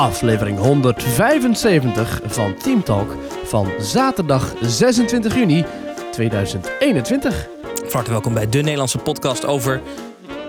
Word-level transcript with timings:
aflevering 0.00 0.58
175 0.58 2.20
van 2.26 2.54
Team 2.54 2.82
Talk 2.84 3.16
van 3.44 3.68
zaterdag 3.78 4.54
26 4.60 5.34
juni 5.34 5.64
2021. 6.10 7.48
Van 7.74 7.90
harte 7.92 8.10
welkom 8.10 8.34
bij 8.34 8.48
de 8.48 8.58
Nederlandse 8.60 8.98
podcast 8.98 9.46
over 9.46 9.80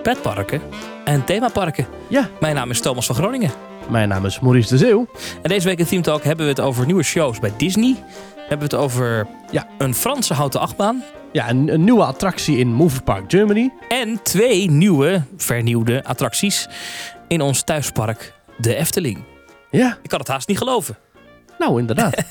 petparken 0.04 0.62
en 1.06 1.26
themaparken. 1.26 1.86
Ja, 2.08 2.30
Mijn 2.40 2.56
naam 2.56 2.70
is 2.70 2.82
Thomas 2.82 3.06
van 3.06 3.16
Groningen. 3.16 3.52
mijn 3.90 4.10
naam 4.10 4.26
is 4.26 4.40
Maurice 4.40 4.70
de 4.70 4.78
Zeeuw. 4.78 5.08
En 5.42 5.50
deze 5.50 5.68
week 5.68 5.80
in 5.80 5.86
Team 5.86 6.02
Talk 6.02 6.24
hebben 6.24 6.46
we 6.46 6.52
het 6.52 6.62
over 6.62 6.86
nieuwe 6.86 7.04
shows 7.04 7.40
bij 7.40 7.54
Disney. 7.58 7.96
Hebben 8.38 8.70
we 8.70 8.76
het 8.76 8.84
over 8.84 9.28
Ja. 9.52 9.68
een 9.78 9.96
Franse 9.96 10.34
houten 10.34 10.60
achtbaan. 10.60 11.04
Ja, 11.32 11.50
een, 11.50 11.74
een 11.74 11.84
nieuwe 11.84 12.04
attractie 12.04 12.58
in 12.58 12.68
Movie 12.74 13.02
Park 13.02 13.24
Germany. 13.28 13.72
En 13.90 14.20
twee 14.24 14.70
nieuwe, 14.70 15.22
vernieuwde 15.38 16.04
attracties 16.04 16.68
in 17.28 17.42
ons 17.42 17.62
thuispark, 17.64 18.34
de 18.58 18.76
Efteling. 18.76 19.24
Ja, 19.72 19.98
Ik 20.04 20.10
kan 20.10 20.20
het 20.20 20.28
haast 20.28 20.48
niet 20.48 20.58
geloven. 20.58 20.98
nou 21.58 21.80
inderdaad. 21.80 22.16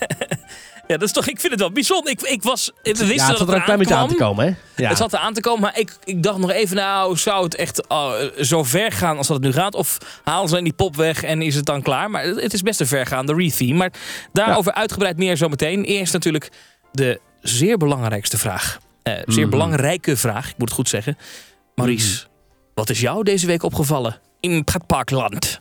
Ja, 0.87 0.97
dat 0.97 1.09
is 1.09 1.15
toch, 1.15 1.27
ik 1.29 1.41
vind 1.41 1.53
het 1.53 1.61
wel 1.61 1.73
bijzonder. 1.73 2.12
Ik, 2.12 2.21
ik 2.21 2.43
was, 2.43 2.71
we 2.83 2.91
wisten 2.91 3.07
ja, 3.07 3.12
het 3.12 3.29
dat 3.29 3.39
zat 3.39 3.48
er 3.48 3.55
een 3.55 3.62
klein 3.62 3.79
beetje 3.79 3.95
aan 3.95 4.09
te 4.09 4.15
komen, 4.15 4.45
hè? 4.47 4.83
Ja. 4.83 4.89
Het 4.89 4.98
zat 4.98 5.12
er 5.12 5.19
aan 5.19 5.33
te 5.35 5.41
komen, 5.41 5.61
maar 5.61 5.79
ik, 5.79 5.97
ik 6.05 6.23
dacht 6.23 6.39
nog 6.39 6.51
even, 6.51 6.77
nou, 6.77 7.17
zou 7.17 7.45
het 7.45 7.55
echt 7.55 7.83
uh, 7.93 8.12
zo 8.41 8.62
ver 8.65 8.93
gaan 8.93 9.17
als 9.17 9.27
dat 9.27 9.37
het 9.37 9.45
nu 9.47 9.53
gaat? 9.53 9.75
Of 9.75 9.98
halen 10.25 10.48
ze 10.48 10.62
die 10.62 10.73
pop 10.73 10.97
weg 10.97 11.23
en 11.23 11.43
is 11.43 11.55
het 11.55 11.65
dan 11.65 11.83
klaar? 11.83 12.11
Maar 12.11 12.25
het 12.25 12.53
is 12.53 12.62
best 12.62 12.81
een 12.81 12.87
vergaande 12.87 13.34
retheme. 13.34 13.75
Maar 13.75 13.93
daarover 14.33 14.73
uitgebreid 14.73 15.17
meer 15.17 15.37
zometeen. 15.37 15.84
Eerst 15.84 16.12
natuurlijk 16.12 16.51
de 16.93 17.20
zeer 17.41 17.77
belangrijkste 17.77 18.39
vraag. 18.39 18.79
Eh, 19.03 19.15
zeer 19.27 19.41
Mhm. 19.41 19.51
belangrijke 19.51 20.17
vraag, 20.17 20.48
ik 20.48 20.59
moet 20.59 20.69
het 20.69 20.77
goed 20.79 20.89
zeggen. 20.89 21.17
Maurice, 21.75 22.27
wat 22.75 22.91
is 22.91 23.01
jou 23.01 23.23
deze 23.25 23.47
week 23.47 23.62
opgevallen 23.62 24.20
in 24.41 24.65
pretparkland? 24.65 25.61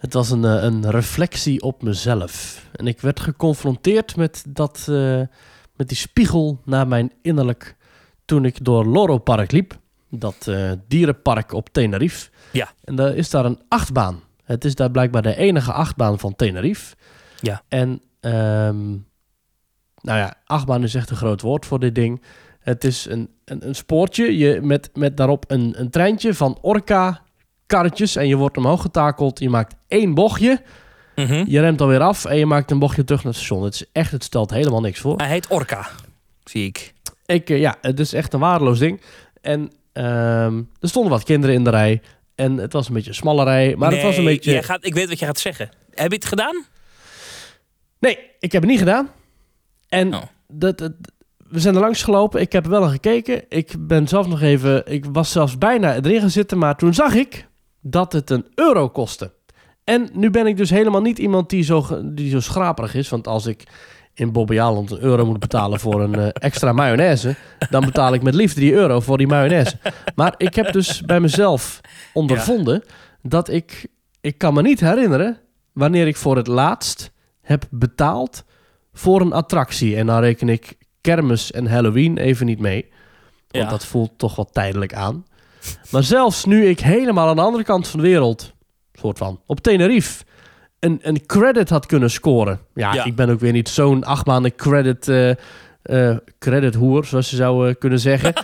Het 0.00 0.12
was 0.12 0.30
een, 0.30 0.44
eh, 0.44 0.62
een 0.62 0.90
reflectie 0.90 1.62
op 1.62 1.82
mezelf. 1.82 2.64
En 2.72 2.86
ik 2.86 3.00
werd 3.00 3.20
geconfronteerd 3.20 4.16
met, 4.16 4.44
dat, 4.48 4.86
eh, 4.88 5.20
met 5.76 5.88
die 5.88 5.96
spiegel 5.96 6.60
naar 6.64 6.88
mijn 6.88 7.12
innerlijk 7.22 7.76
toen 8.24 8.44
ik 8.44 8.64
door 8.64 8.86
Loro 8.86 9.18
Park 9.18 9.52
liep. 9.52 9.78
Dat 10.10 10.46
eh, 10.46 10.70
dierenpark 10.88 11.52
op 11.52 11.68
Tenerife. 11.68 12.30
Ja. 12.52 12.72
En 12.84 12.94
daar 12.96 13.14
is 13.14 13.30
daar 13.30 13.44
een 13.44 13.60
achtbaan. 13.68 14.20
Het 14.44 14.64
is 14.64 14.74
daar 14.74 14.90
blijkbaar 14.90 15.22
de 15.22 15.36
enige 15.36 15.72
achtbaan 15.72 16.18
van 16.18 16.36
Tenerife. 16.36 16.96
Ja. 17.40 17.62
En, 17.68 18.02
ehm, 18.20 18.88
nou 20.00 20.18
ja, 20.18 20.34
achtbaan 20.44 20.82
is 20.82 20.94
echt 20.94 21.10
een 21.10 21.16
groot 21.16 21.40
woord 21.40 21.66
voor 21.66 21.78
dit 21.78 21.94
ding. 21.94 22.22
Het 22.60 22.84
is 22.84 23.06
een, 23.08 23.30
een, 23.44 23.66
een 23.66 23.74
spoortje 23.74 24.38
je, 24.38 24.60
met, 24.60 24.90
met 24.94 25.16
daarop 25.16 25.44
een, 25.48 25.80
een 25.80 25.90
treintje 25.90 26.34
van 26.34 26.58
orka 26.60 27.22
karretjes 27.70 28.16
en 28.16 28.28
je 28.28 28.36
wordt 28.36 28.56
omhoog 28.56 28.82
getakeld. 28.82 29.38
Je 29.38 29.48
maakt 29.48 29.74
één 29.88 30.14
bochtje, 30.14 30.62
Mhm. 31.16 31.44
je 31.46 31.60
remt 31.60 31.80
alweer 31.80 32.00
af 32.00 32.24
en 32.24 32.36
je 32.36 32.46
maakt 32.46 32.70
een 32.70 32.78
bochtje 32.78 33.04
terug 33.04 33.24
naar 33.24 33.32
het 33.32 33.42
station. 33.42 33.64
Het 33.64 33.74
is 33.74 33.84
echt, 33.92 34.12
het 34.12 34.24
stelt 34.24 34.50
helemaal 34.50 34.80
niks 34.80 35.00
voor. 35.00 35.16
Hij 35.16 35.28
heet 35.28 35.46
Orca, 35.48 35.86
zie 36.44 36.66
ik. 36.66 36.92
Ik, 37.26 37.50
eh, 37.50 37.58
ja, 37.60 37.76
het 37.80 38.00
is 38.00 38.12
echt 38.12 38.32
een 38.32 38.40
waardeloos 38.40 38.78
ding. 38.78 39.00
En 39.40 39.70
ehm, 39.92 40.62
er 40.80 40.88
stonden 40.88 41.10
wat 41.12 41.22
kinderen 41.22 41.54
in 41.56 41.64
de 41.64 41.70
rij 41.70 42.02
en 42.34 42.56
het 42.56 42.72
was 42.72 42.88
een 42.88 42.94
beetje 42.94 43.08
een 43.10 43.14
smalle 43.16 43.44
rij, 43.44 43.74
maar 43.76 43.92
het 43.92 44.02
was 44.02 44.16
een 44.16 44.24
beetje... 44.24 44.50
jij 44.50 44.62
gaat, 44.62 44.84
ik 44.86 44.94
weet 44.94 45.08
wat 45.08 45.18
je 45.18 45.26
gaat 45.26 45.38
zeggen. 45.38 45.68
Heb 45.94 46.10
je 46.10 46.16
het 46.16 46.24
gedaan? 46.24 46.64
Nee, 47.98 48.18
ik 48.38 48.52
heb 48.52 48.62
het 48.62 48.70
niet 48.70 48.78
gedaan. 48.80 49.08
En 49.88 50.14
Oh. 50.14 50.22
dat, 50.48 50.78
dat- 50.78 50.92
we 51.48 51.60
zijn 51.60 51.74
er 51.74 51.80
langs 51.80 52.02
gelopen. 52.02 52.40
Ik 52.40 52.52
heb 52.52 52.64
er 52.64 52.70
wel 52.70 52.80
naar 52.80 52.90
gekeken. 52.90 53.42
Ik 53.48 53.74
ben 53.78 54.08
zelf 54.08 54.26
nog 54.26 54.42
even... 54.42 54.92
Ik 54.92 55.04
was 55.12 55.32
zelfs 55.32 55.58
bijna 55.58 55.94
erin 55.94 56.20
gaan 56.20 56.30
zitten. 56.30 56.58
Maar 56.58 56.76
toen 56.76 56.94
zag 56.94 57.14
ik 57.14 57.46
dat 57.80 58.12
het 58.12 58.30
een 58.30 58.46
euro 58.54 58.88
kostte. 58.88 59.32
En 59.84 60.08
nu 60.12 60.30
ben 60.30 60.46
ik 60.46 60.56
dus 60.56 60.70
helemaal 60.70 61.00
niet 61.00 61.18
iemand 61.18 61.50
die 61.50 61.62
zo, 61.62 61.86
die 62.04 62.30
zo 62.30 62.40
schraperig 62.40 62.94
is. 62.94 63.08
Want 63.08 63.26
als 63.26 63.46
ik 63.46 63.62
in 64.14 64.32
Bobbejaanland 64.32 64.90
een 64.90 65.00
euro 65.00 65.26
moet 65.26 65.38
betalen 65.40 65.80
voor 65.80 66.00
een 66.00 66.14
eh, 66.14 66.28
extra 66.48 66.72
mayonaise... 66.72 67.36
dan 67.70 67.84
betaal 67.84 68.14
ik 68.14 68.22
met 68.22 68.34
liefde 68.34 68.60
die 68.60 68.72
euro 68.72 69.00
voor 69.00 69.18
die 69.18 69.26
mayonaise. 69.26 69.78
Maar 70.14 70.34
ik 70.36 70.54
heb 70.54 70.72
dus 70.72 71.00
bij 71.00 71.20
mezelf 71.20 71.80
ondervonden 72.12 72.82
dat 73.22 73.48
ik... 73.48 73.86
Ik 74.20 74.38
kan 74.38 74.54
me 74.54 74.62
niet 74.62 74.80
herinneren 74.80 75.38
wanneer 75.72 76.06
ik 76.06 76.16
voor 76.16 76.36
het 76.36 76.46
laatst 76.46 77.12
heb 77.40 77.64
betaald 77.70 78.44
voor 78.92 79.20
een 79.20 79.32
attractie. 79.32 79.96
En 79.96 80.06
dan 80.06 80.20
reken 80.20 80.48
ik 80.48 80.76
kermis 81.00 81.52
en 81.52 81.66
Halloween 81.66 82.18
even 82.18 82.46
niet 82.46 82.60
mee. 82.60 82.88
Want 83.48 83.64
Ja. 83.64 83.70
dat 83.70 83.84
voelt 83.84 84.12
toch 84.16 84.36
wat 84.36 84.52
tijdelijk 84.52 84.94
aan. 84.94 85.24
Maar 85.90 86.02
zelfs 86.02 86.44
nu 86.44 86.66
ik 86.66 86.80
helemaal 86.80 87.28
aan 87.28 87.36
de 87.36 87.42
andere 87.42 87.64
kant 87.64 87.88
van 87.88 88.00
de 88.00 88.06
wereld, 88.06 88.52
soort 88.92 89.18
van, 89.18 89.40
op 89.46 89.60
Tenerife, 89.60 90.24
een, 90.78 90.98
een 91.02 91.26
credit 91.26 91.70
had 91.70 91.86
kunnen 91.86 92.10
scoren. 92.10 92.60
Ja, 92.74 92.94
Ja. 92.94 93.04
ik 93.04 93.14
ben 93.16 93.30
ook 93.30 93.40
weer 93.40 93.52
niet 93.52 93.68
zo'n 93.68 94.04
acht 94.04 94.26
maanden 94.26 94.54
credit, 94.54 95.08
eh, 95.82 96.16
credit 96.38 96.74
hoer, 96.74 97.04
zoals 97.04 97.30
je 97.30 97.36
zou 97.36 97.68
eh, 97.68 97.74
kunnen 97.78 98.00
zeggen. 98.00 98.32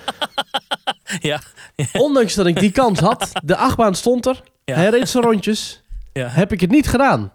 Ja. 1.21 1.41
Ondanks 1.93 2.35
dat 2.35 2.47
ik 2.47 2.59
die 2.61 2.71
kans 2.73 3.01
had, 3.01 3.31
de 3.45 3.57
achtbaan 3.57 3.95
stond 3.95 4.27
er, 4.27 4.43
Ja. 4.65 4.75
hij 4.75 4.89
reed 4.91 5.09
zijn 5.09 5.25
rondjes, 5.25 5.83
Ja. 6.13 6.27
heb 6.29 6.53
ik 6.53 6.61
het 6.61 6.71
niet 6.71 6.89
gedaan. 6.89 7.33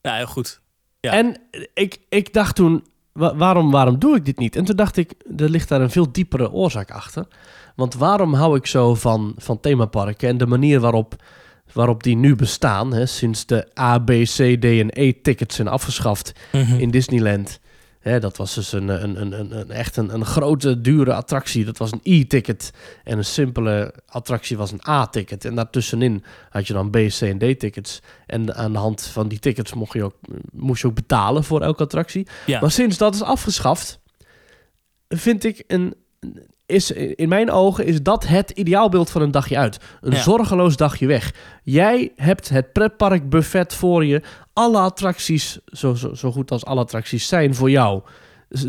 Ja, 0.00 0.14
heel 0.14 0.26
goed. 0.26 0.60
Ja. 1.00 1.12
En 1.12 1.36
ik, 1.74 1.98
ik 2.08 2.32
dacht 2.32 2.54
toen, 2.56 2.84
wa- 3.12 3.36
waarom, 3.36 3.70
waarom 3.70 3.98
doe 3.98 4.16
ik 4.16 4.24
dit 4.24 4.38
niet? 4.38 4.56
En 4.56 4.64
toen 4.64 4.76
dacht 4.76 4.96
ik, 4.96 5.12
er 5.36 5.48
ligt 5.50 5.68
daar 5.68 5.80
een 5.80 5.90
veel 5.90 6.12
diepere 6.12 6.50
oorzaak 6.52 6.90
achter. 6.90 7.26
Want 7.80 7.94
waarom 7.94 8.34
hou 8.34 8.56
ik 8.56 8.66
zo 8.66 8.94
van, 8.94 9.34
van 9.36 9.60
themaparken 9.60 10.28
en 10.28 10.38
de 10.38 10.46
manier 10.46 10.80
waarop, 10.80 11.14
waarop 11.72 12.02
die 12.02 12.16
nu 12.16 12.36
bestaan, 12.36 12.92
hè, 12.92 13.06
sinds 13.06 13.46
de 13.46 13.68
A, 13.78 13.98
B, 13.98 14.10
C, 14.10 14.36
D 14.60 14.64
en 14.64 14.88
E-tickets 14.92 15.56
zijn 15.56 15.68
afgeschaft 15.68 16.32
Mhm. 16.52 16.74
in 16.78 16.90
Disneyland. 16.90 17.60
Hè, 18.00 18.20
dat 18.20 18.36
was 18.36 18.54
dus 18.54 18.72
een, 18.72 18.88
een, 18.88 19.20
een, 19.20 19.40
een, 19.40 19.58
een- 19.58 19.70
echt 19.70 19.96
een, 19.96 20.14
een 20.14 20.24
grote, 20.24 20.80
dure 20.80 21.14
attractie. 21.14 21.64
Dat 21.64 21.78
was 21.78 21.92
een 21.92 22.00
E-ticket. 22.02 22.70
En 23.04 23.18
een 23.18 23.24
simpele 23.24 23.94
attractie 24.06 24.56
was 24.56 24.72
een 24.72 24.80
A-ticket. 24.88 25.44
En 25.44 25.54
daartussenin 25.54 26.24
had 26.50 26.66
je 26.66 26.72
dan 26.72 26.90
B, 26.90 26.94
C 26.96 27.20
en 27.20 27.38
D-tickets. 27.38 28.00
En 28.26 28.54
aan 28.54 28.72
de 28.72 28.78
hand 28.78 29.02
van 29.02 29.28
die 29.28 29.38
tickets 29.38 29.74
mocht 29.74 29.92
je 29.92 30.04
ook, 30.04 30.14
moest 30.52 30.82
je 30.82 30.88
ook 30.88 30.94
betalen 30.94 31.44
voor 31.44 31.60
elke 31.62 31.82
attractie. 31.82 32.26
Ja. 32.46 32.60
Maar 32.60 32.70
sinds 32.70 32.98
dat 32.98 33.14
is 33.14 33.22
afgeschaft, 33.22 33.98
vind 35.08 35.44
ik 35.44 35.64
een. 35.66 35.94
Is, 36.70 36.90
in 36.92 37.28
mijn 37.28 37.50
ogen 37.50 37.86
is 37.86 38.02
dat 38.02 38.26
het 38.26 38.50
ideaalbeeld 38.50 39.10
van 39.10 39.22
een 39.22 39.30
dagje 39.30 39.58
uit. 39.58 39.78
Een 40.00 40.12
Ja. 40.12 40.22
zorgeloos 40.22 40.76
dagje 40.76 41.06
weg. 41.06 41.34
Jij 41.62 42.12
hebt 42.16 42.48
het 42.48 42.72
pretpark 42.72 43.28
buffet 43.28 43.74
voor 43.74 44.04
je. 44.04 44.22
Alle 44.52 44.78
attracties, 44.78 45.58
zo, 45.66 45.94
zo, 45.94 46.14
zo 46.14 46.32
goed 46.32 46.50
als 46.50 46.64
alle 46.64 46.80
attracties 46.80 47.28
zijn 47.28 47.54
voor 47.54 47.70
jou. 47.70 48.02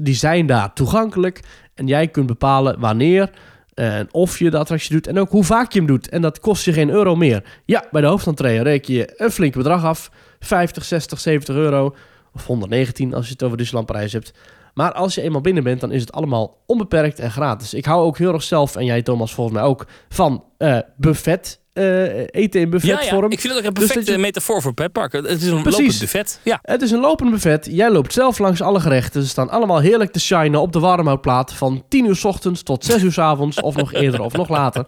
Die 0.02 0.16
zijn 0.16 0.46
daar 0.46 0.74
toegankelijk. 0.74 1.40
En 1.76 1.88
jij 1.88 2.08
kunt 2.08 2.28
bepalen 2.28 2.80
wanneer 2.80 3.30
eh, 3.74 3.98
en 3.98 4.08
of 4.14 4.40
je 4.40 4.50
de 4.50 4.58
attractie 4.58 4.92
doet. 4.92 5.08
En 5.08 5.20
ook 5.20 5.30
hoe 5.30 5.44
vaak 5.44 5.72
je 5.72 5.78
hem 5.80 5.88
doet. 5.88 6.10
En 6.10 6.22
dat 6.22 6.40
kost 6.40 6.66
je 6.66 6.74
geen 6.74 6.90
euro 6.90 7.16
meer. 7.16 7.44
Ja, 7.66 7.86
bij 7.92 8.02
de 8.02 8.08
hoofdentree 8.08 8.62
reken 8.62 8.94
je 8.94 9.14
een 9.16 9.32
flink 9.32 9.54
bedrag 9.54 9.84
af. 9.84 10.12
50, 10.40 10.84
60, 10.86 11.20
70 11.20 11.56
euro. 11.56 11.96
Of 12.34 12.46
119 12.46 13.14
als 13.14 13.26
je 13.26 13.32
het 13.32 13.44
over 13.44 13.58
Disneyland 13.58 13.88
Parijs 13.92 14.14
hebt. 14.14 14.34
Maar 14.74 14.92
als 14.94 15.16
je 15.16 15.22
eenmaal 15.22 15.42
binnen 15.42 15.64
bent, 15.64 15.82
dan 15.82 15.92
is 15.92 16.02
het 16.02 16.12
allemaal 16.12 16.58
onbeperkt 16.66 17.20
en 17.20 17.32
gratis. 17.32 17.74
Ik 17.74 17.86
hou 17.86 18.04
ook 18.06 18.18
heel 18.18 18.34
erg 18.34 18.44
zelf, 18.44 18.76
en 18.76 18.86
jij 18.86 19.02
Thomas 19.02 19.34
volgens 19.34 19.58
mij 19.58 19.66
ook, 19.66 19.86
van 20.10 20.44
eh, 20.58 20.78
buffet. 20.98 21.60
eh, 21.74 22.04
eten 22.18 22.32
in 22.34 22.50
Ja, 22.52 22.60
ja, 22.62 22.68
buffetvorm. 22.70 23.32
ik 23.32 23.40
vind 23.40 23.54
het 23.54 23.62
ook 23.62 23.68
een 23.68 23.74
Dus 23.74 23.86
perfecte 23.86 24.12
je- 24.12 24.18
metafoor 24.18 24.62
voor 24.62 24.74
pretparken. 24.74 25.24
Het 25.26 25.42
is 25.42 25.48
een 25.48 25.62
Precies. 25.62 25.80
lopend 25.80 26.00
buffet. 26.00 26.40
Ja. 26.44 26.60
Het 26.62 26.82
is 26.82 26.92
een 26.92 27.00
lopend 27.00 27.32
buffet. 27.32 27.68
Jij 27.72 27.92
loopt 27.92 28.14
zelf 28.14 28.40
langs 28.40 28.62
alle 28.62 28.80
gerechten. 28.80 29.22
Ze 29.22 29.28
staan 29.28 29.50
allemaal 29.50 29.80
heerlijk 29.80 30.12
te 30.12 30.20
shinen 30.20 30.62
op 30.62 30.72
de 30.74 30.80
warmhoutplaat. 30.80 31.54
Van 31.54 31.84
10 31.88 32.06
uur 32.06 32.16
s 32.16 32.24
ochtends 32.26 32.64
tot 32.64 32.86
6 32.86 33.02
uur 33.02 33.12
s 33.12 33.18
avonds. 33.18 33.62
Of 33.62 33.76
nog 33.76 33.94
eerder 33.94 34.22
of 34.22 34.34
nog 34.34 34.50
later. 34.50 34.86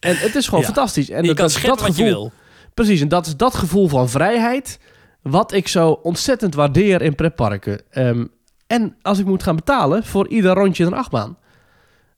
En 0.00 0.16
het 0.16 0.34
is 0.34 0.44
gewoon 0.44 0.60
Ja. 0.60 0.66
fantastisch. 0.66 1.10
En 1.10 1.22
je 1.22 1.34
dat, 1.34 1.36
kan 1.36 1.70
dat, 1.70 1.78
je 1.80 1.84
gevoel, 1.86 2.04
wil. 2.06 2.32
Precies, 2.74 3.00
en 3.00 3.08
dat 3.08 3.26
is 3.26 3.36
dat 3.36 3.54
gevoel 3.54 3.88
van 3.88 4.08
vrijheid. 4.08 4.78
Wat 5.22 5.52
ik 5.52 5.68
zo 5.68 5.90
ontzettend 6.02 6.54
waardeer 6.54 7.02
in 7.02 7.14
pretparken. 7.14 7.80
Ehm, 7.90 8.24
en 8.74 8.96
als 9.02 9.18
ik 9.18 9.26
moet 9.26 9.42
gaan 9.42 9.56
betalen 9.56 10.04
voor 10.04 10.28
ieder 10.28 10.54
rondje 10.54 10.84
een 10.84 10.94
achtbaan. 10.94 11.36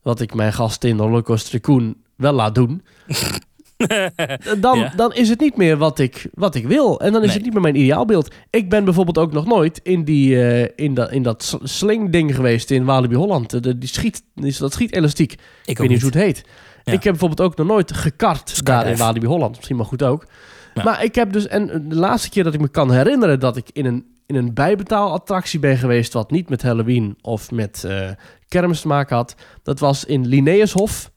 Wat 0.02 0.20
ik 0.20 0.34
mijn 0.34 0.52
gasten 0.52 0.88
in 0.90 0.96
de 0.96 1.02
Rollercoaster 1.02 1.50
Tycoon 1.50 1.94
wel 2.16 2.32
laat 2.32 2.54
doen. 2.54 2.82
dan, 4.60 4.78
Ja. 4.78 4.92
dan 4.96 5.12
is 5.14 5.28
het 5.28 5.40
niet 5.40 5.56
meer 5.56 5.76
wat 5.76 5.98
ik, 5.98 6.26
wat 6.34 6.54
ik 6.54 6.66
wil. 6.66 7.00
En 7.00 7.12
dan 7.12 7.20
is 7.22 7.26
Nee. 7.26 7.36
het 7.36 7.44
niet 7.44 7.52
meer 7.52 7.62
mijn 7.62 7.76
ideaalbeeld. 7.76 8.34
Ik 8.50 8.70
ben 8.70 8.84
bijvoorbeeld 8.84 9.18
ook 9.18 9.32
nog 9.32 9.46
nooit 9.46 9.80
in, 9.82 10.04
die, 10.04 10.42
eh, 10.48 10.68
in, 10.84 10.94
dat, 10.94 11.12
in 11.12 11.22
dat 11.22 11.42
sl- 11.42 11.56
slingding 11.62 12.34
geweest 12.34 12.70
in 12.70 12.84
Walibi 12.84 13.14
Holland. 13.14 13.50
De, 13.50 13.60
de- 13.60 13.78
die 13.78 13.88
schiet, 13.88 14.22
die- 14.34 14.56
dat 14.58 14.72
schietelastiek. 14.72 15.32
Ik, 15.32 15.38
Ik 15.64 15.78
weet 15.78 15.88
niet 15.88 16.02
hoe 16.02 16.10
het 16.10 16.20
heet. 16.20 16.44
Ja. 16.84 16.92
Ik 16.92 17.02
heb 17.02 17.12
bijvoorbeeld 17.12 17.40
ook 17.50 17.56
nog 17.56 17.66
nooit 17.66 17.92
gekart 17.92 18.64
daar 18.64 18.86
in. 18.86 18.96
Walibi 18.96 19.26
Holland. 19.26 19.54
Misschien 19.56 19.76
maar 19.76 19.86
goed 19.86 20.02
ook. 20.02 20.26
Ja. 20.74 20.82
Maar 20.84 21.04
ik 21.04 21.14
heb 21.14 21.32
dus... 21.32 21.46
En 21.46 21.88
de 21.88 21.94
laatste 21.96 22.28
keer 22.30 22.44
dat 22.44 22.54
ik 22.54 22.60
me 22.60 22.68
kan 22.68 22.92
herinneren 22.92 23.40
dat 23.40 23.56
ik 23.56 23.68
in 23.72 23.84
een, 23.86 24.04
in 24.26 24.34
een 24.34 24.54
bijbetaalattractie 24.54 25.58
ben 25.60 25.76
geweest... 25.76 26.12
wat 26.12 26.30
niet 26.30 26.48
met 26.48 26.62
Halloween 26.62 27.18
of 27.20 27.50
met 27.50 27.84
eh, 27.84 28.10
kermis 28.48 28.80
te 28.80 28.86
maken 28.88 29.16
had... 29.16 29.34
dat 29.62 29.78
was 29.78 30.04
in 30.04 30.26
Linnaeushof, 30.26 31.10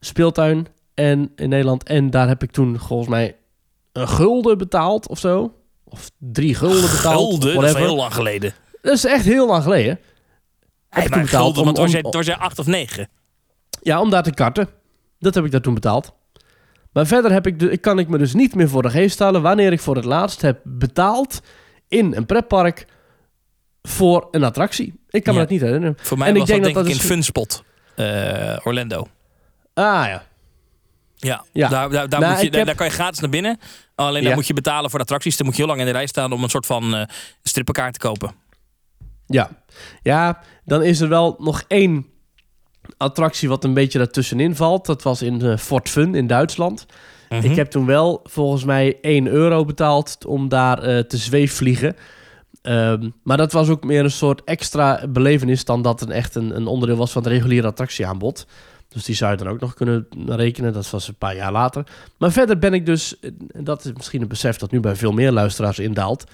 speeltuin 0.00 0.66
en 0.94 1.32
in 1.36 1.48
Nederland. 1.48 1.82
En 1.84 2.10
daar 2.10 2.28
heb 2.28 2.42
ik 2.42 2.50
toen 2.50 2.78
volgens 2.78 3.08
mij 3.08 3.36
een 3.92 4.08
gulden 4.08 4.58
betaald 4.58 5.08
of 5.08 5.18
zo. 5.18 5.54
of 5.84 6.10
drie 6.18 6.54
gulden 6.54 6.80
betaald. 6.90 7.30
Gulden, 7.30 7.54
dat 7.54 7.64
is 7.64 7.74
heel 7.74 7.96
lang 7.96 8.14
geleden. 8.14 8.54
Dat 8.82 8.92
is 8.92 9.04
echt 9.04 9.24
heel 9.24 9.46
lang 9.46 9.62
geleden. 9.62 9.98
Hey, 10.88 11.08
maar 11.08 11.20
betaald 11.20 11.42
gulden, 11.44 11.58
om- 11.58 11.64
want 11.64 11.76
was 11.76 11.86
om- 11.86 11.92
jij, 11.92 12.02
was 12.10 12.26
jij 12.26 12.36
acht 12.36 12.58
of 12.58 12.66
negen? 12.66 13.08
Ja, 13.82 14.00
om 14.00 14.10
daar 14.10 14.22
te 14.22 14.30
karten. 14.34 14.68
Dat 15.18 15.34
heb 15.34 15.44
ik 15.44 15.50
daar 15.50 15.60
toen 15.60 15.74
betaald. 15.74 16.12
Maar 16.92 17.06
verder 17.06 17.32
heb 17.32 17.46
ik 17.46 17.58
de, 17.58 17.76
kan 17.76 17.98
ik 17.98 18.08
me 18.08 18.18
dus 18.18 18.34
niet 18.34 18.54
meer 18.54 18.68
voor 18.68 18.82
de 18.82 18.90
geest 18.90 19.18
halen 19.18 19.42
wanneer 19.42 19.72
ik 19.72 19.80
voor 19.80 19.96
het 19.96 20.04
laatst 20.04 20.42
heb 20.42 20.60
betaald 20.64 21.40
in 21.92 22.16
een 22.16 22.26
pretpark 22.26 22.86
voor 23.82 24.28
een 24.30 24.44
attractie. 24.44 25.00
Ik 25.10 25.22
kan 25.22 25.34
Ja. 25.34 25.40
me 25.40 25.44
dat 25.46 25.54
niet 25.54 25.60
herinneren. 25.60 25.96
Voor 26.00 26.18
mij 26.18 26.28
En 26.28 26.36
ik 26.36 26.46
denk 26.46 26.64
dat 26.64 26.74
dat 26.74 26.84
denk 26.84 26.94
ik 26.96 27.02
in 27.02 27.08
is- 27.08 27.12
Funspot, 27.12 27.62
eh, 27.94 28.56
Orlando. 28.64 29.06
Ah 29.74 30.04
ja. 30.06 30.22
Ja, 31.16 31.44
Ja. 31.52 31.68
Daar, 31.68 31.90
daar, 31.90 32.08
daar, 32.08 32.20
Nou, 32.20 32.32
moet 32.32 32.42
je, 32.42 32.48
daar, 32.50 32.58
heb- 32.58 32.66
daar 32.66 32.76
kan 32.76 32.86
je 32.86 32.92
gratis 32.92 33.20
naar 33.20 33.30
binnen. 33.30 33.58
Alleen 33.94 34.20
dan 34.20 34.30
Ja. 34.30 34.34
moet 34.36 34.46
je 34.46 34.54
betalen 34.54 34.90
voor 34.90 34.98
de 34.98 35.04
attracties. 35.04 35.36
Dan 35.36 35.46
moet 35.46 35.56
je 35.56 35.60
heel 35.62 35.70
lang 35.70 35.80
in 35.80 35.86
de 35.92 35.92
rij 35.98 36.06
staan 36.06 36.32
om 36.32 36.42
een 36.42 36.48
soort 36.50 36.66
van 36.66 36.94
eh 36.94 37.04
strippenkaart 37.42 37.92
te 37.92 37.98
kopen. 37.98 38.32
Ja. 39.26 39.50
Ja, 40.02 40.42
dan 40.64 40.82
is 40.82 41.00
er 41.00 41.08
wel 41.08 41.36
nog 41.38 41.62
één 41.68 42.06
attractie 42.96 43.48
wat 43.48 43.64
een 43.64 43.74
beetje 43.74 43.98
daartussenin 43.98 44.56
valt. 44.56 44.86
Dat 44.86 45.02
was 45.02 45.22
in 45.22 45.42
eh, 45.42 45.56
Fort 45.56 45.88
Fun 45.88 46.14
in 46.14 46.26
Duitsland. 46.26 46.86
Mhm. 47.32 47.50
Ik 47.50 47.56
heb 47.56 47.70
toen 47.70 47.86
wel 47.86 48.20
volgens 48.24 48.64
mij 48.64 48.98
1 49.00 49.26
euro 49.26 49.64
betaald 49.64 50.26
om 50.26 50.48
daar 50.48 50.82
eh, 50.82 50.98
te 50.98 51.16
zweefvliegen. 51.16 51.96
Ehm, 52.62 53.10
maar 53.22 53.36
dat 53.36 53.52
was 53.52 53.68
ook 53.68 53.84
meer 53.84 54.04
een 54.04 54.10
soort 54.10 54.44
extra 54.44 55.06
belevenis 55.08 55.64
dan 55.64 55.82
dat 55.82 56.00
het 56.00 56.10
echt 56.10 56.34
een, 56.34 56.56
een 56.56 56.66
onderdeel 56.66 56.96
was 56.96 57.12
van 57.12 57.22
het 57.22 57.32
reguliere 57.32 57.66
attractieaanbod. 57.66 58.46
Dus 58.88 59.04
die 59.04 59.14
zou 59.14 59.30
je 59.30 59.36
dan 59.36 59.48
ook 59.48 59.60
nog 59.60 59.74
kunnen 59.74 60.06
rekenen. 60.26 60.72
Dat 60.72 60.90
was 60.90 61.08
een 61.08 61.14
paar 61.14 61.36
jaar 61.36 61.52
later. 61.52 61.86
Maar 62.18 62.32
verder 62.32 62.58
ben 62.58 62.74
ik 62.74 62.86
dus, 62.86 63.20
eh, 63.20 63.30
dat 63.60 63.84
is 63.84 63.92
misschien 63.92 64.22
een 64.22 64.28
besef 64.28 64.56
dat 64.56 64.70
nu 64.70 64.80
bij 64.80 64.96
veel 64.96 65.12
meer 65.12 65.32
luisteraars 65.32 65.78
indaalt. 65.78 66.24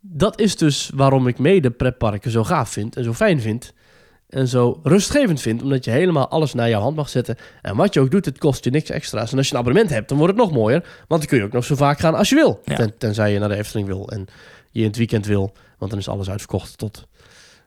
Dat 0.00 0.40
is 0.40 0.56
dus 0.56 0.90
waarom 0.94 1.26
ik 1.26 1.38
mede 1.38 1.70
pretparken 1.70 2.30
zo 2.30 2.44
gaaf 2.44 2.70
vind 2.70 2.96
en 2.96 3.04
zo 3.04 3.12
fijn 3.12 3.40
vind. 3.40 3.72
En 4.28 4.48
zo 4.48 4.80
rustgevend 4.82 5.40
vind, 5.40 5.62
omdat 5.62 5.84
je 5.84 5.90
helemaal 5.90 6.28
alles 6.28 6.54
naar 6.54 6.68
jouw 6.68 6.80
hand 6.80 6.96
mag 6.96 7.08
zetten. 7.08 7.36
En 7.62 7.76
wat 7.76 7.94
je 7.94 8.00
ook 8.00 8.10
doet, 8.10 8.24
het 8.24 8.38
kost 8.38 8.64
je 8.64 8.70
niks 8.70 8.90
extra's. 8.90 9.32
En 9.32 9.38
als 9.38 9.46
je 9.48 9.52
een 9.54 9.60
abonnement 9.60 9.90
hebt, 9.90 10.08
dan 10.08 10.18
wordt 10.18 10.32
het 10.32 10.42
nog 10.42 10.52
mooier. 10.52 10.80
Want 11.08 11.20
dan 11.20 11.30
kun 11.30 11.38
je 11.38 11.44
ook 11.44 11.52
nog 11.52 11.64
zo 11.64 11.74
vaak 11.74 11.98
gaan 11.98 12.14
als 12.14 12.28
je 12.28 12.34
wil. 12.34 12.60
Ja. 12.64 12.74
Ten, 12.74 12.98
tenzij 12.98 13.32
je 13.32 13.38
naar 13.38 13.48
de 13.48 13.56
Efteling 13.56 13.86
wil 13.88 14.08
en 14.08 14.26
je 14.70 14.80
in 14.80 14.86
het 14.86 14.96
weekend 14.96 15.26
wil. 15.26 15.52
Want 15.78 15.90
dan 15.90 16.00
is 16.00 16.08
alles 16.08 16.30
uitverkocht 16.30 16.78
tot 16.78 17.06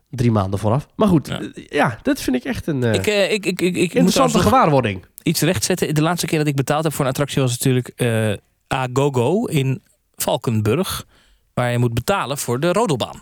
drie 0.09 0.31
maanden 0.31 0.59
vooraf. 0.59 0.87
Maar 0.95 1.07
goed, 1.07 1.27
Ja. 1.27 1.39
ja, 1.41 1.63
ja 1.69 1.99
dat 2.01 2.21
vind 2.21 2.35
ik 2.35 2.43
echt 2.43 2.67
een 2.67 2.83
eh, 2.83 2.93
ik, 2.93 3.07
eh, 3.07 3.31
ik, 3.31 3.45
ik, 3.45 3.61
ik, 3.61 3.61
ik 3.61 3.73
moet 3.75 3.93
interessante 3.93 4.39
gewaarwording. 4.39 5.05
iets 5.23 5.41
rechtzetten. 5.41 5.95
De 5.95 6.01
laatste 6.01 6.25
keer 6.27 6.37
dat 6.37 6.47
ik 6.47 6.55
betaald 6.55 6.83
heb 6.83 6.93
voor 6.93 7.03
een 7.05 7.11
attractie 7.11 7.41
was 7.41 7.51
natuurlijk 7.51 7.87
eh 7.95 8.33
Agogo 8.67 9.45
in 9.45 9.81
Valkenburg. 10.15 11.05
Waar 11.53 11.71
je 11.71 11.77
moet 11.77 11.93
betalen 11.93 12.37
voor 12.37 12.59
de 12.59 12.71
rodelbaan. 12.71 13.21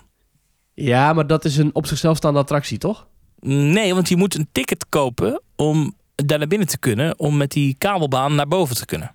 Ja, 0.74 1.12
maar 1.12 1.26
dat 1.26 1.44
is 1.44 1.56
een 1.56 1.74
op 1.74 1.86
zichzelf 1.86 2.16
staande 2.16 2.38
attractie, 2.38 2.78
toch? 2.78 3.06
Nee, 3.48 3.94
want 3.94 4.08
je 4.08 4.16
moet 4.16 4.34
een 4.34 4.48
ticket 4.52 4.86
kopen 4.88 5.42
om 5.56 5.94
daar 6.14 6.38
naar 6.38 6.48
binnen 6.48 6.68
te 6.68 6.78
kunnen. 6.78 7.18
Om 7.18 7.36
met 7.36 7.50
die 7.50 7.74
kabelbaan 7.78 8.34
naar 8.34 8.48
boven 8.48 8.76
te 8.76 8.84
kunnen. 8.84 9.14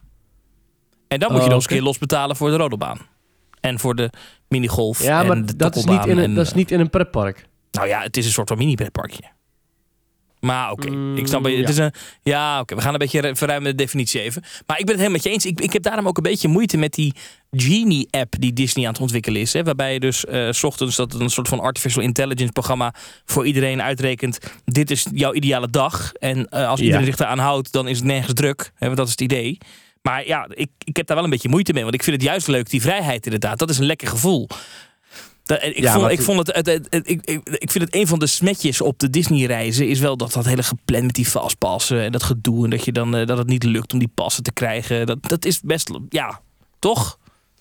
En 1.07 1.19
dan 1.19 1.31
moet 1.31 1.37
je 1.37 1.43
Oh, 1.43 1.51
nog 1.51 1.53
eens 1.53 1.63
een 1.63 1.69
keer 1.69 1.81
los 1.81 1.97
betalen 1.97 2.35
voor 2.35 2.49
de 2.49 2.55
rodelbaan. 2.55 2.99
En 3.59 3.79
voor 3.79 3.95
de 3.95 4.09
minigolf 4.47 5.03
Ja, 5.03 5.21
en 5.21 5.27
maar 5.27 5.45
de 5.45 5.55
dat 5.55 5.75
is, 5.75 5.85
niet 5.85 6.05
in 6.05 6.17
een, 6.17 6.23
en, 6.23 6.33
dat 6.35 6.45
is 6.45 6.51
eh, 6.51 6.57
niet 6.57 6.71
in 6.71 6.79
een 6.79 6.89
pretpark. 6.89 7.45
Nou 7.71 7.87
ja, 7.87 8.01
het 8.01 8.17
is 8.17 8.25
een 8.25 8.31
soort 8.31 8.47
van 8.47 8.57
mini-pretparkje. 8.57 9.23
Maar 10.41 10.71
oké, 10.71 10.89
Mm, 10.89 11.17
ik 11.17 11.27
snap 11.27 11.43
het. 11.43 11.53
Het 11.55 11.63
ja. 11.63 11.69
is 11.69 11.77
een, 11.77 11.93
ja, 12.23 12.59
oké, 12.59 12.75
we 12.75 12.81
gaan 12.81 12.93
een 12.93 12.99
beetje 12.99 13.35
verruimen 13.35 13.69
de 13.71 13.83
definitie 13.83 14.21
even. 14.21 14.41
Maar 14.41 14.79
ik 14.79 14.85
ben 14.85 14.95
het 14.95 15.03
helemaal 15.03 15.11
met 15.11 15.23
je 15.23 15.29
eens. 15.29 15.45
Ik, 15.45 15.59
ik 15.61 15.73
heb 15.73 15.83
daarom 15.83 16.07
ook 16.07 16.17
een 16.17 16.23
beetje 16.23 16.47
moeite 16.47 16.77
met 16.77 16.93
die 16.93 17.13
Genie-app 17.51 18.33
die 18.39 18.53
Disney 18.53 18.85
aan 18.85 18.91
het 18.91 19.01
ontwikkelen 19.01 19.41
is. 19.41 19.53
Hè, 19.53 19.63
waarbij 19.63 19.93
je 19.93 19.99
dus 19.99 20.25
eh, 20.25 20.47
s 20.51 20.63
ochtends 20.63 20.95
dat 20.95 21.13
een 21.13 21.29
soort 21.29 21.47
van 21.47 21.59
artificial 21.59 22.03
intelligence 22.03 22.51
programma 22.51 22.93
voor 23.25 23.45
iedereen 23.45 23.81
uitrekent. 23.81 24.37
Dit 24.65 24.91
is 24.91 25.05
jouw 25.13 25.33
ideale 25.33 25.69
dag. 25.69 26.11
En 26.13 26.47
eh, 26.49 26.67
als 26.69 26.79
Ja. 26.79 26.85
iedereen 26.85 27.05
zich 27.05 27.17
eraan 27.19 27.39
houdt, 27.39 27.71
dan 27.71 27.87
is 27.87 27.97
het 27.97 28.05
nergens 28.07 28.33
druk. 28.33 28.71
Hè, 28.75 28.85
want 28.85 28.97
dat 28.97 29.05
is 29.05 29.11
het 29.11 29.21
idee. 29.21 29.57
Maar 30.01 30.27
ja, 30.27 30.47
ik, 30.49 30.69
ik 30.83 30.95
heb 30.97 31.07
daar 31.07 31.15
wel 31.15 31.25
een 31.25 31.31
beetje 31.31 31.49
moeite 31.49 31.73
mee. 31.73 31.83
Want 31.83 31.95
ik 31.95 32.03
vind 32.03 32.15
het 32.15 32.25
juist 32.25 32.47
leuk, 32.47 32.69
die 32.69 32.81
vrijheid 32.81 33.25
inderdaad. 33.25 33.59
Dat 33.59 33.69
is 33.69 33.77
een 33.77 33.85
lekker 33.85 34.07
gevoel. 34.07 34.47
Ik, 35.59 35.77
Ja, 35.77 35.93
vond, 35.93 36.11
ik, 36.11 36.21
vond 36.21 36.37
het, 36.47 36.55
het, 36.55 36.65
het- 36.65 36.87
het- 36.89 37.09
ik, 37.09 37.21
ik, 37.25 37.49
ik 37.49 37.71
vind 37.71 37.83
het 37.83 37.95
een 37.95 38.07
van 38.07 38.19
de 38.19 38.27
smetjes 38.27 38.81
op 38.81 38.99
de 38.99 39.09
Disney-reizen 39.09 39.87
is 39.87 39.99
wel 39.99 40.17
dat 40.17 40.33
dat 40.33 40.45
hele 40.45 40.63
gepland 40.63 41.03
met 41.05 41.15
die 41.15 41.25
fastpassen 41.25 42.01
en 42.01 42.11
dat 42.11 42.23
gedoe 42.23 42.63
en 42.63 42.69
dat, 42.69 42.85
je 42.85 42.91
dan, 42.91 43.15
eh, 43.15 43.25
dat 43.27 43.37
het 43.37 43.47
niet 43.47 43.63
lukt 43.63 43.93
om 43.93 43.99
die 43.99 44.11
passen 44.15 44.43
te 44.43 44.51
krijgen. 44.53 45.05
Dat, 45.05 45.17
dat 45.21 45.45
is 45.45 45.61
best, 45.61 45.89
ja, 46.09 46.41
toch? 46.79 47.19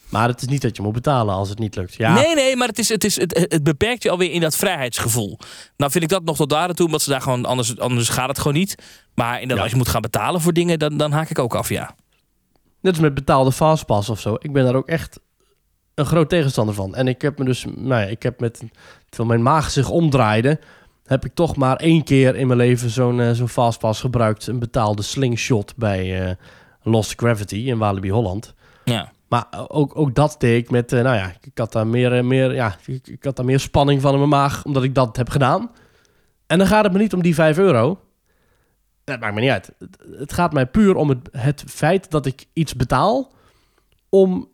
Maar 0.08 0.28
het 0.28 0.40
is 0.42 0.48
niet 0.48 0.62
dat 0.62 0.76
je 0.76 0.82
moet 0.82 0.92
betalen 0.92 1.34
als 1.34 1.48
het 1.48 1.58
niet 1.58 1.74
lukt. 1.76 1.94
Ja, 1.94 2.14
Nee, 2.14 2.34
nee, 2.34 2.56
maar 2.56 2.68
het, 2.68 2.78
is, 2.78 2.88
het, 2.88 3.04
is, 3.04 3.16
het, 3.20 3.46
het 3.48 3.62
beperkt 3.62 4.02
je 4.02 4.10
alweer 4.10 4.30
in 4.32 4.40
dat 4.40 4.56
vrijheidsgevoel. 4.56 5.38
Nou 5.76 5.90
vind 5.90 6.04
ik 6.04 6.10
dat 6.10 6.24
nog 6.24 6.36
tot 6.36 6.50
daar 6.50 6.74
toe, 6.74 6.86
omdat 6.86 7.02
ze 7.02 7.10
daar 7.10 7.20
gewoon, 7.20 7.44
anders, 7.44 7.78
anders 7.78 8.08
gaat 8.08 8.28
het 8.28 8.38
gewoon 8.38 8.54
niet. 8.54 8.74
Maar 9.14 9.46
Ja. 9.46 9.56
als 9.56 9.70
je 9.70 9.76
moet 9.76 9.88
gaan 9.88 10.00
betalen 10.00 10.40
voor 10.40 10.52
dingen, 10.52 10.78
dan, 10.78 10.96
dan 10.96 11.12
haak 11.12 11.30
ik 11.30 11.38
ook 11.38 11.54
af, 11.54 11.68
ja. 11.68 11.94
Net 12.80 12.92
als 12.92 13.00
met 13.02 13.14
betaalde 13.14 13.52
fastpass 13.52 14.08
of 14.08 14.20
zo. 14.20 14.36
Ik 14.38 14.52
ben 14.52 14.64
daar 14.64 14.74
ook 14.74 14.88
echt 14.88 15.20
een 15.94 16.06
groot 16.06 16.28
tegenstander 16.28 16.74
van. 16.74 16.94
En 16.94 17.08
ik 17.08 17.22
heb 17.22 17.38
me 17.38 17.44
dus, 17.44 17.64
nou 17.64 18.00
ja, 18.00 18.06
ik 18.06 18.22
heb 18.22 18.40
met, 18.40 18.62
terwijl 19.08 19.28
mijn 19.28 19.42
maag 19.42 19.70
zich 19.70 19.90
omdraaide, 19.90 20.58
heb 21.04 21.24
ik 21.24 21.34
toch 21.34 21.56
maar 21.56 21.76
één 21.76 22.04
keer 22.04 22.36
in 22.36 22.46
mijn 22.46 22.58
leven 22.58 22.90
zo'n 22.90 23.20
eh, 23.20 23.30
zo'n 23.30 23.48
fastpass 23.48 24.00
gebruikt. 24.00 24.46
Een 24.46 24.58
betaalde 24.58 25.02
slingshot 25.02 25.76
bij 25.76 26.28
eh, 26.28 26.34
Lost 26.82 27.14
Gravity 27.16 27.56
in 27.56 27.78
Walibi 27.78 28.10
Holland. 28.10 28.54
ja. 28.84 29.12
Maar 29.28 29.46
ook, 29.68 29.96
ook 29.98 30.14
dat 30.14 30.36
deed 30.38 30.62
ik 30.62 30.70
met, 30.70 30.92
eh, 30.92 31.02
nou 31.02 31.16
ja, 31.16 31.32
ik 31.40 31.58
had 31.58 31.72
daar 31.72 31.86
meer, 31.86 32.24
meer, 32.24 32.54
ja, 32.54 32.76
ik, 32.84 33.08
ik 33.08 33.24
had 33.24 33.36
daar 33.36 33.44
meer 33.44 33.60
spanning 33.60 34.00
van 34.00 34.12
in 34.12 34.18
mijn 34.18 34.30
maag, 34.30 34.64
omdat 34.64 34.82
ik 34.82 34.94
dat 34.94 35.16
heb 35.16 35.28
gedaan. 35.28 35.70
En 36.46 36.58
dan 36.58 36.66
gaat 36.66 36.84
het 36.84 36.92
me 36.92 36.98
niet 36.98 37.14
om 37.14 37.22
die 37.22 37.34
5 37.34 37.58
euro. 37.58 38.00
Dat 39.04 39.20
maakt 39.20 39.34
me 39.34 39.40
niet 39.40 39.50
uit. 39.50 39.72
Het, 39.78 39.98
het 40.18 40.32
gaat 40.32 40.52
mij 40.52 40.66
puur 40.66 40.94
om 40.94 41.08
het, 41.08 41.28
het 41.32 41.64
feit 41.66 42.10
dat 42.10 42.26
ik 42.26 42.46
iets 42.52 42.74
betaal 42.74 43.32
om 44.08 44.48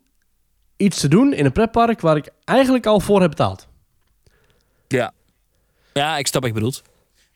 iets 0.77 1.01
te 1.01 1.09
doen 1.09 1.33
in 1.33 1.45
een 1.45 1.53
pretpark 1.53 2.01
waar 2.01 2.17
ik 2.17 2.29
eigenlijk 2.45 2.87
al 2.87 3.01
voor 3.01 3.21
heb 3.21 3.31
betaald. 3.31 3.67
Ja. 4.89 5.13
Ja, 5.93 6.19
ik 6.19 6.27
snap 6.27 6.43
wat 6.43 6.51
je 6.51 6.57
bedoelt. 6.59 6.83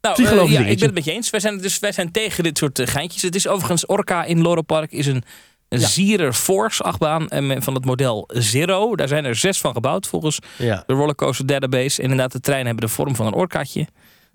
Nou, 0.01 0.25
eh, 0.25 0.51
ja, 0.51 0.61
ik 0.61 0.79
ben 0.79 0.87
het 0.87 0.95
met 0.95 1.05
je 1.05 1.13
eens. 1.13 1.31
Wij 1.31 1.41
zijn, 1.41 1.59
dus, 1.59 1.79
wij 1.79 1.93
zijn 1.93 2.11
tegen 2.13 2.43
dit 2.45 2.59
soort 2.59 2.79
eh, 2.79 2.87
geintjes. 2.87 3.23
Het 3.23 3.35
is 3.35 3.49
overigens 3.49 3.87
Orca 3.87 4.25
in 4.25 4.41
Loro 4.43 4.63
Park 4.63 4.93
is 4.93 5.07
een, 5.07 5.23
een 5.69 5.81
Ja. 5.81 5.87
Zierer 5.87 6.33
Force 6.33 6.83
achtbaan 6.83 7.29
en 7.29 7.47
met- 7.47 7.65
van 7.65 7.75
het 7.75 7.85
model 7.85 8.25
Zero. 8.29 8.97
Daar 8.97 9.09
zijn 9.09 9.25
er 9.25 9.35
zes 9.37 9.61
van 9.61 9.73
gebouwd 9.73 10.07
volgens 10.07 10.39
Ja, 10.59 10.83
de 10.87 10.93
Rollercoaster 10.95 11.47
Database. 11.47 11.97
En 11.99 12.03
inderdaad, 12.03 12.33
de 12.33 12.41
treinen 12.41 12.67
hebben 12.67 12.87
de 12.87 12.93
vorm 12.95 13.17
van 13.17 13.27
een 13.27 13.33
orkaatje. 13.35 13.87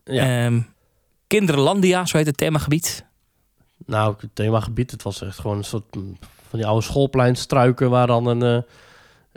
ja. 0.04 0.46
Ehm, 0.46 0.60
Kinderlandia, 1.28 2.06
zo 2.06 2.18
heet 2.18 2.26
het 2.26 2.38
themagebied. 2.38 3.06
nou, 3.86 4.16
het 4.20 4.30
themagebied, 4.34 4.92
het 4.92 5.04
was 5.04 5.22
echt 5.22 5.40
gewoon 5.40 5.58
een 5.58 5.64
soort 5.64 5.84
van 6.50 6.60
die 6.60 6.66
oude 6.66 6.84
schoolpleinstruiken 6.86 7.90
waar 7.90 8.08
dan 8.08 8.26
een, 8.26 8.42
eh, 8.44 8.62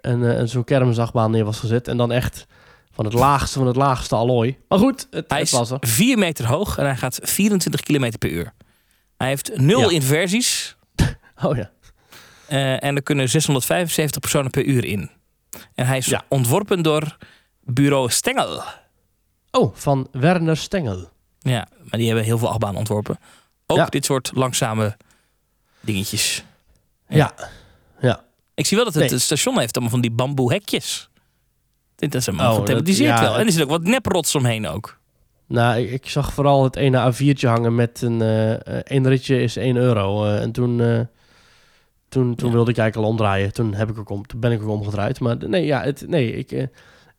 een, 0.01 0.25
eh, 0.25 0.39
een 0.39 0.49
zo'n 0.49 0.65
kermisachtbaan 0.65 1.31
neer 1.31 1.45
was 1.45 1.59
gezet. 1.59 1.89
En 1.89 1.97
dan 1.97 2.13
echt 2.13 2.47
van 2.93 3.05
het 3.05 3.15
laagste 3.15 3.59
van 3.59 3.67
het 3.67 3.77
laagste 3.77 4.15
allooi. 4.15 4.59
Maar 4.69 4.79
goed, 4.79 5.07
het, 5.11 5.25
Hij 5.31 5.39
het 5.39 5.47
is 5.47 5.53
was 5.53 5.71
er. 5.71 5.79
4 5.81 6.19
meter 6.19 6.47
hoog 6.47 6.79
en 6.79 6.85
hij 6.85 6.97
gaat 6.97 7.19
24 7.23 7.81
km 7.81 8.13
per 8.19 8.31
uur. 8.31 8.53
Hij 9.17 9.29
heeft 9.29 9.51
nul 9.57 9.81
Ja. 9.81 9.89
inversies. 9.91 10.77
Oh 11.45 11.57
ja. 11.57 11.71
Eh, 12.47 12.83
en 12.85 12.97
er 12.97 13.03
kunnen 13.03 13.29
675 13.29 14.21
personen 14.21 14.51
per 14.51 14.65
uur 14.65 14.85
in. 14.85 15.11
En 15.75 15.87
hij 15.87 15.97
is 15.97 16.07
Ja. 16.07 16.25
ontworpen 16.29 16.83
door 16.83 17.17
bureau 17.61 18.11
Stengel. 18.11 18.63
Oh, 19.51 19.75
van 19.75 20.09
Werner 20.13 20.57
Stengel. 20.57 21.09
Ja, 21.39 21.69
maar 21.83 21.99
die 21.99 22.07
hebben 22.07 22.25
heel 22.25 22.39
veel 22.39 22.49
achtbanen 22.49 22.77
ontworpen. 22.79 23.19
Ook 23.67 23.77
Ja. 23.77 23.87
dit 23.87 24.05
soort 24.05 24.31
langzame 24.35 24.97
dingetjes. 25.81 26.45
Ja. 27.09 27.17
Ja. 27.17 27.49
Ik 28.59 28.67
zie 28.67 28.77
wel 28.77 28.87
dat 28.87 28.95
het, 28.95 29.11
Nee. 29.11 29.19
station 29.19 29.59
heeft 29.59 29.73
allemaal 29.75 29.93
van 29.93 30.01
die 30.01 30.11
bamboe 30.11 30.53
hekjes. 30.53 31.09
Dit 31.97 32.15
is 32.15 32.27
hem 32.27 32.41
Oh, 32.41 32.55
gethematiseerd 32.55 33.11
dat- 33.11 33.19
ja, 33.19 33.25
wel. 33.31 33.39
En 33.39 33.47
er 33.47 33.53
zit 33.53 33.63
ook 33.63 33.69
wat 33.69 33.83
neprots 33.83 34.35
omheen 34.35 34.67
ook. 34.69 34.99
Nou, 35.47 35.81
ik, 35.81 35.91
ik 35.91 36.09
zag 36.09 36.33
vooral 36.33 36.65
het 36.65 36.77
ene 36.77 37.13
A4'tje 37.13 37.49
hangen 37.49 37.75
met 37.75 38.03
een, 38.03 38.23
eh, 38.23 38.53
één 38.75 39.09
ritje 39.09 39.43
is 39.43 39.57
1 39.57 39.77
euro. 39.77 40.25
eh, 40.25 40.43
en 40.43 40.53
toen, 40.53 40.81
eh, 40.81 41.01
toen, 42.09 42.35
toen 42.35 42.49
Ja. 42.49 42.55
wilde 42.55 42.71
ik 42.71 42.79
eigenlijk 42.79 42.97
al 42.97 43.13
omdraaien. 43.13 43.53
Toen, 43.53 43.75
heb 43.75 43.91
ik 43.91 43.99
ook 43.99 44.09
om, 44.11 44.27
toen 44.27 44.41
ben 44.41 44.53
ik 44.53 44.63
ook 44.63 44.69
omgedraaid. 44.69 45.21
Maar 45.21 45.37
nee, 45.49 45.65
ja, 45.65 45.83
het, 45.83 46.05
nee, 46.09 46.33
ik, 46.33 46.69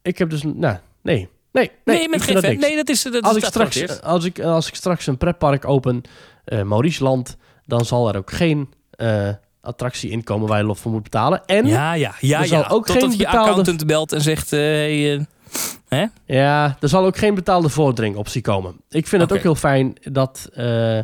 ik 0.02 0.18
heb 0.18 0.30
dus, 0.30 0.44
nou, 0.44 0.56
nee, 0.58 0.78
nee, 1.02 1.30
nee. 1.52 1.72
Nee, 1.98 2.10
met 2.10 2.22
geen 2.22 2.34
dat. 2.34 2.44
Nee, 2.44 2.76
dat 2.76 2.90
is, 2.90 3.02
dat 3.02 3.22
als, 3.24 3.36
is 3.36 3.44
ik 3.44 3.50
straks, 3.50 4.02
als, 4.02 4.26
ik, 4.26 4.40
als 4.40 4.68
ik 4.68 4.76
straks 4.76 5.08
een 5.08 5.18
pretpark 5.18 5.66
open, 5.66 6.02
eh 6.46 6.62
Mauriceland, 6.62 7.38
dan 7.66 7.86
zal 7.86 8.08
er 8.10 8.18
ook 8.18 8.32
geen 8.32 8.70
attractie 9.70 10.10
inkomen 10.10 10.48
waar 10.48 10.58
je 10.60 10.64
nog 10.66 10.80
voor 10.80 10.92
moet 10.92 11.04
betalen. 11.04 11.46
En 11.46 11.66
Ja, 11.66 11.94
ja, 11.94 12.14
ja. 12.20 12.40
er 12.42 12.48
zal 12.48 12.60
ja. 12.60 12.68
ook 12.68 12.86
Totdat 12.86 13.04
geen 13.04 13.12
je 13.12 13.18
betaalde- 13.18 13.40
accountant 13.50 13.86
belt 13.86 14.12
en 14.12 14.22
zegt... 14.22 14.54
eh, 14.54 14.60
hey, 14.60 15.26
eh, 15.88 16.04
Ja, 16.26 16.78
er 16.80 16.90
zal 16.90 17.06
ook 17.06 17.18
geen 17.18 17.36
betaalde 17.36 17.70
vordringoptie 17.70 18.42
komen. 18.42 18.76
Ik 18.90 19.08
vind 19.08 19.22
het 19.22 19.32
ook 19.34 19.42
heel 19.42 19.56
fijn 19.56 19.96
dat, 20.02 20.50
eh, 20.54 21.00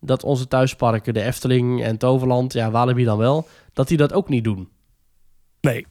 dat 0.00 0.22
onze 0.24 0.48
thuisparken, 0.48 1.14
de 1.14 1.22
Efteling 1.22 1.82
en 1.84 1.96
Toverland, 1.98 2.52
ja, 2.52 2.70
Walibi 2.70 3.04
dan 3.04 3.18
wel, 3.18 3.48
dat 3.72 3.88
die 3.88 3.96
dat 3.96 4.12
ook 4.12 4.28
niet 4.28 4.44
doen. 4.44 4.68
nee. 5.60 5.86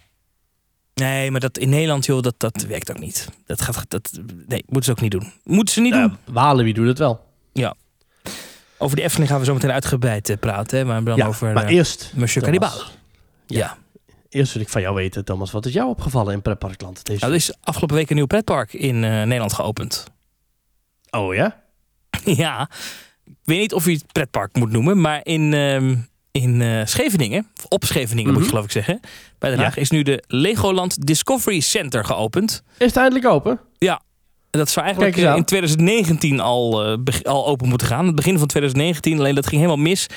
Nee, 0.94 1.32
maar 1.32 1.40
dat 1.40 1.58
in 1.58 1.70
Nederland, 1.70 2.06
joh, 2.06 2.22
dat, 2.22 2.34
dat 2.38 2.66
werkt 2.68 2.92
ook 2.92 3.00
niet. 3.00 3.30
Dat 3.46 3.62
gaat, 3.62 3.86
dat, 3.90 4.12
nee, 4.48 4.64
moeten 4.66 4.84
ze 4.84 4.92
ook 4.92 5.02
niet 5.02 5.12
doen. 5.12 5.32
Moeten 5.44 5.74
ze 5.74 5.82
niet 5.82 5.94
doen. 5.94 6.02
Ja, 6.26 6.34
Walibi 6.34 6.74
doet 6.74 6.88
het 6.88 6.98
wel. 7.00 7.20
Over 8.78 8.96
de 8.96 9.02
Efteling 9.04 9.30
gaan 9.30 9.40
we 9.40 9.46
zo 9.46 9.54
meteen 9.54 9.72
uitgebreid 9.72 10.30
eh, 10.30 10.38
praten. 10.38 10.78
Hè, 10.78 10.86
maar 10.86 11.04
dan 11.04 11.16
Ja, 11.18 11.26
over 11.28 11.54
maar 11.54 11.66
eh, 11.66 11.76
eerst, 11.76 12.12
Monsieur 12.16 12.52
Thomas. 12.52 12.92
Ja. 13.46 13.58
Ja. 13.60 13.78
eerst 14.30 14.54
wil 14.54 14.62
ik 14.62 14.70
van 14.70 14.82
jou 14.82 14.96
weten, 14.96 15.26
Thomas. 15.26 15.52
Wat 15.52 15.66
is 15.66 15.74
jou 15.74 15.90
opgevallen 15.90 16.34
in 16.34 16.42
Pretparkland? 16.42 17.06
Deze 17.06 17.20
Nou, 17.20 17.32
er 17.32 17.38
is 17.38 17.54
afgelopen 17.64 17.96
week 17.96 18.10
een 18.10 18.16
nieuw 18.16 18.26
pretpark 18.26 18.74
in 18.74 19.04
eh, 19.04 19.10
Nederland 19.12 19.54
geopend. 19.54 20.04
Oh 21.12 21.34
ja? 21.36 21.64
ja, 22.26 22.70
ik 23.26 23.34
weet 23.44 23.60
niet 23.60 23.74
of 23.74 23.86
je 23.86 23.92
het 23.92 24.12
pretpark 24.12 24.56
moet 24.56 24.72
noemen, 24.72 25.02
maar 25.02 25.20
in, 25.24 25.54
ehm, 25.54 25.96
in 26.32 26.62
eh, 26.62 26.86
Scheveningen, 26.86 27.48
of 27.58 27.66
op 27.70 27.84
Scheveningen 27.84 28.30
moet 28.32 28.38
je 28.38 28.42
Mhm. 28.42 28.50
geloof 28.50 28.66
ik 28.66 28.72
zeggen, 28.72 29.00
bij 29.40 29.50
Den 29.50 29.60
Ja. 29.60 29.66
Haag 29.66 29.78
is 29.78 29.90
nu 29.90 30.04
de 30.04 30.24
Legoland 30.28 31.06
Discovery 31.08 31.60
Center 31.60 32.06
geopend. 32.06 32.64
Is 32.78 32.86
het 32.88 32.96
eindelijk 32.98 33.26
open? 33.28 33.60
Dat 34.58 34.70
zou 34.70 34.86
eigenlijk 34.86 35.18
eh, 35.18 35.36
in 35.36 35.46
2019 35.46 36.40
al, 36.40 36.86
eh, 36.86 37.22
al 37.24 37.48
open 37.48 37.68
moeten 37.68 37.88
gaan. 37.88 38.06
Het 38.06 38.16
begin 38.16 38.38
van 38.38 38.48
2019, 38.48 39.20
alleen 39.20 39.36
dat 39.36 39.48
ging 39.48 39.62
helemaal 39.62 39.84
mis. 39.84 40.08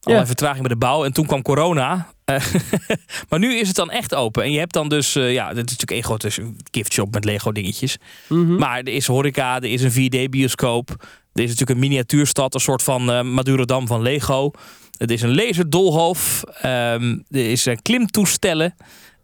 Ja. 0.00 0.26
vertraging 0.26 0.60
bij 0.60 0.68
de 0.68 0.76
bouw 0.76 1.04
en 1.04 1.12
toen 1.12 1.26
kwam 1.26 1.42
corona. 1.42 2.06
Eh, 2.24 2.44
maar 3.28 3.38
nu 3.38 3.54
is 3.54 3.66
het 3.66 3.76
dan 3.76 3.90
echt 3.90 4.14
open. 4.14 4.42
En 4.42 4.52
je 4.52 4.58
hebt 4.58 4.72
dan 4.72 4.88
dus, 4.88 5.12
ja, 5.12 5.48
dit 5.48 5.56
is 5.56 5.76
natuurlijk 5.76 5.90
één 5.90 6.04
grote 6.04 6.30
giftshop 6.70 7.12
met 7.14 7.24
Lego 7.24 7.52
dingetjes. 7.52 7.96
Mhm. 8.28 8.54
Maar 8.54 8.78
er 8.78 8.88
is 8.88 9.06
horeca, 9.06 9.56
er 9.56 9.72
is 9.72 9.82
een 9.82 9.90
4D-bioscoop. 9.92 10.90
Er 11.32 11.42
is 11.42 11.48
natuurlijk 11.48 11.70
een 11.70 11.88
miniatuurstad, 11.88 12.54
een 12.54 12.60
soort 12.60 12.82
van 12.82 13.10
eh 13.10 13.22
Madurodam 13.22 13.86
van 13.86 14.02
Lego. 14.02 14.50
Het 14.96 15.10
is 15.10 15.22
een 15.22 15.34
laserdolhof. 15.34 16.44
Ehm, 16.60 17.18
er 17.30 17.50
is 17.50 17.66
een 17.66 17.82
klimtoestellen. 17.82 18.74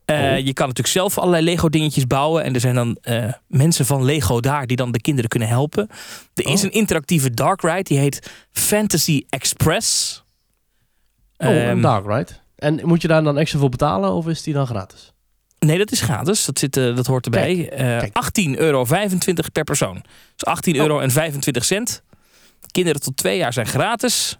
Eh, 0.06 0.16
Oh. 0.16 0.38
Je 0.38 0.52
kan 0.52 0.66
natuurlijk 0.66 0.94
zelf 0.94 1.18
allerlei 1.18 1.44
Lego-dingetjes 1.44 2.06
bouwen. 2.06 2.44
En 2.44 2.54
er 2.54 2.60
zijn 2.60 2.74
dan 2.74 2.96
eh, 3.00 3.32
mensen 3.46 3.86
van 3.86 4.04
Lego 4.04 4.40
daar 4.40 4.66
die 4.66 4.76
dan 4.76 4.92
de 4.92 5.00
kinderen 5.00 5.30
kunnen 5.30 5.48
helpen. 5.48 5.88
Er 6.34 6.46
is 6.46 6.58
Oh. 6.58 6.64
een 6.64 6.70
interactieve 6.72 7.30
dark 7.30 7.62
ride, 7.62 7.82
die 7.82 7.98
heet 7.98 8.30
Fantasy 8.52 9.24
Express. 9.28 10.22
Oh, 11.36 11.48
Ehm, 11.48 11.68
een 11.68 11.80
dark 11.80 12.06
ride. 12.06 12.32
En 12.56 12.80
moet 12.84 13.02
je 13.02 13.08
daar 13.08 13.22
dan 13.22 13.38
extra 13.38 13.58
voor 13.58 13.68
betalen 13.68 14.12
of 14.12 14.26
is 14.28 14.42
die 14.42 14.54
dan 14.54 14.66
gratis? 14.66 15.12
Nee, 15.58 15.78
dat 15.78 15.92
is 15.92 16.00
gratis. 16.00 16.44
Dat, 16.44 16.58
zit, 16.58 16.76
eh, 16.76 16.96
dat 16.96 17.06
hoort 17.06 17.24
erbij. 17.24 17.66
Kijk. 17.76 18.12
18,25 18.12 18.58
euro 18.58 18.84
per 19.52 19.64
persoon. 19.64 19.94
Dus 20.36 20.44
18 20.44 20.74
Oh. 20.74 20.80
euro 20.80 20.98
en 21.00 21.10
25 21.10 21.64
cent. 21.64 22.02
Kinderen 22.70 23.00
tot 23.00 23.16
twee 23.16 23.36
jaar 23.36 23.52
zijn 23.52 23.66
gratis. 23.66 24.38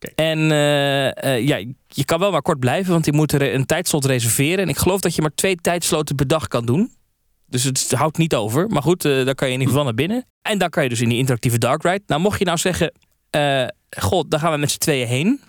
Kijk. 0.00 0.12
En 0.14 0.50
eh, 0.50 1.24
eh, 1.24 1.46
ja, 1.46 1.56
je 1.88 2.04
kan 2.04 2.18
wel 2.18 2.30
maar 2.30 2.42
kort 2.42 2.58
blijven, 2.58 2.92
want 2.92 3.04
je 3.04 3.12
moet 3.12 3.32
er 3.32 3.54
een 3.54 3.66
tijdslot 3.66 4.04
reserveren. 4.04 4.58
En 4.58 4.68
ik 4.68 4.76
geloof 4.76 5.00
dat 5.00 5.14
je 5.14 5.20
maar 5.20 5.34
twee 5.34 5.56
tijdsloten 5.56 6.16
per 6.16 6.26
dag 6.26 6.48
kan 6.48 6.66
doen. 6.66 6.92
Dus 7.46 7.64
het 7.64 7.92
houdt 7.92 8.18
niet 8.18 8.34
over. 8.34 8.68
Maar 8.68 8.82
goed, 8.82 9.04
eh 9.04 9.24
daar 9.24 9.34
kan 9.34 9.48
je 9.48 9.54
in 9.54 9.60
ieder 9.60 9.68
geval 9.68 9.84
naar 9.84 9.94
binnen. 9.94 10.26
En 10.42 10.58
dan 10.58 10.68
kan 10.68 10.82
je 10.82 10.88
dus 10.88 11.00
in 11.00 11.08
die 11.08 11.18
interactieve 11.18 11.58
dark 11.58 11.82
ride. 11.82 12.02
Nou, 12.06 12.20
mocht 12.20 12.38
je 12.38 12.44
nou 12.44 12.58
zeggen, 12.58 12.92
god, 13.90 14.30
daar 14.30 14.40
gaan 14.40 14.52
we 14.52 14.58
met 14.58 14.70
z'n 14.70 14.78
tweeën 14.78 15.06
heen. 15.06 15.40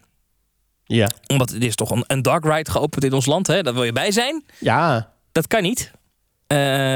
Ja. 0.84 1.10
Omdat 1.28 1.52
er 1.52 1.64
is 1.64 1.76
toch 1.76 1.92
een, 1.92 2.04
een 2.08 2.22
dark 2.22 2.46
ride 2.46 2.72
geopend 2.72 3.04
in 3.04 3.14
ons 3.14 3.26
land. 3.26 3.48
Hè? 3.48 3.62
Daar 3.62 3.74
wil 3.74 3.84
je 3.84 3.92
bij 3.92 4.12
zijn. 4.12 4.44
Ja. 4.60 5.12
Dat 5.32 5.48
kan 5.48 5.62
niet. 5.62 5.92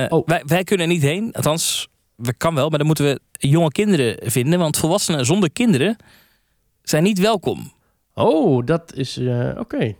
Oh. 0.09 0.25
wij, 0.25 0.43
wij 0.45 0.63
kunnen 0.63 0.87
er 0.87 0.93
niet 0.93 1.01
heen. 1.01 1.33
Althans, 1.33 1.87
we 2.15 2.33
kan 2.33 2.55
wel, 2.55 2.69
maar 2.69 2.77
dan 2.77 2.87
moeten 2.87 3.05
we 3.05 3.19
jonge 3.47 3.71
kinderen 3.71 4.31
vinden. 4.31 4.59
Want 4.59 4.77
volwassenen 4.77 5.25
zonder 5.25 5.51
kinderen 5.51 5.97
zijn 6.89 7.03
niet 7.03 7.19
welkom. 7.19 7.71
Oh, 8.13 8.65
dat 8.65 8.93
is... 8.93 9.17
eh, 9.17 9.49
Oké. 9.57 9.95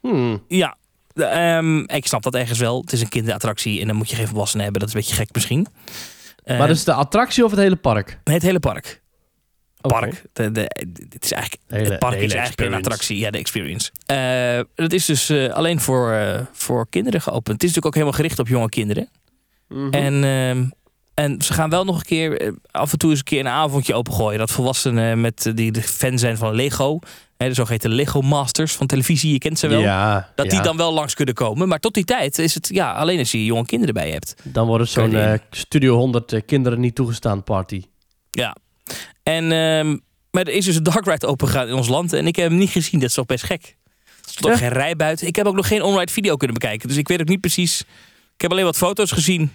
Hmm. 0.00 0.44
Ja, 0.48 0.76
ehm, 1.14 1.78
ik 1.78 2.06
snap 2.06 2.22
dat 2.22 2.34
ergens 2.34 2.58
wel. 2.58 2.80
Het 2.80 2.92
is 2.92 3.00
een 3.00 3.08
kinderattractie 3.08 3.80
en 3.80 3.86
dan 3.86 3.96
moet 3.96 4.10
je 4.10 4.16
geen 4.16 4.26
volwassenen 4.28 4.64
hebben. 4.64 4.80
Dat 4.80 4.88
is 4.90 4.94
een 4.94 5.00
beetje 5.00 5.16
gek 5.16 5.34
misschien. 5.34 5.66
Eh, 6.44 6.58
maar 6.58 6.66
dat 6.66 6.76
is 6.76 6.84
de 6.84 6.92
attractie 6.92 7.44
of 7.44 7.50
het 7.50 7.60
hele 7.60 7.76
park? 7.76 8.20
Het 8.24 8.42
hele 8.42 8.60
park. 8.60 9.02
Park. 9.80 10.22
De, 10.32 10.52
de, 10.52 10.60
het 11.08 11.24
is 11.24 11.32
eigenlijk, 11.32 11.62
hele- 11.66 11.88
het 11.90 11.98
park 11.98 12.20
is 12.20 12.34
eigenlijk 12.34 12.70
een 12.70 12.76
attractie. 12.78 13.18
Ja, 13.18 13.30
de 13.30 13.38
experience. 13.38 13.90
Eh, 14.06 14.60
het 14.74 14.92
is 14.92 15.04
dus 15.04 15.28
eh, 15.28 15.52
alleen 15.52 15.80
voor, 15.80 16.18
voor 16.52 16.88
kinderen 16.88 17.20
geopend. 17.20 17.46
Het 17.62 17.62
is 17.62 17.68
natuurlijk 17.68 17.86
ook 17.86 17.94
helemaal 17.94 18.16
gericht 18.16 18.38
op 18.38 18.48
jonge 18.48 18.68
kinderen. 18.68 19.08
Mhm. 19.68 19.90
En, 19.90 20.24
ehm, 20.24 20.64
en 21.18 21.42
ze 21.42 21.52
gaan 21.52 21.70
wel 21.70 21.84
nog 21.84 21.96
een 21.96 22.04
keer, 22.04 22.40
eh, 22.40 22.52
af 22.70 22.92
en 22.92 22.98
toe 22.98 23.10
eens 23.10 23.18
een 23.18 23.24
keer 23.24 23.40
een 23.40 23.48
avondje 23.48 23.94
opengooien. 23.94 24.38
Dat 24.38 24.50
volwassenen 24.50 25.20
met, 25.20 25.46
eh, 25.46 25.54
die 25.54 25.72
de 25.72 25.82
fan 25.82 26.18
zijn 26.18 26.36
van 26.36 26.54
Lego, 26.54 26.98
hè, 27.36 27.48
de 27.48 27.54
zogeheten 27.54 27.90
Lego 27.90 28.20
Masters 28.20 28.72
van 28.72 28.86
televisie, 28.86 29.32
je 29.32 29.38
kent 29.38 29.58
ze 29.58 29.66
wel. 29.66 29.80
Ja, 29.80 30.32
Dat 30.34 30.46
ja. 30.46 30.50
die 30.52 30.60
dan 30.60 30.76
wel 30.76 30.92
langs 30.92 31.14
kunnen 31.14 31.34
komen. 31.34 31.68
Maar 31.68 31.78
tot 31.78 31.94
die 31.94 32.04
tijd 32.04 32.38
is 32.38 32.54
het 32.54 32.68
ja, 32.72 32.92
alleen 32.92 33.18
als 33.18 33.30
je 33.30 33.44
jonge 33.44 33.66
kinderen 33.66 33.94
bij 33.94 34.10
hebt. 34.10 34.34
Dan 34.44 34.66
wordt 34.66 34.82
het 34.82 34.92
zo'n 34.92 35.14
eh, 35.14 35.32
Studio 35.50 35.96
100 35.96 36.32
eh, 36.32 36.40
kinderen 36.46 36.80
niet 36.80 36.94
toegestaan 36.94 37.42
party. 37.44 37.82
Ja. 38.30 38.56
En, 39.22 39.52
ehm, 39.52 39.96
maar 40.30 40.42
er 40.42 40.48
is 40.52 40.64
dus 40.64 40.76
een 40.76 40.82
dark 40.82 41.06
ride 41.06 41.26
opengegaan 41.26 41.68
in 41.68 41.74
ons 41.74 41.88
land. 41.88 42.12
En 42.12 42.26
ik 42.26 42.36
heb 42.36 42.48
hem 42.48 42.58
niet 42.58 42.70
gezien. 42.70 43.00
Dat 43.00 43.08
is 43.08 43.14
toch 43.14 43.26
best 43.26 43.44
gek. 43.44 43.76
Er 44.04 44.30
stond 44.30 44.46
ook 44.46 44.60
Ja. 44.60 44.66
geen 44.66 44.76
rij 44.78 44.96
buiten. 44.96 45.26
Ik 45.26 45.36
heb 45.36 45.46
ook 45.46 45.54
nog 45.54 45.68
geen 45.68 45.82
online 45.82 46.10
video 46.10 46.36
kunnen 46.36 46.58
bekijken. 46.58 46.88
Dus 46.88 46.96
ik 46.96 47.08
weet 47.08 47.20
ook 47.20 47.28
niet 47.28 47.40
precies. 47.40 47.80
Ik 48.34 48.40
heb 48.40 48.50
alleen 48.50 48.64
wat 48.64 48.76
foto's 48.76 49.10
gezien. 49.12 49.52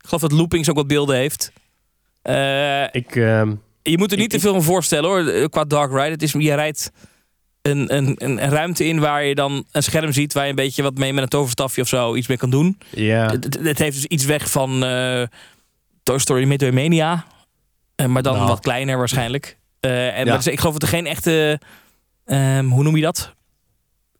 Ik 0.00 0.06
geloof 0.06 0.20
dat 0.20 0.32
Loopings 0.32 0.70
ook 0.70 0.76
wat 0.76 0.86
beelden 0.86 1.16
heeft. 1.16 1.52
Eh, 2.22 2.82
Ik, 2.84 3.16
ehm, 3.16 3.54
Je 3.82 3.98
moet 3.98 4.10
er 4.12 4.16
niet 4.16 4.26
Ik- 4.32 4.38
te 4.38 4.40
veel 4.40 4.52
van 4.52 4.62
voorstellen 4.62 5.08
hoor, 5.10 5.26
eh, 5.26 5.44
qua 5.48 5.64
Dark 5.64 5.90
Ride. 5.90 6.10
Het 6.10 6.22
is, 6.22 6.32
je 6.32 6.54
rijdt 6.54 6.92
een, 7.62 7.96
een, 7.96 8.14
een, 8.18 8.38
ruimte 8.38 8.84
in 8.84 8.98
waar 9.00 9.24
je 9.24 9.34
dan 9.34 9.64
een 9.72 9.82
scherm 9.82 10.12
ziet... 10.12 10.32
waar 10.32 10.44
je 10.44 10.50
een 10.50 10.56
beetje 10.56 10.82
wat 10.82 10.98
mee 10.98 11.12
met 11.12 11.22
een 11.22 11.28
toverstafje 11.28 11.82
of 11.82 11.88
zo 11.88 12.14
iets 12.14 12.26
mee 12.26 12.36
kan 12.36 12.50
doen. 12.50 12.78
ja. 12.90 13.30
Het, 13.30 13.44
het- 13.44 13.58
het 13.66 13.78
heeft 13.78 13.94
dus 13.96 14.04
iets 14.06 14.24
weg 14.24 14.50
van 14.50 14.84
eh 14.84 15.22
Toy 16.02 16.18
Story 16.18 16.44
Midway 16.44 16.70
Mania. 16.70 17.24
Maar 18.08 18.22
dan 18.22 18.34
Nou. 18.34 18.46
wat 18.48 18.60
kleiner 18.60 18.98
waarschijnlijk. 18.98 19.58
En, 19.80 19.90
Ja. 19.92 20.24
maar 20.24 20.48
ik 20.48 20.58
geloof 20.58 20.72
dat 20.74 20.82
er 20.82 20.88
geen 20.88 21.06
echte... 21.06 21.60
ehm, 22.24 22.64
hoe 22.66 22.82
noem 22.82 22.96
je 22.96 23.02
dat? 23.02 23.34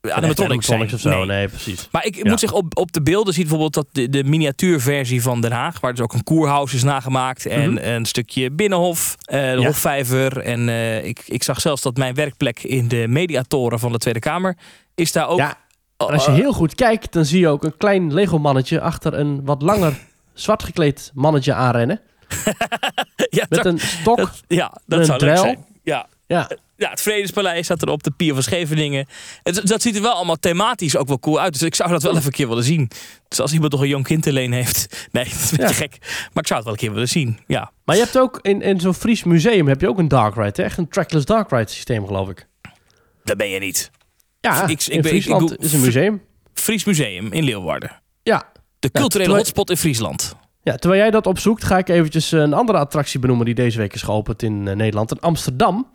Animatronics 0.00 0.66
zijn. 0.66 0.92
Of 0.95 1.00
zo. 1.00 1.09
Nee. 1.11 1.26
Nee, 1.26 1.49
precies. 1.49 1.88
Maar 1.92 2.04
ik 2.07 2.14
Ja. 2.16 2.30
moet 2.30 2.40
zeggen, 2.40 2.59
op, 2.59 2.78
op 2.78 2.92
de 2.92 3.02
beelden 3.02 3.33
ziet 3.35 3.42
bijvoorbeeld 3.42 3.75
dat 3.75 3.87
de, 3.92 4.09
de 4.09 4.25
miniatuurversie 4.25 5.23
van 5.23 5.40
Den 5.40 5.52
Haag, 5.52 5.80
waar 5.80 5.92
dus 5.95 6.00
ook 6.02 6.12
een 6.12 6.25
koerhuis 6.25 6.75
is 6.75 6.83
nagemaakt 6.83 7.47
en 7.47 7.73
Mhm. 7.73 7.85
een 7.85 8.04
stukje 8.04 8.50
binnenhof, 8.50 9.16
eh, 9.25 9.40
de 9.40 9.47
Ja. 9.61 9.66
hofvijver. 9.66 10.38
En 10.38 10.69
eh, 10.69 11.04
ik, 11.04 11.23
ik 11.26 11.42
zag 11.42 11.61
zelfs 11.61 11.83
dat 11.83 11.97
mijn 11.97 12.14
werkplek 12.14 12.62
in 12.62 12.88
de 12.88 13.04
mediatoren 13.09 13.78
van 13.78 13.92
de 13.92 13.99
Tweede 13.99 14.21
Kamer 14.21 14.57
is 14.95 15.12
daar 15.12 15.28
ook. 15.28 15.38
Ja, 15.38 15.59
En 15.97 16.07
als 16.07 16.25
je 16.25 16.30
eh, 16.30 16.37
heel 16.37 16.52
goed 16.52 16.75
kijkt, 16.75 17.12
dan 17.12 17.25
zie 17.25 17.40
je 17.40 17.49
ook 17.49 17.64
een 17.64 17.76
klein 17.76 18.14
Lego-mannetje 18.14 18.80
achter 18.80 19.14
een 19.14 19.45
wat 19.45 19.62
langer 19.62 19.99
zwart 20.35 20.62
gekleed 20.62 21.11
mannetje 21.14 21.54
aanrennen. 21.54 22.00
ja, 23.30 23.47
Met 23.49 23.62
dat, 23.62 23.64
een 23.64 23.78
stok. 23.78 24.16
dat- 24.16 24.42
ja, 24.49 24.73
dat 24.87 24.99
een 24.99 25.04
zou 25.04 25.25
leuk 25.25 25.37
zijn. 25.37 25.64
Ja. 25.83 26.07
Ja, 26.26 26.50
ja, 26.81 26.91
het 26.91 27.01
Vredespaleis 27.01 27.65
staat 27.65 27.83
er 27.83 27.89
op, 27.89 28.03
de 28.03 28.11
Pier 28.11 28.35
van 28.35 28.43
Scheveningen. 28.43 29.07
Het, 29.43 29.67
dat 29.67 29.83
ziet 29.83 29.97
er 29.97 30.03
wel 30.03 30.13
allemaal 30.13 30.37
thematisch 30.37 30.97
ook 30.97 31.09
wel 31.09 31.19
cool 31.19 31.41
uit. 31.41 31.53
Dus 31.53 31.63
ik 31.63 31.75
zou 31.75 31.91
dat 31.91 32.03
wel 32.03 32.13
even 32.13 32.25
een 32.27 32.31
keer 32.33 32.49
willen 32.49 32.65
zien. 32.65 32.91
Dus 33.29 33.41
als 33.41 33.53
iemand 33.53 33.73
nog 33.73 33.81
een 33.81 33.89
jong 33.89 34.05
kind 34.05 34.27
alleen 34.27 34.53
heeft. 34.53 34.87
Nee, 35.13 35.25
dat 35.25 35.33
is 35.33 35.51
een 35.51 35.57
beetje 35.57 35.73
Ja. 35.73 35.79
gek. 35.81 35.97
Maar 36.01 36.43
ik 36.43 36.47
zou 36.47 36.55
het 36.61 36.65
wel 36.65 36.73
een 36.73 36.79
keer 36.79 36.93
willen 36.93 37.09
zien. 37.09 37.39
Ja. 37.47 37.71
maar 37.85 37.97
je 37.97 38.03
hebt 38.03 38.19
ook 38.19 38.39
in, 38.43 38.63
in 38.63 38.81
zo'n 38.81 38.95
Fries 38.95 39.25
museum 39.25 39.69
heb 39.69 39.81
je 39.81 39.89
ook 39.89 39.99
een 39.99 40.09
dark 40.09 40.35
ride. 40.35 40.53
Hè? 40.55 40.63
Echt 40.63 40.79
een 40.79 40.89
trackless 40.89 41.25
dark 41.27 41.51
ride 41.51 41.71
systeem, 41.71 42.07
geloof 42.07 42.29
ik. 42.29 42.47
Daar 43.25 43.37
ben 43.37 43.49
je 43.49 43.59
niet. 43.61 43.91
Ja, 44.41 44.63
Ik- 44.63 44.69
ik 44.81 44.87
in 44.87 45.01
ben- 45.01 45.11
Friesland 45.11 45.53
ik 45.53 45.61
is 45.61 45.73
een 45.73 45.81
museum. 45.81 46.23
Fries 46.55 46.85
Museum 46.85 47.33
in 47.33 47.45
Leeuwarden. 47.45 47.91
Ja. 48.23 48.49
De 48.79 48.91
culturele 48.91 49.35
hotspot 49.35 49.71
in 49.71 49.77
Friesland. 49.77 50.35
ja, 50.63 50.77
terwijl 50.77 51.03
jij 51.03 51.11
dat 51.11 51.27
opzoekt, 51.27 51.65
ga 51.65 51.79
ik 51.79 51.89
eventjes 51.89 52.33
een 52.33 52.53
andere 52.53 52.79
attractie 52.79 53.21
benoemen 53.21 53.47
die 53.47 53.55
deze 53.55 53.79
week 53.79 53.95
is 53.95 54.03
geopend 54.03 54.43
in 54.43 54.69
eh, 54.69 54.77
Nederland. 54.77 55.11
In 55.11 55.21
Amsterdam. 55.21 55.93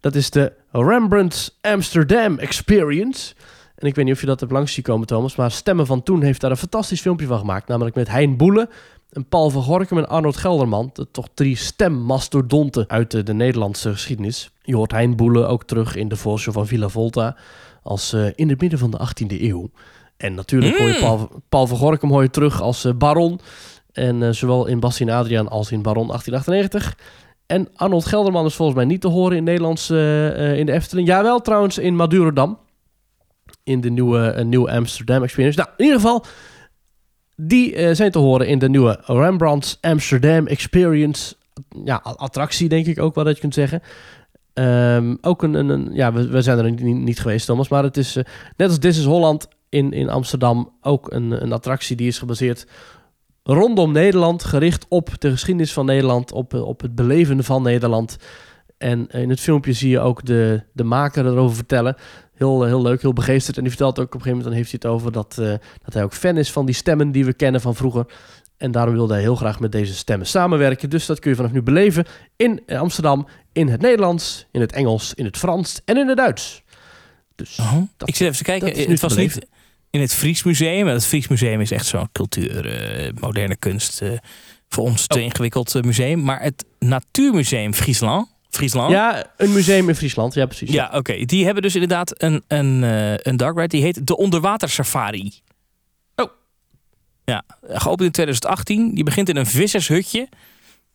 Dat 0.00 0.14
is 0.14 0.30
de 0.30 0.52
Rembrandt's 0.70 1.58
Amsterdam 1.60 2.38
Experience. 2.38 3.34
En 3.76 3.86
ik 3.86 3.94
weet 3.94 4.04
niet 4.04 4.14
of 4.14 4.20
je 4.20 4.26
dat 4.26 4.40
hebt 4.40 4.52
langs 4.52 4.72
zien 4.72 4.84
komen, 4.84 5.06
Thomas. 5.06 5.36
Maar 5.36 5.50
Stemmen 5.50 5.86
van 5.86 6.02
Toen 6.02 6.22
heeft 6.22 6.40
daar 6.40 6.50
een 6.50 6.56
fantastisch 6.56 7.00
filmpje 7.00 7.26
van 7.26 7.38
gemaakt. 7.38 7.68
Namelijk 7.68 7.96
met 7.96 8.08
Hein 8.08 8.36
Boele, 8.36 8.68
en 9.10 9.28
Paul 9.28 9.50
van 9.50 9.62
Gorkum 9.62 9.98
en 9.98 10.08
Arnold 10.08 10.36
Gelderman. 10.36 10.90
De 10.92 11.10
toch 11.10 11.28
drie 11.34 11.56
stemmastodonten 11.56 12.88
uit 12.88 13.10
de, 13.10 13.22
de 13.22 13.34
Nederlandse 13.34 13.92
geschiedenis. 13.92 14.50
Je 14.62 14.76
hoort 14.76 14.92
Hein 14.92 15.16
Boele 15.16 15.46
ook 15.46 15.64
terug 15.64 15.96
in 15.96 16.08
de 16.08 16.16
voorshow 16.16 16.54
van 16.54 16.66
Villa 16.66 16.88
Volta. 16.88 17.36
Als 17.82 18.12
eh, 18.12 18.26
in 18.34 18.48
het 18.48 18.60
midden 18.60 18.78
van 18.78 18.90
de 18.90 18.98
18e 18.98 19.40
eeuw. 19.40 19.70
En 20.16 20.34
natuurlijk 20.34 20.78
hoor 20.78 20.88
je 20.88 20.94
Mm. 20.94 21.00
Paul, 21.00 21.30
Paul 21.48 21.66
van 21.66 21.78
Gorkum 21.78 22.10
hoor 22.10 22.22
je 22.22 22.30
terug 22.30 22.60
als 22.60 22.84
eh, 22.84 22.92
baron. 22.92 23.40
En 23.92 24.22
eh, 24.22 24.30
zowel 24.30 24.66
in 24.66 24.80
Bastien 24.80 25.10
Adriaan 25.10 25.48
als 25.48 25.72
in 25.72 25.82
Baron 25.82 26.06
1898. 26.06 26.96
En 27.46 27.68
Arnold 27.74 28.06
Gelderman 28.06 28.46
is 28.46 28.54
volgens 28.54 28.76
mij 28.76 28.86
niet 28.86 29.00
te 29.00 29.08
horen 29.08 29.36
in 29.36 29.44
Nederlands 29.44 29.90
eh, 29.90 30.50
eh, 30.50 30.58
in 30.58 30.66
de 30.66 30.72
Efteling. 30.72 31.08
Jawel, 31.08 31.40
trouwens 31.40 31.78
in 31.78 31.96
Madurodam. 31.96 32.58
In 33.62 33.80
de 33.80 33.90
nieuwe, 33.90 34.28
eh, 34.28 34.44
nieuwe 34.44 34.70
Amsterdam 34.70 35.22
Experience. 35.22 35.58
Nou, 35.58 35.70
in 35.76 35.84
ieder 35.84 36.00
geval, 36.00 36.24
die 37.36 37.94
zijn 37.94 38.10
te 38.10 38.18
horen 38.18 38.46
in 38.46 38.58
de 38.58 38.68
nieuwe 38.68 39.00
Rembrandt's 39.04 39.78
Amsterdam 39.80 40.46
Experience. 40.46 41.34
Ja, 41.84 41.96
attractie 42.02 42.68
denk 42.68 42.86
ik 42.86 43.00
ook 43.00 43.14
wel 43.14 43.24
dat 43.24 43.34
je 43.34 43.40
kunt 43.40 43.54
zeggen. 43.54 43.82
Ehm, 44.52 45.16
ook 45.20 45.42
een, 45.42 45.54
een, 45.54 45.88
ja, 45.92 46.12
we, 46.12 46.28
we 46.28 46.42
zijn 46.42 46.58
er 46.58 46.70
niet, 46.70 46.96
niet 46.96 47.20
geweest, 47.20 47.46
Thomas. 47.46 47.68
Maar 47.68 47.82
het 47.82 47.96
is 47.96 48.14
net 48.56 48.68
als 48.68 48.78
This 48.78 48.98
is 48.98 49.04
Holland 49.04 49.48
in, 49.68 49.92
in 49.92 50.08
Amsterdam 50.08 50.72
ook 50.80 51.12
een, 51.12 51.42
een 51.42 51.52
attractie 51.52 51.96
die 51.96 52.06
is 52.06 52.18
gebaseerd 52.18 52.66
rondom 53.46 53.92
Nederland, 53.92 54.44
gericht 54.44 54.86
op 54.88 55.20
de 55.20 55.30
geschiedenis 55.30 55.72
van 55.72 55.86
Nederland, 55.86 56.32
op, 56.32 56.54
op 56.54 56.80
het 56.80 56.94
beleven 56.94 57.44
van 57.44 57.62
Nederland. 57.62 58.16
En 58.78 59.06
in 59.06 59.30
het 59.30 59.40
filmpje 59.40 59.72
zie 59.72 59.90
je 59.90 60.00
ook 60.00 60.24
de, 60.24 60.62
de 60.72 60.84
maker 60.84 61.26
erover 61.26 61.56
vertellen. 61.56 61.96
Heel, 62.34 62.64
heel 62.64 62.82
leuk, 62.82 63.02
heel 63.02 63.12
begeesterd. 63.12 63.56
En 63.56 63.62
die 63.62 63.70
vertelt 63.72 63.98
ook 63.98 64.04
op 64.04 64.14
een 64.14 64.20
gegeven 64.20 64.36
moment, 64.38 64.54
dan 64.54 64.58
heeft 64.64 64.82
hij 64.82 64.90
het 64.90 65.00
over 65.00 65.12
dat, 65.12 65.38
eh, 65.38 65.68
dat 65.84 65.94
hij 65.94 66.02
ook 66.04 66.14
fan 66.14 66.36
is 66.36 66.52
van 66.52 66.66
die 66.66 66.74
stemmen 66.74 67.12
die 67.12 67.24
we 67.24 67.32
kennen 67.34 67.60
van 67.60 67.74
vroeger. 67.74 68.06
En 68.56 68.70
daarom 68.70 68.94
wilde 68.94 69.12
hij 69.12 69.22
heel 69.22 69.36
graag 69.36 69.60
met 69.60 69.72
deze 69.72 69.94
stemmen 69.94 70.26
samenwerken. 70.26 70.90
Dus 70.90 71.06
dat 71.06 71.18
kun 71.18 71.30
je 71.30 71.36
vanaf 71.36 71.52
nu 71.52 71.62
beleven 71.62 72.04
in 72.36 72.62
Amsterdam, 72.66 73.26
in 73.52 73.68
het 73.68 73.80
Nederlands, 73.80 74.46
in 74.50 74.60
het 74.60 74.72
Engels, 74.72 75.14
in 75.14 75.24
het 75.24 75.36
Frans 75.36 75.80
en 75.84 75.96
in 75.96 76.08
het 76.08 76.16
Duits. 76.16 76.62
Dus 77.34 77.58
Oh. 77.58 77.72
dat- 77.96 78.08
ik 78.08 78.14
zit 78.16 78.26
even 78.26 78.38
te 78.38 78.44
kijken. 78.44 78.68
dat 78.68 78.76
is 78.76 78.86
nu 78.86 78.92
Het 78.92 79.00
was 79.00 79.14
beleven. 79.14 79.40
niet 79.40 79.48
in 79.96 80.02
het 80.02 80.14
Fries 80.14 80.42
Museum. 80.42 80.86
En 80.88 80.92
het 80.94 81.06
Fries 81.06 81.28
Museum 81.28 81.60
is 81.60 81.70
echt 81.70 81.86
zo'n 81.86 82.08
cultuur, 82.12 82.66
eh, 82.66 83.12
moderne 83.20 83.56
kunst. 83.56 84.02
eh, 84.02 84.10
voor 84.68 84.84
ons 84.84 85.06
te 85.06 85.16
Oh. 85.18 85.24
ingewikkeld 85.24 85.74
eh, 85.74 85.82
museum. 85.82 86.22
Maar 86.22 86.40
het 86.42 86.64
Natuurmuseum 86.78 87.74
Friesland. 87.74 88.34
Friesland. 88.50 88.90
ja, 88.90 89.26
een 89.36 89.52
museum 89.52 89.88
in 89.88 89.94
Friesland. 89.94 90.34
Ja, 90.34 90.46
precies. 90.46 90.70
Ja, 90.70 90.90
oké. 90.94 91.24
Die 91.24 91.44
hebben 91.44 91.62
dus 91.62 91.74
inderdaad 91.74 92.22
een, 92.22 92.42
een, 92.48 92.82
een 93.28 93.36
dark 93.36 93.54
ride. 93.56 93.68
Die 93.68 93.82
heet 93.82 94.06
de 94.06 94.16
Onderwater 94.16 94.68
Safari. 94.70 95.32
Oh. 96.16 96.30
Ja, 97.24 97.42
geopend 97.62 98.02
in 98.06 98.10
2018. 98.10 98.94
Die 98.94 99.04
begint 99.04 99.28
in 99.28 99.36
een 99.36 99.46
vissershutje. 99.46 100.28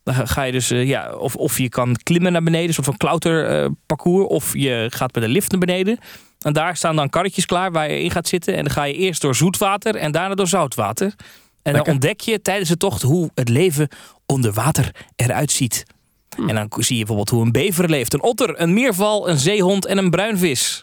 Dan 0.04 0.28
ga- 0.28 0.42
je 0.42 0.52
dus, 0.52 0.68
ja, 0.68 1.14
of, 1.14 1.36
of 1.36 1.58
je 1.58 1.68
kan 1.68 1.96
klimmen 2.02 2.32
naar 2.32 2.42
beneden, 2.42 2.68
een 2.68 2.74
soort 2.74 2.86
van 2.86 2.96
klauterparcours. 2.96 4.26
of 4.26 4.54
je 4.56 4.86
gaat 4.92 5.14
met 5.14 5.24
een 5.24 5.30
lift 5.30 5.50
naar 5.50 5.60
beneden. 5.60 5.98
En 6.42 6.52
daar 6.52 6.76
staan 6.76 6.96
dan 6.96 7.10
karretjes 7.10 7.46
klaar 7.46 7.72
waar 7.72 7.90
je 7.90 8.00
in 8.02 8.10
gaat 8.10 8.28
zitten. 8.28 8.56
En 8.56 8.64
dan 8.64 8.72
ga 8.72 8.84
je 8.84 8.94
eerst 8.94 9.20
door 9.20 9.34
zoetwater 9.34 9.94
en 9.96 10.12
daarna 10.12 10.34
door 10.34 10.48
zoutwater. 10.48 11.14
En 11.62 11.72
dan 11.72 11.86
ontdek 11.86 12.20
je 12.20 12.42
tijdens 12.42 12.68
de 12.68 12.76
tocht 12.76 13.02
hoe 13.02 13.30
het 13.34 13.48
leven 13.48 13.88
onder 14.26 14.52
water 14.52 14.94
eruit 15.16 15.50
ziet. 15.50 15.84
Hm. 16.36 16.48
En 16.48 16.54
dan 16.54 16.82
zie 16.82 16.96
je 16.96 17.04
bijvoorbeeld 17.04 17.28
hoe 17.30 17.44
een 17.44 17.52
bever 17.52 17.90
leeft, 17.90 18.14
een 18.14 18.22
otter, 18.22 18.60
een 18.60 18.72
meerval, 18.72 19.28
een 19.28 19.38
zeehond 19.38 19.86
en 19.86 19.98
een 19.98 20.10
bruinvis. 20.10 20.82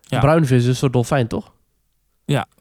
Ja. 0.00 0.20
Bruinvis 0.20 0.62
is 0.62 0.66
een 0.66 0.76
soort 0.76 0.92
dolfijn, 0.92 1.26
toch? 1.28 1.52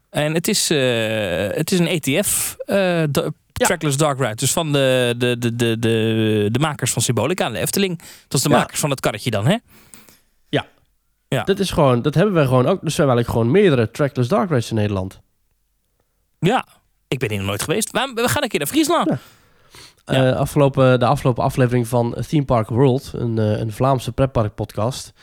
En 0.10 0.34
het 0.34 0.48
is, 0.48 0.70
eh, 0.70 1.48
het 1.48 1.72
is 1.72 1.80
een 1.80 1.88
ETF, 1.88 2.56
eh, 2.66 3.04
Trackless 3.52 3.98
Dark 3.98 4.20
Ride. 4.20 4.36
Dus 4.36 4.52
van 4.52 4.72
de, 4.72 5.16
de, 5.18 5.38
de, 5.40 5.56
de, 5.56 5.80
de, 5.80 6.48
de 6.52 6.60
makers 6.60 6.92
van 6.92 7.02
Symbolica 7.02 7.50
de 7.50 7.58
Efteling. 7.58 7.98
Dat 8.28 8.34
is 8.38 8.42
de 8.42 8.50
Ja. 8.50 8.58
makers 8.58 8.80
van 8.80 8.90
het 8.90 9.00
karretje 9.00 9.32
dan, 9.32 9.48
hè? 9.48 9.58
Ja. 11.34 11.44
Dat 11.44 11.60
is 11.60 11.72
gewoon, 11.72 12.02
dat 12.02 12.16
hebben 12.16 12.34
wij 12.34 12.46
gewoon 12.46 12.66
ook. 12.68 12.82
Dus 12.82 12.96
we 12.96 13.04
hebben 13.04 13.16
eigenlijk 13.16 13.30
gewoon 13.30 13.52
meerdere 13.52 13.92
trackless 13.92 14.30
dark 14.30 14.50
rides 14.50 14.70
in 14.70 14.76
Nederland. 14.76 15.22
Ja. 16.40 16.66
Ik 17.08 17.20
ben 17.20 17.30
hier 17.30 17.38
nog 17.38 17.48
nooit 17.48 17.62
geweest. 17.62 17.92
We, 17.92 18.12
we 18.16 18.28
gaan 18.28 18.44
een 18.44 18.50
keer 18.50 18.60
naar 18.60 18.68
Friesland. 18.68 19.10
Ja. 19.10 19.18
Ja. 20.06 20.32
Eh, 20.32 20.38
afgelopen, 20.38 21.00
de 21.00 21.06
afgelopen 21.06 21.44
aflevering 21.44 21.88
van 21.88 22.16
Theme 22.28 22.46
Park 22.46 22.70
World, 22.70 23.12
een, 23.16 23.38
eh, 23.40 23.60
een 23.60 23.72
Vlaamse 23.72 24.12
pretpark 24.12 24.56
podcast. 24.56 25.14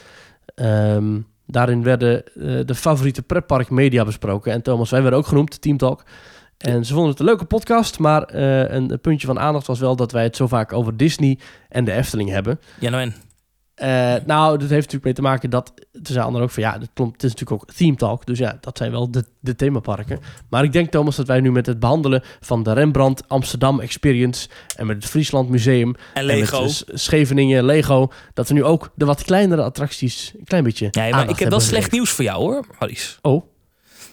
Ehm, 0.55 1.19
daarin 1.47 1.83
werden 1.83 2.25
eh, 2.25 2.61
de 2.67 2.75
favoriete 2.75 3.23
pretpark 3.23 3.71
media 3.71 4.05
besproken. 4.05 4.53
En 4.53 4.63
Thomas, 4.63 4.91
wij 4.91 5.01
werden 5.03 5.19
ook 5.19 5.27
genoemd, 5.27 5.61
Team 5.61 5.77
Talk. 5.77 6.03
En 6.59 6.85
ze 6.85 6.93
vonden 6.93 7.11
het 7.11 7.21
een 7.21 7.27
leuke 7.27 7.45
podcast, 7.45 7.99
maar 7.99 8.35
een, 8.35 8.93
een 8.93 9.01
puntje 9.01 9.27
van 9.27 9.39
aandacht 9.39 9.67
was 9.67 9.79
wel 9.79 9.97
dat 9.97 10.13
wij 10.13 10.23
het 10.23 10.37
zo 10.37 10.47
vaak 10.47 10.73
over 10.73 10.97
Disney 10.97 11.39
en 11.69 11.85
de 11.85 11.93
Efteling 11.93 12.31
hebben. 12.31 12.61
Ja, 12.79 12.91
nou 12.91 13.03
en. 13.03 13.15
Eh, 13.81 14.15
nou, 14.27 14.51
dat 14.59 14.69
heeft 14.69 14.71
natuurlijk 14.71 15.05
mee 15.05 15.13
te 15.13 15.23
maken 15.23 15.51
dat... 15.51 15.73
Toen 15.93 16.03
zei 16.03 16.25
anderen 16.25 16.47
ook 16.47 16.53
van 16.53 16.63
ja, 16.63 16.79
dat 16.79 16.89
klopt, 16.95 17.13
het 17.13 17.23
is 17.23 17.31
natuurlijk 17.31 17.63
ook 17.63 17.75
Theme 17.75 17.97
Talk. 17.97 18.27
Dus 18.27 18.39
ja, 18.39 18.59
dat 18.61 18.79
zijn 18.79 18.91
wel 18.91 19.11
de, 19.11 19.25
de 19.41 19.57
themaparken. 19.57 20.21
Maar 20.51 20.65
ik 20.65 20.73
denk 20.73 20.91
Thomas 20.91 21.17
dat 21.17 21.27
wij 21.27 21.41
nu 21.41 21.53
met 21.53 21.67
het 21.67 21.81
behandelen 21.81 22.23
van 22.41 22.63
de 22.63 22.73
Rembrandt 22.73 23.29
Amsterdam 23.29 23.81
Experience... 23.81 24.49
en 24.77 24.87
met 24.87 24.97
het 24.97 25.07
Friesland 25.07 25.49
Museum... 25.49 25.89
En 25.89 25.99
en 26.15 26.25
Lego. 26.25 26.63
met 26.63 26.85
Scheveningen, 26.87 27.65
Lego... 27.65 28.11
dat 28.35 28.49
we 28.49 28.55
nu 28.55 28.65
ook 28.65 28.91
de 28.95 29.05
wat 29.05 29.25
kleinere 29.25 29.63
attracties 29.63 30.33
een 30.39 30.45
klein 30.45 30.65
beetje 30.65 30.89
Ja, 30.91 31.09
maar 31.09 31.29
ik 31.29 31.39
heb 31.39 31.49
wel 31.51 31.61
slecht 31.61 31.91
nieuws 31.91 32.11
voor 32.11 32.25
jou 32.25 32.39
hoor, 32.39 32.65
Harries. 32.79 33.19
Oh, 33.23 33.45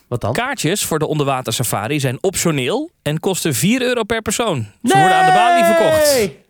wat 0.08 0.22
dan? 0.22 0.34
Kaartjes 0.34 0.84
voor 0.86 1.00
de 1.00 1.08
onderwater 1.08 1.54
safari 1.54 2.00
zijn 2.00 2.18
optioneel 2.22 2.92
en 3.02 3.20
kosten 3.20 3.54
4 3.54 3.82
euro 3.82 4.04
per 4.04 4.22
persoon. 4.22 4.68
Ze 4.84 4.98
worden 4.98 5.18
aan 5.18 5.26
de 5.26 5.32
balie 5.32 5.64
verkocht. 5.64 6.46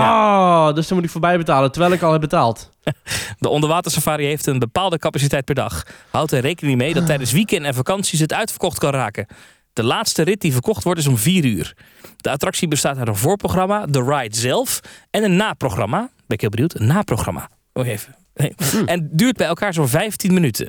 Ah, 0.00 0.74
dus 0.74 0.88
dan 0.88 0.96
moet 0.96 1.06
ik 1.06 1.12
voorbij 1.12 1.36
betalen, 1.36 1.72
terwijl 1.72 1.92
ik 1.92 2.02
al 2.02 2.12
heb 2.12 2.20
betaald. 2.20 2.70
De 3.38 3.48
onderwater 3.48 3.90
safari 3.90 4.26
heeft 4.26 4.46
een 4.46 4.58
bepaalde 4.58 4.98
capaciteit 4.98 5.44
per 5.44 5.54
dag. 5.54 5.82
Houd 6.10 6.32
er 6.32 6.40
rekening 6.40 6.78
mee 6.78 6.94
dat 6.94 7.06
tijdens 7.06 7.32
weekend 7.32 7.64
en 7.64 7.74
vakanties 7.74 8.20
het 8.20 8.32
uitverkocht 8.32 8.78
kan 8.78 8.90
raken. 8.90 9.26
De 9.72 9.84
laatste 9.84 10.22
rit 10.22 10.40
die 10.40 10.52
verkocht 10.52 10.84
wordt 10.84 11.00
is 11.00 11.06
om 11.06 11.16
4 11.18 11.44
uur. 11.44 11.76
De 12.16 12.30
attractie 12.30 12.68
bestaat 12.68 12.98
uit 12.98 13.08
een 13.08 13.16
voorprogramma, 13.16 13.86
de 13.86 14.02
ride 14.04 14.36
zelf 14.36 14.80
en 15.10 15.24
een 15.24 15.36
naprogramma. 15.36 15.98
Ben 15.98 16.36
ik 16.36 16.40
heel 16.40 16.50
benieuwd. 16.50 16.74
Een 16.74 16.86
naprogramma. 16.86 17.48
Oh, 17.72 17.86
even. 17.86 18.16
Nee. 18.34 18.54
En 18.86 19.08
duurt 19.12 19.36
bij 19.36 19.46
elkaar 19.46 19.74
zo'n 19.74 19.88
15 19.88 20.34
minuten. 20.34 20.68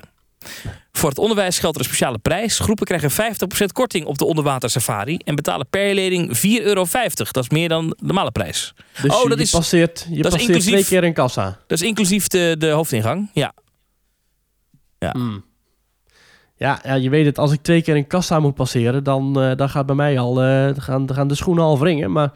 Voor 0.97 1.09
het 1.09 1.17
onderwijs 1.17 1.59
geldt 1.59 1.75
er 1.75 1.81
een 1.81 1.87
speciale 1.87 2.17
prijs. 2.17 2.59
Groepen 2.59 2.85
krijgen 2.85 3.11
50% 3.11 3.15
korting 3.71 4.05
op 4.05 4.17
de 4.17 4.25
onderwater 4.25 4.69
safari 4.69 5.17
en 5.17 5.35
betalen 5.35 5.67
per 5.69 5.93
leerling 5.93 6.37
4,50 6.37 6.41
euro. 6.63 6.85
Dat 7.31 7.37
is 7.43 7.49
meer 7.49 7.69
dan 7.69 7.87
de 7.89 7.95
normale 7.99 8.31
prijs. 8.31 8.73
Dus 9.01 9.11
Oh, 9.15 9.21
je, 9.23 9.29
dat 9.29 9.37
je 9.37 9.43
is- 9.43 9.49
passeert, 9.51 9.99
je 9.99 10.15
dat 10.15 10.15
is 10.17 10.21
passeert 10.21 10.41
inclusief- 10.47 10.71
twee 10.71 10.99
keer 10.99 11.03
een 11.07 11.13
kassa. 11.13 11.57
Dat 11.67 11.81
is 11.81 11.87
inclusief 11.87 12.27
de, 12.27 12.55
de 12.59 12.69
hoofdingang. 12.69 13.29
Ja. 13.33 13.53
Hmm. 15.11 15.43
Ja, 16.57 16.79
ja, 16.83 16.93
je 16.93 17.09
weet 17.09 17.25
het, 17.25 17.37
als 17.37 17.51
ik 17.51 17.61
twee 17.61 17.81
keer 17.81 17.95
een 17.95 18.07
kassa 18.07 18.39
moet 18.39 18.53
passeren, 18.55 19.03
dan, 19.03 19.41
eh, 19.41 19.55
dan 19.55 19.69
gaat 19.69 19.85
bij 19.85 19.95
mij 19.95 20.19
al, 20.19 20.41
eh, 20.41 20.63
dan 20.65 20.81
gaan, 20.81 21.13
gaan 21.13 21.27
de 21.27 21.35
schoenen 21.35 21.63
al 21.63 21.79
wringen. 21.79 22.11
Maar 22.11 22.31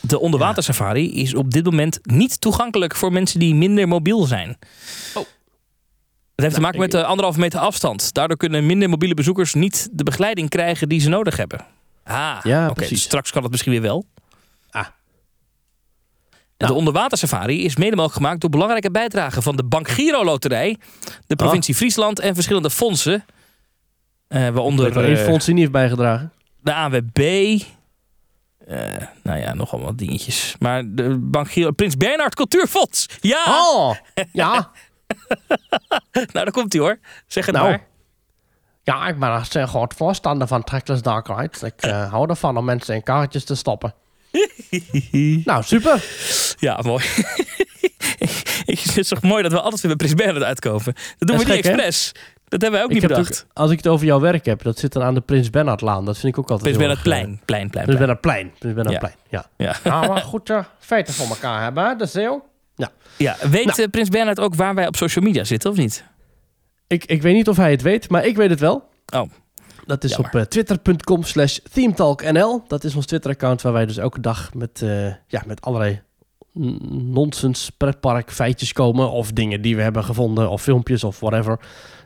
De 0.00 0.18
onderwater 0.20 0.62
safari 0.62 1.14
is 1.20 1.34
op 1.34 1.50
dit 1.50 1.64
moment 1.64 1.98
niet 2.02 2.40
toegankelijk 2.40 2.96
voor 2.96 3.12
mensen 3.12 3.38
die 3.40 3.54
minder 3.54 3.88
mobiel 3.88 4.24
zijn. 4.24 4.58
Oh. 5.14 5.24
Het 6.36 6.44
heeft 6.44 6.54
te 6.54 6.60
Nou, 6.60 6.72
maken 6.72 6.80
met 6.80 6.90
de 6.90 7.04
anderhalve 7.08 7.38
meter 7.38 7.60
afstand. 7.60 8.12
Daardoor 8.14 8.36
kunnen 8.36 8.66
minder 8.66 8.88
mobiele 8.88 9.14
bezoekers 9.14 9.54
niet 9.54 9.88
de 9.92 10.04
begeleiding 10.04 10.48
krijgen 10.48 10.88
die 10.88 11.00
ze 11.00 11.08
nodig 11.08 11.36
hebben. 11.36 11.64
Ah, 12.04 12.38
Ja, 12.42 12.64
oké, 12.64 12.74
precies. 12.74 12.92
dus 12.96 13.02
straks 13.02 13.30
kan 13.30 13.42
het 13.42 13.50
misschien 13.50 13.72
weer 13.72 13.82
wel. 13.82 14.04
Ah. 14.70 14.86
De 16.56 16.64
Nou. 16.64 16.76
onderwater 16.76 17.18
safari 17.18 17.64
is 17.64 17.76
mede 17.76 17.90
mogelijk 17.96 18.14
gemaakt 18.16 18.40
door 18.40 18.50
belangrijke 18.50 18.90
bijdragen 18.90 19.42
van 19.42 19.56
de 19.56 19.64
Bank 19.64 19.88
Giro 19.88 20.24
Loterij, 20.24 20.76
de 21.26 21.36
provincie 21.36 21.74
Friesland 21.74 22.18
en 22.20 22.34
verschillende 22.34 22.70
fondsen. 22.70 23.24
Eh 24.28 24.46
er 24.46 24.52
waaronder 24.52 25.04
één 25.04 25.16
eh, 25.18 25.24
fonds 25.24 25.44
die 25.44 25.54
niet 25.54 25.62
heeft 25.62 25.74
bijgedragen. 25.74 26.32
de 26.60 26.72
AWB. 26.74 27.18
eh, 28.66 28.78
nou 29.22 29.38
ja, 29.40 29.54
nogal 29.54 29.80
wat 29.80 29.98
dingetjes. 29.98 30.54
Maar 30.58 30.82
de 30.86 31.16
Bank 31.18 31.50
Giro, 31.50 31.70
Prins 31.70 31.96
Bernhard 31.96 32.34
Cultuurfonds. 32.34 33.06
Ja, 33.20 33.44
Oh, 33.48 33.94
ja. 34.32 34.70
nou 36.12 36.26
daar 36.32 36.50
komt 36.50 36.72
hij 36.72 36.82
hoor. 36.82 36.98
Zeg 37.26 37.46
het 37.46 37.54
Nou. 37.54 37.68
maar. 37.68 37.84
Ja, 38.82 39.08
ik 39.08 39.18
ben 39.18 39.30
een 39.30 39.46
zeer 39.46 39.66
groot 39.66 39.94
voorstander 39.94 40.48
van 40.48 40.64
Trackless 40.64 41.02
Dark 41.02 41.26
Rides. 41.28 41.62
Ik 41.62 41.74
eh, 41.82 42.10
hou 42.12 42.28
ervan 42.28 42.56
om 42.56 42.64
mensen 42.64 42.94
in 42.94 43.02
kaartjes 43.02 43.44
te 43.44 43.54
stoppen. 43.54 43.94
nou, 45.44 45.62
super. 45.62 46.04
Ja, 46.58 46.78
mooi. 46.82 47.04
Ik 48.64 48.78
vind 48.78 48.94
het 48.94 49.06
zo 49.06 49.16
mooi 49.20 49.42
dat 49.42 49.52
we 49.52 49.60
altijd 49.60 49.80
weer 49.80 49.96
bij 49.96 50.06
Prins 50.06 50.14
Bernhard 50.14 50.44
uitkomen. 50.44 50.84
Dat 50.84 50.94
doen 51.28 51.36
Dat 51.36 51.46
we 51.46 51.52
is 51.52 51.56
niet 51.56 51.64
hè? 51.64 51.70
expres. 51.70 52.12
Dat 52.48 52.60
hebben 52.60 52.70
wij 52.70 52.82
ook 52.82 52.94
Ik 52.94 53.00
niet 53.00 53.08
bedacht. 53.08 53.46
als 53.52 53.70
ik 53.70 53.76
het 53.76 53.86
over 53.86 54.06
jouw 54.06 54.20
werk 54.20 54.44
heb, 54.44 54.62
dat 54.62 54.78
zit 54.78 54.92
dan 54.92 55.02
aan 55.02 55.14
de 55.14 55.20
Prins 55.20 55.50
Bernhardlaan. 55.50 56.04
Dat 56.04 56.18
vind 56.18 56.32
ik 56.32 56.38
ook 56.38 56.50
altijd 56.50 56.76
Prins 56.76 56.86
heel 56.86 56.96
Bernhard 56.96 57.06
erg, 57.06 57.16
eh, 57.16 57.22
plein. 57.24 57.40
Plein, 57.44 57.70
plein, 57.70 57.84
Prins 57.84 57.84
plein. 57.84 57.98
Bernhardplein. 57.98 58.52
Prins 58.58 58.74
Bernhardplein, 58.74 59.14
ja. 59.28 59.46
Ja. 59.56 59.76
Nou, 59.90 60.08
maar 60.12 60.22
goed 60.22 60.50
eh, 60.50 60.64
feiten 60.78 61.14
voor 61.14 61.26
elkaar 61.26 61.62
hebben, 61.62 61.88
hè, 61.88 61.96
de 61.96 62.06
zeeuw. 62.06 62.44
Ja, 63.18 63.36
weet 63.50 63.64
Nou. 63.66 63.82
eh, 63.82 63.88
Prins 63.90 64.08
Bernhard 64.08 64.40
ook 64.40 64.54
waar 64.54 64.74
wij 64.74 64.86
op 64.86 64.96
social 64.96 65.24
media 65.24 65.44
zitten 65.44 65.70
of 65.70 65.76
niet? 65.76 66.04
Ik, 66.86 67.04
ik 67.04 67.22
weet 67.22 67.34
niet 67.34 67.48
of 67.48 67.56
hij 67.56 67.70
het 67.70 67.82
weet, 67.82 68.10
maar 68.10 68.24
ik 68.26 68.36
weet 68.36 68.50
het 68.50 68.60
wel. 68.60 68.88
Oh. 69.14 69.30
Dat 69.86 70.04
is 70.04 70.10
Jammer. 70.10 70.30
op 70.30 70.36
eh, 70.40 70.42
twitter.com 70.46 71.22
slash 71.22 71.58
themetalknl. 71.72 72.62
Dat 72.68 72.84
is 72.84 72.94
ons 72.94 73.06
Twitter-account 73.06 73.62
waar 73.62 73.72
wij 73.72 73.86
dus 73.86 73.96
elke 73.96 74.20
dag 74.20 74.54
met, 74.54 74.82
eh, 74.82 75.06
ja, 75.26 75.42
met 75.46 75.60
allerlei 75.60 76.00
nonsens 76.90 77.70
pretpark 77.70 78.32
feitjes 78.32 78.72
komen. 78.72 79.10
Of 79.10 79.32
dingen 79.32 79.60
die 79.62 79.76
we 79.76 79.82
hebben 79.82 80.04
gevonden, 80.04 80.50
of 80.50 80.62
filmpjes 80.62 81.04
of 81.04 81.20
whatever. 81.20 81.58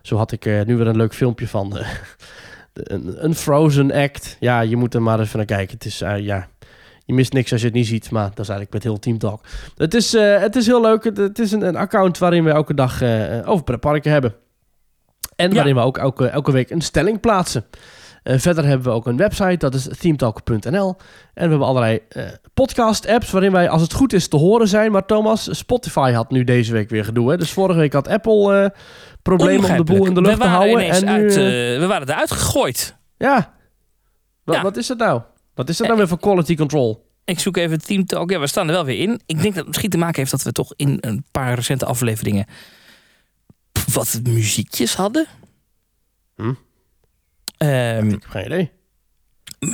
Zo 0.03 0.17
had 0.17 0.33
ik 0.33 0.47
eh, 0.47 0.63
nu 0.65 0.77
weer 0.77 0.87
een 0.87 0.97
leuk 0.97 1.15
filmpje 1.15 1.49
van 1.49 1.79
eh, 1.79 1.89
de- 2.73 2.91
een, 2.93 3.25
een 3.25 3.35
Frozen 3.35 3.93
act. 3.93 4.37
Ja, 4.41 4.61
je 4.61 4.77
moet 4.77 4.95
er 4.95 5.03
maar 5.03 5.21
even 5.21 5.37
naar 5.37 5.47
kijken. 5.47 5.75
Het 5.75 5.85
is, 5.85 6.01
eh, 6.01 6.19
ja... 6.19 6.49
Je 7.11 7.16
mist 7.16 7.33
niks 7.33 7.53
als 7.53 7.61
je 7.61 7.66
het 7.66 7.77
niet 7.77 7.87
ziet, 7.87 8.11
maar 8.11 8.29
dat 8.29 8.38
is 8.38 8.49
eigenlijk 8.49 8.73
met 8.73 8.83
heel 8.83 8.99
Team 8.99 9.18
Talk. 9.18 9.44
Het 9.77 9.94
is, 9.94 10.14
eh, 10.14 10.38
het 10.40 10.57
is 10.57 10.66
heel 10.66 10.81
leuk. 10.81 11.05
Het, 11.05 11.16
het 11.16 11.38
is 11.38 11.53
een, 11.53 11.62
een 11.62 11.77
account 11.77 12.18
waarin 12.18 12.44
we 12.44 12.51
elke 12.51 12.75
dag 12.75 13.03
eh, 13.03 13.49
over 13.49 13.64
pretparken 13.64 14.12
hebben. 14.12 14.35
En 15.37 15.49
Ja. 15.49 15.55
waarin 15.55 15.75
we 15.75 15.81
ook 15.81 15.99
elke, 15.99 16.27
elke 16.27 16.53
week 16.53 16.70
een 16.70 16.81
stelling 16.81 17.20
plaatsen. 17.20 17.64
Eh, 18.23 18.38
verder 18.38 18.64
hebben 18.64 18.87
we 18.87 18.92
ook 18.92 19.07
een 19.07 19.16
website, 19.16 19.57
dat 19.57 19.75
is 19.75 19.88
themetalk.nl. 19.99 20.88
En 21.35 21.44
we 21.44 21.51
hebben 21.51 21.62
allerlei 21.62 22.01
podcast-apps 22.55 23.31
waarin 23.31 23.53
wij, 23.53 23.68
als 23.68 23.83
het 23.83 23.92
goed 23.92 24.12
is, 24.12 24.29
te 24.29 24.37
horen 24.37 24.68
zijn. 24.68 24.92
Maar 24.92 25.07
Thomas, 25.07 25.59
Spotify 25.59 26.12
had 26.12 26.31
nu 26.31 26.44
deze 26.44 26.73
week 26.73 26.90
weer 26.90 27.05
gedoe. 27.05 27.31
Hè? 27.31 27.37
Dus 27.37 27.51
vorige 27.53 27.79
week 27.79 27.92
had 27.92 28.09
Apple 28.09 28.62
eh, 28.62 28.70
problemen 29.23 29.70
om 29.70 29.77
de 29.77 29.85
boel 29.85 30.07
in 30.07 30.14
de 30.14 30.20
lucht 30.20 30.40
te 30.40 30.46
houden. 30.46 30.88
En 30.88 31.05
nu, 31.05 31.11
uit, 31.11 31.35
we 31.81 31.87
waren 31.88 32.09
eruit 32.09 32.31
gegooid. 32.31 32.96
ja. 33.16 33.53
Wat, 34.44 34.55
Ja. 34.57 34.62
wat 34.62 34.77
is 34.77 34.87
dat 34.87 34.99
nou? 34.99 35.20
Wat 35.61 35.68
is 35.68 35.77
dat 35.77 35.87
nou 35.87 35.99
weer 35.99 36.09
voor 36.09 36.18
quality 36.20 36.55
control? 36.57 37.09
Ik 37.25 37.38
zoek 37.40 37.57
even 37.57 37.70
het 37.77 37.87
Team 37.87 38.07
Talk. 38.07 38.31
Ja, 38.31 38.38
we 38.40 38.46
staan 38.46 38.66
er 38.66 38.73
wel 38.75 38.85
weer 38.85 38.99
in. 38.99 39.20
Ik 39.27 39.40
denk 39.40 39.44
dat 39.49 39.55
het 39.57 39.66
misschien 39.66 39.90
te 39.90 39.99
maken 39.99 40.16
heeft 40.16 40.31
dat 40.31 40.42
we 40.42 40.53
toch 40.53 40.73
in 40.77 40.99
een 41.01 41.25
paar 41.31 41.55
recente 41.55 41.85
afleveringen 41.87 42.46
wat 43.92 44.20
muziekjes 44.23 44.94
hadden. 44.94 45.27
Hm. 46.37 46.53
Ehm, 47.57 48.07
Ik 48.07 48.11
heb 48.11 48.25
geen 48.31 48.44
idee. 48.44 48.70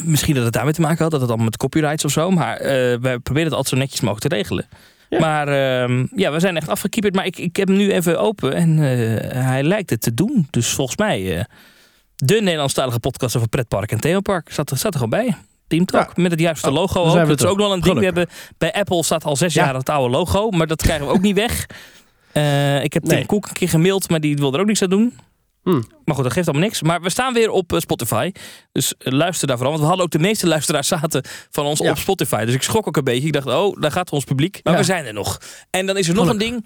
Misschien 0.05 0.35
dat 0.35 0.45
het 0.45 0.53
daarmee 0.53 0.73
te 0.73 0.81
maken 0.81 1.03
had, 1.03 1.11
dat 1.11 1.21
het 1.21 1.29
allemaal 1.29 1.47
met 1.49 1.57
copyrights 1.57 2.05
of 2.05 2.11
zo. 2.11 2.31
Maar 2.31 2.57
eh, 2.57 2.99
wij 3.01 3.19
proberen 3.19 3.45
het 3.49 3.53
altijd 3.57 3.69
zo 3.69 3.77
netjes 3.77 4.01
mogelijk 4.01 4.29
te 4.29 4.37
regelen. 4.37 4.69
Ja. 5.09 5.19
Maar 5.21 5.49
ehm, 5.49 6.07
ja, 6.15 6.33
we 6.33 6.41
zijn 6.41 6.57
echt 6.57 6.69
afgekieperd. 6.69 7.15
Maar 7.15 7.27
ik, 7.27 7.39
ik 7.39 7.57
heb 7.57 7.69
hem 7.69 7.77
nu 7.77 7.93
even 7.93 8.21
open 8.21 8.53
en 8.55 8.79
eh, 8.79 9.43
hij 9.45 9.63
lijkt 9.63 9.91
het 9.91 10.01
te 10.01 10.15
doen. 10.15 10.47
Dus 10.51 10.69
volgens 10.69 10.97
mij, 10.97 11.39
eh, 11.39 11.45
de 12.17 12.41
Nederlandstalige 12.41 13.01
podcast 13.01 13.37
over 13.37 13.49
pretpark 13.49 13.93
en 13.93 14.01
themapark 14.01 14.49
staat, 14.51 14.71
er- 14.71 14.79
staat 14.79 14.95
er 14.95 15.01
gewoon 15.01 15.21
bij. 15.25 15.37
Team 15.69 15.85
Talk, 15.85 16.13
Ja. 16.17 16.23
met 16.23 16.31
het 16.31 16.41
juiste 16.41 16.69
Oh, 16.69 16.75
logo 16.75 17.05
ook. 17.05 17.15
Dat 17.27 17.41
is 17.41 17.47
ook 17.47 17.59
nog 17.59 17.73
een 17.73 17.81
ding. 17.81 17.99
We 17.99 18.05
hebben, 18.05 18.27
bij 18.59 18.73
Apple 18.73 19.03
staat 19.05 19.25
al 19.25 19.37
zes 19.37 19.55
Ja. 19.55 19.65
jaar 19.65 19.75
het 19.75 19.89
oude 19.89 20.11
logo. 20.17 20.51
Maar 20.51 20.67
dat 20.67 20.83
krijgen 20.83 21.07
we 21.07 21.13
ook 21.13 21.21
niet 21.21 21.35
weg. 21.37 21.67
Eh, 22.33 22.85
ik 22.85 22.93
heb 22.93 23.05
Tim 23.05 23.15
Nee. 23.15 23.27
Cook 23.27 23.47
een 23.47 23.53
keer 23.53 23.69
gemaild, 23.69 24.09
maar 24.11 24.21
die 24.21 24.37
wil 24.37 24.55
er 24.55 24.61
ook 24.61 24.67
niks 24.67 24.83
aan 24.83 24.91
doen. 24.91 25.19
Hm. 25.63 25.83
Maar 26.05 26.15
goed, 26.15 26.25
dat 26.25 26.33
geeft 26.33 26.49
allemaal 26.49 26.67
niks. 26.67 26.83
Maar 26.83 27.01
we 27.03 27.11
staan 27.11 27.35
weer 27.35 27.51
op 27.51 27.73
eh, 27.73 27.79
Spotify. 27.81 28.33
Dus 28.73 28.95
eh, 28.99 29.13
luister 29.13 29.47
daar 29.47 29.57
vooral. 29.57 29.73
Want 29.73 29.83
we 29.85 29.89
hadden 29.89 30.07
ook 30.07 30.21
de 30.23 30.29
meeste 30.29 30.47
luisteraars 30.47 30.89
zaten 30.89 31.25
van 31.51 31.65
ons 31.65 31.79
Ja. 31.81 31.91
op 31.91 31.99
Spotify. 31.99 32.45
Dus 32.45 32.55
ik 32.55 32.63
schrok 32.63 32.87
ook 32.87 32.97
een 32.97 33.05
beetje. 33.05 33.27
Ik 33.27 33.33
dacht, 33.33 33.47
oh, 33.47 33.81
daar 33.81 33.91
gaat 33.93 34.11
ons 34.13 34.25
publiek. 34.25 34.61
Maar 34.63 34.73
Ja. 34.73 34.79
we 34.79 34.85
zijn 34.85 35.05
er 35.05 35.13
nog. 35.13 35.41
En 35.71 35.87
dan 35.87 35.97
is 35.97 36.09
er 36.09 36.15
nog 36.15 36.29
een 36.29 36.39
ding. 36.39 36.65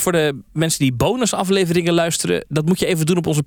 voor 0.00 0.12
de 0.12 0.42
mensen 0.52 0.78
die 0.78 0.92
bonusafleveringen 0.92 1.92
luisteren. 1.94 2.44
Dat 2.48 2.66
moet 2.66 2.78
je 2.78 2.86
even 2.86 3.06
doen 3.06 3.16
op 3.16 3.26
onze 3.26 3.42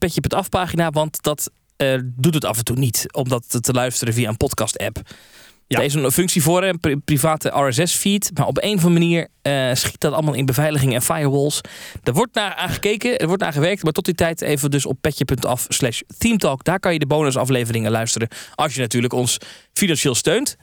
pagina. 0.49 0.89
Want 0.89 1.21
dat 1.23 1.51
eh, 1.77 1.99
doet 2.03 2.33
het 2.33 2.45
af 2.45 2.57
en 2.57 2.63
toe 2.63 2.75
niet. 2.77 3.05
Om 3.11 3.29
dat 3.29 3.63
te 3.63 3.71
luisteren 3.71 4.13
via 4.13 4.29
een 4.29 4.37
podcast 4.37 4.77
app. 4.77 5.01
Ja. 5.67 5.77
Er 5.77 5.83
is 5.83 5.93
een 5.93 6.11
functie 6.11 6.41
voor, 6.41 6.63
een 6.63 6.79
pri- 6.79 6.95
private 6.95 7.49
RSS-feed. 7.49 8.31
Maar 8.33 8.47
op 8.47 8.57
een 8.57 8.75
of 8.75 8.85
andere 8.85 8.89
manier 8.89 9.27
eh, 9.41 9.73
schiet 9.73 9.99
dat 9.99 10.13
allemaal 10.13 10.33
in 10.33 10.45
beveiliging 10.45 10.93
en 10.93 11.01
firewalls. 11.01 11.61
Er 12.03 12.13
wordt 12.13 12.33
naar 12.33 12.55
aangekeken, 12.55 13.17
er 13.19 13.27
wordt 13.27 13.41
naar 13.41 13.53
gewerkt. 13.53 13.83
Maar 13.83 13.91
tot 13.91 14.05
die 14.05 14.13
tijd 14.13 14.41
even 14.41 14.71
dus 14.71 14.85
op 14.85 14.97
petje.af 15.01 15.65
slash 15.69 16.01
teamtalk. 16.17 16.63
Daar 16.63 16.79
kan 16.79 16.93
je 16.93 16.99
de 16.99 17.05
bonusafleveringen 17.05 17.91
luisteren. 17.91 18.27
Als 18.55 18.73
je 18.73 18.79
natuurlijk 18.81 19.13
ons 19.13 19.37
financieel 19.73 20.15
steunt. 20.15 20.55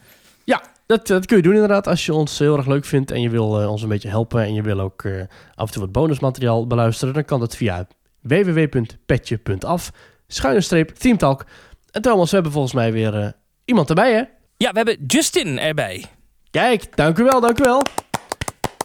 Ja, 0.44 0.62
dat, 0.87 1.07
dat 1.07 1.27
kun 1.27 1.37
je 1.37 1.42
doen 1.42 1.53
inderdaad 1.53 1.87
als 1.87 2.07
je 2.07 2.14
ons 2.14 2.38
heel 2.38 2.57
erg 2.57 2.66
leuk 2.66 2.85
vindt 2.85 3.11
en 3.11 3.20
je 3.20 3.31
wil 3.31 3.61
eh, 3.61 3.70
ons 3.70 3.83
een 3.83 3.88
beetje 3.88 4.09
helpen 4.09 4.42
en 4.42 4.55
je 4.55 4.62
wil 4.62 4.81
ook 4.81 5.07
af 5.55 5.66
en 5.66 5.72
toe 5.72 5.83
wat 5.83 5.92
bonusmateriaal 5.92 6.66
beluisteren, 6.66 7.14
dan 7.14 7.24
kan 7.24 7.40
dat 7.40 7.57
via 7.57 7.87
www.petje.af 8.20 9.90
schuine 10.35 10.61
streep 10.61 10.90
teamtalk. 10.90 11.44
En 11.90 12.03
Thomas, 12.03 12.29
we 12.29 12.35
hebben 12.35 12.53
volgens 12.53 12.75
mij 12.75 12.92
weer 12.92 13.14
eh, 13.14 13.29
iemand 13.64 13.88
erbij 13.88 14.12
hè? 14.12 14.23
Ja, 14.57 14.70
we 14.70 14.77
hebben 14.77 15.05
Justin 15.07 15.59
erbij. 15.59 16.05
Kijk, 16.51 16.97
dank 16.97 17.18
u 17.18 17.25
wel, 17.25 17.40
dank 17.40 17.59
u 17.59 17.62
wel. 17.62 17.83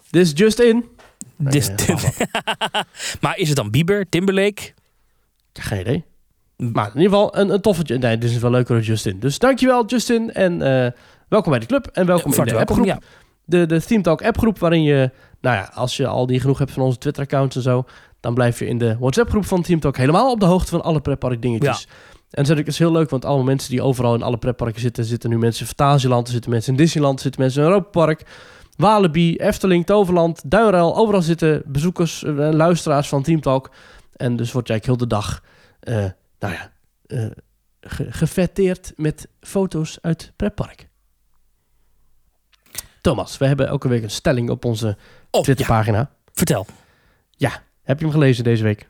Dit 0.09 0.25
is 0.25 0.31
Justin. 0.35 0.85
Maar 3.21 3.37
is 3.37 3.47
het 3.47 3.57
dan 3.57 3.71
Bieber, 3.71 4.09
Timberlake? 4.09 4.61
Heb 5.53 5.63
geen 5.63 5.79
idee. 5.79 6.03
Maar 6.55 6.87
in 6.87 7.01
ieder 7.01 7.17
geval 7.17 7.37
een, 7.37 7.49
een 7.49 7.61
toffe... 7.61 7.83
Nee, 7.83 8.17
dit 8.17 8.29
is 8.29 8.37
wel 8.37 8.51
leuker 8.51 8.75
dan 8.75 8.83
Justin. 8.83 9.19
Dus 9.19 9.39
dankjewel 9.39 9.85
Justin 9.85 10.33
en 10.33 10.61
eh, 10.61 10.91
welkom 11.27 11.51
bij 11.51 11.59
de 11.59 11.65
club 11.65 11.87
en 11.87 12.05
welkom 12.05 12.33
in 12.33 12.43
de 12.43 12.57
appgroep. 12.57 12.85
ja. 12.85 12.99
de, 13.45 13.65
de 13.65 13.81
Theme 13.81 14.03
Talk 14.03 14.21
appgroep, 14.21 14.59
waarin 14.59 14.83
je, 14.83 15.11
nou 15.41 15.55
ja, 15.55 15.71
als 15.73 15.97
je 15.97 16.07
al 16.07 16.25
die 16.25 16.39
genoeg 16.39 16.57
hebt 16.57 16.71
van 16.71 16.83
onze 16.83 16.97
Twitter-accounts 16.97 17.55
en 17.55 17.61
zo, 17.61 17.85
dan 18.19 18.33
blijf 18.33 18.59
je 18.59 18.65
in 18.67 18.77
de 18.77 18.97
WhatsApp-groep 18.99 19.45
van 19.45 19.61
Theme 19.61 19.79
Talk 19.79 19.97
helemaal 19.97 20.31
op 20.31 20.39
de 20.39 20.45
hoogte 20.45 20.69
van 20.69 20.81
alle 20.83 21.01
pretpark 21.01 21.41
dingetjes. 21.41 21.87
En 22.29 22.43
dat 22.43 22.67
is 22.67 22.79
heel 22.79 22.91
leuk, 22.91 23.09
want 23.09 23.25
allemaal 23.25 23.45
mensen 23.45 23.69
die 23.69 23.81
overal 23.81 24.13
in 24.15 24.21
alle 24.21 24.37
pretparken 24.37 24.81
zitten, 24.81 25.05
zitten 25.05 25.29
nu 25.29 25.37
mensen 25.37 25.61
in 25.67 25.73
Fantasieland, 25.75 26.27
er 26.27 26.33
zitten 26.33 26.51
mensen 26.51 26.71
in 26.71 26.77
Disneyland, 26.77 27.15
er 27.15 27.21
zitten 27.21 27.41
mensen 27.41 27.61
in 27.63 27.67
Europa 27.67 27.89
Park, 27.89 28.23
Walibi, 28.77 29.35
Efteling, 29.35 29.85
Toverland, 29.85 30.41
Duinruil, 30.51 30.95
overal 30.97 31.21
zitten 31.21 31.61
bezoekers 31.65 32.23
en 32.23 32.55
luisteraars 32.55 33.07
van 33.07 33.23
Team 33.23 33.41
Talk. 33.41 33.71
En 34.15 34.35
dus 34.35 34.51
je 34.67 34.73
eigenlijk 34.73 34.85
heel 34.85 34.97
de 34.97 35.15
dag, 35.15 35.43
eh, 35.79 35.95
nou 36.39 36.53
ja, 36.53 36.71
eh, 37.05 37.25
ge- 37.81 38.11
gefetteerd 38.11 38.93
met 38.95 39.27
foto's 39.41 39.97
uit 40.01 40.31
pretpark. 40.35 40.87
Thomas, 43.01 43.37
we 43.37 43.45
hebben 43.45 43.67
elke 43.67 43.87
week 43.87 44.03
een 44.03 44.09
stelling 44.11 44.49
op 44.49 44.65
onze 44.65 44.87
Oh, 44.87 44.95
ja, 45.31 45.41
Twitterpagina. 45.41 46.11
vertel. 46.33 46.65
Heb 47.89 47.99
je 47.99 48.05
hem 48.05 48.13
gelezen 48.13 48.43
deze 48.43 48.63
week? 48.63 48.87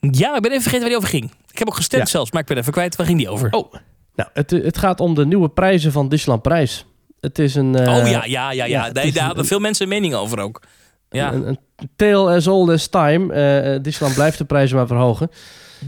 Ja, 0.00 0.36
ik 0.36 0.42
ben 0.42 0.50
even 0.50 0.62
vergeten 0.62 0.80
waar 0.80 0.88
die 0.88 0.96
over 0.96 1.08
ging. 1.08 1.30
Ik 1.50 1.58
heb 1.58 1.68
ook 1.68 1.74
gestemd 1.76 2.02
Ja. 2.02 2.08
zelfs, 2.08 2.30
maar 2.32 2.40
ik 2.40 2.46
ben 2.46 2.56
even 2.56 2.72
kwijt. 2.72 2.96
Waar 2.96 3.06
ging 3.06 3.18
die 3.18 3.28
over? 3.28 3.50
Oh, 3.50 3.72
nou, 4.14 4.30
het, 4.32 4.50
het 4.50 4.78
gaat 4.78 5.00
om 5.00 5.14
de 5.14 5.26
nieuwe 5.26 5.48
prijzen 5.48 5.92
van 5.92 6.08
Disneyland 6.08 6.42
Parijs. 6.42 6.86
Het 7.20 7.38
is 7.38 7.54
een... 7.54 7.74
eh, 7.76 7.96
oh 7.96 8.08
ja, 8.10 8.24
ja, 8.24 8.50
ja. 8.52 8.64
ja. 8.64 8.90
nee, 8.92 9.12
daar 9.12 9.24
hadden 9.26 9.44
veel 9.44 9.58
mensen 9.58 9.82
een 9.84 9.88
mening 9.92 10.14
over 10.14 10.38
ook. 10.38 10.62
Ja, 11.10 11.32
Een, 11.32 11.46
een 11.46 11.58
tale 11.96 12.34
as 12.34 12.46
old 12.46 12.68
as 12.70 12.86
time. 12.86 13.32
Eh, 13.34 13.82
Disneyland 13.82 14.14
blijft 14.14 14.38
de 14.38 14.44
prijzen 14.44 14.76
maar 14.76 14.86
verhogen. 14.86 15.30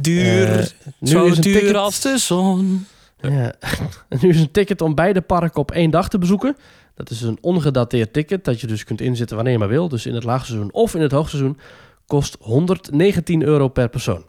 duur. 0.00 0.58
Eh, 0.58 0.66
nu 0.98 1.08
zo 1.08 1.24
is 1.24 1.36
een 1.36 1.42
duur 1.42 1.58
ticket- 1.58 1.76
als 1.76 2.00
de 2.00 2.18
zon. 2.18 2.86
Ja. 3.20 3.52
Nu 4.20 4.28
is 4.28 4.40
een 4.40 4.50
ticket 4.50 4.80
om 4.80 4.94
beide 4.94 5.20
parken 5.20 5.60
op 5.60 5.70
één 5.70 5.90
dag 5.90 6.08
te 6.08 6.18
bezoeken. 6.18 6.56
Dat 6.94 7.10
is 7.10 7.20
een 7.22 7.38
ongedateerd 7.40 8.12
ticket 8.12 8.44
dat 8.44 8.60
je 8.60 8.66
dus 8.66 8.84
kunt 8.84 9.00
inzetten 9.00 9.36
wanneer 9.36 9.52
je 9.54 9.58
maar 9.58 9.68
wil. 9.68 9.88
Dus 9.88 10.06
in 10.06 10.14
het 10.14 10.24
laagseizoen 10.24 10.72
of 10.72 10.94
in 10.94 11.00
het 11.00 11.12
hoogseizoen 11.12 11.58
kost 12.06 12.36
119 12.40 13.42
euro 13.42 13.68
per 13.68 13.88
persoon. 13.88 14.24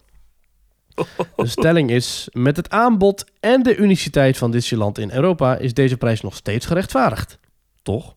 De 1.36 1.48
stelling 1.48 1.92
is, 1.92 2.30
met 2.32 2.58
het 2.58 2.70
aanbod 2.70 3.26
en 3.40 3.64
de 3.64 3.76
uniciteit 3.76 4.38
van 4.38 4.52
Disneyland 4.52 4.98
in 4.98 5.12
Europa 5.12 5.58
is 5.58 5.74
deze 5.74 5.98
prijs 5.98 6.22
nog 6.22 6.36
steeds 6.36 6.66
gerechtvaardigd. 6.66 7.40
Toch? 7.82 8.16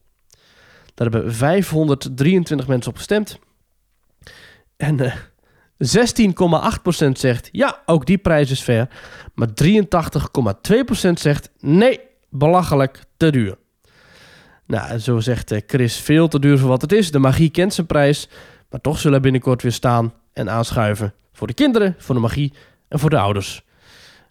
Daar 0.95 1.11
hebben 1.11 1.35
523 1.35 2.67
mensen 2.67 2.91
op 2.91 2.97
gestemd. 2.97 3.39
En 4.77 5.01
eh 5.01 5.15
16,8% 5.79 7.11
zegt 7.13 7.49
ja, 7.53 7.83
ook 7.87 8.07
die 8.07 8.19
prijs 8.19 8.51
is 8.51 8.61
fair. 8.61 8.89
Maar 9.35 9.49
83,2% 9.65 11.13
zegt 11.13 11.51
nee, 11.61 12.01
belachelijk 12.31 13.05
te 13.17 13.31
duur. 13.31 13.57
Nou, 14.67 14.99
zo 14.99 15.21
zegt 15.21 15.51
eh, 15.51 15.61
Chris 15.67 15.97
veel 15.97 16.29
te 16.29 16.39
duur 16.39 16.59
voor 16.59 16.69
wat 16.69 16.83
het 16.83 16.93
is. 16.93 17.11
De 17.11 17.19
magie 17.19 17.51
kent 17.51 17.75
zijn 17.75 17.87
prijs. 17.87 18.29
Maar 18.71 18.81
toch 18.81 18.99
zullen 18.99 19.17
er 19.17 19.23
binnenkort 19.23 19.63
weer 19.63 19.73
staan 19.73 20.13
en 20.33 20.51
aanschuiven. 20.51 21.15
Voor 21.33 21.47
de 21.47 21.55
kinderen, 21.55 21.95
voor 21.99 22.15
de 22.15 22.21
magie 22.21 22.53
en 22.89 22.99
voor 22.99 23.11
de 23.11 23.19
ouders. 23.19 23.67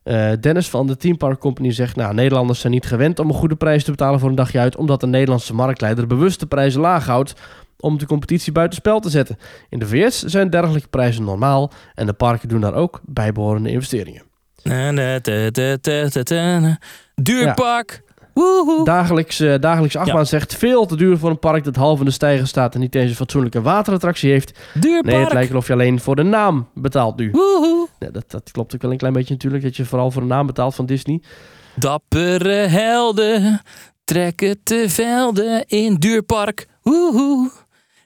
Eh, 0.03 0.31
Dennis 0.39 0.69
van 0.69 0.87
de 0.87 0.97
Team 0.97 1.17
Park 1.17 1.39
Company 1.39 1.71
zegt... 1.71 1.95
Nou, 1.95 2.13
Nederlanders 2.13 2.59
zijn 2.59 2.73
niet 2.73 2.85
gewend 2.85 3.19
om 3.19 3.27
een 3.27 3.35
goede 3.35 3.55
prijs 3.55 3.83
te 3.83 3.91
betalen 3.91 4.19
voor 4.19 4.29
een 4.29 4.35
dagje 4.35 4.59
uit... 4.59 4.75
omdat 4.75 4.99
de 4.99 5.07
Nederlandse 5.07 5.53
marktleider 5.53 6.07
bewust 6.07 6.39
de 6.39 6.45
prijzen 6.45 6.81
laag 6.81 7.05
houdt... 7.05 7.33
om 7.79 7.97
de 7.97 8.05
competitie 8.05 8.51
buitenspel 8.51 8.99
te 8.99 9.09
zetten. 9.09 9.37
In 9.69 9.79
de 9.79 9.87
VS 9.87 10.23
zijn 10.23 10.49
dergelijke 10.49 10.87
prijzen 10.87 11.23
normaal... 11.23 11.71
en 11.95 12.05
de 12.05 12.13
parken 12.13 12.49
doen 12.49 12.61
daar 12.61 12.73
ook 12.73 13.01
bijbehorende 13.05 13.69
investeringen. 13.69 14.23
Na, 14.63 14.91
na, 14.91 15.19
Woehoe. 18.37 18.83
Dagelijks, 18.83 19.39
eh 19.39 19.53
dagelijks 19.59 19.95
achtbaan 19.95 20.25
zegt 20.25 20.55
veel 20.55 20.85
te 20.85 20.95
duur 20.95 21.17
voor 21.17 21.29
een 21.29 21.39
park 21.39 21.63
dat 21.63 21.75
half 21.75 21.99
in 21.99 22.05
de 22.05 22.11
stijger 22.11 22.47
staat... 22.47 22.73
en 22.73 22.79
niet 22.79 22.95
eens 22.95 23.09
een 23.09 23.15
fatsoenlijke 23.15 23.61
waterattractie 23.61 24.31
heeft. 24.31 24.59
Duurpark. 24.73 25.05
Nee, 25.05 25.23
het 25.23 25.33
lijkt 25.33 25.49
alsof 25.49 25.67
je 25.67 25.73
alleen 25.73 25.99
voor 25.99 26.15
de 26.15 26.23
naam 26.23 26.67
betaalt 26.73 27.17
nu. 27.17 27.31
Woehoe. 27.31 27.87
Ja, 27.99 28.09
dat, 28.09 28.23
dat 28.27 28.51
klopt 28.51 28.75
ook 28.75 28.81
wel 28.81 28.91
een 28.91 28.97
klein 28.97 29.13
beetje 29.13 29.33
natuurlijk... 29.33 29.63
dat 29.63 29.75
je 29.75 29.85
vooral 29.85 30.11
voor 30.11 30.21
de 30.21 30.27
naam 30.27 30.45
betaalt 30.45 30.75
van 30.75 30.85
Disney. 30.85 31.21
Dappere 31.75 32.53
helden 32.53 33.61
trekken 34.03 34.63
te 34.63 34.85
velden 34.87 35.65
in 35.67 35.95
Duurpark. 35.95 36.67
Woehoe. 36.81 37.51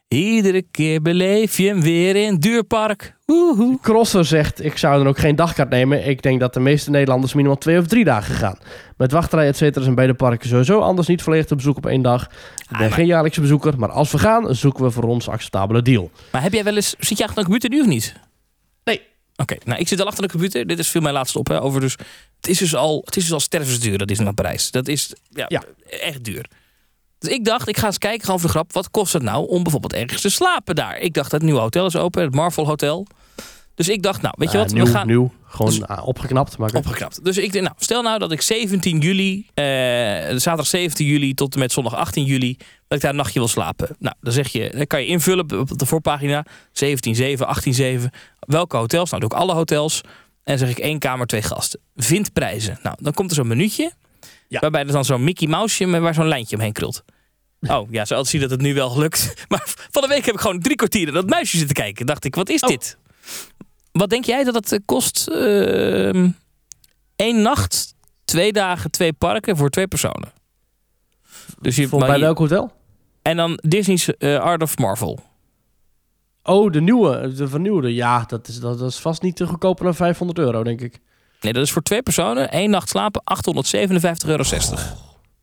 Iedere 0.08 0.62
keer 0.72 1.02
beleef 1.02 1.58
je 1.58 1.68
hem 1.68 1.82
weer 1.82 2.16
in 2.16 2.36
Duurpark. 2.36 3.16
Woehoe. 3.32 3.78
Crosser 3.82 4.26
zegt, 4.26 4.64
ik 4.64 4.78
zou 4.78 4.98
dan 4.98 5.08
ook 5.08 5.18
geen 5.20 5.36
dagkaart 5.36 5.70
nemen. 5.70 6.08
Ik 6.08 6.22
denk 6.22 6.40
dat 6.40 6.54
de 6.54 6.60
meeste 6.60 6.90
Nederlanders 6.90 7.34
minimaal 7.34 7.58
twee 7.58 7.78
of 7.78 7.88
drie 7.88 8.04
dagen 8.04 8.36
gaan. 8.36 8.58
Met 8.98 9.12
wachtrij 9.12 9.48
et 9.48 9.58
cetera 9.58 9.84
zijn 9.84 9.96
beide 9.96 10.14
parken 10.14 10.50
sowieso 10.50 10.80
anders 10.80 11.08
niet 11.08 11.22
volledig 11.22 11.46
te 11.46 11.56
bezoeken 11.56 11.84
op 11.84 11.90
één 11.90 12.02
dag. 12.02 12.24
Ik 12.24 12.30
ben 12.70 12.80
maar- 12.80 12.92
geen 12.92 13.06
jaarlijkse 13.06 13.42
bezoeker, 13.42 13.78
maar 13.80 13.90
als 13.92 14.12
we 14.12 14.18
gaan, 14.18 14.56
zoeken 14.56 14.84
we 14.84 14.92
voor 14.92 15.04
ons 15.04 15.28
een 15.28 15.34
acceptabele 15.34 15.82
deal. 15.82 16.12
Maar 16.32 16.42
heb 16.42 16.54
jij 16.54 16.64
wel 16.64 16.76
eens... 16.76 16.96
Zit 17.00 17.18
je 17.18 17.24
achter 17.24 17.38
de 17.44 17.50
computer 17.50 17.70
nu 17.70 17.80
of 17.82 17.88
niet? 17.88 18.14
Nee. 18.84 19.02
Oké, 19.36 19.56
nou 19.66 19.80
ik 19.80 19.88
zit 19.88 20.00
al 20.00 20.08
achter 20.08 20.24
de 20.24 20.30
computer. 20.30 20.68
Dit 20.68 20.80
is 20.80 20.88
veel 20.88 21.02
mijn 21.02 21.14
laatste 21.14 21.40
op. 21.40 21.48
Hè, 21.48 21.62
over 21.62 21.82
dus, 21.82 21.92
het 22.38 22.48
is 22.48 22.58
dus 22.58 22.76
al, 22.76 23.02
het 23.06 23.16
is 23.16 23.24
dus 23.24 23.34
al 23.34 23.40
stervensduur, 23.40 23.98
dat 23.98 24.12
is 24.12 24.20
naar 24.20 24.34
Parijs. 24.34 24.72
Dat 24.72 24.88
is 24.88 25.14
ja, 25.30 25.46
Ja. 25.48 25.64
echt 26.02 26.24
duur. 26.24 26.46
Dus 27.22 27.32
ik 27.32 27.46
dacht, 27.46 27.68
ik 27.68 27.78
ga 27.78 27.86
eens 27.86 27.98
kijken, 27.98 28.26
gewoon 28.26 28.40
voor 28.40 28.50
de 28.50 28.56
grap. 28.56 28.74
Wat 28.74 28.92
kost 28.92 29.14
het 29.14 29.24
nou 29.24 29.48
om 29.48 29.64
bijvoorbeeld 29.64 29.94
ergens 29.94 30.22
te 30.22 30.30
slapen 30.30 30.76
daar? 30.76 30.98
Ik 30.98 31.14
dacht, 31.14 31.32
het 31.32 31.42
nieuwe 31.42 31.60
hotel 31.60 31.86
is 31.86 31.96
open, 31.96 32.22
het 32.24 32.36
Marvel 32.36 32.66
Hotel. 32.66 33.08
Dus 33.76 33.90
ik 33.90 34.04
dacht, 34.04 34.22
nou, 34.22 34.34
weet 34.38 34.52
je 34.52 34.58
wat, 34.58 34.74
nieuw, 34.74 34.84
we 34.86 34.92
gaan 34.92 35.08
nieuw. 35.08 35.32
Gewoon 35.46 35.72
Dus- 35.72 35.84
ah, 35.84 36.08
opgeknapt. 36.08 36.58
Maar 36.58 36.74
opgeknapt. 36.74 37.24
Dus 37.24 37.38
ik 37.38 37.52
denk, 37.52 37.64
nou, 37.66 37.76
stel 37.80 38.02
nou 38.02 38.20
dat 38.20 38.32
ik 38.32 38.42
17 38.42 39.00
juli, 39.00 39.48
eh, 39.54 39.64
zaterdag 39.66 40.68
17 40.68 41.06
juli 41.06 41.34
tot 41.34 41.54
en 41.54 41.60
met 41.60 41.72
zondag 41.72 41.96
18 41.96 42.24
juli, 42.26 42.58
dat 42.88 42.98
ik 42.98 43.02
daar 43.02 43.12
een 43.12 43.18
nachtje 43.18 43.40
wil 43.40 43.48
slapen. 43.48 43.96
Nou, 44.00 44.16
dan 44.22 44.34
zeg 44.34 44.48
je, 44.48 44.72
dan 44.76 44.88
kan 44.88 45.00
je 45.02 45.08
invullen 45.08 45.60
op 45.60 45.78
de 45.78 45.86
voorpagina 45.86 46.46
17.7, 46.72 47.48
18.7. 47.48 48.10
Welke 48.40 48.78
hotels? 48.78 49.10
Nou, 49.10 49.22
doe 49.22 49.32
ik 49.32 49.38
alle 49.38 49.54
hotels. 49.54 50.02
En 50.44 50.58
dan 50.58 50.58
zeg 50.58 50.70
ik 50.70 50.80
één 50.84 51.00
kamer, 51.00 51.28
twee 51.28 51.42
gasten. 51.42 51.80
Vind 51.96 52.34
prijzen. 52.34 52.80
Nou, 52.84 52.96
dan 53.00 53.14
komt 53.14 53.30
er 53.30 53.36
zo'n 53.36 53.48
minuutje. 53.48 53.92
Ja. 54.52 54.60
Waarbij 54.60 54.82
er 54.82 54.92
dan 54.92 55.06
zo'n 55.06 55.24
Mickey 55.24 55.48
Mouseje 55.48 55.88
met 55.90 56.02
waar 56.02 56.14
zo'n 56.14 56.28
lijntje 56.28 56.56
omheen 56.56 56.72
krult. 56.72 57.04
Oh 57.62 57.92
ja, 57.92 58.06
zo 58.06 58.24
zie 58.24 58.40
dat 58.40 58.50
het 58.50 58.62
nu 58.62 58.74
wel 58.74 59.00
lukt. 59.00 59.34
Maar 59.50 59.62
van 59.66 60.02
de 60.02 60.08
week 60.08 60.26
heb 60.26 60.34
ik 60.36 60.40
gewoon 60.42 60.60
drie 60.60 60.76
kwartier 60.76 61.04
naar 61.06 61.14
dat 61.14 61.30
muisje 61.30 61.58
zitten 61.58 61.76
kijken. 61.76 62.06
Dacht 62.06 62.26
ik, 62.26 62.36
wat 62.36 62.50
is 62.50 62.62
Oh. 62.62 62.70
dit? 62.70 62.98
Wat 63.92 64.10
denk 64.10 64.26
jij 64.26 64.44
dat 64.44 64.54
het 64.54 64.72
eh, 64.72 64.80
kost? 64.86 65.28
Eén 67.16 67.42
nacht, 67.42 67.96
twee 68.26 68.54
dagen, 68.54 68.92
twee 68.92 69.14
parken 69.14 69.58
voor 69.58 69.70
twee 69.70 69.88
personen. 69.88 70.32
Dus 71.62 71.76
je, 71.76 71.88
bij 71.88 72.20
welk 72.20 72.38
hotel? 72.38 72.72
En 73.22 73.38
dan 73.38 73.60
Disney's 73.62 74.08
eh, 74.18 74.40
Art 74.40 74.62
of 74.62 74.78
Marvel. 74.78 75.20
Oh, 76.44 76.72
de 76.72 76.82
nieuwe. 76.82 77.34
De 77.34 77.48
vernieuwde. 77.48 77.94
Ja, 77.94 78.24
dat 78.28 78.48
is, 78.48 78.60
dat, 78.60 78.80
dat 78.80 78.90
is 78.90 78.98
vast 78.98 79.22
niet 79.22 79.36
te 79.36 79.48
goedkoper 79.48 79.84
dan 79.84 79.96
500 79.96 80.40
euro, 80.40 80.64
denk 80.64 80.82
ik. 80.82 81.00
Nee, 81.42 81.54
dat 81.54 81.64
is 81.64 81.72
voor 81.72 81.82
twee 81.82 82.02
personen. 82.04 82.52
één 82.52 82.70
nacht 82.70 82.90
slapen, 82.90 83.22
857,60 83.24 84.28
euro. 84.28 84.44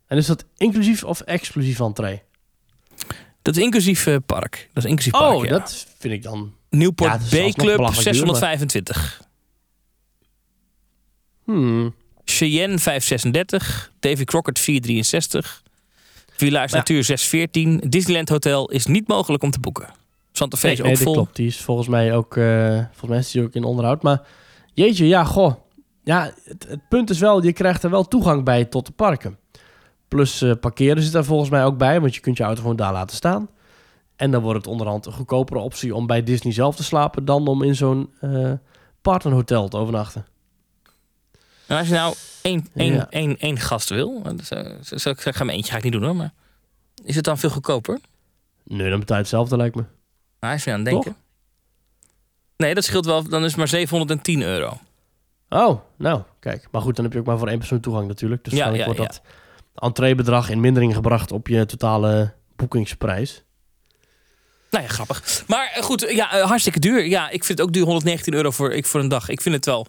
En 0.06 0.16
is 0.16 0.26
dat 0.26 0.44
inclusief 0.56 1.04
of 1.04 1.20
exclusief 1.20 1.80
entree? 1.80 2.22
Dat 3.42 3.56
is 3.56 3.62
inclusief 3.62 4.06
eh, 4.06 4.16
park. 4.26 4.68
Dat 4.72 4.84
is 4.84 4.90
inclusief 4.90 5.12
park, 5.12 5.34
Oh, 5.34 5.44
ja. 5.44 5.50
dat 5.50 5.86
vind 5.98 6.14
ik 6.14 6.22
dan... 6.22 6.52
Nieuwpoort 6.70 7.10
Ja, 7.10 7.16
B-Club, 7.16 7.76
belachelijk 7.76 8.16
duur, 8.16 8.26
maar- 8.26 8.36
625. 8.36 9.22
Hmm. 11.44 11.94
Cheyenne 12.24 12.78
536. 12.78 13.92
Davy 14.00 14.24
Crockett 14.24 14.58
463. 14.58 15.62
Village 16.36 16.68
Ja. 16.70 16.76
Natuur 16.76 17.04
614. 17.04 17.80
Disneyland 17.90 18.28
Hotel 18.28 18.70
is 18.70 18.86
niet 18.86 19.08
mogelijk 19.08 19.42
om 19.42 19.50
te 19.50 19.60
boeken. 19.60 19.88
Santa 20.32 20.56
Fe 20.56 20.66
Nee, 20.66 20.74
is 20.74 20.80
nee, 20.80 20.90
ook 20.90 20.94
dat 20.96 21.04
vol. 21.04 21.12
klopt. 21.14 21.36
Die 21.36 21.46
is 21.46 21.56
volgens 21.60 21.88
mij 21.88 22.14
ook, 22.16 22.36
eh, 22.36 22.76
volgens 22.76 23.10
mij 23.10 23.18
is 23.18 23.30
die 23.30 23.42
ook 23.42 23.54
in 23.54 23.64
onderhoud. 23.64 24.02
Maar 24.02 24.20
jeetje, 24.74 25.06
ja, 25.06 25.24
goh. 25.24 25.54
Ja, 26.08 26.32
het, 26.44 26.66
het 26.68 26.88
punt 26.88 27.10
is 27.10 27.18
wel, 27.18 27.42
je 27.42 27.52
krijgt 27.52 27.82
er 27.82 27.90
wel 27.90 28.04
toegang 28.04 28.44
bij 28.44 28.64
tot 28.64 28.86
de 28.86 28.92
parken. 28.92 29.38
Plus 30.08 30.42
eh, 30.42 30.52
parkeren 30.60 31.02
zit 31.02 31.12
daar 31.12 31.24
volgens 31.24 31.50
mij 31.50 31.64
ook 31.64 31.78
bij, 31.78 32.00
want 32.00 32.14
je 32.14 32.20
kunt 32.20 32.36
je 32.36 32.42
auto 32.42 32.60
gewoon 32.60 32.76
daar 32.76 32.92
laten 32.92 33.16
staan. 33.16 33.48
En 34.16 34.30
dan 34.30 34.42
wordt 34.42 34.58
het 34.58 34.66
onderhand 34.66 35.06
een 35.06 35.12
goedkopere 35.12 35.58
optie 35.58 35.94
om 35.94 36.06
bij 36.06 36.22
Disney 36.22 36.52
zelf 36.52 36.76
te 36.76 36.82
slapen 36.84 37.24
dan 37.24 37.46
om 37.48 37.62
in 37.62 37.74
zo'n 37.74 38.12
eh 38.20 38.52
partnerhotel 39.02 39.68
te 39.68 39.76
overnachten. 39.76 40.26
En 41.66 41.78
als 41.78 41.88
je 41.88 41.94
nou 41.94 42.14
één, 42.42 42.66
één, 42.74 42.92
Ja. 42.94 43.06
één, 43.10 43.38
één 43.38 43.58
gast 43.58 43.88
wil, 43.88 44.22
dat 44.22 44.44
zou, 44.44 45.14
ik 45.14 45.20
zeggen, 45.20 45.46
mijn 45.46 45.56
eentje 45.58 45.70
ga 45.72 45.78
ik 45.78 45.84
niet 45.84 45.92
doen 45.92 46.02
hoor, 46.04 46.16
maar 46.16 46.32
is 47.04 47.14
het 47.16 47.24
dan 47.24 47.38
veel 47.38 47.50
goedkoper? 47.50 47.98
Nee, 48.64 48.90
dan 48.90 48.98
betaal 48.98 49.16
je 49.16 49.22
hetzelfde 49.22 49.56
lijkt 49.56 49.74
me. 49.74 49.84
Nou, 50.40 50.54
is 50.54 50.64
je 50.64 50.70
aan 50.72 50.80
het 50.80 50.88
denken. 50.88 51.16
Nee, 52.56 52.74
dat 52.74 52.84
scheelt 52.84 53.06
wel, 53.06 53.28
dan 53.28 53.40
is 53.40 53.48
het 53.48 53.56
maar 53.56 53.68
710 53.68 54.42
euro. 54.42 54.78
Oh, 55.48 55.80
nou, 55.96 56.22
kijk. 56.40 56.68
Maar 56.70 56.80
goed, 56.82 56.96
dan 56.96 57.04
heb 57.04 57.14
je 57.14 57.20
ook 57.20 57.26
maar 57.26 57.38
voor 57.38 57.48
één 57.48 57.58
persoon 57.58 57.80
toegang 57.80 58.06
natuurlijk. 58.08 58.44
Dus 58.44 58.52
Ja, 58.52 58.84
wordt 58.84 58.98
dat 58.98 59.20
entreebedrag 59.74 60.50
in 60.50 60.60
mindering 60.60 60.94
gebracht 60.94 61.32
op 61.32 61.48
je 61.48 61.66
totale 61.66 62.32
boekingsprijs. 62.56 63.44
Nou 64.70 64.84
ja, 64.84 64.90
grappig. 64.90 65.44
Maar 65.46 65.70
eh, 65.74 65.82
goed, 65.82 66.06
ja, 66.10 66.32
eh, 66.32 66.46
hartstikke 66.46 66.78
duur. 66.78 67.06
Ja, 67.06 67.30
ik 67.30 67.44
vind 67.44 67.58
het 67.58 67.66
ook 67.66 67.72
duur, 67.74 67.84
119 67.84 68.34
euro 68.34 68.50
voor, 68.50 68.72
ik, 68.72 68.86
voor 68.86 69.00
een 69.00 69.08
dag. 69.08 69.28
Ik 69.28 69.40
vind 69.40 69.54
het 69.54 69.64
wel 69.64 69.86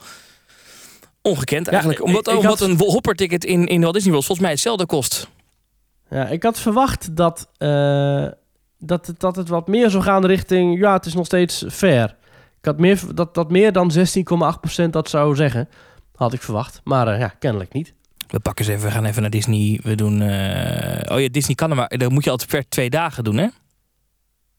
ongekend 1.22 1.68
eigenlijk. 1.68 2.04
omdat 2.04 2.28
ik 2.28 2.36
omdat 2.38 2.60
had- 2.60 2.70
een 2.70 2.78
hopperticket 2.78 3.46
in, 3.46 3.68
in 3.68 3.82
Walt 3.82 3.94
Disney 3.94 4.12
World 4.12 4.26
volgens 4.26 4.46
mij 4.48 4.56
hetzelfde 4.56 4.86
kost. 4.86 5.28
Ja, 6.10 6.28
ik 6.28 6.44
had 6.44 6.60
verwacht 6.60 7.16
dat, 7.16 7.48
eh, 7.58 8.28
dat, 8.78 9.08
het, 9.08 9.20
dat 9.20 9.36
het 9.36 9.48
wat 9.50 9.68
meer 9.68 9.90
zou 9.90 10.04
gaan 10.04 10.26
richting... 10.26 10.80
Ja, 10.80 10.94
het 10.94 11.06
is 11.06 11.14
nog 11.14 11.26
steeds 11.26 11.66
fair. 11.70 12.16
Ik 12.60 12.66
had 12.66 12.78
meer, 12.80 13.02
dat, 13.14 13.34
dat 13.34 13.52
meer 13.52 13.72
dan 13.72 13.92
16,8% 13.98 14.90
dat 14.90 15.10
zou 15.10 15.36
zeggen. 15.36 15.70
Had 16.16 16.34
ik 16.34 16.42
verwacht. 16.42 16.82
Maar 16.84 17.08
eh, 17.08 17.20
ja, 17.20 17.28
kennelijk 17.28 17.74
niet. 17.74 17.94
We 18.28 18.40
pakken 18.40 18.66
ze 18.66 18.72
even, 18.72 18.86
we 18.86 18.92
gaan 18.92 19.06
even 19.06 19.22
naar 19.22 19.32
Disney. 19.32 19.80
We 19.84 19.96
doen. 19.96 20.22
eh, 20.22 21.16
oh 21.16 21.22
ja, 21.22 21.28
Disney 21.32 21.56
kan 21.56 21.70
er 21.70 21.76
maar. 21.76 21.98
Dan 21.98 22.14
moet 22.14 22.24
je 22.24 22.30
altijd 22.30 22.50
per 22.50 22.70
twee 22.70 22.90
dagen 22.90 23.24
doen, 23.24 23.38
hè? 23.38 23.48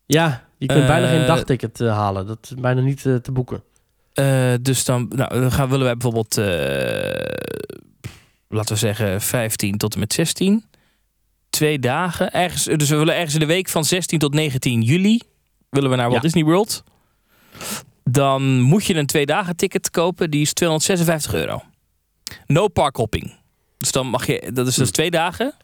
Ja, 0.06 0.44
je 0.58 0.66
kunt 0.66 0.86
bijna 0.86 1.08
geen 1.08 1.26
dagticket 1.26 1.80
eh, 1.80 1.92
halen. 1.92 2.26
Dat 2.26 2.38
is 2.42 2.54
bijna 2.54 2.80
niet 2.80 3.02
te 3.02 3.32
boeken. 3.32 3.62
Dus 4.62 4.84
dan, 4.84 5.10
nou, 5.16 5.40
dan 5.40 5.52
gaan, 5.52 5.68
willen 5.68 5.84
wij 5.84 5.96
bijvoorbeeld, 5.96 6.36
laten 8.48 8.72
we 8.74 8.76
zeggen, 8.80 9.20
15 9.20 9.76
tot 9.76 9.94
en 9.94 10.00
met 10.00 10.12
16. 10.12 10.64
Twee 11.50 11.78
dagen. 11.78 12.32
Ergens, 12.32 12.64
dus 12.64 12.88
we 12.88 12.96
willen 12.96 13.14
ergens 13.14 13.34
in 13.34 13.40
de 13.40 13.46
week 13.46 13.68
van 13.68 13.84
16 13.84 14.18
tot 14.18 14.34
19 14.34 14.82
juli 14.82 15.20
willen 15.70 15.90
we 15.90 15.96
naar 15.96 16.08
Walt 16.08 16.22
Ja. 16.22 16.28
Disney 16.28 16.44
World. 16.44 16.84
Dan 18.10 18.60
moet 18.60 18.84
je 18.86 18.94
een 18.94 19.06
twee 19.06 19.26
dagen 19.26 19.56
ticket 19.56 19.90
kopen. 19.90 20.30
Die 20.30 20.40
is 20.40 20.52
256 20.52 21.34
euro. 21.34 21.62
No 22.46 22.68
park 22.68 22.96
hopping. 22.96 23.32
Dus 23.78 23.92
dan 23.92 24.06
mag 24.06 24.26
je, 24.26 24.50
dat 24.54 24.66
is 24.66 24.74
dus 24.74 24.88
Hm. 24.88 24.94
twee 24.94 25.10
dagen. 25.10 25.54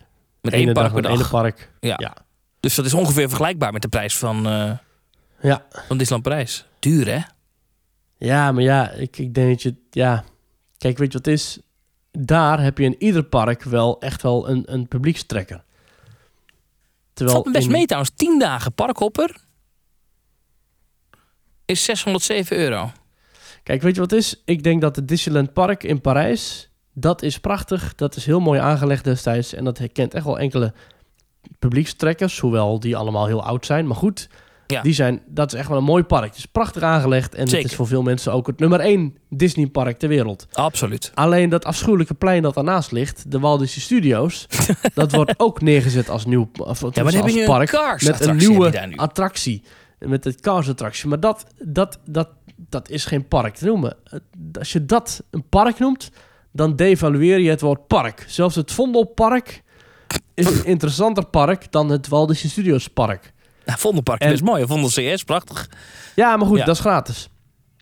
Met 0.41 0.53
Ene 0.53 0.65
één 0.65 0.73
park 0.75 0.93
dag 0.93 1.03
per 1.03 1.19
dag. 1.19 1.31
park. 1.31 1.71
Ja. 1.81 1.95
Ja. 1.99 2.17
Dus 2.61 2.75
dat 2.75 2.85
is 2.85 2.95
ongeveer 2.95 3.29
vergelijkbaar 3.29 3.73
met 3.73 3.83
de 3.83 3.89
prijs 3.89 4.17
van, 4.17 4.47
eh 4.47 4.73
Ja. 5.41 5.65
van 5.71 5.97
Disneyland 5.99 6.23
Parijs. 6.23 6.65
Duur 6.79 7.07
hè? 7.07 7.19
Ja, 8.19 8.53
maar 8.53 8.63
ja, 8.63 8.91
ik, 8.91 9.19
ik 9.19 9.35
denk 9.35 9.49
dat 9.49 9.63
je... 9.63 9.75
Ja, 9.91 10.25
kijk, 10.79 10.99
weet 10.99 11.13
je 11.13 11.19
wat 11.19 11.27
het 11.27 11.35
is? 11.35 11.59
Daar 12.13 12.61
heb 12.63 12.79
je 12.79 12.85
in 12.85 12.97
ieder 12.99 13.23
park 13.23 13.63
wel 13.63 14.01
echt 14.01 14.23
wel 14.23 14.49
een, 14.49 14.63
een 14.73 14.89
publiekstrekker. 14.89 15.65
Terwijl 17.13 17.37
Valt 17.37 17.47
me 17.47 17.53
best 17.59 17.67
in- 17.67 17.73
mee 17.73 17.87
trouwens. 17.87 18.13
10 18.17 18.39
dagen 18.39 18.73
parkhopper 18.73 19.37
is 21.67 21.85
607 21.85 22.57
euro. 22.57 22.91
Kijk, 23.63 23.83
weet 23.83 23.95
je 23.95 24.01
wat 24.01 24.11
het 24.11 24.21
is? 24.21 24.43
Ik 24.45 24.63
denk 24.63 24.81
dat 24.81 24.97
het 24.97 25.09
Disneyland 25.09 25.53
Park 25.53 25.83
in 25.85 26.01
Parijs... 26.01 26.71
Dat 26.99 27.23
is 27.23 27.39
prachtig. 27.39 27.95
Dat 27.95 28.17
is 28.17 28.27
heel 28.27 28.41
mooi 28.41 28.61
aangelegd 28.61 29.05
destijds. 29.05 29.55
En 29.55 29.65
dat 29.65 29.79
herkent 29.79 30.15
echt 30.15 30.25
wel 30.25 30.39
enkele 30.39 30.73
publiekstrekkers. 31.59 32.39
Hoewel 32.39 32.81
die 32.81 32.97
allemaal 32.97 33.27
heel 33.27 33.43
oud 33.43 33.67
zijn. 33.67 33.87
Maar 33.87 33.97
goed, 33.97 34.29
Ja. 34.67 34.83
die 34.83 34.93
zijn, 34.93 35.23
dat 35.27 35.53
is 35.53 35.59
echt 35.59 35.69
wel 35.69 35.79
een 35.79 35.85
mooi 35.85 36.03
park. 36.03 36.25
Het 36.25 36.37
is 36.37 36.47
prachtig 36.47 36.83
aangelegd. 36.83 37.35
En 37.35 37.47
Zeker. 37.47 37.63
het 37.63 37.71
is 37.71 37.77
voor 37.77 37.87
veel 37.87 38.03
mensen 38.03 38.33
ook 38.33 38.47
het 38.47 38.59
nummer 38.59 38.81
één 38.81 39.17
Disney 39.31 39.67
park 39.67 39.99
ter 39.99 40.09
wereld. 40.09 40.47
Absoluut. 40.53 41.11
Alleen 41.15 41.49
dat 41.49 41.65
afschuwelijke 41.65 42.15
plein 42.15 42.43
dat 42.43 42.55
daarnaast 42.55 42.93
ligt, 42.93 43.31
de 43.31 43.39
Walt 43.39 43.61
Disney 43.61 43.85
Studios, 43.85 44.47
dat 44.95 45.13
wordt 45.13 45.35
ook 45.37 45.61
neergezet 45.61 46.09
als 46.09 46.25
nieuw 46.27 46.51
of, 46.57 46.81
Ja, 46.81 47.03
maar 47.03 47.23
als 47.23 47.71
park 47.71 48.03
met 48.03 48.21
een 48.27 48.37
nieuwe 48.37 48.93
attractie, 48.97 49.63
met 49.99 50.25
het 50.25 50.41
Cars 50.41 50.69
attractie. 50.69 51.09
Maar 51.09 51.21
dat, 51.21 51.47
dat, 51.65 51.99
dat, 52.05 52.29
dat 52.57 52.89
is 52.91 53.05
geen 53.05 53.29
park 53.29 53.55
te 53.55 53.65
noemen. 53.65 53.97
Als 54.59 54.73
je 54.73 54.85
dat 54.87 55.23
een 55.31 55.49
park 55.49 55.79
noemt, 55.79 56.11
dan 56.53 56.77
devalueer 56.77 57.39
je 57.39 57.51
het 57.51 57.61
woord 57.61 57.87
park. 57.87 58.25
Zelfs 58.29 58.55
het 58.55 58.73
Vondelpark 58.73 59.63
is 60.35 60.47
een 60.47 60.65
interessanter 60.65 61.27
park 61.27 61.73
dan 61.73 61.89
het 61.91 62.09
Walt 62.09 62.29
Disney 62.29 62.51
Studios 62.51 62.89
park. 62.89 63.33
Ja, 63.65 63.77
Vondelpark 63.77 64.25
is 64.25 64.39
En- 64.39 64.45
mooi. 64.45 64.67
Vondel 64.67 64.89
CS, 64.89 65.23
prachtig. 65.25 65.69
Ja, 66.15 66.37
maar 66.37 66.47
goed, 66.47 66.59
Ja. 66.59 66.65
dat 66.65 66.75
is 66.75 66.81
gratis. 66.81 67.29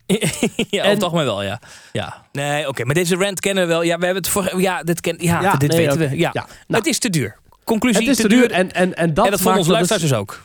ja, 0.69 0.83
En- 0.83 0.99
toch 0.99 1.13
maar 1.13 1.25
wel, 1.25 1.43
ja. 1.43 1.61
ja. 1.91 2.25
Nee, 2.31 2.67
oké, 2.67 2.83
maar 2.85 2.93
deze 2.93 3.15
rant 3.15 3.39
kennen 3.39 3.63
we 3.63 3.69
wel. 3.69 3.81
Ja, 3.81 3.97
we 3.97 4.05
hebben 4.05 4.23
het 4.23 4.31
voor. 4.31 4.61
Ja, 4.61 4.83
dit, 4.83 5.01
ken, 5.01 5.15
ja, 5.19 5.41
Ja, 5.41 5.55
dit 5.55 5.69
nee, 5.69 5.85
weten 5.85 5.99
we. 5.99 6.17
Ja. 6.17 6.29
Ja, 6.33 6.45
nou. 6.45 6.49
het 6.67 6.85
is 6.85 6.99
te 6.99 7.09
duur. 7.09 7.37
Conclusie, 7.63 7.99
Het 8.07 8.09
is 8.17 8.17
te 8.23 8.27
duur 8.27 8.51
en, 8.51 8.71
en, 8.71 8.93
en 8.95 9.13
dat 9.13 9.25
en 9.25 9.31
dat 9.31 9.41
maakt 9.41 9.57
het- 9.57 9.67
luisteraars 9.67 10.01
dus 10.03 10.13
ook. 10.13 10.43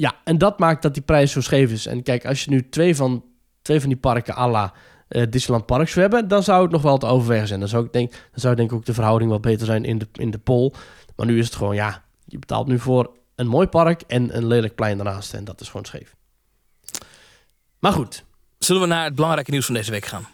Ja, 0.00 0.14
en 0.24 0.38
dat 0.38 0.58
maakt 0.58 0.82
dat 0.82 0.94
die 0.94 1.02
prijs 1.02 1.32
zo 1.32 1.40
scheef 1.40 1.70
is. 1.70 1.86
En 1.86 2.02
kijk, 2.02 2.26
als 2.26 2.44
je 2.44 2.50
nu 2.50 2.68
twee 2.68 2.96
van, 2.96 3.24
twee 3.62 3.80
van 3.80 3.88
die 3.88 3.98
parken 3.98 4.34
à 4.36 4.48
la 4.50 4.72
eh, 5.08 5.22
Disneyland 5.30 5.66
Parks 5.66 5.92
zou 5.92 6.00
hebben, 6.00 6.28
dan 6.28 6.42
zou 6.42 6.62
het 6.62 6.70
nog 6.70 6.82
wel 6.82 6.98
te 6.98 7.06
overwegen 7.06 7.46
zijn. 7.48 7.60
Dan 7.60 7.68
zou 7.68 7.84
ik 7.84 7.92
denk, 7.92 8.10
dan 8.10 8.20
zou 8.40 8.54
denk 8.54 8.70
ik 8.70 8.76
ook 8.76 8.84
de 8.84 8.94
verhouding 8.94 9.30
wat 9.30 9.40
beter 9.40 9.66
zijn 9.66 9.84
in 9.84 9.98
de, 9.98 10.08
in 10.12 10.30
de 10.30 10.38
poll. 10.38 10.72
Maar 11.16 11.26
nu 11.26 11.38
is 11.38 11.44
het 11.44 11.54
gewoon, 11.54 11.74
ja, 11.74 12.04
je 12.24 12.38
betaalt 12.38 12.66
nu 12.66 12.78
voor 12.78 13.16
een 13.34 13.46
mooi 13.46 13.66
park 13.66 14.00
en 14.06 14.36
een 14.36 14.46
lelijk 14.46 14.74
plein 14.74 14.96
daarnaast. 14.96 15.34
En 15.34 15.44
dat 15.44 15.60
is 15.60 15.66
gewoon 15.68 15.86
scheef. 15.86 16.14
Maar 17.78 17.92
goed, 17.92 18.24
Zullen 18.58 18.82
we 18.82 18.88
naar 18.88 19.04
het 19.04 19.14
belangrijke 19.14 19.50
nieuws 19.50 19.64
van 19.66 19.74
deze 19.74 19.90
week 19.90 20.04
gaan? 20.06 20.26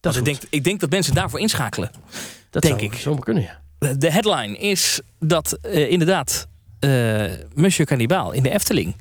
dat 0.00 0.16
ik 0.16 0.24
denk, 0.24 0.38
ik 0.50 0.64
denk 0.64 0.80
dat 0.80 0.90
mensen 0.90 1.14
daarvoor 1.14 1.40
inschakelen. 1.40 1.90
dat 2.50 2.62
denk 2.62 2.78
zou 2.80 2.92
ik. 2.92 2.98
zomaar 2.98 3.22
kunnen, 3.22 3.42
ja. 3.42 3.60
De- 3.78 3.96
De 3.98 4.10
headline 4.12 4.56
is 4.58 5.00
dat 5.18 5.52
eh, 5.52 5.90
inderdaad 5.90 6.48
eh 6.82 7.30
Monsieur 7.54 7.86
Cannibal 7.88 8.32
in 8.32 8.42
de 8.42 8.50
Efteling 8.50 8.96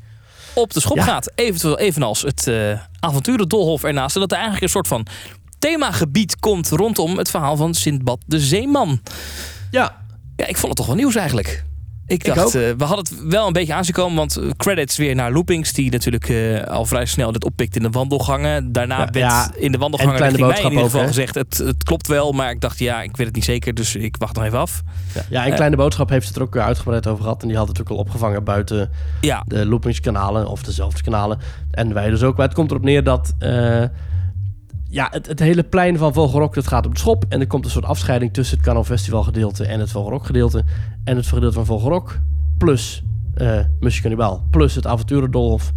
op 0.54 0.74
de 0.74 0.80
schop 0.80 0.98
Ja. 0.98 1.04
gaat. 1.04 1.32
Eventueel 1.36 1.80
evenals 1.80 2.22
het 2.22 2.48
eh 2.48 2.80
avonturendolhof 3.00 3.84
ernaast. 3.84 4.16
En 4.16 4.22
dat 4.22 4.30
er 4.32 4.38
eigenlijk 4.38 4.66
een 4.66 4.72
soort 4.72 4.88
van 4.88 5.06
themagebied 5.60 6.40
komt 6.40 6.70
rondom 6.70 7.18
het 7.18 7.30
verhaal 7.30 7.56
van 7.58 7.74
Sindbad 7.74 8.20
de 8.26 8.40
Zeeman. 8.40 9.02
Ja, 9.72 10.00
Ja, 10.36 10.46
ik 10.48 10.56
vond 10.58 10.68
het 10.68 10.76
toch 10.78 10.86
wel 10.86 10.96
nieuws 10.96 11.16
eigenlijk. 11.16 11.64
Ik 12.12 12.26
dacht, 12.26 12.56
eh, 12.56 12.62
we 12.78 12.84
hadden 12.84 13.06
het 13.06 13.30
wel 13.30 13.48
een 13.48 13.54
beetje 13.54 13.74
aan 13.74 13.84
komen, 13.92 14.18
want 14.18 14.40
credits 14.58 14.98
weer 14.98 15.16
naar 15.16 15.32
Loopings, 15.32 15.74
die 15.74 15.92
natuurlijk 15.92 16.30
eh, 16.30 16.64
al 16.64 16.86
vrij 16.86 17.06
snel 17.06 17.32
dit 17.32 17.46
oppikt 17.46 17.76
in 17.76 17.82
de 17.82 17.90
wandelgangen. 17.90 18.72
Daarna 18.72 18.98
Ja, 18.98 19.04
werd 19.04 19.16
ja, 19.16 19.52
in 19.56 19.72
de 19.72 19.78
wandelgangen 19.78 20.14
en 20.14 20.20
Kleine 20.20 20.46
mij 20.48 20.58
in 20.58 20.70
ieder 20.70 20.84
geval 20.84 21.02
ook, 21.02 21.08
gezegd, 21.08 21.36
het, 21.36 21.58
het 21.58 21.84
klopt 21.84 22.08
wel, 22.08 22.32
maar 22.32 22.52
ik 22.52 22.62
dacht, 22.62 22.80
ja, 22.80 23.02
ik 23.02 23.18
weet 23.18 23.26
het 23.26 23.36
niet 23.36 23.46
zeker, 23.46 23.74
dus 23.74 23.96
ik 23.96 24.16
wacht 24.18 24.36
nog 24.36 24.44
even 24.44 24.60
af. 24.60 24.82
Ja, 25.14 25.22
ja 25.30 25.44
en 25.44 25.50
Eh. 25.50 25.56
Kleine 25.56 25.76
Boodschap 25.76 26.10
heeft 26.10 26.28
het 26.28 26.36
er 26.36 26.42
ook 26.42 26.58
uitgebreid 26.58 27.08
over 27.08 27.24
gehad. 27.24 27.42
En 27.42 27.48
die 27.48 27.58
had 27.58 27.68
het 27.68 27.82
ook 27.82 27.90
al 27.90 27.96
opgevangen 27.98 28.44
buiten 28.44 28.90
de 29.46 29.66
loopingskanalen 29.66 30.48
of 30.48 30.64
dezelfde 30.64 31.02
kanalen. 31.02 31.40
En 31.72 31.94
wij 31.94 32.10
dus 32.10 32.24
ook. 32.24 32.38
Maar 32.38 32.46
het 32.46 32.56
komt 32.56 32.72
erop 32.72 32.84
neer 32.84 33.04
dat 33.04 33.34
ja, 34.92 35.08
het, 35.12 35.28
het 35.28 35.40
hele 35.40 35.64
plein 35.64 35.98
van 35.98 36.14
Vogelrok 36.14 36.54
dat 36.54 36.68
gaat 36.68 36.86
op 36.86 36.92
het 36.92 37.00
schop. 37.00 37.26
En 37.30 37.40
er 37.40 37.48
komt 37.48 37.66
een 37.66 37.72
soort 37.72 37.86
afscheiding 37.86 38.34
tussen 38.34 38.58
het 38.58 38.66
Carnaval 38.66 38.96
Festival 38.96 39.24
gedeelte 39.24 39.66
en 39.66 39.80
het 39.80 39.92
Vogelrok 39.92 40.26
gedeelte. 40.26 40.64
En 41.04 41.16
het 41.16 41.28
gedeelte 41.28 41.54
van 41.54 41.66
Vogelrok 41.66 42.20
plus 42.58 43.04
eh 43.34 43.60
Musje 43.80 44.02
Cannibal 44.02 44.44
plus 44.50 44.76
het 44.76 44.88
Avonturendolhof 44.88 45.72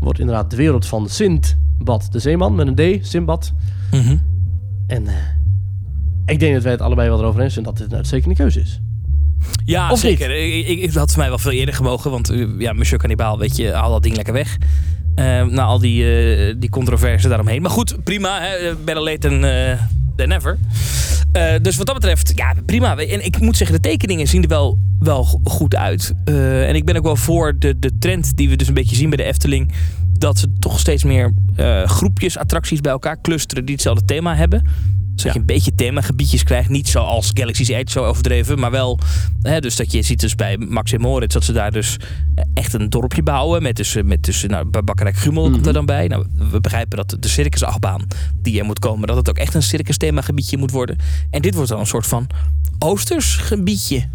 wordt 0.00 0.18
inderdaad 0.18 0.50
de 0.50 0.56
wereld 0.56 0.86
van 0.86 1.08
Sint-Bad 1.08 2.12
de 2.12 2.18
Zeeman 2.18 2.54
met 2.54 2.66
een 2.66 3.00
D, 3.00 3.06
Simbad. 3.06 3.52
Mhm. 3.90 4.16
En 4.86 5.06
eh, 5.06 5.14
ik 6.26 6.40
denk 6.40 6.54
dat 6.54 6.62
wij 6.62 6.72
het 6.72 6.80
allebei 6.80 7.08
wel 7.08 7.18
erover 7.18 7.40
eens 7.40 7.52
zijn 7.52 7.64
dat 7.64 7.76
dit 7.76 7.90
een 7.90 7.96
uitstekende 7.96 8.34
keuze 8.34 8.60
is. 8.60 8.80
ja 9.64 9.90
Of 9.90 9.98
zeker. 9.98 10.30
Ik, 10.30 10.78
ik, 10.78 10.92
had 10.92 11.10
voor 11.10 11.18
mij 11.20 11.28
wel 11.28 11.38
veel 11.38 11.50
eerder 11.50 11.74
gemogen, 11.74 12.10
want 12.10 12.30
eh, 12.30 12.46
ja, 12.58 12.72
Monsieur 12.72 12.98
Cannibal, 12.98 13.38
weet 13.38 13.56
je, 13.56 13.72
haal 13.72 13.90
dat 13.90 14.02
ding 14.02 14.16
lekker 14.16 14.34
weg. 14.34 14.58
Eh 15.18 15.42
na 15.44 15.62
al 15.62 15.78
die, 15.78 16.04
eh, 16.04 16.54
die 16.58 16.70
controverse 16.70 17.28
daaromheen. 17.28 17.62
Maar 17.62 17.70
goed, 17.70 18.04
prima. 18.04 18.40
Hè? 18.40 18.74
Better 18.84 19.02
late 19.02 19.18
than, 19.18 19.44
eh, 19.44 19.72
than 20.16 20.28
never. 20.28 20.58
Eh, 21.32 21.52
dus 21.62 21.76
wat 21.76 21.86
dat 21.86 21.94
betreft, 21.94 22.32
ja, 22.34 22.54
prima. 22.66 22.96
En 22.96 23.24
ik 23.24 23.40
moet 23.40 23.56
zeggen, 23.56 23.76
de 23.82 23.88
tekeningen 23.88 24.26
zien 24.26 24.42
er 24.42 24.48
wel, 24.48 24.78
wel 24.98 25.24
go- 25.24 25.40
goed 25.44 25.76
uit. 25.76 26.12
Eh, 26.24 26.68
en 26.68 26.74
ik 26.74 26.84
ben 26.84 26.96
ook 26.96 27.04
wel 27.04 27.16
voor 27.16 27.58
de, 27.58 27.78
de 27.78 27.90
trend 27.98 28.36
die 28.36 28.48
we 28.48 28.56
dus 28.56 28.68
een 28.68 28.74
beetje 28.74 28.96
zien 28.96 29.08
bij 29.08 29.16
de 29.16 29.24
Efteling. 29.24 29.72
Dat 30.18 30.38
ze 30.38 30.52
toch 30.58 30.78
steeds 30.80 31.04
meer 31.04 31.32
eh, 31.56 31.82
groepjes, 31.84 32.38
attracties 32.38 32.80
bij 32.80 32.92
elkaar 32.92 33.20
clusteren 33.20 33.64
die 33.64 33.74
hetzelfde 33.74 34.04
thema 34.04 34.34
hebben. 34.34 34.66
Zodat 35.20 35.32
je 35.34 35.40
een 35.40 35.46
beetje 35.46 35.74
themagebiedjes 35.74 36.42
krijgt. 36.42 36.68
Niet 36.68 36.88
zoals 36.88 37.30
Galaxy's 37.34 37.68
Edge 37.68 37.90
zo 37.90 38.04
overdreven. 38.04 38.58
Maar 38.58 38.70
wel, 38.70 38.98
hè, 39.42 39.60
dus 39.60 39.76
dat 39.76 39.92
je 39.92 40.02
ziet 40.02 40.20
dus 40.20 40.34
bij 40.34 40.56
Max 40.58 40.92
en 40.92 41.00
Moritz 41.00 41.34
dat 41.34 41.44
ze 41.44 41.52
daar 41.52 41.70
dus 41.72 41.96
echt 42.54 42.72
een 42.72 42.90
dorpje 42.90 43.22
bouwen. 43.22 43.62
Met 43.62 43.76
dus, 43.76 43.94
eh, 43.96 44.04
met 44.04 44.22
dus 44.22 44.42
nou, 44.46 44.64
bij 44.64 44.84
Bakkerij 44.84 45.12
Grummel 45.12 45.42
komt 45.44 45.56
Mhm. 45.56 45.66
er 45.66 45.72
dan 45.72 45.86
bij. 45.86 46.06
Nou, 46.06 46.26
we 46.50 46.60
begrijpen 46.60 46.96
dat 46.96 47.16
de 47.20 47.28
circusachtbaan 47.28 48.06
die 48.42 48.58
er 48.58 48.64
moet 48.64 48.78
komen, 48.78 49.06
dat 49.08 49.16
het 49.16 49.28
ook 49.28 49.38
echt 49.38 49.54
een 49.54 49.62
circus 49.62 49.96
themagebiedje 49.96 50.56
moet 50.58 50.70
worden. 50.70 50.96
En 51.30 51.42
dit 51.42 51.54
wordt 51.54 51.70
dan 51.70 51.80
een 51.80 51.86
soort 51.86 52.06
van 52.06 52.26
Oosters 52.78 53.36
gebiedje. 53.36 54.08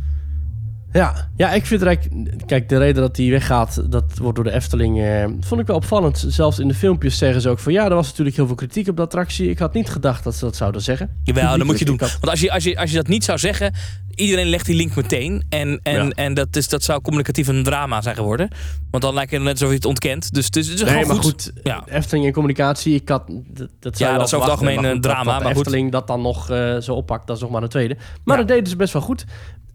Ja, 0.94 1.30
ja, 1.38 1.52
ik 1.54 1.66
vind 1.66 1.84
eigenlijk... 1.84 2.46
Kijk, 2.48 2.70
de 2.70 2.78
reden 2.78 3.02
dat 3.02 3.18
hij 3.18 3.30
weggaat, 3.30 3.92
dat 3.92 4.18
wordt 4.18 4.36
door 4.36 4.44
de 4.44 4.52
Efteling... 4.52 5.02
eh, 5.02 5.26
vond 5.40 5.62
ik 5.62 5.68
wel 5.68 5.76
opvallend. 5.76 6.26
Zelfs 6.28 6.60
in 6.60 6.68
de 6.68 6.74
filmpjes 6.74 7.18
zeggen 7.18 7.42
ze 7.42 7.50
ook 7.50 7.60
van... 7.60 7.74
Ja, 7.74 7.86
er 7.86 7.96
was 7.96 8.08
natuurlijk 8.10 8.36
heel 8.36 8.48
veel 8.48 8.56
kritiek 8.56 8.88
op 8.88 8.96
de 8.96 9.02
attractie. 9.02 9.50
Ik 9.50 9.60
had 9.60 9.74
niet 9.74 9.90
gedacht 9.90 10.24
dat 10.24 10.36
ze 10.36 10.46
dat 10.46 10.56
zouden 10.56 10.82
zeggen. 10.82 11.10
Jawel, 11.24 11.58
dat 11.58 11.66
moet 11.68 11.80
je 11.80 11.86
doen. 11.86 11.98
Want 11.98 12.30
als 12.30 12.40
je, 12.40 12.52
als, 12.52 12.64
je, 12.64 12.78
als 12.78 12.90
je 12.90 12.96
dat 12.96 13.08
niet 13.08 13.24
zou 13.24 13.38
zeggen, 13.38 13.74
iedereen 14.16 14.48
legt 14.48 14.66
die 14.66 14.76
link 14.76 14.96
meteen. 14.96 15.44
En, 15.50 15.80
en, 15.84 16.06
Ja. 16.06 16.10
en 16.10 16.34
dat, 16.34 16.56
is, 16.56 16.70
dat 16.70 16.84
zou 16.84 17.02
communicatief 17.02 17.48
een 17.48 17.64
drama 17.64 18.02
zijn 18.02 18.16
geworden. 18.16 18.48
Want 18.92 19.04
dan 19.04 19.14
lijkt 19.14 19.32
het 19.32 19.42
net 19.42 19.52
alsof 19.52 19.70
je 19.70 19.76
het 19.76 19.86
ontkent. 19.86 20.34
Dus 20.34 20.46
het 20.46 20.56
is, 20.56 20.68
het 20.68 20.76
is 20.76 20.82
Nee, 20.84 20.92
gewoon 20.92 21.08
maar 21.08 21.16
goed. 21.24 21.52
goed, 21.54 21.64
Ja. 21.64 21.84
Efteling 21.88 22.26
en 22.26 22.32
communicatie, 22.34 22.96
ik 22.96 23.10
had... 23.10 23.24
Dat, 23.28 23.70
dat 23.80 23.98
zou 23.98 24.12
Ja, 24.12 24.18
dat 24.18 24.28
is 24.28 24.34
over 24.34 24.50
het 24.50 24.60
algemeen 24.60 24.84
een 24.84 25.02
dat- 25.02 25.12
drama, 25.12 25.34
Dat, 25.40 25.48
goed. 25.48 25.56
Efteling 25.58 25.92
dat 25.92 26.08
dan 26.08 26.22
nog 26.22 26.50
eh, 26.50 26.78
zo 26.78 26.94
oppakt, 26.94 27.28
dat 27.28 27.36
is 27.36 27.42
nog 27.42 27.52
maar 27.52 27.64
een 27.64 27.70
tweede. 27.70 27.96
Maar 28.24 28.38
Ja. 28.38 28.44
dat 28.44 28.48
deden 28.56 28.68
ze 28.70 28.76
best 28.76 28.94
wel 28.94 29.02
goed. 29.02 29.26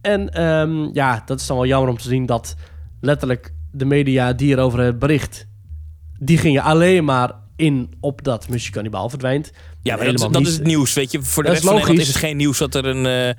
En 0.00 0.28
ehm, 0.32 0.88
ja, 0.92 1.22
dat 1.26 1.40
is 1.40 1.46
dan 1.46 1.56
wel 1.56 1.66
jammer 1.66 1.90
om 1.90 1.98
te 1.98 2.08
zien 2.08 2.26
dat 2.26 2.54
letterlijk 3.00 3.52
de 3.72 3.84
media 3.84 4.32
die 4.32 4.52
erover 4.52 4.78
hebben 4.78 4.98
bericht... 4.98 5.46
Die 6.20 6.38
gingen 6.38 6.62
alleen 6.62 7.04
maar 7.04 7.32
in 7.56 7.94
op 8.00 8.24
dat 8.24 8.48
Musje 8.48 8.70
Cannibal 8.70 9.08
verdwijnt. 9.08 9.50
Ja, 9.82 9.96
maar 9.96 10.04
dat, 10.04 10.14
is- 10.14 10.20
Helemaal 10.20 10.30
dat 10.30 10.40
niet- 10.40 10.48
is 10.50 10.56
het 10.56 10.66
nieuws. 10.66 10.94
Weet 10.94 11.11
je, 11.12 11.22
voor 11.22 11.42
de 11.42 11.48
Dat 11.48 11.58
rest 11.58 11.62
is 11.64 11.64
van 11.70 11.74
Nederland 11.78 12.08
is 12.08 12.14
het 12.14 12.24
geen 12.24 12.37
nieuws 12.37 12.58
dat 12.58 12.74
er 12.74 12.87
een. 12.87 13.06
eh, 13.06 13.34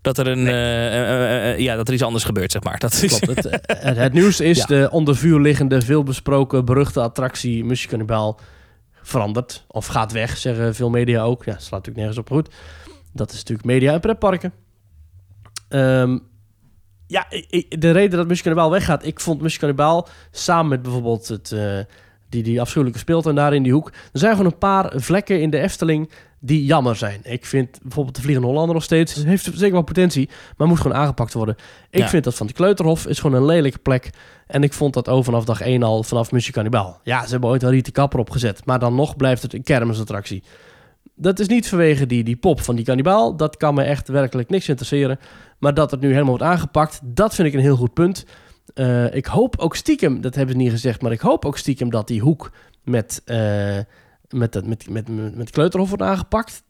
dat 0.00 0.18
er 0.18 0.26
een. 0.26 0.46
eh, 0.46 1.50
eh, 1.52 1.58
ja, 1.58 1.76
dat 1.76 1.88
er 1.88 1.94
iets 1.94 2.02
anders 2.02 2.24
gebeurt, 2.24 2.52
zeg 2.52 2.62
maar. 2.62 2.78
Dat 2.78 2.92
is, 3.02 3.18
Klopt. 3.18 3.26
Het, 3.44 3.60
het, 3.66 3.96
het 4.06 4.12
nieuws 4.12 4.40
is 4.40 4.56
Ja. 4.58 4.64
de 4.66 4.88
onder 4.90 5.16
vuur 5.16 5.40
liggende, 5.40 5.82
veelbesproken, 5.82 6.64
beruchte 6.64 7.00
attractie 7.00 7.64
Musje 7.64 7.88
Cannibal 7.88 8.40
verandert. 9.02 9.64
Of 9.68 9.86
gaat 9.86 10.12
weg, 10.12 10.36
zeggen 10.36 10.74
veel 10.74 10.90
media 10.90 11.22
ook. 11.22 11.44
Ja, 11.44 11.52
slaat 11.52 11.70
natuurlijk 11.70 11.96
nergens 11.96 12.18
op. 12.18 12.28
Goed, 12.30 12.54
dat 13.12 13.30
is 13.30 13.36
natuurlijk 13.38 13.66
media 13.66 13.92
en 13.92 14.00
pretparken. 14.00 14.52
Ehm, 15.70 16.18
ja, 17.06 17.26
ik- 17.50 17.80
de 17.80 17.90
reden 17.90 18.18
dat 18.18 18.28
Musje 18.28 18.42
Cannibal 18.42 18.70
weggaat... 18.70 19.04
Ik 19.06 19.20
vond 19.20 19.40
Musje 19.40 19.58
Cannibal 19.58 20.08
samen 20.30 20.68
met 20.68 20.82
bijvoorbeeld 20.82 21.28
het... 21.28 21.52
eh, 21.52 21.78
die, 22.28 22.42
die 22.42 22.60
afschuwelijke 22.60 23.00
speeltuin 23.00 23.34
daar 23.34 23.54
in 23.54 23.62
die 23.62 23.72
hoek. 23.72 23.88
Er 23.88 24.18
zijn 24.18 24.36
gewoon 24.36 24.52
een 24.52 24.58
paar 24.58 24.92
vlekken 24.96 25.40
in 25.40 25.50
de 25.50 25.58
Efteling 25.60 26.10
die 26.40 26.64
jammer 26.64 26.96
zijn. 26.96 27.20
Ik 27.22 27.46
vind 27.46 27.78
bijvoorbeeld 27.82 28.16
de 28.16 28.22
Vliegende 28.22 28.48
Hollander 28.48 28.74
nog 28.74 28.84
steeds... 28.84 29.14
heeft 29.24 29.44
zeker 29.54 29.72
wel 29.72 29.82
potentie, 29.82 30.28
maar 30.56 30.68
moet 30.68 30.80
gewoon 30.80 30.96
aangepakt 30.96 31.32
worden. 31.32 31.56
Ik 31.90 32.00
Ja. 32.00 32.08
vind 32.08 32.24
dat 32.24 32.34
van 32.34 32.46
de 32.46 32.52
Kleuterhof 32.52 33.06
is 33.06 33.18
gewoon 33.18 33.36
een 33.40 33.46
lelijke 33.46 33.78
plek. 33.78 34.10
En 34.46 34.62
ik 34.62 34.72
vond 34.72 34.94
dat 34.94 35.08
ook 35.08 35.24
vanaf 35.24 35.44
dag 35.44 35.60
1 35.60 35.82
al, 35.82 36.02
vanaf 36.02 36.30
Musje 36.32 36.52
Cannibal. 36.52 37.00
Ja, 37.04 37.24
ze 37.24 37.30
hebben 37.30 37.50
ooit 37.50 37.62
een 37.62 37.70
rieten 37.70 37.92
kapper 37.92 38.18
opgezet. 38.18 38.64
Maar 38.64 38.78
dan 38.78 38.94
nog 38.94 39.16
blijft 39.16 39.42
het 39.42 39.52
een 39.54 39.62
kermisattractie. 39.62 40.42
Dat 41.14 41.38
is 41.38 41.46
niet 41.48 41.68
vanwege 41.68 42.06
die, 42.06 42.24
die 42.24 42.36
pop 42.36 42.60
van 42.60 42.76
die 42.76 42.84
kannibaal. 42.84 43.36
Dat 43.36 43.56
kan 43.56 43.74
me 43.74 43.82
echt 43.82 44.08
werkelijk 44.08 44.48
niks 44.50 44.68
interesseren. 44.68 45.18
Maar 45.60 45.74
dat 45.74 45.90
het 45.90 46.00
nu 46.00 46.08
helemaal 46.08 46.28
wordt 46.28 46.44
aangepakt, 46.44 47.00
dat 47.04 47.34
vind 47.34 47.48
ik 47.48 47.54
een 47.54 47.60
heel 47.60 47.76
goed 47.76 47.94
punt. 47.94 48.24
Eh, 48.74 49.14
ik 49.14 49.26
hoop 49.26 49.58
ook 49.58 49.76
stiekem, 49.76 50.20
dat 50.20 50.34
hebben 50.34 50.54
ze 50.54 50.60
niet 50.60 50.70
gezegd, 50.70 51.02
maar 51.02 51.12
ik 51.12 51.20
hoop 51.20 51.44
ook 51.44 51.58
stiekem 51.58 51.90
dat 51.90 52.06
die 52.06 52.20
hoek 52.20 52.50
met, 52.84 53.22
eh 53.24 53.78
met, 54.28 54.52
dat, 54.52 54.66
met, 54.66 54.90
met, 54.90 55.08
met, 55.08 55.36
met 55.36 55.50
Kleuterhof 55.50 55.88
wordt 55.88 56.02
aangepakt. 56.04 56.62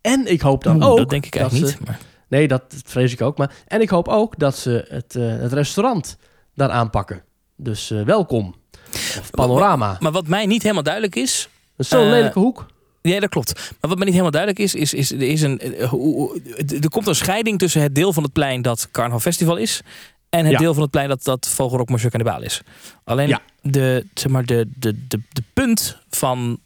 En 0.00 0.26
ik 0.32 0.40
hoop 0.40 0.64
dan 0.64 0.76
Oeh, 0.76 0.86
ook... 0.90 0.96
dat 0.98 1.10
denk 1.10 1.26
ik 1.26 1.34
eigenlijk 1.36 1.70
ze- 1.70 1.76
niet. 1.78 1.86
Maar, 1.86 1.98
Nee, 2.28 2.48
dat 2.48 2.62
vrees 2.84 3.12
ik 3.12 3.20
ook. 3.22 3.38
Maar, 3.38 3.54
en 3.66 3.80
ik 3.80 3.88
hoop 3.88 4.08
ook 4.08 4.38
dat 4.38 4.56
ze 4.56 4.84
het, 4.88 5.16
eh, 5.16 5.22
het 5.26 5.52
restaurant 5.52 6.16
daar 6.54 6.70
aanpakken. 6.70 7.22
Dus 7.56 7.88
welkom. 7.88 8.54
Of 8.92 9.30
panorama. 9.30 9.96
maar 10.00 10.12
wat 10.12 10.28
mij 10.28 10.46
niet 10.46 10.62
helemaal 10.62 10.82
duidelijk 10.82 11.14
is. 11.16 11.48
Zo'n 11.76 12.08
lelijke 12.10 12.38
hoek. 12.38 12.66
Ja, 13.08 13.20
dat 13.20 13.28
klopt. 13.30 13.54
Maar 13.80 13.90
wat 13.90 13.98
me 13.98 14.04
niet 14.04 14.12
helemaal 14.12 14.30
duidelijk 14.30 14.62
is, 14.62 14.74
is, 14.74 14.94
is, 14.94 15.10
er, 15.12 15.22
is 15.22 15.42
een, 15.42 15.58
eh, 15.60 16.82
er 16.82 16.88
komt 16.90 17.06
een 17.06 17.14
scheiding 17.14 17.58
tussen 17.58 17.82
het 17.82 17.94
deel 17.94 18.12
van 18.12 18.22
het 18.22 18.32
plein 18.32 18.62
dat 18.62 18.88
Carnaval 18.90 19.20
Festival 19.20 19.56
is. 19.56 19.80
En 20.28 20.42
het 20.44 20.52
Ja. 20.52 20.58
deel 20.58 20.72
van 20.74 20.82
het 20.82 20.90
plein 20.90 21.08
dat, 21.08 21.24
dat 21.24 21.48
Vogelrok 21.48 21.88
Monsieur 21.88 22.10
Cannibal 22.10 22.42
is. 22.42 22.60
Alleen 23.04 23.28
Ja. 23.28 23.40
de, 23.62 24.06
zeg 24.14 24.32
maar, 24.32 24.44
de, 24.44 24.66
de, 24.76 25.06
de, 25.08 25.20
de 25.32 25.42
punt 25.52 25.98
van 26.10 26.58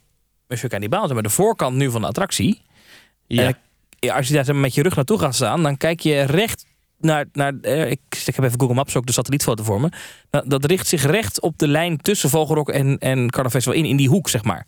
Monsieur 0.46 0.70
Cannibal, 0.70 1.05
zeg 1.05 1.12
maar, 1.14 1.22
de 1.22 1.29
voorkant 1.31 1.77
nu 1.77 1.90
van 1.90 2.01
de 2.01 2.07
attractie. 2.07 2.62
Ja. 3.27 3.53
eh, 3.98 4.14
als 4.14 4.29
je 4.29 4.35
daar 4.42 4.57
met 4.57 4.74
je 4.74 4.83
rug 4.83 4.96
naartoe 4.96 5.18
gaat 5.18 5.35
staan, 5.35 5.62
dan 5.62 5.77
kijk 5.77 6.01
je 6.01 6.22
recht 6.22 6.66
naar. 6.98 7.24
naar 7.32 7.52
eh, 7.62 7.90
ik, 7.90 8.00
ik 8.26 8.34
heb 8.34 8.44
even 8.44 8.61
Google 8.61 8.74
Maps 8.74 8.96
ook 8.96 9.06
de 9.06 9.12
satellietfoto 9.12 9.62
voor 9.64 9.80
me. 9.80 9.88
Dat, 10.30 10.50
dat 10.50 10.64
richt 10.64 10.87
zich 10.87 11.02
recht 11.04 11.40
op 11.40 11.58
de 11.58 11.68
lijn 11.68 11.96
tussen 11.96 12.30
Vogelrok 12.30 12.68
en, 12.68 12.98
en 12.98 13.30
Carnaval 13.30 13.72
in, 13.72 13.84
in 13.84 13.96
die 13.96 14.08
hoek, 14.08 14.28
zeg 14.28 14.44
maar. 14.44 14.66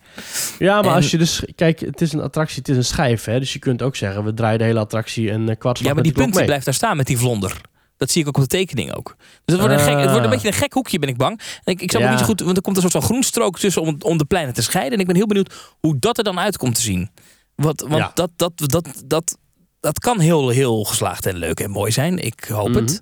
ja, 0.59 0.75
maar 0.75 0.85
en- 0.91 0.95
als 0.97 1.11
je 1.11 1.19
dus... 1.19 1.43
Kijk, 1.55 1.81
het 1.81 2.01
is 2.01 2.13
een 2.13 2.21
attractie, 2.21 2.59
het 2.59 2.69
is 2.69 2.77
een 2.77 2.85
schijf. 2.85 3.25
Hè? 3.25 3.39
Dus 3.39 3.53
je 3.53 3.59
kunt 3.59 3.83
ook 3.83 3.97
zeggen, 3.97 4.25
we 4.25 4.35
draaien 4.35 4.59
de 4.59 4.65
hele 4.65 4.79
attractie 4.81 5.31
een 5.31 5.59
kwart 5.59 5.79
Ja, 5.79 5.95
maar 5.95 6.03
die 6.03 6.13
punt 6.13 6.45
blijft 6.45 6.65
daar 6.65 6.75
staan 6.75 6.97
met 6.97 7.07
die 7.07 7.19
vlonder. 7.19 7.61
Dat 7.97 8.11
zie 8.11 8.23
ik 8.23 8.29
ook 8.29 8.37
op 8.37 8.43
de 8.43 8.49
tekening 8.49 8.95
ook. 8.95 9.15
Dus 9.45 9.57
het 9.57 9.59
wordt, 9.59 9.73
een, 9.75 9.81
gek, 9.81 9.89
het 9.97 10.03
wordt 10.03 10.17
een 10.17 10.25
Ah. 10.25 10.31
beetje 10.31 10.47
een 10.49 10.55
gek 10.55 10.73
hoekje, 10.73 10.99
ben 10.99 11.09
ik 11.09 11.17
bang. 11.17 11.41
En 11.65 11.73
ik, 11.73 11.81
ik 11.83 11.91
snap 11.91 12.03
Ja. 12.03 12.11
niet 12.11 12.19
zo 12.19 12.25
goed, 12.25 12.41
want 12.41 12.57
er 12.57 12.63
komt 12.63 12.77
een 12.77 12.83
soort 12.83 12.95
van 12.95 13.03
groenstrook 13.03 13.59
tussen 13.59 13.83
om, 13.83 13.97
om 14.01 14.19
de 14.19 14.25
pleinen 14.25 14.55
te 14.55 14.63
scheiden. 14.63 14.93
En 14.95 15.01
ik 15.01 15.07
ben 15.07 15.17
heel 15.17 15.27
benieuwd 15.27 15.55
hoe 15.81 15.97
dat 15.99 16.19
er 16.19 16.25
dan 16.25 16.39
uitkomt 16.39 16.75
te 16.75 16.81
zien. 16.81 17.11
Wat, 17.55 17.81
want 17.81 17.95
Ja. 17.97 18.11
dat, 18.15 18.31
dat, 18.37 18.53
dat, 18.57 19.03
dat, 19.07 19.39
dat 19.81 19.99
kan 19.99 20.21
heel, 20.21 20.49
heel 20.49 20.85
geslaagd 20.85 21.27
en 21.27 21.37
leuk 21.37 21.61
en 21.61 21.71
mooi 21.71 21.91
zijn. 21.93 22.19
Ik 22.19 22.45
hoop 22.49 22.69
Mhm. 22.69 22.79
het. 22.79 23.01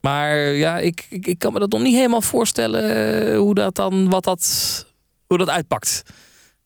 Maar 0.00 0.36
ja, 0.38 0.78
ik, 0.78 1.06
ik, 1.10 1.26
ik 1.26 1.38
kan 1.38 1.52
me 1.52 1.58
dat 1.58 1.70
nog 1.70 1.82
niet 1.82 1.94
helemaal 1.94 2.22
voorstellen 2.22 2.82
eh, 3.32 3.38
hoe 3.38 3.54
dat 3.54 3.74
dan, 3.74 4.10
wat 4.10 4.24
dat, 4.24 4.86
hoe 5.26 5.38
dat 5.38 5.48
uitpakt. 5.48 6.02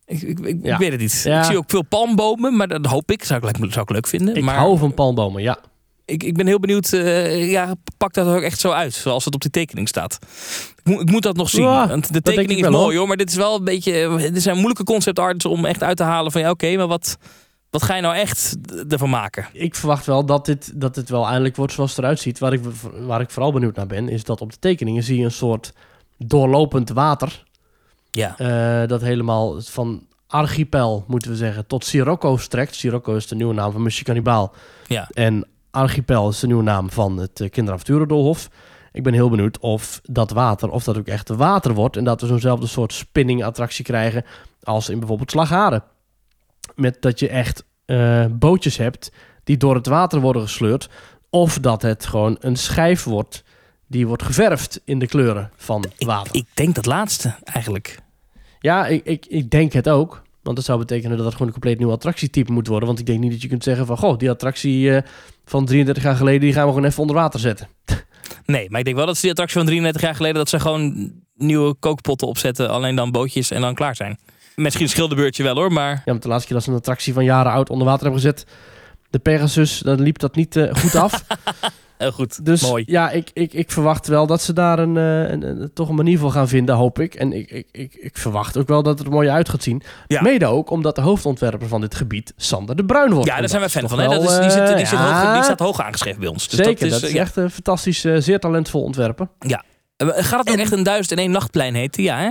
Ik, 0.07 0.23
ik, 0.23 0.39
ik, 0.39 0.57
Ja. 0.63 0.79
weet 0.79 0.91
het 0.93 1.01
niet. 1.01 1.21
Ja. 1.25 1.39
Ik 1.39 1.45
zie 1.45 1.57
ook 1.57 1.71
veel 1.71 1.83
palmbomen, 1.85 2.57
maar 2.57 2.69
dat 2.69 2.87
hoop 2.87 3.11
ik. 3.11 3.25
Zou 3.25 3.47
ik, 3.49 3.59
leuk- 3.59 3.73
zou 3.73 3.85
ik 3.85 3.91
leuk 3.91 4.07
vinden. 4.07 4.35
Ik 4.37 4.43
maar 4.43 4.57
hou 4.57 4.79
van 4.79 4.95
palmbomen, 4.95 5.43
ja. 5.43 5.59
ik, 6.05 6.23
ik 6.23 6.35
ben 6.37 6.47
heel 6.47 6.59
benieuwd. 6.61 6.93
eh, 6.93 7.51
ja, 7.51 7.75
pak 7.97 8.13
dat 8.15 8.27
ook 8.27 8.43
echt 8.43 8.61
zo 8.61 8.71
uit, 8.71 8.95
zoals 8.95 9.25
het 9.25 9.35
op 9.35 9.41
die 9.41 9.51
tekening 9.51 9.89
staat. 9.89 10.19
Ik 10.77 10.85
moet, 10.85 11.01
ik 11.01 11.11
moet 11.11 11.23
dat 11.23 11.37
nog 11.37 11.49
zien. 11.51 11.63
Ja, 11.63 11.89
want 11.89 12.13
de 12.13 12.21
tekening 12.23 12.61
is 12.65 12.69
mooi 12.69 12.75
hoor. 12.77 12.95
hoor, 12.95 13.07
maar 13.09 13.17
dit 13.17 13.29
is 13.31 13.37
wel 13.37 13.57
een 13.57 13.65
beetje. 13.65 14.19
Dit 14.33 14.43
zijn 14.43 14.55
moeilijke 14.57 14.85
concept 14.85 15.19
arts 15.19 15.45
om 15.45 15.65
echt 15.65 15.83
uit 15.83 15.97
te 15.97 16.03
halen 16.03 16.33
van 16.33 16.41
ja, 16.41 16.51
oké, 16.51 16.77
maar 16.77 16.87
wat, 16.87 17.17
wat 17.75 17.83
ga 17.83 17.95
je 17.95 18.03
nou 18.03 18.15
echt 18.15 18.57
ervan 18.89 19.11
maken? 19.11 19.47
Ik 19.53 19.75
verwacht 19.75 20.07
wel 20.07 20.25
dat 20.25 20.47
dit, 20.47 20.81
dat 20.81 20.95
dit 20.95 21.09
wel 21.09 21.27
eindelijk 21.27 21.57
wordt 21.57 21.73
zoals 21.73 21.91
het 21.91 21.99
eruit 21.99 22.21
ziet. 22.21 22.39
Waar 22.39 22.53
ik, 22.53 22.61
waar 23.01 23.21
ik 23.21 23.31
vooral 23.31 23.53
benieuwd 23.53 23.77
naar 23.77 23.87
ben, 23.87 24.09
is 24.09 24.25
dat 24.25 24.41
op 24.41 24.53
de 24.53 24.59
tekeningen 24.59 25.03
zie 25.03 25.19
je 25.19 25.25
een 25.25 25.31
soort 25.31 25.73
doorlopend 26.19 26.89
water. 26.89 27.45
Ja, 28.11 28.39
Eh, 28.39 28.89
dat 28.89 29.01
helemaal 29.01 29.61
van 29.61 30.07
archipel, 30.27 31.05
moeten 31.07 31.31
we 31.31 31.37
zeggen, 31.37 31.67
tot 31.67 31.85
Sirocco 31.85 32.37
strekt. 32.37 32.75
Sirocco 32.75 33.15
is 33.15 33.27
de 33.27 33.35
nieuwe 33.35 33.55
naam 33.55 33.73
van 33.73 33.83
Monsieur 33.83 34.05
Cannibal. 34.05 34.53
ja. 34.87 35.09
En 35.13 35.47
archipel 35.71 36.29
is 36.29 36.41
de 36.41 36.47
nieuwe 36.47 36.63
naam 36.63 36.91
van 36.91 37.17
het 37.17 37.41
uh, 37.41 37.51
kinderavonturendolhof. 37.51 38.49
Ik 38.93 39.03
ben 39.03 39.13
heel 39.13 39.31
benieuwd 39.31 39.59
of 39.59 40.01
dat 40.03 40.31
water, 40.31 40.71
of 40.71 40.85
dat 40.85 40.99
ook 40.99 41.07
echt 41.07 41.29
water 41.29 41.75
wordt. 41.75 41.97
En 41.97 42.05
dat 42.05 42.21
we 42.21 42.27
zo'nzelfde 42.27 42.67
soort 42.67 42.93
spinning 42.93 43.45
attractie 43.45 43.85
krijgen 43.85 44.25
als 44.63 44.89
in 44.89 44.99
bijvoorbeeld 44.99 45.31
Slagharen. 45.31 45.83
Met 46.75 47.03
dat 47.03 47.19
je 47.19 47.29
echt 47.29 47.65
eh, 47.85 48.25
bootjes 48.31 48.77
hebt 48.77 49.13
die 49.45 49.57
door 49.57 49.75
het 49.75 49.87
water 49.87 50.21
worden 50.21 50.43
gesleurd. 50.43 50.89
Of 51.31 51.59
dat 51.59 51.83
het 51.83 52.07
gewoon 52.07 52.37
een 52.41 52.57
schijf 52.57 53.05
wordt 53.05 53.45
die 53.87 54.07
wordt 54.07 54.23
geverfd 54.23 54.81
in 54.85 54.99
de 54.99 55.07
kleuren 55.07 55.51
van 55.57 55.85
water. 55.99 56.35
Ik 56.35 56.47
denk 56.55 56.75
dat 56.75 56.87
laatste 56.87 57.35
eigenlijk. 57.45 57.99
Ja, 58.59 58.87
ik, 58.87 59.05
ik, 59.05 59.27
ik 59.27 59.51
denk 59.51 59.73
het 59.73 59.89
ook. 59.89 60.23
Want 60.43 60.57
dat 60.57 60.65
zou 60.65 60.79
betekenen 60.79 61.17
dat 61.17 61.25
het 61.25 61.33
gewoon 61.33 61.47
een 61.47 61.53
compleet 61.53 61.79
nieuw 61.79 61.91
attractietype 61.91 62.53
moet 62.53 62.67
worden. 62.67 62.87
Want 62.87 62.99
ik 62.99 63.07
denk 63.07 63.21
niet 63.21 63.31
dat 63.31 63.43
je 63.43 63.49
kunt 63.49 63.63
zeggen 63.63 63.87
van... 63.87 63.97
Goh, 63.97 64.19
die 64.19 64.31
attractie 64.31 64.95
eh, 64.95 65.03
van 65.45 65.65
33 65.65 66.03
jaar 66.03 66.17
geleden... 66.17 66.41
die 66.41 66.53
gaan 66.53 66.67
we 66.67 66.73
gewoon 66.73 66.89
even 66.89 67.01
onder 67.01 67.17
water 67.17 67.41
zetten. 67.41 67.69
Nee, 68.47 68.71
maar 68.71 68.79
ik 68.79 68.85
denk 68.85 68.97
wel 68.97 69.07
dat 69.07 69.15
ze 69.15 69.21
die 69.21 69.31
attractie 69.31 69.57
van 69.57 69.67
33 69.67 70.03
jaar 70.03 70.15
geleden... 70.15 70.37
dat 70.37 70.49
ze 70.49 70.61
gewoon 70.61 71.13
nieuwe 71.35 71.75
kookpotten 71.75 72.29
opzetten. 72.29 72.71
Alleen 72.71 72.97
dan 72.97 73.11
bootjes 73.11 73.51
en 73.51 73.61
dan 73.61 73.75
klaar 73.75 73.97
zijn. 73.97 74.19
Misschien 74.55 74.89
schilderbeurtje 74.89 75.43
wel 75.43 75.55
hoor, 75.55 75.73
maar... 75.73 75.91
Ja, 75.91 76.01
want 76.05 76.23
de 76.23 76.29
laatste 76.29 76.47
keer 76.47 76.57
dat 76.57 76.65
ze 76.65 76.71
een 76.73 76.77
attractie 76.79 77.13
van 77.13 77.25
jaren 77.25 77.53
oud 77.53 77.71
onder 77.71 77.87
water 77.87 78.03
hebben 78.03 78.21
gezet... 78.21 78.47
de 79.11 79.19
Pegasus, 79.19 79.79
dan 79.79 80.01
liep 80.01 80.19
dat 80.19 80.35
niet 80.37 80.57
eh, 80.57 80.75
goed 80.75 80.95
af. 80.95 81.25
Heel 81.99 82.13
goed, 82.21 82.45
Dus 82.45 82.63
mooi. 82.63 82.85
ja, 82.87 83.11
ik, 83.11 83.31
ik, 83.33 83.53
ik 83.53 83.71
verwacht 83.71 84.07
wel 84.07 84.27
dat 84.27 84.43
ze 84.43 84.53
daar 84.53 84.79
een, 84.79 84.97
eh, 84.97 85.31
een, 85.31 85.43
een- 85.43 85.71
toch 85.75 85.89
een 85.89 85.95
manier 85.95 86.19
voor 86.19 86.31
gaan 86.31 86.49
vinden, 86.49 86.75
hoop 86.75 86.99
ik. 86.99 87.15
En 87.15 87.33
ik, 87.33 87.51
ik, 87.51 87.67
ik, 87.73 87.95
ik 87.95 88.19
verwacht 88.19 88.57
ook 88.57 88.69
wel 88.69 88.83
dat 88.83 88.99
het 88.99 89.07
er 89.07 89.13
mooi 89.13 89.29
uit 89.29 89.49
gaat 89.49 89.63
zien. 89.63 89.83
Ja. 90.07 90.23
Mede 90.23 90.47
ook 90.47 90.71
omdat 90.71 90.95
de 90.95 91.01
hoofdontwerper 91.01 91.69
van 91.69 91.81
dit 91.81 91.95
gebied, 91.95 92.33
Sander 92.37 92.77
de 92.77 92.85
Bruin, 92.85 93.13
wordt. 93.13 93.29
Ja, 93.29 93.39
daar 93.39 93.49
zijn 93.49 93.63
we 93.63 93.69
fan 93.69 93.89
van. 93.89 93.99
Hè? 93.99 94.09
wel, 94.09 94.23
Dat 94.23 94.31
is, 94.31 94.39
die, 94.39 94.51
zit, 94.51 94.67
die, 94.67 94.75
eh, 94.77 94.87
zit 94.87 94.99
ja, 94.99 95.25
hoog, 95.25 95.35
die 95.35 95.43
staat 95.43 95.59
hoog 95.59 95.81
aangeschreven 95.81 96.21
bij 96.21 96.29
ons. 96.29 96.49
Dus 96.49 96.59
Zeker, 96.65 96.89
dat 96.91 97.03
is, 97.03 97.09
eh, 97.09 97.15
ja. 97.15 97.21
echt 97.21 97.37
een 97.37 97.51
fantastisch, 97.51 98.05
eh, 98.05 98.17
zeer 98.19 98.39
talentvol 98.41 98.83
ontwerper. 98.83 99.29
Eh, 99.39 99.57
Gaat 99.97 100.39
het 100.41 100.51
ook 100.51 100.57
echt 100.61 100.73
een 100.73 100.83
duizend 100.83 101.11
en 101.13 101.19
één 101.19 101.31
nachtplein 101.31 101.75
heten? 101.75 102.03
Ja, 102.03 102.19
hè? 102.19 102.31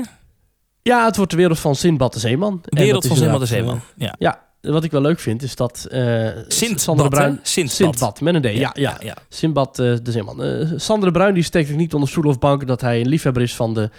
Ja, 0.83 1.05
het 1.05 1.15
wordt 1.15 1.31
de 1.31 1.37
wereld 1.37 1.59
van 1.59 1.75
Sinbad 1.75 2.13
de 2.13 2.19
Zeeman. 2.19 2.61
Wereld 2.65 3.07
van 3.07 3.17
Zeeman 3.17 3.39
de 3.39 3.45
Zeeman. 3.45 3.81
Ja. 3.95 4.07
eh, 4.07 4.13
ja, 4.17 4.39
wat 4.61 4.83
ik 4.83 4.91
wel 4.91 5.01
leuk 5.01 5.19
vind, 5.19 5.41
is 5.43 5.55
dat 5.55 5.85
eh 5.91 6.27
Sint 6.47 6.81
Sander 6.81 7.09
de 7.09 7.15
Bruin... 7.15 7.39
Sintbad. 7.43 7.75
Sintbad, 7.75 8.21
met 8.21 8.35
een 8.35 8.41
D. 8.41 8.45
Ja, 8.57 8.71
ja. 8.73 8.97
ja. 8.99 9.15
Sinbad 9.29 9.79
eh, 9.79 9.93
de 10.03 10.11
Zeeman. 10.11 10.67
Sander 10.75 11.07
de 11.07 11.13
Bruin 11.17 11.33
die 11.33 11.43
steekt 11.43 11.71
ook 11.71 11.77
niet 11.77 11.93
onder 11.93 12.09
stoel 12.09 12.23
of 12.23 12.39
bank 12.39 12.67
dat 12.67 12.81
hij 12.81 12.99
een 12.99 13.07
liefhebber 13.07 13.43
is 13.43 13.55
van 13.55 13.73
de, 13.73 13.89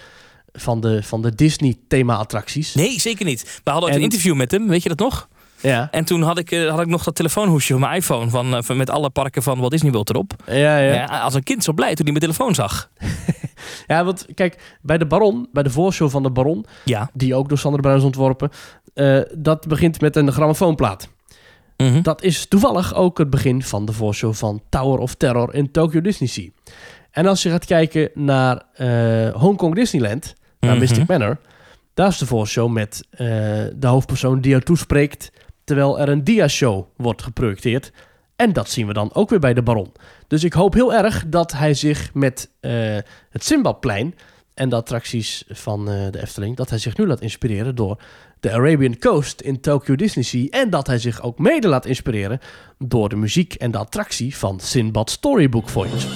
van 0.53 0.81
de, 0.81 1.03
van 1.03 1.21
de 1.21 1.35
Disney 1.35 1.75
thema-attracties. 1.87 2.73
Nee, 2.75 2.99
zeker 2.99 3.25
niet. 3.25 3.59
We 3.63 3.71
hadden 3.71 3.89
En- 3.89 3.95
een 3.95 4.01
interview 4.01 4.35
met 4.35 4.51
hem, 4.51 4.67
weet 4.67 4.83
je 4.83 4.89
dat 4.89 4.99
nog? 4.99 5.27
Ja. 5.61 5.87
En 5.91 6.05
toen 6.05 6.21
had 6.21 6.37
ik, 6.37 6.49
had 6.69 6.79
ik 6.79 6.87
nog 6.87 7.03
dat 7.03 7.15
telefoonhoesje 7.15 7.71
van 7.71 7.81
mijn 7.81 7.95
iPhone 7.95 8.29
van, 8.29 8.63
van- 8.63 8.77
met 8.77 8.89
alle 8.89 9.09
parken 9.09 9.43
van 9.43 9.59
Walt 9.59 9.71
Disney 9.71 9.91
World 9.91 10.09
erop. 10.09 10.33
Ja, 10.45 10.53
ja. 10.55 10.77
Ja. 10.79 10.93
ja. 10.93 11.05
als 11.05 11.33
een 11.33 11.43
kind 11.43 11.63
zo 11.63 11.73
blij 11.73 11.95
toen 11.95 12.05
hij 12.05 12.13
mijn 12.19 12.25
telefoon 12.33 12.55
zag. 12.55 12.89
want 13.87 14.25
kijk, 14.33 14.77
bij 14.81 14.97
de 14.97 15.05
Baron, 15.05 15.47
bij 15.51 15.63
de 15.63 15.69
voorshow 15.69 16.09
van 16.09 16.23
de 16.23 16.29
Baron, 16.31 16.65
Ja. 16.85 17.09
die 17.13 17.35
ook 17.35 17.49
door 17.49 17.57
Sander 17.57 17.81
de 17.81 17.87
Bruin 17.87 17.99
is 18.01 18.05
ontworpen, 18.05 18.49
eh, 18.93 19.19
dat 19.37 19.67
begint 19.67 20.01
met 20.01 20.15
een 20.15 20.31
grammofoonplaat. 20.31 21.09
Mhm. 21.77 22.01
Dat 22.01 22.23
is 22.23 22.45
toevallig 22.47 22.93
ook 22.95 23.17
het 23.17 23.29
begin 23.29 23.63
van 23.63 23.85
de 23.85 23.91
voorshow 23.93 24.33
van 24.33 24.61
Tower 24.69 24.99
of 24.99 25.13
Terror 25.15 25.53
in 25.53 25.71
Tokyo 25.71 26.01
Disney 26.01 26.29
Sea. 26.29 26.49
En 27.11 27.25
als 27.25 27.43
je 27.43 27.49
gaat 27.49 27.65
kijken 27.65 28.09
naar 28.13 28.61
eh 28.73 29.33
Hong 29.33 29.57
Kong 29.57 29.75
Disneyland, 29.75 30.33
naar 30.59 30.71
Mhm. 30.71 30.79
Mystic 30.79 31.07
Manor, 31.07 31.37
daar 31.93 32.07
is 32.07 32.17
de 32.17 32.25
voorshow 32.25 32.71
met 32.71 33.07
eh, 33.09 33.27
de 33.75 33.87
hoofdpersoon 33.87 34.41
die 34.41 34.51
jou 34.51 34.63
toespreekt, 34.63 35.31
terwijl 35.63 35.99
er 35.99 36.09
een 36.09 36.23
dia-show 36.23 36.85
wordt 36.97 37.23
geprojecteerd. 37.23 37.91
En 38.35 38.53
dat 38.53 38.69
zien 38.69 38.87
we 38.87 38.93
dan 38.93 39.13
ook 39.13 39.29
weer 39.29 39.39
bij 39.39 39.53
de 39.53 39.63
Baron. 39.63 39.91
Dus 40.27 40.43
ik 40.43 40.53
hoop 40.53 40.73
heel 40.73 40.93
erg 40.93 41.23
dat 41.27 41.51
hij 41.51 41.73
zich 41.73 42.13
met 42.13 42.49
eh, 42.59 42.71
het 43.29 43.43
Simbadplein 43.43 44.15
en 44.53 44.69
de 44.69 44.75
attracties 44.75 45.43
van 45.47 45.89
eh, 45.89 46.11
de 46.11 46.21
Efteling, 46.21 46.55
dat 46.55 46.69
hij 46.69 46.79
zich 46.79 46.97
nu 46.97 47.07
laat 47.07 47.21
inspireren 47.21 47.75
door 47.75 48.01
de 48.39 48.51
Arabian 48.51 48.97
Coast 48.97 49.41
in 49.41 49.61
Tokyo 49.61 49.95
Disney 49.95 50.23
Sea. 50.23 50.47
En 50.49 50.69
dat 50.69 50.87
hij 50.87 50.97
zich 50.97 51.21
ook 51.21 51.39
mede 51.39 51.67
laat 51.67 51.85
inspireren 51.85 52.39
door 52.77 53.09
de 53.09 53.15
muziek 53.15 53.53
en 53.53 53.71
de 53.71 53.77
attractie 53.77 54.37
van 54.37 54.59
Sinbad 54.59 55.09
Storybook 55.09 55.69
Voyage. 55.69 56.07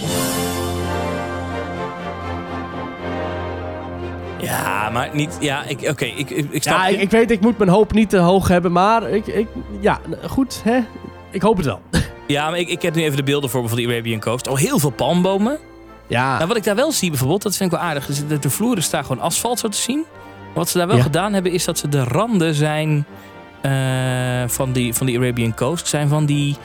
Ja, 4.41 4.89
maar 4.89 5.15
niet... 5.15 5.37
Ja, 5.39 5.63
ik, 5.63 5.81
oké, 5.89 6.05
ik, 6.05 6.29
ik, 6.29 6.51
ik 6.51 6.61
snap 6.61 6.77
Ja, 6.77 6.87
ik, 6.87 7.01
ik 7.01 7.09
weet, 7.09 7.31
ik 7.31 7.41
moet 7.41 7.57
mijn 7.57 7.69
hoop 7.69 7.93
niet 7.93 8.09
te 8.09 8.17
hoog 8.17 8.47
hebben, 8.47 8.71
maar 8.71 9.09
ik, 9.09 9.27
ik, 9.27 9.47
ja, 9.79 10.01
goed, 10.27 10.61
hè? 10.63 10.79
Ik 11.31 11.41
hoop 11.41 11.57
het 11.57 11.65
wel. 11.65 11.81
Ja, 12.33 12.49
maar 12.49 12.59
ik, 12.59 12.69
ik 12.69 12.81
heb 12.81 12.95
nu 12.95 13.03
even 13.03 13.17
de 13.17 13.23
beelden 13.23 13.49
voor 13.49 13.61
me 13.61 13.67
van 13.67 13.77
die 13.77 13.87
Arabian 13.87 14.19
Coast. 14.19 14.47
Al 14.47 14.55
heel 14.55 14.79
veel 14.79 14.89
palmbomen. 14.89 15.57
Ja, 16.07 16.35
Nou, 16.35 16.47
wat 16.47 16.57
ik 16.57 16.63
daar 16.63 16.75
wel 16.75 16.91
zie 16.91 17.09
bijvoorbeeld, 17.09 17.41
dat 17.41 17.55
vind 17.55 17.71
ik 17.71 17.77
wel 17.79 17.87
aardig. 17.87 18.05
Dus 18.05 18.27
de, 18.27 18.39
de 18.39 18.49
vloer 18.49 18.77
is 18.77 18.89
daar 18.89 19.03
gewoon 19.03 19.21
asfalt 19.23 19.59
zo 19.59 19.67
te 19.67 19.77
zien. 19.77 20.03
Wat 20.53 20.69
ze 20.69 20.77
daar 20.77 20.87
wel 20.87 20.95
Ja. 20.97 21.03
gedaan 21.03 21.33
hebben, 21.33 21.51
is 21.51 21.65
dat 21.65 21.77
ze 21.77 21.89
de 21.89 22.03
randen 22.03 22.53
zijn 22.53 23.05
eh, 23.61 23.71
van, 24.47 24.71
die, 24.71 24.93
van 24.93 25.05
die 25.05 25.17
Arabian 25.17 25.55
Coast. 25.55 25.87
Zijn 25.87 26.07
van 26.09 26.25
die... 26.25 26.55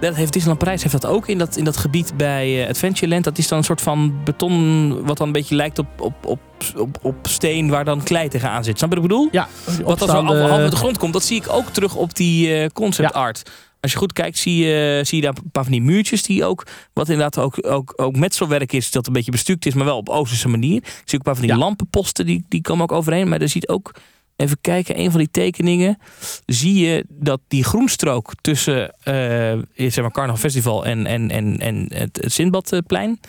Dat 0.00 0.14
heeft 0.14 0.32
Disneyland 0.32 0.58
Parijs 0.64 0.82
heeft 0.82 1.00
dat 1.00 1.06
ook 1.10 1.26
in 1.28 1.38
dat, 1.38 1.56
in 1.56 1.64
dat 1.64 1.76
gebied 1.76 2.12
bij 2.16 2.62
eh, 2.62 2.68
Adventureland. 2.68 3.24
Dat 3.24 3.38
is 3.38 3.48
dan 3.48 3.58
een 3.58 3.64
soort 3.64 3.80
van 3.80 4.14
beton 4.24 4.88
wat 5.04 5.16
dan 5.16 5.26
een 5.26 5.32
beetje 5.32 5.54
lijkt 5.54 5.78
op, 5.78 5.86
op, 6.00 6.14
op, 6.26 6.38
op, 6.76 6.98
op 7.02 7.14
steen 7.22 7.68
waar 7.70 7.84
dan 7.84 8.02
klei 8.02 8.28
tegenaan 8.28 8.64
zit. 8.64 8.78
Snap 8.78 8.90
je 8.90 8.96
wat 8.96 9.04
ik 9.04 9.10
bedoel? 9.10 9.28
ja. 9.32 9.48
Wat 9.84 10.02
opstaande- 10.02 10.36
half 10.40 10.50
uit 10.50 10.70
de 10.70 10.76
grond 10.76 10.98
komt, 10.98 11.12
dat 11.12 11.24
zie 11.24 11.36
ik 11.36 11.48
ook 11.52 11.68
terug 11.68 11.94
op 11.94 12.14
die 12.14 12.54
eh, 12.54 12.68
concept 12.72 13.12
Ja. 13.14 13.20
art. 13.20 13.50
Als 13.80 13.92
je 13.92 13.98
goed 13.98 14.12
kijkt, 14.12 14.38
zie 14.38 14.64
je, 14.64 15.00
zie 15.04 15.18
je 15.18 15.24
daar 15.24 15.36
een 15.36 15.50
paar 15.50 15.62
van 15.62 15.72
die 15.72 15.82
muurtjes 15.82 16.22
die 16.22 16.44
ook, 16.44 16.66
wat 16.92 17.08
inderdaad 17.08 17.38
ook, 17.38 17.66
ook, 17.66 17.92
ook 17.96 18.16
metselwerk 18.16 18.72
is, 18.72 18.90
dat 18.90 19.06
een 19.06 19.12
beetje 19.12 19.30
bestuukt 19.30 19.66
is, 19.66 19.74
maar 19.74 19.84
wel 19.84 19.96
op 19.96 20.08
Oosterse 20.08 20.48
manier. 20.48 20.76
Ik 20.76 20.82
zie 20.84 21.02
ook 21.04 21.12
een 21.12 21.18
paar 21.22 21.34
van 21.36 21.42
die 21.46 21.52
Ja. 21.52 21.58
lampenposten, 21.58 22.26
die, 22.26 22.44
die 22.48 22.60
komen 22.60 22.82
ook 22.82 22.92
overheen. 22.92 23.28
Maar 23.28 23.40
er 23.40 23.48
ziet 23.48 23.68
ook, 23.68 23.94
even 24.36 24.58
kijken, 24.60 24.98
een 25.00 25.10
van 25.10 25.20
die 25.20 25.30
tekeningen, 25.30 25.98
zie 26.46 26.74
je 26.86 27.04
dat 27.08 27.40
die 27.48 27.64
groenstrook 27.64 28.32
tussen 28.40 28.94
eh 29.02 29.58
zeg 29.76 30.00
maar 30.00 30.12
Carnaval 30.12 30.40
Festival 30.40 30.84
en, 30.86 31.06
en, 31.06 31.30
en, 31.30 31.58
en 31.58 31.86
het, 31.94 32.18
het 32.22 32.32
Sindbadplein, 32.32 33.20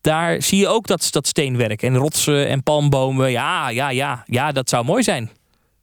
daar 0.00 0.42
zie 0.42 0.58
je 0.58 0.68
ook 0.68 0.86
dat, 0.86 1.08
dat 1.10 1.26
steenwerk 1.26 1.82
en 1.82 1.96
rotsen 1.96 2.48
en 2.48 2.62
palmbomen. 2.62 3.30
Ja, 3.30 3.68
ja, 3.68 3.90
ja, 3.90 4.22
ja, 4.26 4.52
dat 4.52 4.68
zou 4.68 4.84
mooi 4.84 5.02
zijn. 5.02 5.30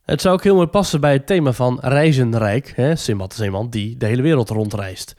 Het 0.06 0.22
zou 0.22 0.34
ook 0.34 0.44
heel 0.44 0.56
mooi 0.56 0.68
passen 0.68 1.02
bij 1.02 1.14
het 1.14 1.28
thema 1.28 1.52
van 1.54 1.78
Reizenrijk. 1.82 2.74
Hè? 2.76 2.96
Simbad 2.96 3.34
is 3.34 3.40
iemand 3.42 3.72
die 3.72 3.98
de 3.98 4.06
hele 4.06 4.22
wereld 4.22 4.50
rondreist. 4.50 5.16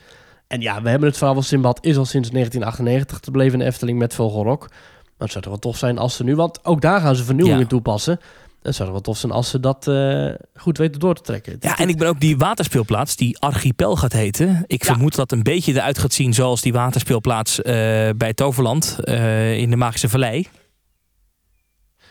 En 0.47 0.61
ja, 0.61 0.82
we 0.82 0.89
hebben 0.89 1.09
het 1.09 1.16
verhaal 1.16 1.34
van 1.34 1.43
Simbad 1.43 1.78
is 1.84 1.97
al 1.97 2.05
sinds 2.05 2.30
1998 2.30 3.20
te 3.20 3.30
beleven 3.30 3.53
in 3.53 3.59
de 3.59 3.64
Efteling 3.64 3.99
met 3.99 4.14
Vogelrok. 4.14 4.61
Maar 4.68 5.28
het 5.28 5.30
zou 5.30 5.43
toch 5.45 5.53
wel 5.53 5.59
tof 5.62 5.76
zijn 5.76 5.99
als 5.99 6.16
ze 6.16 6.24
nu, 6.24 6.37
want 6.37 6.64
ook 6.64 6.80
daar 6.80 7.01
gaan 7.01 7.16
ze 7.16 7.24
vernieuwingen 7.24 7.61
Ja. 7.61 7.66
toepassen. 7.66 8.20
Het 8.62 8.74
zou 8.74 8.91
wel 8.91 9.01
tof 9.01 9.16
zijn 9.18 9.32
als 9.32 9.51
ze 9.51 9.61
dat 9.61 9.89
eh, 9.89 10.28
goed 10.55 10.78
weten 10.78 11.01
door 11.01 11.14
te 11.14 11.22
trekken. 11.22 11.57
Ja, 11.61 11.78
en 11.78 11.89
ik 11.89 11.99
ben 11.99 12.09
ook 12.09 12.20
die 12.20 12.37
waterspeelplaats, 12.37 13.16
die 13.16 13.39
Archipel 13.39 13.97
gaat 13.97 14.12
heten. 14.12 14.64
Ik 14.66 14.84
Ja. 14.84 14.93
vermoed 14.93 15.14
dat 15.14 15.32
een 15.32 15.43
beetje 15.43 15.72
eruit 15.72 15.99
gaat 15.99 16.12
zien 16.12 16.34
zoals 16.34 16.61
die 16.61 16.72
waterspeelplaats 16.72 17.62
eh, 17.62 17.74
bij 18.16 18.34
Toverland 18.34 18.99
eh, 19.05 19.57
in 19.59 19.70
de 19.70 19.76
Magische 19.76 20.09
Vallei. 20.09 20.49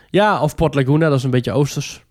Ja, 0.10 0.42
of 0.42 0.56
Port 0.56 0.76
Laguna, 0.76 1.10
dat 1.10 1.18
is 1.18 1.24
een 1.24 1.30
beetje 1.30 1.52
oosters. 1.52 2.05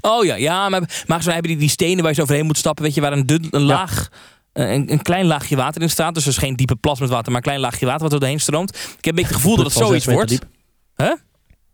Oh 0.00 0.24
ja, 0.24 0.34
ja, 0.34 0.68
maar, 0.68 1.04
maar 1.06 1.22
zo 1.22 1.30
hebben 1.30 1.50
die, 1.50 1.58
die 1.60 1.68
stenen 1.68 1.98
waar 2.00 2.08
je 2.08 2.14
zo 2.16 2.22
overheen 2.22 2.46
moet 2.46 2.58
stappen, 2.58 2.84
weet 2.84 2.94
je, 2.94 3.00
waar 3.00 3.12
een, 3.12 3.26
dun, 3.26 3.46
een 3.50 3.62
laag, 3.62 4.08
eh, 4.52 4.72
een, 4.72 4.92
een 4.92 5.02
klein 5.02 5.26
laagje 5.26 5.56
water 5.56 5.82
in 5.82 5.90
staat. 5.90 6.14
Dus 6.14 6.22
er 6.22 6.30
is 6.30 6.38
geen 6.38 6.56
diepe 6.56 6.76
plas 6.76 7.00
met 7.00 7.08
water, 7.08 7.26
maar 7.26 7.36
een 7.36 7.42
klein 7.42 7.60
laagje 7.60 7.86
water 7.86 8.02
wat 8.02 8.12
er 8.12 8.20
doorheen 8.20 8.40
stroomt. 8.40 8.70
Ik 8.76 8.76
heb 8.80 9.06
een 9.06 9.14
beetje 9.14 9.26
het 9.28 9.34
gevoel 9.34 9.56
dat 9.56 9.64
het 9.64 9.74
zoiets 9.74 10.06
wordt. 10.06 10.38
Hè? 10.94 11.12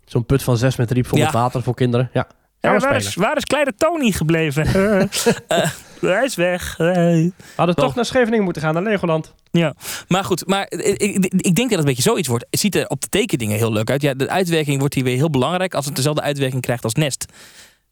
Zo'n 0.05 0.26
put 0.26 0.42
van 0.42 0.57
6 0.57 0.76
meter 0.76 0.94
diep 0.94 1.07
vol 1.07 1.18
Ja. 1.18 1.24
met 1.24 1.32
water 1.32 1.62
voor 1.62 1.74
kinderen. 1.74 2.11
Ja, 2.12 2.26
waar 3.14 3.36
is 3.36 3.44
kleine 3.44 3.74
Tony 3.76 4.11
gebleven? 4.11 4.66
Eh, 5.48 5.70
hij 6.11 6.24
is 6.24 6.34
weg. 6.34 6.76
Hadden 7.57 7.74
toch 7.74 7.94
naar 7.94 8.05
Scheveningen 8.05 8.44
moeten 8.44 8.62
gaan, 8.62 8.74
naar 8.74 8.82
Legoland. 8.82 9.34
Ja, 9.50 9.74
maar 10.09 10.24
goed, 10.24 10.46
maar 10.46 10.66
ik, 10.68 10.98
ik, 10.98 11.24
ik 11.24 11.55
denk 11.55 11.57
dat 11.57 11.70
het 11.70 11.78
een 11.78 11.84
beetje 11.84 12.03
zoiets 12.03 12.28
wordt. 12.28 12.46
Het 12.50 12.61
ziet 12.61 12.74
er 12.74 12.86
op 12.88 13.00
de 13.00 13.09
tekeningen 13.09 13.57
heel 13.57 13.72
leuk 13.72 13.90
uit. 13.90 14.03
Ja, 14.03 14.14
de 14.14 14.28
uitwerking 14.28 14.78
wordt 14.78 14.94
hier 14.94 15.05
weer 15.05 15.16
heel 15.16 15.30
belangrijk. 15.30 15.74
Als 15.74 15.84
het 15.84 15.96
dezelfde 15.96 16.22
uitwerking 16.22 16.62
krijgt 16.62 16.84
als 16.84 16.94
Nest, 16.94 17.24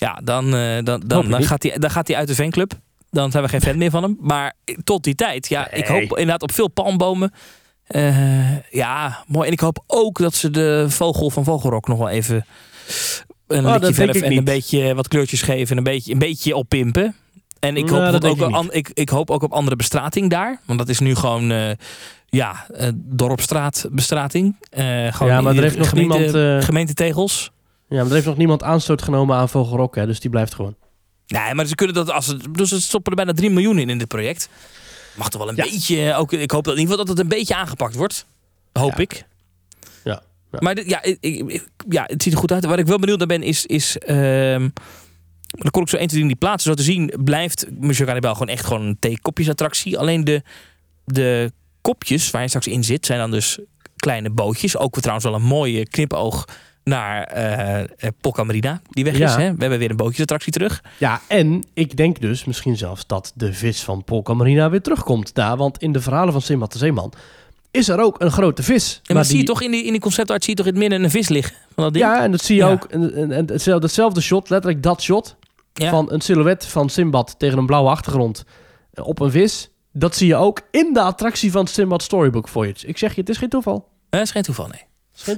ja, 0.00 0.20
dan, 0.24 0.44
eh, 0.44 0.50
dan, 0.50 1.00
Hoop 1.00 1.08
dan, 1.08 1.28
dan, 1.30 1.38
niet. 1.38 1.46
gaat 1.46 1.62
hij, 1.62 1.78
dan 1.78 1.90
gaat 1.90 2.08
hij 2.08 2.16
uit 2.16 2.28
de 2.28 2.34
fanclub. 2.34 2.72
Dan 3.10 3.30
zijn 3.30 3.42
we 3.42 3.48
geen 3.48 3.60
fan 3.60 3.78
meer 3.78 3.90
van 3.90 4.02
hem. 4.02 4.16
Maar 4.20 4.52
tot 4.84 5.04
die 5.04 5.14
tijd, 5.14 5.48
ja, 5.48 5.70
ik 5.70 5.86
hoop 5.86 6.02
inderdaad 6.02 6.42
op 6.42 6.52
veel 6.52 6.68
palmbomen. 6.68 7.32
Eh, 7.86 8.56
ja, 8.70 9.24
mooi. 9.26 9.46
En 9.46 9.52
ik 9.52 9.60
hoop 9.60 9.84
ook 9.86 10.18
dat 10.18 10.34
ze 10.34 10.50
de 10.50 10.84
vogel 10.88 11.30
van 11.30 11.44
Vogelrok 11.44 11.88
nog 11.88 11.98
wel 11.98 12.08
even 12.08 12.46
een 13.46 13.66
Oh, 13.66 13.80
denk 13.80 13.94
verf 13.94 14.20
en 14.20 14.36
een 14.36 14.44
beetje 14.44 14.94
wat 14.94 15.08
kleurtjes 15.08 15.42
geven 15.42 15.70
en 15.70 15.76
een 15.76 15.92
beetje, 15.92 16.12
een 16.12 16.18
beetje 16.18 16.56
oppimpen. 16.56 17.14
En 17.58 17.76
ik 17.76 17.88
hoop, 17.88 17.98
Nou, 18.00 18.12
dat 18.12 18.24
ook, 18.24 18.36
ik 18.40 18.54
an- 18.54 18.72
ik, 18.72 18.90
ik 18.94 19.08
hoop 19.08 19.30
ook 19.30 19.42
op 19.42 19.52
andere 19.52 19.76
bestrating 19.76 20.30
daar. 20.30 20.60
Want 20.66 20.78
dat 20.78 20.88
is 20.88 20.98
nu 20.98 21.14
gewoon 21.14 21.50
eh, 21.50 21.70
ja, 22.28 22.66
eh, 22.74 22.88
dorpstraatbestrating. 22.94 24.56
Gewoon 24.70 25.32
Ja, 25.32 25.40
maar 25.40 25.56
er 25.56 25.62
heeft 25.62 25.78
nog 25.78 25.88
gemeente, 25.88 26.16
niemand, 26.18 26.64
gemeentetegels. 26.64 27.50
Ja, 27.90 27.96
maar 27.96 28.06
er 28.06 28.12
heeft 28.12 28.26
nog 28.26 28.36
niemand 28.36 28.62
aanstoot 28.62 29.02
genomen 29.02 29.36
aan 29.36 29.48
Vogelrok, 29.48 29.94
hè, 29.94 30.06
dus 30.06 30.20
die 30.20 30.30
blijft 30.30 30.54
gewoon. 30.54 30.74
Nee, 31.26 31.54
maar 31.54 31.66
ze 31.66 31.74
kunnen 31.74 31.94
dat 31.94 32.10
als 32.10 32.26
ze. 32.26 32.50
Dus 32.50 32.68
ze 32.68 32.80
stoppen 32.80 33.10
er 33.12 33.16
bijna 33.24 33.32
3 33.32 33.50
miljoen 33.50 33.78
in 33.78 33.90
in 33.90 33.98
dit 33.98 34.08
project. 34.08 34.48
Mag 35.16 35.28
toch 35.30 35.40
wel 35.40 35.50
een 35.50 35.56
Ja. 35.56 35.64
beetje. 35.64 36.14
Ook, 36.14 36.32
ik 36.32 36.50
hoop 36.50 36.64
dat 36.64 36.74
in 36.74 36.80
ieder 36.80 36.90
geval 36.96 36.96
dat 36.96 37.08
het 37.08 37.18
een 37.32 37.38
beetje 37.38 37.54
aangepakt 37.56 37.94
wordt. 37.94 38.26
Hoop 38.72 38.90
Ja. 38.90 38.98
ik. 38.98 39.24
Ja, 40.04 40.22
ja. 40.52 40.58
Maar 40.60 40.74
dit- 40.74 40.88
ja, 40.88 41.02
ik- 41.02 41.18
ik- 41.20 41.68
ja, 41.88 42.02
het 42.06 42.22
ziet 42.22 42.32
er 42.32 42.38
goed 42.38 42.52
uit. 42.52 42.64
Waar 42.64 42.78
ik 42.78 42.86
wel 42.86 42.98
benieuwd 42.98 43.18
naar 43.18 43.26
ben 43.26 43.42
is... 43.42 43.66
is 43.66 43.98
ehm, 43.98 44.68
dan 45.46 45.70
kon 45.70 45.82
ik 45.82 45.88
zo 45.88 45.96
1, 45.96 46.06
2, 46.06 46.08
3 46.08 46.20
in 46.20 46.26
die 46.26 46.36
plaatsen. 46.36 46.70
Zo 46.70 46.76
te 46.76 46.82
zien 46.82 47.12
blijft 47.24 47.66
Monsieur 47.80 48.06
Cannibal 48.06 48.32
gewoon 48.32 48.48
echt 48.48 48.64
gewoon 48.66 48.82
een 48.86 48.96
theekopjesattractie. 48.98 49.98
Alleen 49.98 50.24
de, 50.24 50.42
de 51.04 51.52
kopjes 51.80 52.30
waar 52.30 52.42
je 52.42 52.48
straks 52.48 52.66
in 52.66 52.84
zit... 52.84 53.06
zijn 53.06 53.18
dan 53.18 53.30
dus 53.30 53.58
kleine 53.96 54.30
bootjes. 54.30 54.76
Ook 54.76 54.98
trouwens 55.00 55.24
wel 55.26 55.34
een 55.34 55.42
mooie 55.42 55.88
knipoog 55.88 56.44
naar 56.84 57.22
eh 57.22 58.08
Polka 58.20 58.44
Marina. 58.44 58.80
Die 58.90 59.04
weg 59.04 59.14
is. 59.18 59.34
Hè? 59.34 59.54
We 59.54 59.60
hebben 59.60 59.78
weer 59.78 59.90
een 59.90 59.96
bootjesattractie 59.96 60.52
terug. 60.52 60.82
Ja, 60.98 61.20
en 61.26 61.64
ik 61.74 61.96
denk 61.96 62.20
dus 62.20 62.44
misschien 62.44 62.76
zelfs 62.76 63.06
dat 63.06 63.32
de 63.34 63.52
vis 63.52 63.82
van 63.82 64.04
Polka 64.04 64.34
Marina 64.34 64.70
weer 64.70 64.82
terugkomt 64.82 65.34
daar. 65.34 65.56
Want 65.56 65.78
in 65.78 65.92
de 65.92 66.00
verhalen 66.00 66.32
van 66.32 66.42
Simbad 66.42 66.72
de 66.72 66.78
Zeeman 66.78 67.12
is 67.70 67.88
er 67.88 68.00
ook 68.00 68.20
een 68.20 68.30
grote 68.30 68.62
vis. 68.62 69.00
En 69.04 69.14
Maar 69.14 69.24
zie 69.24 69.38
je 69.38 69.44
toch 69.44 69.62
in 69.62 69.70
die, 69.70 69.84
in 69.84 69.92
die 69.92 70.00
conceptart 70.00 70.44
zie 70.44 70.50
je 70.50 70.56
toch 70.62 70.66
in 70.66 70.72
het 70.72 70.82
midden 70.82 71.02
een 71.04 71.10
vis 71.10 71.28
liggen. 71.28 71.56
Van 71.74 71.84
dat 71.84 71.92
ding? 71.92 72.04
Ja, 72.04 72.22
en 72.22 72.30
dat 72.30 72.42
zie 72.42 72.56
je 72.56 72.62
Ja. 72.62 72.70
ook. 72.70 72.84
En, 72.84 73.32
en, 73.32 73.46
hetzelfde 73.52 74.20
shot, 74.20 74.50
letterlijk 74.50 74.82
dat 74.82 75.02
shot. 75.02 75.36
Ja. 75.72 75.90
Van 75.90 76.12
een 76.12 76.20
silhouet 76.20 76.66
van 76.66 76.88
Simbad 76.88 77.34
tegen 77.38 77.58
een 77.58 77.66
blauwe 77.66 77.90
achtergrond 77.90 78.44
eh, 78.92 79.06
op 79.06 79.20
een 79.20 79.30
vis. 79.30 79.70
Dat 79.92 80.16
zie 80.16 80.26
je 80.26 80.36
ook 80.36 80.60
in 80.70 80.92
de 80.92 81.00
attractie 81.00 81.50
van 81.50 81.66
Simbad 81.66 82.02
Storybook 82.02 82.48
Voyage. 82.48 82.86
Ik 82.86 82.98
zeg 82.98 83.14
je, 83.14 83.20
het 83.20 83.30
is 83.30 83.36
geen 83.36 83.48
toeval. 83.48 83.76
Eh, 83.76 83.82
Dat 84.10 84.20
is 84.20 84.30
geen 84.30 84.42
toeval, 84.42 84.66
nee. 84.66 84.82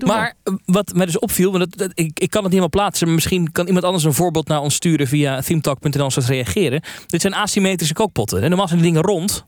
Maar 0.06 0.34
eh, 0.42 0.54
wat 0.64 0.92
mij 0.94 1.06
dus 1.06 1.18
opviel, 1.18 1.52
want 1.52 1.70
dat, 1.70 1.78
dat- 1.78 1.98
ik, 1.98 2.20
ik 2.20 2.30
kan 2.30 2.42
het 2.42 2.52
niet 2.52 2.60
helemaal 2.60 2.68
plaatsen, 2.68 3.06
maar 3.06 3.14
misschien 3.14 3.52
kan 3.52 3.66
iemand 3.66 3.84
anders 3.84 4.04
een 4.04 4.14
voorbeeld 4.14 4.48
naar 4.48 4.60
ons 4.60 4.74
sturen 4.74 5.06
via 5.06 5.40
themetalk.nl 5.40 6.10
zoals 6.10 6.28
reageren. 6.28 6.82
Dit 7.06 7.20
zijn 7.20 7.34
asymmetrische 7.34 7.94
kookpotten. 7.94 8.42
En 8.42 8.48
normaal 8.48 8.68
zijn 8.68 8.80
die 8.80 8.88
dingen 8.92 9.06
rond. 9.06 9.44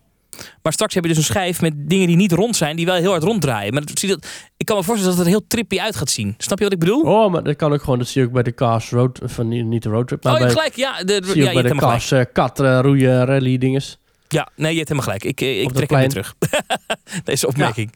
Maar 0.62 0.72
straks 0.72 0.95
heb 0.95 1.03
je 1.03 1.09
dus 1.09 1.18
een 1.18 1.24
schijf 1.24 1.61
met 1.61 1.72
dingen 1.76 2.07
die 2.07 2.16
niet 2.16 2.32
rond 2.32 2.57
zijn, 2.57 2.76
die 2.76 2.87
wel 2.87 2.95
heel 2.95 3.11
hard 3.11 3.22
ronddraaien. 3.22 3.72
Maar 3.72 3.85
dat, 3.85 3.99
zie 3.99 4.09
je 4.09 4.14
dat, 4.14 4.26
ik 4.57 4.66
kan 4.66 4.76
me 4.76 4.82
voorstellen 4.82 5.16
dat 5.16 5.26
het 5.26 5.35
er 5.35 5.39
heel 5.41 5.49
trippy 5.49 5.80
uit 5.80 5.97
gaat 5.97 6.11
zien. 6.11 6.35
Snap 6.39 6.59
je 6.59 6.64
wat 6.64 6.72
ik 6.72 6.78
bedoel? 6.78 7.03
Oh, 7.03 7.32
maar 7.32 7.43
dat 7.43 7.57
kan 7.57 7.72
ook 7.72 7.82
gewoon. 7.82 7.99
Dat 7.99 8.09
zie 8.09 8.20
je 8.20 8.26
ook 8.26 8.32
bij 8.32 8.43
de 8.43 8.55
Cars 8.55 8.91
Road... 8.91 9.20
Van, 9.22 9.68
niet 9.68 9.82
de 9.82 9.89
roadtrip, 9.89 10.24
maar 10.24 10.32
oh, 10.32 10.39
je 10.39 10.45
bij, 10.45 10.55
hebt 10.55 10.74
gelijk. 10.74 10.99
Ja, 10.99 11.05
de, 11.05 11.26
zie 11.26 11.37
je 11.37 11.43
ja 11.43 11.49
ook 11.49 11.57
je 11.57 11.62
bij 11.62 11.72
de. 11.72 11.78
Cars 11.78 12.12
uh, 12.12 12.20
kat 12.32 12.61
uh, 12.61 12.78
roeien 12.82 13.24
rally 13.24 13.59
dinges. 13.59 13.99
Ja, 14.28 14.49
nee, 14.57 14.70
je 14.72 14.76
hebt 14.76 14.89
helemaal 14.89 15.12
gelijk. 15.12 15.24
Ik, 15.24 15.41
eh, 15.41 15.61
ik 15.61 15.72
trek 15.72 15.91
hem 15.91 15.99
weer 15.99 16.09
terug. 16.09 16.35
Deze 17.24 17.47
opmerking. 17.47 17.95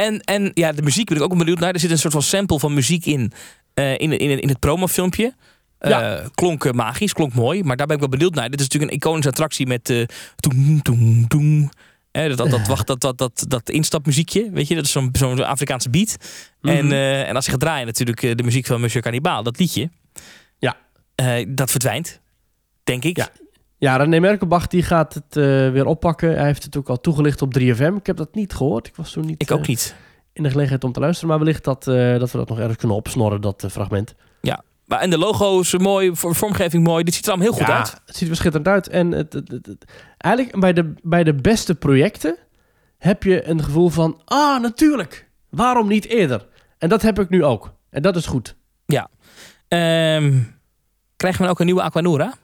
En, 0.00 0.20
en 0.20 0.50
ja, 0.54 0.72
de 0.72 0.82
muziek 0.82 1.06
ben 1.08 1.16
ik 1.16 1.22
ook 1.22 1.38
benieuwd 1.38 1.58
naar. 1.58 1.72
Er 1.74 1.80
zit 1.80 1.90
een 1.90 1.98
soort 1.98 2.12
van 2.12 2.22
sample 2.22 2.58
van 2.58 2.74
muziek 2.74 3.06
in. 3.06 3.32
eh, 3.74 3.92
in, 3.92 4.12
in, 4.18 4.40
in 4.40 4.48
het 4.48 4.58
promofilmpje. 4.58 5.34
Eh 5.78 5.90
Ja. 5.90 6.22
Klonk 6.34 6.64
eh, 6.64 6.72
magisch, 6.72 7.12
klonk 7.12 7.34
mooi. 7.34 7.62
Maar 7.64 7.76
daar 7.76 7.86
ben 7.86 7.94
ik 7.94 8.00
wel 8.02 8.10
benieuwd 8.10 8.34
naar. 8.34 8.50
Dit 8.50 8.60
is 8.60 8.66
natuurlijk 8.66 8.92
een 8.92 8.98
iconische 8.98 9.28
attractie 9.30 9.66
met... 9.66 9.90
eh 9.90 10.04
toem, 10.36 10.82
toem, 10.82 11.28
toem. 11.28 11.70
Eh, 12.10 12.28
dat, 12.28 12.36
dat, 12.36 12.50
dat, 12.50 12.66
wacht, 12.66 12.86
dat, 12.86 13.00
dat, 13.00 13.18
dat, 13.18 13.44
dat 13.48 13.68
instapmuziekje, 13.70 14.50
weet 14.52 14.68
je, 14.68 14.74
dat 14.74 14.84
is 14.84 14.90
zo'n 14.90 15.08
zo'n 15.12 15.44
Afrikaanse 15.44 15.90
beat. 15.90 16.16
en, 16.62 16.84
Mhm. 16.84 16.92
eh, 16.92 17.28
en 17.28 17.34
als 17.36 17.44
je 17.44 17.50
gaat 17.50 17.60
draaien 17.60 17.86
natuurlijk 17.86 18.22
eh, 18.22 18.34
de 18.34 18.42
muziek 18.42 18.66
van 18.66 18.80
Monsieur 18.80 19.02
Cannibal, 19.02 19.42
dat 19.42 19.58
liedje. 19.58 19.90
Ja. 20.58 20.76
Eh, 21.14 21.44
dat 21.48 21.70
verdwijnt, 21.70 22.20
denk 22.84 23.04
ik. 23.04 23.16
Ja. 23.16 23.28
Ja, 23.80 23.96
René 23.96 24.18
Merkelbach 24.20 24.66
die 24.66 24.82
gaat 24.82 25.14
het 25.14 25.36
eh, 25.36 25.42
weer 25.70 25.86
oppakken. 25.86 26.36
Hij 26.36 26.44
heeft 26.46 26.64
het 26.64 26.76
ook 26.76 26.88
al 26.88 27.00
toegelicht 27.00 27.42
op 27.42 27.58
3FM. 27.58 27.94
Ik 27.96 28.06
heb 28.06 28.16
dat 28.16 28.34
niet 28.34 28.52
gehoord. 28.54 28.86
Ik 28.86 28.96
was 28.96 29.12
toen 29.12 29.26
niet 29.26 29.42
Ik 29.42 29.50
ook 29.50 29.60
eh, 29.60 29.66
niet. 29.68 29.94
in 30.32 30.42
de 30.42 30.48
gelegenheid 30.50 30.84
om 30.84 30.92
te 30.92 31.00
luisteren. 31.00 31.28
Maar 31.28 31.38
wellicht 31.38 31.64
dat, 31.64 31.86
eh, 31.88 32.18
dat 32.18 32.30
we 32.30 32.38
dat 32.38 32.48
nog 32.48 32.58
ergens 32.58 32.76
kunnen 32.76 32.96
opsnorren, 32.96 33.40
dat 33.40 33.64
fragment. 33.70 34.14
Maar, 34.86 35.00
en 35.00 35.10
de 35.10 35.18
logo's 35.18 35.76
mooi, 35.78 36.16
voor 36.16 36.34
vormgeving 36.34 36.84
mooi. 36.84 37.04
Dit 37.04 37.14
ziet 37.14 37.24
er 37.26 37.30
allemaal 37.32 37.48
heel 37.50 37.58
goed 37.58 37.66
ja, 37.68 37.76
uit. 37.78 38.00
het 38.06 38.16
ziet 38.16 38.28
er 38.28 38.36
schitterend 38.36 38.68
uit. 38.68 38.88
En 38.88 39.12
het, 39.12 39.32
het, 39.32 39.50
het- 39.50 39.66
het- 39.66 39.84
eigenlijk 40.16 40.60
bij 40.60 40.72
de, 40.72 40.94
bij 41.02 41.24
de 41.24 41.34
beste 41.34 41.74
projecten 41.74 42.36
heb 42.98 43.22
je 43.22 43.48
een 43.48 43.62
gevoel 43.62 43.88
van... 43.88 44.20
Ah, 44.24 44.60
natuurlijk. 44.62 45.28
Waarom 45.50 45.88
niet 45.88 46.06
eerder? 46.06 46.46
En 46.78 46.88
dat 46.88 47.02
heb 47.02 47.18
ik 47.20 47.28
nu 47.28 47.44
ook. 47.44 47.72
En 47.90 48.02
dat 48.02 48.16
is 48.16 48.26
goed. 48.26 48.56
Ehm, 49.68 50.38
krijgen 51.16 51.44
we 51.44 51.50
ook 51.50 51.58
een 51.60 51.66
nieuwe 51.66 51.82
Aquanura? 51.82 52.34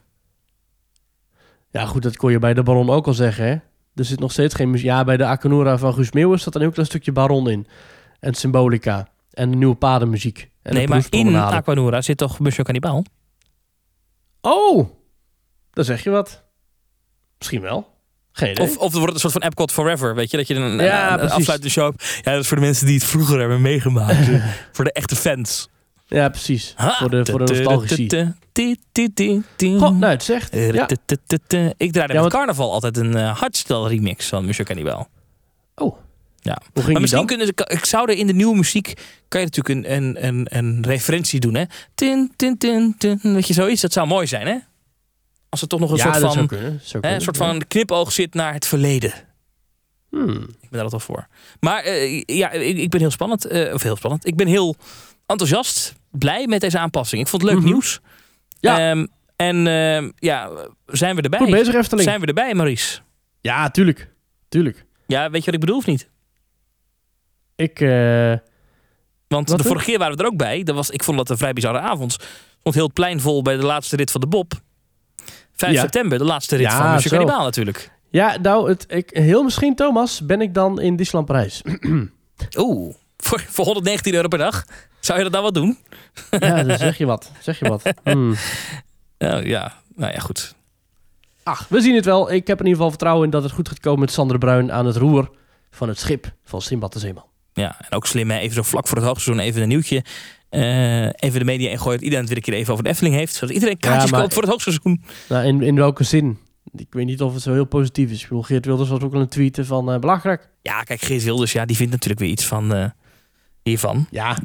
Ja, 1.76 1.86
goed, 1.86 2.02
dat 2.02 2.16
kon 2.16 2.30
je 2.30 2.38
bij 2.38 2.54
de 2.54 2.62
Baron 2.62 2.90
ook 2.90 3.06
al 3.06 3.14
zeggen, 3.14 3.44
hè? 3.46 3.56
Er 3.94 4.04
zit 4.04 4.20
nog 4.20 4.32
steeds 4.32 4.54
geen 4.54 4.70
muziek. 4.70 4.86
Ja, 4.86 5.04
bij 5.04 5.16
de 5.16 5.24
Akanura 5.24 5.78
van 5.78 5.94
Guus 5.94 6.42
zat 6.42 6.54
er 6.54 6.66
ook 6.66 6.76
een 6.76 6.86
stukje 6.86 7.12
Baron 7.12 7.50
in. 7.50 7.66
En 8.20 8.34
Symbolica. 8.34 9.08
En 9.30 9.50
de 9.50 9.56
nieuwe 9.56 9.74
padenmuziek. 9.74 10.50
En 10.62 10.74
nee, 10.74 10.82
de 10.86 10.88
maar 10.88 11.06
in. 11.10 11.36
Aquanura 11.36 12.00
zit 12.02 12.16
toch 12.16 12.38
Monsieur 12.38 12.64
Cannibal? 12.64 13.04
Oh! 14.40 14.88
Dan 15.70 15.84
zeg 15.84 16.02
je 16.02 16.10
wat. 16.10 16.44
Misschien 17.38 17.60
wel. 17.60 17.94
Geen 18.32 18.50
idee. 18.50 18.66
Of, 18.66 18.76
of 18.76 18.92
er 18.92 18.98
wordt 18.98 19.14
een 19.14 19.20
soort 19.20 19.32
van 19.32 19.42
Epcot 19.42 19.72
Forever, 19.72 20.14
weet 20.14 20.30
je? 20.30 20.36
Dat 20.36 20.46
je 20.46 20.54
een, 20.54 20.78
Ja, 20.78 21.06
een, 21.06 21.12
een 21.12 21.16
precies. 21.18 21.36
afsluitende 21.36 21.72
show 21.72 21.90
hebt. 21.90 22.20
Ja, 22.22 22.32
dat 22.32 22.40
is 22.40 22.48
voor 22.48 22.56
de 22.56 22.62
mensen 22.62 22.86
die 22.86 22.94
het 22.94 23.04
vroeger 23.04 23.38
hebben 23.38 23.60
meegemaakt. 23.60 24.28
voor 24.72 24.84
de 24.84 24.92
echte 24.92 25.16
fans. 25.16 25.68
Ja, 26.06 26.28
precies. 26.28 26.74
Voor 26.76 27.10
de, 27.10 27.24
voor 27.26 27.38
de 27.38 27.44
tu- 28.52 29.78
Goh, 29.78 29.98
nou, 29.98 30.12
het 30.12 30.22
zegt. 30.22 30.52
Eh, 30.52 30.72
Ja. 30.72 30.88
Ik 31.76 31.92
draaide 31.92 32.12
Ja, 32.14 32.22
met 32.22 32.32
carnaval 32.32 32.72
altijd 32.72 32.96
een 32.96 33.16
uh, 33.16 33.38
hardstyle 33.38 33.88
remix 33.88 34.26
van 34.28 34.44
Monsieur 34.44 34.66
Cannibal. 34.66 35.08
Oh. 35.74 35.96
Ja. 36.40 36.58
Maar 36.74 37.00
misschien 37.00 37.26
kunnen 37.26 37.46
ze, 37.46 37.52
ik 37.66 37.84
zou 37.84 38.10
er 38.10 38.16
in 38.16 38.26
de 38.26 38.32
nieuwe 38.32 38.56
muziek 38.56 38.92
kan 39.28 39.40
je 39.40 39.46
natuurlijk 39.46 39.86
een, 39.86 39.94
een, 39.96 40.26
een, 40.26 40.46
een 40.48 40.84
referentie 40.86 41.40
doen, 41.40 41.54
hè? 41.54 41.64
Tin, 41.94 42.32
tin, 42.36 42.58
tin, 42.58 42.94
tin, 42.98 43.18
weet 43.22 43.46
je 43.46 43.54
zoiets? 43.54 43.80
Dat 43.80 43.92
zou 43.92 44.06
mooi 44.06 44.26
zijn, 44.26 44.46
hè? 44.46 44.56
Als 45.48 45.62
er 45.62 45.68
toch 45.68 45.80
nog 45.80 45.90
een 45.90 45.96
ja, 45.96 46.02
soort 46.02 46.16
zou 46.16 46.34
van, 46.34 46.46
kunnen. 46.46 46.66
Zou 46.70 46.82
hè, 46.82 46.90
kunnen, 47.00 47.14
een 47.14 47.20
soort 47.20 47.36
ja. 47.36 47.46
van 47.46 47.66
knipoog 47.68 48.12
zit 48.12 48.34
naar 48.34 48.52
het 48.52 48.66
verleden. 48.66 49.12
Hmm. 50.10 50.28
Ik 50.30 50.70
ben 50.70 50.70
daar 50.70 50.82
altijd 50.82 50.90
wel 50.90 51.00
voor. 51.16 51.26
Maar 51.60 51.82
eh, 51.82 52.22
ja, 52.26 52.50
ik, 52.50 52.76
ik 52.76 52.90
ben 52.90 53.00
heel 53.00 53.10
spannend. 53.10 53.44
eh, 53.44 53.74
of 53.74 53.82
heel 53.82 53.96
spannend. 53.96 54.26
Ik 54.26 54.36
ben 54.36 54.46
heel 54.46 54.76
enthousiast, 55.26 55.94
blij 56.10 56.46
met 56.46 56.60
deze 56.60 56.78
aanpassing. 56.78 57.22
Ik 57.22 57.28
vond 57.28 57.42
het 57.42 57.50
leuk 57.50 57.60
Mhm. 57.60 57.70
nieuws. 57.70 58.00
Ja. 58.60 58.90
Ehm, 58.90 59.06
en 59.36 59.66
ehm, 59.66 60.10
ja, 60.18 60.50
zijn 60.86 61.16
we 61.16 61.22
erbij? 61.22 61.38
Goed 61.38 61.50
bezig, 61.50 61.74
Efteling. 61.74 62.08
Zijn 62.08 62.20
we 62.20 62.26
erbij, 62.26 62.54
Maurice? 62.54 62.98
Ja, 63.40 63.70
tuurlijk. 63.70 64.08
Tuurlijk. 64.48 64.84
Ja, 65.06 65.30
weet 65.30 65.40
je 65.40 65.44
wat 65.46 65.54
ik 65.54 65.60
bedoel 65.60 65.76
of 65.76 65.86
niet? 65.86 66.08
Ik... 67.56 67.80
eh, 67.80 68.34
Want 69.28 69.48
Wat 69.48 69.58
de 69.58 69.64
vorige 69.64 69.84
keer 69.84 69.98
waren 69.98 70.16
we 70.16 70.22
er 70.22 70.28
ook 70.28 70.36
bij. 70.36 70.62
Dat 70.62 70.74
was, 70.74 70.90
ik 70.90 71.04
vond 71.04 71.16
dat 71.16 71.30
een 71.30 71.36
vrij 71.36 71.52
bizarre 71.52 71.78
avond. 71.78 72.12
Stond 72.60 72.74
heel 72.74 72.84
het 72.84 72.92
plein 72.94 73.20
vol 73.20 73.42
bij 73.42 73.56
de 73.56 73.62
laatste 73.64 73.96
rit 73.96 74.10
van 74.10 74.20
de 74.20 74.26
Bob. 74.26 74.52
5 75.52 75.72
Ja. 75.74 75.80
september, 75.80 76.18
de 76.18 76.24
laatste 76.24 76.56
rit 76.56 76.64
Ja, 76.66 76.78
van 76.78 76.90
Monsieur. 76.90 77.16
Cannibal 77.18 77.44
natuurlijk. 77.44 77.90
ja, 78.10 78.36
nou, 78.42 78.68
het, 78.68 78.84
ik, 78.88 79.10
heel 79.12 79.42
misschien, 79.42 79.74
Thomas, 79.74 80.20
ben 80.26 80.40
ik 80.40 80.54
dan 80.54 80.80
in 80.80 80.96
Disneyland 80.96 81.26
Parijs. 81.32 81.62
Oeh, 82.56 82.94
voor, 83.16 83.44
voor 83.48 83.64
119 83.64 84.14
euro 84.14 84.28
per 84.28 84.38
dag. 84.38 84.64
Zou 85.06 85.18
je 85.18 85.24
dat 85.24 85.32
nou 85.32 85.42
wel 85.42 85.52
doen? 85.62 85.78
ja, 86.40 86.62
dan 86.62 86.78
zeg 86.78 86.98
je 86.98 87.06
wat. 87.06 87.30
Zeg 87.40 87.58
je 87.58 87.68
wat. 87.68 87.82
Hmm. 88.04 88.34
Ja, 89.18 89.36
ja, 89.56 89.72
nou 89.94 90.12
ja, 90.12 90.18
goed. 90.18 90.54
Ach, 91.42 91.66
we 91.68 91.80
zien 91.80 91.94
het 91.94 92.04
wel. 92.04 92.32
Ik 92.32 92.46
heb 92.46 92.58
in 92.58 92.64
ieder 92.64 92.72
geval 92.76 92.88
vertrouwen 92.90 93.24
in 93.24 93.30
dat 93.30 93.42
het 93.42 93.52
goed 93.52 93.68
gaat 93.68 93.80
komen 93.80 94.00
met 94.00 94.10
Sander 94.12 94.38
Bruin 94.38 94.72
aan 94.72 94.86
het 94.86 94.96
roer 94.96 95.30
van 95.70 95.88
het 95.88 95.98
schip 95.98 96.32
van 96.44 96.62
Simbad 96.62 96.92
de 96.92 96.98
Zeeman. 96.98 97.24
Ja, 97.52 97.76
en 97.80 97.96
ook 97.96 98.06
slim, 98.06 98.30
hè? 98.30 98.38
even 98.38 98.54
zo 98.54 98.62
vlak 98.62 98.86
voor 98.88 98.96
het 98.96 99.06
hoogseizoen 99.06 99.44
even 99.44 99.62
een 99.62 99.68
nieuwtje. 99.68 100.04
eh, 100.48 101.04
even 101.06 101.38
de 101.38 101.44
media 101.44 101.70
ingooien 101.70 101.96
dat 101.98 102.04
iedereen 102.04 102.24
het 102.24 102.28
weer 102.28 102.36
een 102.36 102.42
keer 102.42 102.54
even 102.54 102.72
over 102.72 102.84
de 102.84 102.90
Efteling 102.90 103.14
heeft. 103.14 103.34
Zodat 103.34 103.54
iedereen 103.54 103.78
kaartjes 103.78 104.10
Ja, 104.10 104.18
koopt 104.18 104.32
voor 104.32 104.42
het 104.42 104.50
hoogseizoen. 104.50 105.02
Nou, 105.28 105.46
in, 105.46 105.62
in 105.62 105.74
welke 105.74 106.04
zin? 106.04 106.38
Ik 106.76 106.86
weet 106.90 107.06
niet 107.06 107.22
of 107.22 107.32
het 107.34 107.42
zo 107.42 107.52
heel 107.52 107.64
positief 107.64 108.10
is. 108.10 108.22
Ik 108.22 108.28
bedoel, 108.28 108.42
Geert 108.42 108.64
Wilders 108.66 108.88
was 108.88 109.00
ook 109.00 109.14
al 109.14 109.20
een 109.20 109.28
tweeten 109.28 109.66
van 109.66 109.92
eh 109.92 109.98
belangrijk. 109.98 110.48
Ja, 110.62 110.82
kijk, 110.82 111.00
Geert 111.00 111.22
Wilders, 111.24 111.52
ja, 111.52 111.64
die 111.64 111.76
vindt 111.76 111.92
natuurlijk 111.92 112.20
weer 112.20 112.30
iets 112.30 112.44
van 112.46 112.74
eh, 112.74 112.84
hiervan. 113.62 114.06
Ja, 114.10 114.38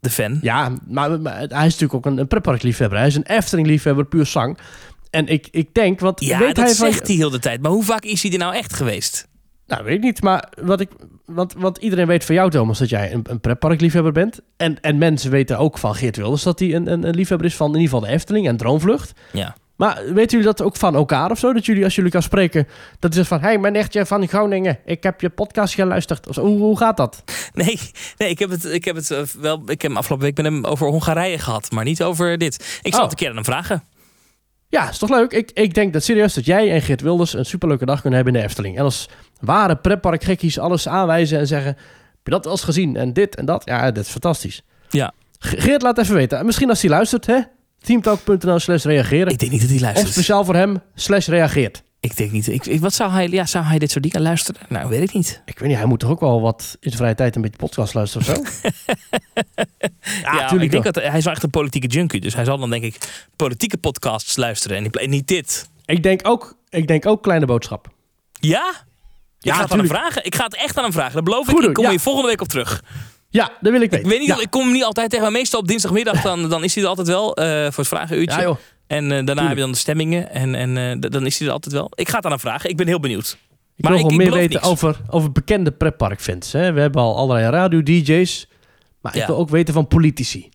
De 0.00 0.10
fan. 0.10 0.38
ja 0.42 0.72
maar, 0.86 1.20
maar 1.20 1.36
hij 1.36 1.46
is 1.46 1.50
natuurlijk 1.50 1.94
ook 1.94 2.06
een, 2.06 2.18
een 2.18 2.28
pretparkliefhebber. 2.28 2.98
Hij 2.98 3.06
is 3.06 3.14
een 3.14 3.26
Efteling-liefhebber, 3.26 4.04
puur 4.04 4.26
zang. 4.26 4.58
En 5.10 5.26
ik, 5.26 5.48
ik 5.50 5.74
denk, 5.74 6.00
wat 6.00 6.20
Ja, 6.20 6.38
weet 6.38 6.54
dat 6.54 6.64
hij 6.64 6.74
van... 6.74 6.92
zegt 6.92 7.06
hij 7.06 7.16
heel 7.16 7.30
de 7.30 7.38
tijd. 7.38 7.62
Maar 7.62 7.70
hoe 7.70 7.84
vaak 7.84 8.04
is 8.04 8.22
hij 8.22 8.32
er 8.32 8.38
nou 8.38 8.54
echt 8.54 8.72
geweest? 8.72 9.28
Nou, 9.66 9.84
weet 9.84 9.94
ik 9.94 10.02
niet. 10.02 10.22
Maar 10.22 10.52
wat 10.60 10.80
ik, 10.80 10.90
want, 11.24 11.52
want 11.52 11.78
iedereen 11.78 12.06
weet 12.06 12.24
van 12.24 12.34
jou, 12.34 12.50
Thomas, 12.50 12.78
dat 12.78 12.88
jij 12.88 13.12
een, 13.12 13.24
een 13.28 13.40
pretparkliefhebber 13.40 14.12
bent. 14.12 14.40
En, 14.56 14.80
en 14.80 14.98
mensen 14.98 15.30
weten 15.30 15.58
ook 15.58 15.78
van 15.78 15.94
Geert 15.94 16.16
Wilders 16.16 16.42
dat 16.42 16.58
hij 16.58 16.74
een, 16.74 16.92
een, 16.92 17.08
een 17.08 17.14
liefhebber 17.14 17.46
is 17.46 17.56
van 17.56 17.66
in 17.66 17.80
ieder 17.80 17.88
geval 17.90 18.08
de 18.08 18.14
Efteling 18.14 18.48
en 18.48 18.56
Droomvlucht. 18.56 19.12
Ja. 19.32 19.56
Maar 19.78 19.94
weten 20.04 20.38
jullie 20.38 20.54
dat 20.54 20.62
ook 20.62 20.76
van 20.76 20.94
elkaar 20.94 21.30
of 21.30 21.38
zo? 21.38 21.52
Dat 21.52 21.66
jullie, 21.66 21.84
als 21.84 21.94
jullie 21.94 22.10
kan 22.10 22.22
spreken, 22.22 22.68
dat 22.98 23.14
is 23.14 23.26
van... 23.28 23.40
Hé, 23.40 23.46
hey, 23.46 23.58
mijn 23.58 23.72
nichtje 23.72 24.06
van 24.06 24.28
Groningen, 24.28 24.78
ik 24.84 25.02
heb 25.02 25.20
je 25.20 25.28
podcast 25.28 25.74
geluisterd. 25.74 26.28
Of 26.28 26.34
zo. 26.34 26.42
Hoe, 26.44 26.58
hoe 26.58 26.76
gaat 26.78 26.96
dat? 26.96 27.22
Nee, 27.52 27.80
nee 28.16 28.28
ik 28.30 28.38
heb 28.38 28.50
het, 28.50 28.64
ik 28.64 28.84
heb 28.84 28.96
het 28.96 29.10
eh, 29.10 29.22
wel. 29.22 29.62
Ik 29.62 29.82
heb 29.82 29.90
hem 29.90 29.96
afgelopen 29.96 30.26
week 30.26 30.36
met 30.36 30.46
hem 30.46 30.64
over 30.64 30.86
Hongarije 30.86 31.38
gehad, 31.38 31.70
maar 31.70 31.84
niet 31.84 32.02
over 32.02 32.38
dit. 32.38 32.78
Ik 32.82 32.92
zal 32.94 33.02
Oh. 33.02 33.08
het 33.08 33.10
een 33.10 33.16
keer 33.18 33.28
aan 33.28 33.34
hem 33.34 33.44
vragen. 33.44 33.82
Ja, 34.68 34.88
is 34.88 34.98
toch 34.98 35.10
leuk? 35.10 35.32
Ik, 35.32 35.50
ik 35.54 35.74
denk 35.74 35.92
dat 35.92 36.02
serieus 36.02 36.34
dat 36.34 36.44
jij 36.44 36.72
en 36.72 36.82
Geert 36.82 37.00
Wilders 37.00 37.34
een 37.34 37.44
superleuke 37.44 37.84
dag 37.86 38.00
kunnen 38.00 38.16
hebben 38.16 38.34
in 38.36 38.40
de 38.40 38.46
Efteling. 38.46 38.76
En 38.78 38.84
als 38.84 39.08
ware 39.40 39.76
pretparkgekkies 39.76 40.58
alles 40.58 40.88
aanwijzen 40.88 41.38
en 41.38 41.46
zeggen... 41.46 41.68
Heb 41.68 42.26
je 42.26 42.30
dat 42.30 42.44
wel 42.44 42.52
eens 42.52 42.62
gezien? 42.64 42.96
En 42.96 43.12
dit 43.12 43.36
en 43.36 43.44
dat? 43.44 43.62
Ja, 43.64 43.90
dat 43.90 44.04
is 44.04 44.10
fantastisch. 44.10 44.62
Ja. 44.90 45.12
Ge- 45.38 45.60
Geert, 45.60 45.82
laat 45.82 45.98
even 45.98 46.14
weten. 46.14 46.46
Misschien 46.46 46.68
als 46.68 46.80
hij 46.80 46.90
luistert, 46.90 47.26
hè? 47.26 47.40
teamtalk.nl 47.80 48.58
slash 48.58 48.84
reageren. 48.84 49.32
Ik 49.32 49.38
denk 49.38 49.50
niet 49.52 49.60
dat 49.60 49.68
hij 49.70 49.78
Of 49.78 49.84
luistert. 49.84 50.12
speciaal 50.12 50.44
voor 50.44 50.54
hem, 50.54 50.78
slash 50.94 51.26
reageert. 51.26 51.82
Ik 52.00 52.16
denk 52.16 52.30
niet. 52.32 52.48
Ik, 52.48 52.66
ik- 52.66 52.80
wat 52.80 52.94
zou 52.94 53.10
hij, 53.10 53.28
ja, 53.28 53.46
zou 53.46 53.64
hij 53.64 53.78
dit 53.78 53.90
soort 53.90 54.04
dingen 54.04 54.22
luisteren? 54.22 54.60
Nou, 54.68 54.88
weet 54.88 55.02
ik 55.02 55.12
niet. 55.12 55.42
Ik 55.44 55.58
weet 55.58 55.68
niet, 55.68 55.76
hij 55.78 55.86
moet 55.86 56.00
toch 56.00 56.10
ook 56.10 56.20
wel 56.20 56.40
wat 56.40 56.62
in 56.72 56.76
zijn 56.90 56.96
vrije 56.96 57.14
tijd 57.14 57.36
een 57.36 57.42
beetje 57.42 57.56
podcast 57.56 57.94
luisteren 57.94 58.28
of 58.28 58.34
zo? 58.36 58.42
Ja, 60.22 60.38
tuurlijk 60.48 60.62
ik 60.62 60.70
denk 60.70 60.84
dat 60.84 60.94
hij 61.04 61.18
is 61.18 61.24
wel 61.24 61.32
echt 61.32 61.42
een 61.42 61.50
politieke 61.50 61.86
junkie. 61.86 62.20
Dus 62.20 62.34
hij 62.34 62.44
zal 62.44 62.58
dan 62.58 62.70
denk 62.70 62.84
ik 62.84 63.26
politieke 63.36 63.76
podcasts 63.76 64.36
luisteren 64.36 64.76
en 64.76 64.82
niet- 64.82 65.06
niet 65.08 65.26
dit. 65.28 65.68
Ik 65.84 66.02
denk 66.02 66.20
ook, 66.28 66.56
ik 66.68 66.86
denk 66.86 67.06
ook 67.06 67.22
kleine 67.22 67.46
boodschap. 67.46 67.88
Ja? 68.32 68.68
Ik 69.38 69.44
Ja, 69.44 69.54
ga 69.54 69.62
het 69.62 69.72
aan 69.72 69.78
hem 69.78 69.86
vragen. 69.88 70.24
Ik 70.24 70.34
ga 70.34 70.44
het 70.44 70.56
echt 70.56 70.76
aan 70.76 70.82
hem 70.84 70.92
vragen. 70.92 71.12
Dat 71.14 71.24
beloof 71.24 71.44
ik. 71.46 71.50
Goed 71.50 71.60
doen, 71.60 71.68
ik 71.68 71.74
kom 71.74 71.84
ja. 71.84 71.90
hier 71.90 72.00
volgende 72.00 72.28
week 72.28 72.40
op 72.40 72.48
terug. 72.48 72.82
Ja, 73.30 73.52
dat 73.60 73.72
wil 73.72 73.80
ik 73.82 73.90
weten. 73.90 73.98
Ik 74.04 74.10
weet 74.10 74.18
niet, 74.18 74.28
ja. 74.28 74.40
ik 74.40 74.50
kom 74.50 74.62
hem 74.62 74.72
niet 74.72 74.84
altijd 74.84 75.08
tegen. 75.10 75.24
Maar 75.24 75.32
meestal 75.34 75.60
op 75.60 75.68
dinsdagmiddag 75.68 76.22
dan, 76.22 76.48
dan 76.48 76.64
is 76.64 76.74
hij 76.74 76.82
er 76.84 76.88
altijd 76.88 77.08
wel 77.08 77.36
eh, 77.36 77.44
voor 77.64 77.76
het 77.76 77.88
vragenuurtje. 77.88 78.36
Ja, 78.38 78.42
joh. 78.46 78.56
En 78.86 79.12
eh, 79.12 79.24
daarna 79.26 79.46
heb 79.46 79.54
je 79.56 79.62
dan 79.62 79.70
de 79.72 79.76
stemmingen. 79.78 80.30
En, 80.30 80.54
en 80.54 80.76
eh, 81.02 81.10
dan 81.10 81.26
is 81.26 81.38
hij 81.38 81.46
er 81.46 81.52
altijd 81.52 81.74
wel. 81.74 81.90
Ik 81.94 82.08
ga 82.08 82.16
het 82.16 82.24
aan 82.24 82.30
hem 82.30 82.40
vragen. 82.40 82.70
Ik 82.70 82.76
ben 82.76 82.86
heel 82.86 83.00
benieuwd. 83.00 83.38
Ik 83.76 83.84
Maar 83.84 83.92
wil 83.92 84.00
ik- 84.00 84.06
gewoon 84.10 84.16
meer 84.26 84.32
weten 84.38 84.52
niks. 84.60 84.64
over, 84.72 84.96
over 85.10 85.32
bekende 85.32 85.70
pretparkfans. 85.70 86.52
Hè? 86.52 86.72
We 86.72 86.80
hebben 86.80 87.02
al 87.02 87.16
allerlei 87.16 87.50
radio-dj's. 87.50 88.48
Maar 89.00 89.16
ik 89.16 89.26
wil 89.26 89.36
ook 89.36 89.48
weten 89.48 89.74
van 89.74 89.86
politici. 89.88 90.48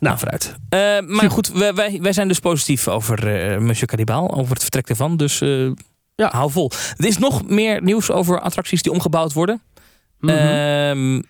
Nou, 0.00 0.18
vooruit. 0.18 0.54
Maar 0.70 1.02
Super. 1.08 1.30
goed, 1.30 1.48
wij, 1.48 1.74
wij, 1.74 1.98
wij 2.02 2.12
zijn 2.12 2.28
dus 2.28 2.38
positief 2.38 2.88
over 2.88 3.18
Monsieur 3.62 3.86
Cannibal. 3.86 4.34
Over 4.34 4.52
het 4.52 4.62
vertrek 4.62 4.88
ervan. 4.88 5.16
Dus 5.16 5.38
Ja. 6.16 6.28
hou 6.30 6.50
vol. 6.50 6.70
Er 6.96 7.06
is 7.06 7.18
nog 7.18 7.48
meer 7.48 7.82
nieuws 7.82 8.10
over 8.10 8.40
attracties 8.40 8.82
die 8.82 8.92
omgebouwd 8.92 9.32
worden. 9.32 9.62
Ehm, 10.20 11.22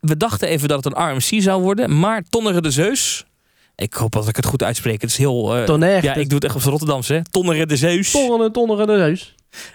we 0.00 0.16
dachten 0.16 0.48
even 0.48 0.68
dat 0.68 0.84
het 0.84 0.96
een 0.96 1.10
RMC 1.10 1.42
zou 1.42 1.62
worden. 1.62 1.98
Maar 1.98 2.22
Tonnere 2.28 2.60
de 2.60 2.70
Zeus. 2.70 3.24
Ik 3.76 3.94
hoop 3.94 4.12
dat 4.12 4.28
ik 4.28 4.36
het 4.36 4.46
goed 4.46 4.62
uitspreek. 4.62 5.00
Het 5.00 5.10
is 5.10 5.16
heel... 5.16 5.56
eh, 5.56 5.64
Tonnerre. 5.64 6.06
ja, 6.06 6.14
ik 6.14 6.26
doe 6.28 6.34
het 6.38 6.44
echt 6.44 6.54
op 6.56 6.62
Rotterdamse. 6.62 7.12
hè. 7.14 7.22
Tonnere 7.30 7.66
de 7.66 7.76
Zeus. 7.76 8.10
Tonneren, 8.10 8.52
tonneren 8.52 8.86
de 8.86 8.98
huis. 8.98 9.34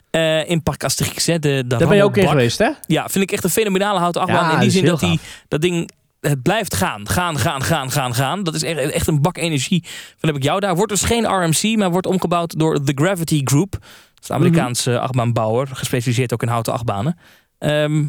Eh, 0.10 0.50
in 0.50 0.64
Park 0.64 0.84
Asterix. 0.84 1.26
Hè, 1.26 1.40
de, 1.40 1.64
de 1.68 1.78
Daar 1.78 1.88
ben 1.88 1.98
je 1.98 2.04
ook 2.04 2.18
in 2.18 2.28
geweest, 2.28 2.58
hè? 2.58 2.70
Ja, 2.88 3.10
vind 3.10 3.24
ik 3.24 3.32
echt 3.32 3.44
een 3.44 3.50
fenomenale 3.50 4.00
houten 4.00 4.22
achtbaan. 4.22 4.46
Ja, 4.50 4.54
in 4.54 4.60
die 4.60 4.70
zin 4.70 4.86
dat 4.86 5.00
die, 5.00 5.20
dat 5.48 5.62
ding 5.62 5.90
het 6.20 6.42
blijft 6.42 6.76
gaan. 6.76 7.10
Gaan, 7.10 7.38
gaan, 7.38 7.64
gaan, 7.64 7.92
gaan, 7.92 8.14
gaan. 8.16 8.44
Dat 8.44 8.54
is 8.54 8.64
echt, 8.64 8.78
echt 8.92 9.08
een 9.08 9.22
bak 9.22 9.38
energie. 9.38 9.84
Van 10.18 10.30
heb 10.30 10.38
ik 10.38 10.44
jou 10.44 10.60
daar. 10.60 10.76
Wordt 10.76 10.92
dus 10.92 11.04
geen 11.04 11.26
RMC, 11.26 11.78
maar 11.78 11.92
wordt 11.92 12.08
omgebouwd 12.08 12.60
door 12.60 12.84
The 12.84 12.92
Gravity 12.96 13.42
Group. 13.44 13.72
Dat 13.72 13.82
is 14.24 14.30
een 14.30 14.36
Amerikaanse 14.36 15.00
achtbaanbouwer. 15.00 15.68
Gespecialiseerd 15.74 16.34
ook 16.34 16.42
in 16.42 16.48
houten 16.48 16.74
achtbanen. 16.74 17.18
Ehm, 17.58 18.04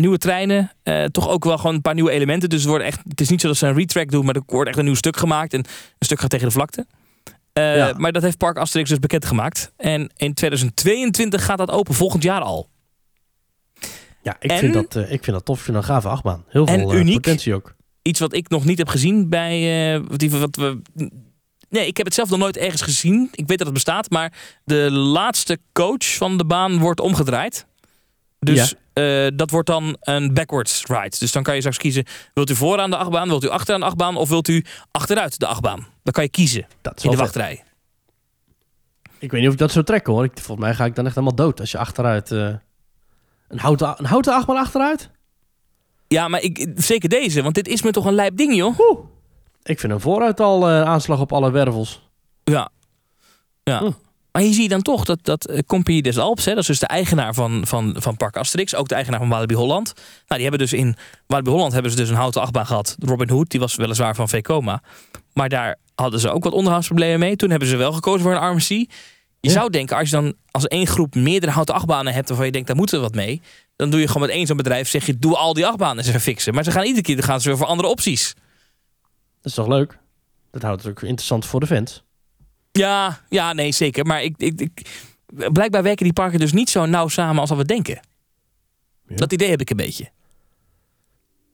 nieuwe 0.00 0.18
treinen. 0.18 0.72
eh, 0.82 1.04
toch 1.04 1.28
ook 1.28 1.44
wel 1.44 1.56
gewoon 1.58 1.74
een 1.74 1.80
paar 1.80 1.94
nieuwe 1.94 2.10
elementen. 2.10 2.48
Dus 2.48 2.60
het, 2.60 2.68
wordt 2.68 2.84
echt, 2.84 3.00
het 3.08 3.20
is 3.20 3.28
niet 3.28 3.40
zo 3.40 3.48
dat 3.48 3.56
ze 3.56 3.66
een 3.66 3.74
retrack 3.74 4.10
doen, 4.10 4.24
maar 4.24 4.34
er 4.34 4.42
wordt 4.46 4.68
echt 4.68 4.78
een 4.78 4.84
nieuw 4.84 4.94
stuk 4.94 5.16
gemaakt. 5.16 5.52
En 5.52 5.58
een 5.58 5.66
stuk 6.06 6.20
gaat 6.20 6.30
tegen 6.30 6.46
de 6.46 6.52
vlakte. 6.52 6.86
Eh, 7.52 7.76
Ja. 7.76 7.94
Maar 7.96 8.12
dat 8.12 8.22
heeft 8.22 8.38
Park 8.38 8.56
Asterix 8.56 8.88
dus 8.88 8.98
bekendgemaakt. 8.98 9.72
En 9.76 10.10
in 10.16 10.34
2022 10.34 11.44
gaat 11.44 11.58
dat 11.58 11.70
open, 11.70 11.94
volgend 11.94 12.22
jaar 12.22 12.40
al. 12.40 12.68
Ja, 14.22 14.36
ik, 14.40 14.50
En- 14.50 14.58
vind 14.58 14.74
dat, 14.74 14.96
eh, 14.96 15.02
ik 15.12 15.24
vind 15.24 15.36
dat 15.36 15.44
tof. 15.44 15.58
Ik 15.58 15.64
vind 15.64 15.76
dat 15.76 15.86
een 15.86 15.90
gave 15.94 16.08
achtbaan. 16.08 16.44
Heel 16.48 16.66
veel 16.66 16.92
eh, 16.92 16.98
uniek. 16.98 17.14
potentie 17.14 17.54
ook. 17.54 17.74
iets 18.02 18.20
wat 18.20 18.32
ik 18.34 18.48
nog 18.48 18.64
niet 18.64 18.78
heb 18.78 18.88
gezien 18.88 19.28
bij. 19.28 19.94
eh, 19.94 20.00
wat, 20.08 20.18
die- 20.18 20.30
wat 20.30 20.56
we. 20.56 20.80
Nee, 21.68 21.86
ik 21.86 21.96
heb 21.96 22.06
het 22.06 22.14
zelf 22.14 22.30
nog 22.30 22.38
nooit 22.38 22.56
ergens 22.56 22.82
gezien. 22.82 23.28
Ik 23.32 23.46
weet 23.46 23.58
dat 23.58 23.66
het 23.66 23.72
bestaat, 23.76 24.10
maar 24.10 24.32
de 24.64 24.90
laatste 24.90 25.58
coach 25.72 26.14
van 26.16 26.36
de 26.38 26.44
baan 26.44 26.78
wordt 26.78 27.00
omgedraaid. 27.00 27.66
Dus 28.38 28.74
eh, 28.92 29.26
dat 29.34 29.50
wordt 29.50 29.68
dan 29.68 29.96
een 30.00 30.34
backwards 30.34 30.84
ride. 30.86 31.16
Dus 31.18 31.32
dan 31.32 31.42
kan 31.42 31.54
je 31.54 31.60
straks 31.60 31.78
kiezen: 31.78 32.04
wilt 32.34 32.50
u 32.50 32.54
vooraan 32.54 32.90
de 32.90 32.96
achtbaan, 32.96 33.28
wilt 33.28 33.44
u 33.44 33.48
achteraan 33.48 33.80
de 33.80 33.86
achtbaan 33.86 34.16
of 34.16 34.28
wilt 34.28 34.48
u 34.48 34.64
achteruit 34.90 35.38
de 35.38 35.46
achtbaan? 35.46 35.86
Dan 36.02 36.12
kan 36.12 36.22
je 36.22 36.30
kiezen 36.30 36.66
Dat 36.80 36.96
is 36.96 37.04
in 37.04 37.10
de 37.10 37.16
vet. 37.16 37.24
wachtrij. 37.24 37.64
Ik 39.18 39.30
weet 39.30 39.40
niet 39.40 39.48
of 39.48 39.54
ik 39.54 39.60
dat 39.60 39.72
zou 39.72 39.84
trekken, 39.84 40.12
hoor. 40.12 40.24
Ik, 40.24 40.32
volgens 40.34 40.66
mij 40.66 40.74
ga 40.74 40.84
ik 40.84 40.94
dan 40.94 41.04
echt 41.06 41.14
helemaal 41.14 41.36
dood 41.36 41.60
als 41.60 41.70
je 41.70 41.78
achteruit... 41.78 42.30
eh, 42.32 42.38
een, 43.48 43.58
houten, 43.58 43.94
een 43.98 44.04
houten 44.04 44.34
achtbaan 44.34 44.56
achteruit? 44.56 45.10
Ja, 46.08 46.28
maar 46.28 46.40
ik, 46.40 46.66
zeker 46.74 47.08
deze, 47.08 47.42
want 47.42 47.54
dit 47.54 47.68
is 47.68 47.82
me 47.82 47.90
toch 47.90 48.04
een 48.04 48.14
lijp 48.14 48.36
ding, 48.36 48.54
joh. 48.56 48.78
Oeh. 48.78 48.98
Ik 49.62 49.80
vind 49.80 49.92
hem 49.92 50.00
vooruit 50.00 50.40
al 50.40 50.68
eh, 50.68 50.82
aanslag 50.82 51.20
op 51.20 51.32
alle 51.32 51.50
wervels. 51.50 52.08
Ja. 52.44 52.70
ja. 53.62 53.78
Hm. 53.78 53.90
Maar 54.32 54.42
hier 54.42 54.52
zie 54.52 54.62
je 54.62 54.68
dan 54.68 54.82
toch 54.82 55.04
dat, 55.04 55.18
dat 55.22 55.46
eh, 55.46 55.58
Compagnie 55.66 56.02
des 56.02 56.18
Alps, 56.18 56.44
hè, 56.44 56.50
dat 56.50 56.60
is 56.60 56.66
dus 56.66 56.78
de 56.78 56.86
eigenaar 56.86 57.34
van, 57.34 57.66
van, 57.66 57.96
van 57.98 58.16
Park 58.16 58.36
Asterix, 58.36 58.74
ook 58.74 58.88
de 58.88 58.94
eigenaar 58.94 59.20
van 59.20 59.28
Walibi 59.28 59.54
Holland. 59.54 59.92
Nou, 59.94 60.02
die 60.26 60.40
hebben 60.40 60.58
dus 60.58 60.72
in 60.72 60.96
Walibi 61.26 61.50
Holland 61.50 61.72
hebben 61.72 61.90
ze 61.90 61.96
dus 61.96 62.08
een 62.08 62.14
houten 62.14 62.40
achtbaan 62.40 62.66
gehad. 62.66 62.96
Robin 62.98 63.28
Hood, 63.30 63.50
die 63.50 63.60
was 63.60 63.74
weliswaar 63.76 64.14
van 64.14 64.28
Vekoma. 64.28 64.82
Maar 65.32 65.48
daar 65.48 65.76
hadden 65.94 66.20
ze 66.20 66.30
ook 66.30 66.44
wat 66.44 66.52
onderhoudsproblemen 66.52 67.18
mee. 67.18 67.36
Toen 67.36 67.50
hebben 67.50 67.68
ze 67.68 67.76
wel 67.76 67.92
gekozen 67.92 68.20
voor 68.22 68.34
een 68.34 68.50
RMC. 68.50 68.68
Je 68.68 68.86
Ja. 69.40 69.50
zou 69.50 69.70
denken, 69.70 69.96
als 69.96 70.10
je 70.10 70.16
dan 70.16 70.34
als 70.50 70.66
één 70.66 70.86
groep 70.86 71.14
meerdere 71.14 71.52
houten 71.52 71.74
achtbanen 71.74 72.12
hebt 72.12 72.28
waarvan 72.28 72.46
je 72.46 72.52
denkt, 72.52 72.66
daar 72.66 72.76
moeten 72.76 72.96
we 72.96 73.02
wat 73.02 73.14
mee. 73.14 73.40
Dan 73.76 73.90
doe 73.90 74.00
je 74.00 74.06
gewoon 74.06 74.22
met 74.26 74.30
één 74.36 74.46
zo'n 74.46 74.56
bedrijf, 74.56 74.88
zeg 74.88 75.06
je, 75.06 75.18
doe 75.18 75.36
al 75.36 75.54
die 75.54 75.66
achtbanen 75.66 76.04
even 76.04 76.20
fixen. 76.20 76.54
Maar 76.54 76.64
ze 76.64 76.70
gaan 76.70 76.84
iedere 76.84 77.02
keer 77.02 77.22
gaan 77.22 77.40
ze 77.40 77.48
weer 77.48 77.56
voor 77.58 77.66
andere 77.66 77.88
opties. 77.88 78.34
Dat 79.40 79.50
is 79.50 79.54
toch 79.54 79.66
leuk? 79.66 79.98
Dat 80.50 80.62
houdt 80.62 80.82
het 80.82 80.90
ook 80.90 81.02
interessant 81.02 81.46
voor 81.46 81.60
de 81.60 81.66
fans. 81.66 82.02
Ja, 82.72 83.20
ja, 83.28 83.52
nee, 83.52 83.72
zeker. 83.72 84.06
Maar 84.06 84.22
ik, 84.22 84.34
ik, 84.36 84.60
ik, 84.60 85.04
blijkbaar 85.52 85.82
werken 85.82 86.04
die 86.04 86.12
parken 86.12 86.38
dus 86.38 86.52
niet 86.52 86.70
zo 86.70 86.86
nauw 86.86 87.08
samen 87.08 87.40
als 87.40 87.48
dat 87.48 87.58
we 87.58 87.64
denken. 87.64 88.00
Ja. 89.08 89.16
Dat 89.16 89.32
idee 89.32 89.50
heb 89.50 89.60
ik 89.60 89.70
een 89.70 89.76
beetje. 89.76 90.10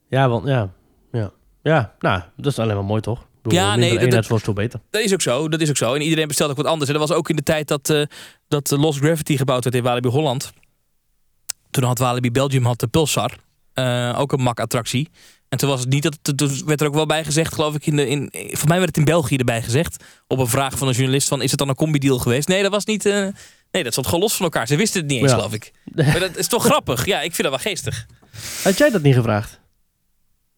Ja, 0.08 0.28
want 0.28 0.46
ja. 0.46 0.72
Ja, 1.12 1.32
ja 1.62 1.94
nou, 1.98 2.22
dat 2.36 2.52
is 2.52 2.58
alleen 2.58 2.74
maar 2.74 2.84
mooi, 2.84 3.00
toch? 3.00 3.26
Bedoel, 3.42 3.58
Ja, 3.58 3.76
nee, 3.76 4.08
dat- 4.08 4.26
wordt 4.26 4.44
veel 4.44 4.52
beter. 4.52 4.80
Dat 4.90 5.02
is 5.02 5.12
ook 5.12 5.20
zo, 5.20 5.48
dat 5.48 5.60
is 5.60 5.68
ook 5.68 5.76
zo. 5.76 5.94
En 5.94 6.02
iedereen 6.02 6.28
bestelt 6.28 6.50
ook 6.50 6.56
wat 6.56 6.66
anders. 6.66 6.90
En 6.90 6.98
dat 6.98 7.08
was 7.08 7.16
ook 7.18 7.28
in 7.30 7.36
de 7.36 7.42
tijd 7.42 7.68
dat, 7.68 7.90
eh 7.90 8.02
dat 8.48 8.70
Lost 8.70 8.98
Gravity 8.98 9.36
gebouwd 9.36 9.64
werd 9.64 9.76
in 9.76 9.82
Walibi 9.82 10.08
Holland. 10.08 10.52
Toen 11.70 11.84
had 11.84 11.98
Walibi 11.98 12.30
Belgium 12.30 12.64
had 12.64 12.80
de 12.80 12.86
Pulsar. 12.86 13.32
eh, 13.72 14.14
ook 14.18 14.32
een 14.32 14.42
mak-attractie. 14.42 15.08
En 15.48 15.58
toen 15.58 15.68
was 15.68 15.80
het 15.80 15.88
niet 15.88 16.02
dat. 16.02 16.18
Toen 16.36 16.62
werd 16.66 16.80
er 16.80 16.86
ook 16.86 16.94
wel 16.94 17.06
bij 17.06 17.24
gezegd, 17.24 17.54
geloof 17.54 17.74
ik. 17.74 17.86
In 17.86 17.96
de, 17.96 18.08
in, 18.08 18.30
voor 18.32 18.68
mij 18.68 18.76
werd 18.76 18.88
het 18.88 18.96
in 18.96 19.04
België 19.04 19.36
erbij 19.36 19.62
gezegd. 19.62 20.04
Op 20.26 20.38
een 20.38 20.46
vraag 20.46 20.78
van 20.78 20.88
een 20.88 20.94
journalist: 20.94 21.28
van, 21.28 21.42
Is 21.42 21.50
het 21.50 21.58
dan 21.58 21.68
een 21.68 21.74
combi-deal 21.74 22.18
geweest? 22.18 22.48
Nee, 22.48 22.62
dat 22.62 22.70
was 22.70 22.84
niet. 22.84 23.06
eh, 23.06 23.26
nee, 23.70 23.84
dat 23.84 23.94
zat 23.94 24.04
gewoon 24.04 24.20
los 24.20 24.34
van 24.36 24.44
elkaar. 24.44 24.66
Ze 24.66 24.76
wisten 24.76 25.00
het 25.00 25.10
niet 25.10 25.20
eens, 25.20 25.30
Ja. 25.30 25.36
geloof 25.36 25.52
ik. 25.52 25.72
Maar 25.94 26.20
dat 26.20 26.36
is 26.36 26.46
toch 26.46 26.64
grappig? 26.70 27.06
Ja, 27.06 27.16
ik 27.20 27.34
vind 27.34 27.48
dat 27.50 27.62
wel 27.62 27.72
geestig. 27.72 28.06
Had 28.62 28.78
jij 28.78 28.90
dat 28.90 29.02
niet 29.02 29.14
gevraagd? 29.14 29.60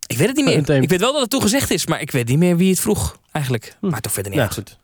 Ik 0.07 0.17
weet 0.19 0.27
het 0.27 0.37
niet 0.37 0.45
meer. 0.45 0.83
Ik 0.83 0.89
weet 0.89 1.01
wel 1.01 1.13
dat 1.13 1.21
het 1.21 1.31
toen 1.31 1.43
gezegd 1.43 1.71
is, 1.71 1.87
maar 1.87 2.01
ik 2.01 2.11
weet 2.11 2.29
niet 2.29 2.39
meer 2.39 2.57
wie 2.57 2.71
het 2.71 2.81
vroeg, 2.81 3.19
eigenlijk. 3.33 3.77
Hm. 3.81 3.89
Maar 3.89 4.01
toch 4.01 4.13
verder 4.13 4.33
niet 4.33 4.41
Ja, 4.41 4.47
uit. 4.47 4.55
goed. 4.55 4.79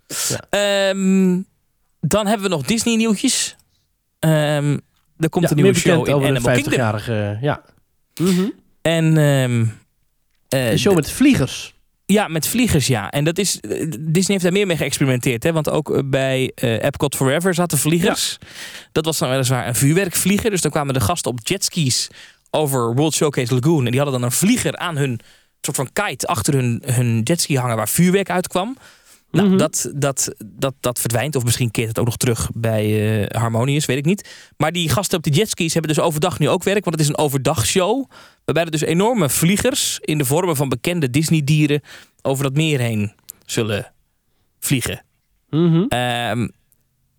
Ehm, 0.50 1.40
dan 2.00 2.26
hebben 2.26 2.50
we 2.50 2.57
nog 2.57 2.62
Disney 2.66 2.96
nieuwtjes. 2.96 3.57
Ehm 4.18 4.78
er 5.18 5.28
komt 5.28 5.44
Ja, 5.44 5.50
een 5.50 5.57
nieuwe 5.57 5.78
show 5.78 6.09
in 6.09 6.14
Animal 6.14 6.52
Kingdom. 6.52 6.72
50-jarige... 6.72 7.38
ja. 7.40 7.62
Mhm. 8.20 8.48
En 8.82 9.16
ehm, 9.16 9.61
eh, 9.62 9.68
show 10.76 10.94
met 10.94 11.11
vliegers. 11.11 11.74
ja, 12.07 12.28
met 12.28 12.48
vliegers, 12.48 12.86
ja. 12.86 13.11
En 13.11 13.24
dat 13.24 13.38
is, 13.38 13.61
eh, 13.61 13.70
Disney 14.00 14.24
heeft 14.26 14.42
daar 14.42 14.52
meer 14.52 14.66
mee 14.66 14.76
geëxperimenteerd. 14.76 15.42
Hè? 15.42 15.52
Want 15.52 15.70
ook 15.70 15.90
eh, 15.90 16.00
bij 16.04 16.52
eh, 16.54 16.84
Epcot 16.84 17.16
Forever 17.16 17.54
zaten 17.54 17.78
vliegers. 17.78 18.38
Dat 18.92 19.04
was 19.04 19.18
dan 19.18 19.28
weliswaar 19.28 19.68
een 19.68 19.74
vuurwerkvlieger. 19.74 20.50
Dus 20.50 20.61
dan 20.61 20.70
kwamen 20.70 20.94
de 20.94 21.00
gasten 21.00 21.30
op 21.30 21.38
jetskis 21.42 22.09
over 22.50 22.94
World 22.94 23.14
Showcase 23.14 23.54
Lagoon. 23.54 23.84
En 23.84 23.90
die 23.90 24.00
hadden 24.00 24.20
dan 24.20 24.28
een 24.30 24.36
vlieger 24.36 24.76
aan 24.76 24.96
hun 24.96 25.20
soort 25.61 25.76
van 25.76 25.92
kite 25.92 26.26
achter 26.26 26.54
hun, 26.54 26.82
hun 26.86 27.20
jetski 27.22 27.57
hangen 27.57 27.76
waar 27.76 27.88
vuurwerk 27.88 28.30
uitkwam. 28.30 28.76
Nou, 29.37 29.49
Mhm. 29.49 29.57
dat, 29.59 29.91
dat, 29.95 30.34
dat, 30.47 30.74
dat 30.80 30.99
verdwijnt. 31.01 31.37
Of 31.37 31.45
misschien 31.45 31.70
keert 31.70 31.89
het 31.89 31.99
ook 31.99 32.05
nog 32.05 32.16
terug 32.16 32.49
bij 32.55 32.84
eh, 33.24 33.41
Harmonious, 33.41 33.87
weet 33.87 33.97
ik 33.97 34.05
niet. 34.05 34.28
Maar 34.57 34.72
die 34.72 34.89
gasten 34.89 35.18
op 35.18 35.24
de 35.24 35.30
jetskis 35.30 35.72
hebben 35.72 35.95
dus 35.95 36.05
overdag 36.05 36.39
nu 36.39 36.49
ook 36.49 36.62
werk. 36.62 36.84
Want 36.84 36.97
het 36.97 37.05
is 37.05 37.09
een 37.11 37.18
overdagshow. 37.24 38.05
Waarbij 38.45 38.64
er 38.64 38.70
dus 38.70 38.80
enorme 38.80 39.28
vliegers 39.28 39.99
in 40.01 40.18
de 40.18 40.24
vormen 40.24 40.57
van 40.57 40.68
bekende 40.68 41.11
Disney-dieren 41.11 41.80
over 42.22 42.45
dat 42.45 42.55
meer 42.55 42.78
heen 42.80 43.12
zullen 43.47 43.93
vliegen. 44.61 45.03
Mhm. 45.51 45.84
Ehm, 45.89 46.49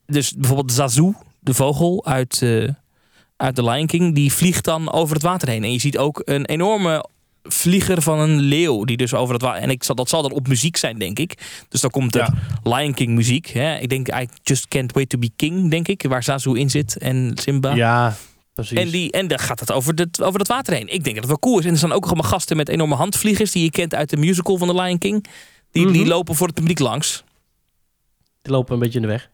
dus 0.05 0.33
bijvoorbeeld 0.33 0.71
Zazu, 0.71 1.13
de 1.39 1.53
vogel 1.53 2.05
uit, 2.05 2.41
eh, 2.41 2.69
uit 3.37 3.55
The 3.55 3.63
Lion 3.63 3.87
King, 3.87 4.15
die 4.15 4.33
vliegt 4.33 4.63
dan 4.65 4.91
over 4.91 5.13
het 5.13 5.23
water 5.23 5.47
heen. 5.49 5.63
En 5.63 5.71
je 5.71 5.79
ziet 5.79 5.97
ook 5.97 6.21
een 6.25 6.45
enorme 6.45 7.05
vlieger 7.47 8.01
van 8.01 8.19
een 8.19 8.39
leeuw 8.39 8.85
die 8.85 8.97
dus 8.97 9.13
over 9.13 9.33
het 9.33 9.43
water... 9.43 9.61
En 9.61 9.69
ik 9.69 9.83
zal, 9.83 9.95
dat 9.95 10.09
zal 10.09 10.21
dan 10.21 10.31
op 10.31 10.47
muziek 10.47 10.77
zijn, 10.77 10.97
denk 10.99 11.19
ik. 11.19 11.63
Dus 11.69 11.81
dan 11.81 11.89
komt 11.89 12.15
er 12.15 12.33
Lion 12.63 12.93
King 12.93 13.15
muziek. 13.15 13.47
Hè? 13.47 13.77
Ik 13.77 13.89
denk, 13.89 14.07
I 14.07 14.27
just 14.43 14.67
can't 14.67 14.91
wait 14.91 15.09
to 15.09 15.17
be 15.17 15.29
king, 15.35 15.69
denk 15.71 15.87
ik. 15.87 16.03
Waar 16.07 16.23
Zazu 16.23 16.53
in 16.53 16.69
zit 16.69 16.97
en 16.97 17.31
Simba. 17.35 17.73
Ja, 17.75 18.15
precies. 18.53 18.77
En, 18.77 18.89
die, 18.89 19.11
en 19.11 19.27
dan 19.27 19.39
gaat 19.39 19.59
het 19.59 19.71
over, 19.71 19.93
het 19.93 20.21
over 20.23 20.39
het 20.39 20.47
water 20.47 20.73
heen. 20.73 20.87
Ik 20.93 21.03
denk 21.03 21.05
dat 21.05 21.15
het 21.15 21.25
wel 21.25 21.39
cool 21.39 21.59
is. 21.59 21.65
En 21.65 21.71
er 21.71 21.77
staan 21.77 21.91
ook 21.91 22.05
allemaal 22.05 22.29
gasten 22.29 22.57
met 22.57 22.69
enorme 22.69 22.95
handvliegers... 22.95 23.51
die 23.51 23.63
je 23.63 23.71
kent 23.71 23.95
uit 23.95 24.09
de 24.09 24.17
musical 24.17 24.57
van 24.57 24.67
The 24.67 24.81
Lion 24.81 24.97
King. 24.97 25.25
Die, 25.71 25.91
die 25.91 26.01
Mhm. 26.01 26.09
lopen 26.09 26.35
voor 26.35 26.47
het 26.47 26.55
publiek 26.55 26.79
langs. 26.79 27.23
Die 28.41 28.51
lopen 28.51 28.73
een 28.73 28.79
beetje 28.79 28.95
in 28.99 29.01
de 29.01 29.07
weg. 29.11 29.29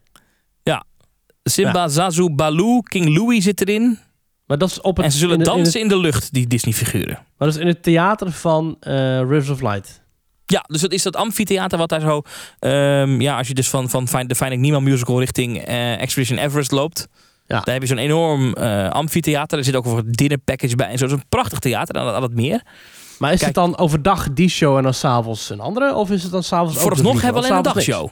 Simba, 1.50 1.88
Zazu, 1.88 2.30
Baloo, 2.30 2.80
King 2.80 3.16
Louie 3.16 3.42
zit 3.42 3.60
erin. 3.60 3.98
Maar 4.46 4.58
dat 4.58 4.70
is 4.70 4.80
op 4.80 4.96
het... 4.96 5.04
En 5.06 5.12
ze 5.12 5.18
zullen 5.18 5.34
in 5.34 5.40
het- 5.40 5.48
in 5.48 5.54
dansen 5.56 5.72
het- 5.80 5.82
in 5.92 5.96
de 5.96 6.02
lucht, 6.02 6.32
die 6.32 6.46
Disney-figuren. 6.46 7.14
maar 7.14 7.48
dat 7.48 7.54
is 7.56 7.56
in 7.56 7.66
het 7.66 7.82
theater 7.82 8.32
van 8.32 8.76
eh 8.80 9.18
Rivers 9.20 9.48
of 9.48 9.60
Light. 9.60 10.02
Ja, 10.46 10.64
dus 10.66 10.80
dat 10.80 10.92
is 10.92 11.02
dat 11.02 11.16
amfitheater 11.16 11.78
wat 11.78 11.88
daar 11.88 12.00
zo... 12.00 12.22
ehm, 12.58 13.20
ja, 13.20 13.36
als 13.38 13.48
je 13.48 13.54
dus 13.54 13.68
van, 13.70 13.88
van 13.90 14.08
Find- 14.08 14.28
de 14.28 14.34
Finding 14.34 14.62
Nemo 14.62 14.80
musical 14.80 15.18
richting 15.18 15.58
eh, 15.58 16.00
Expedition 16.00 16.38
Everest 16.38 16.70
loopt... 16.70 17.08
Ja. 17.46 17.60
Daar 17.60 17.74
heb 17.74 17.82
je 17.82 17.88
zo'n 17.88 17.98
enorm 17.98 18.52
eh, 18.54 18.90
amfitheater. 18.90 19.58
Er 19.58 19.64
zit 19.64 19.76
ook 19.76 19.84
een 19.86 20.12
dinner 20.12 20.38
package 20.38 20.76
bij 20.76 20.86
en 20.88 20.98
zo. 20.98 21.04
Het 21.04 21.12
is 21.14 21.20
een 21.20 21.28
prachtig 21.28 21.58
theater 21.58 21.94
aan, 22.00 22.14
aan 22.14 22.22
het 22.22 22.34
meer. 22.34 22.62
Maar 23.18 23.32
is 23.32 23.38
Kijk. 23.40 23.54
het 23.56 23.64
dan 23.64 23.78
overdag 23.78 24.32
die 24.32 24.48
show 24.48 24.76
en 24.76 24.82
dan 24.82 24.94
s'avonds 24.94 25.50
een 25.50 25.60
andere? 25.60 25.94
Of 25.94 26.10
is 26.10 26.22
het 26.22 26.32
dan 26.32 26.42
s'avonds 26.42 26.74
ook 26.74 26.80
Vooralsnog 26.80 27.22
hebben 27.22 27.42
we 27.42 27.48
alleen 27.48 27.58
een 27.58 27.72
dagshow. 27.72 28.08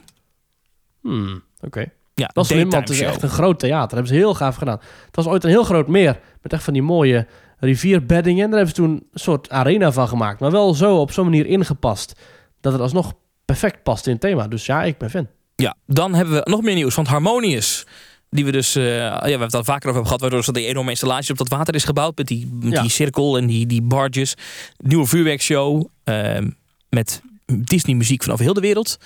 Hmm, 1.00 1.42
oké. 1.60 1.92
Ja, 2.14 2.30
Dat 2.32 2.50
is 2.50 2.56
want 2.62 2.72
het 2.74 2.88
is 2.90 3.00
echt 3.00 3.22
een 3.22 3.28
groot 3.28 3.58
theater. 3.58 3.80
Dat 3.80 3.90
hebben 3.90 4.08
ze 4.08 4.14
heel 4.14 4.34
gaaf 4.34 4.56
gedaan. 4.56 4.80
Het 5.06 5.16
was 5.16 5.26
ooit 5.26 5.44
een 5.44 5.50
heel 5.50 5.64
groot 5.64 5.88
meer. 5.88 6.20
Met 6.42 6.52
echt 6.52 6.64
van 6.64 6.72
die 6.72 6.82
mooie 6.82 7.26
rivierbeddingen. 7.58 8.44
En 8.44 8.50
daar 8.50 8.58
hebben 8.58 8.76
ze 8.76 8.82
toen 8.82 8.90
een 9.12 9.20
soort 9.20 9.50
arena 9.50 9.92
van 9.92 10.08
gemaakt. 10.08 10.40
Maar 10.40 10.50
wel 10.50 10.74
zo 10.74 10.96
op 10.96 11.12
zo'n 11.12 11.24
manier 11.24 11.46
ingepast. 11.46 12.12
Dat 12.60 12.72
het 12.72 12.82
alsnog 12.82 13.12
perfect 13.44 13.82
past 13.82 14.06
in 14.06 14.12
het 14.12 14.20
thema. 14.20 14.48
Dus 14.48 14.66
ja, 14.66 14.82
ik 14.84 14.98
ben 14.98 15.10
fan. 15.10 15.26
Ja, 15.56 15.76
dan 15.86 16.14
hebben 16.14 16.34
we 16.34 16.50
nog 16.50 16.62
meer 16.62 16.74
nieuws 16.74 16.94
van 16.94 17.06
Harmonious. 17.06 17.86
Die 18.30 18.44
we 18.44 18.50
dus, 18.52 18.74
eh, 18.74 18.84
ja, 18.96 19.20
we 19.22 19.28
hebben 19.28 19.46
het 19.46 19.54
al 19.54 19.64
vaker 19.64 19.88
over 19.88 20.00
hebben 20.00 20.04
gehad, 20.04 20.20
waardoor 20.20 20.42
er 20.46 20.52
die 20.52 20.66
enorme 20.66 20.90
installatie 20.90 21.30
op 21.30 21.38
dat 21.38 21.48
water 21.48 21.74
is 21.74 21.84
gebouwd. 21.84 22.16
Met 22.16 22.26
die, 22.26 22.50
met 22.60 22.72
Ja. 22.72 22.80
die 22.80 22.90
cirkel 22.90 23.36
en 23.36 23.46
die, 23.46 23.66
die 23.66 23.82
barges. 23.82 24.34
Nieuwe 24.76 25.06
vuurwerkshow 25.06 25.86
ehm, 26.04 26.50
met 26.88 27.22
Disney 27.46 27.94
muziek 27.96 28.22
van 28.22 28.32
over 28.32 28.44
heel 28.44 28.54
de 28.54 28.60
wereld. 28.60 28.96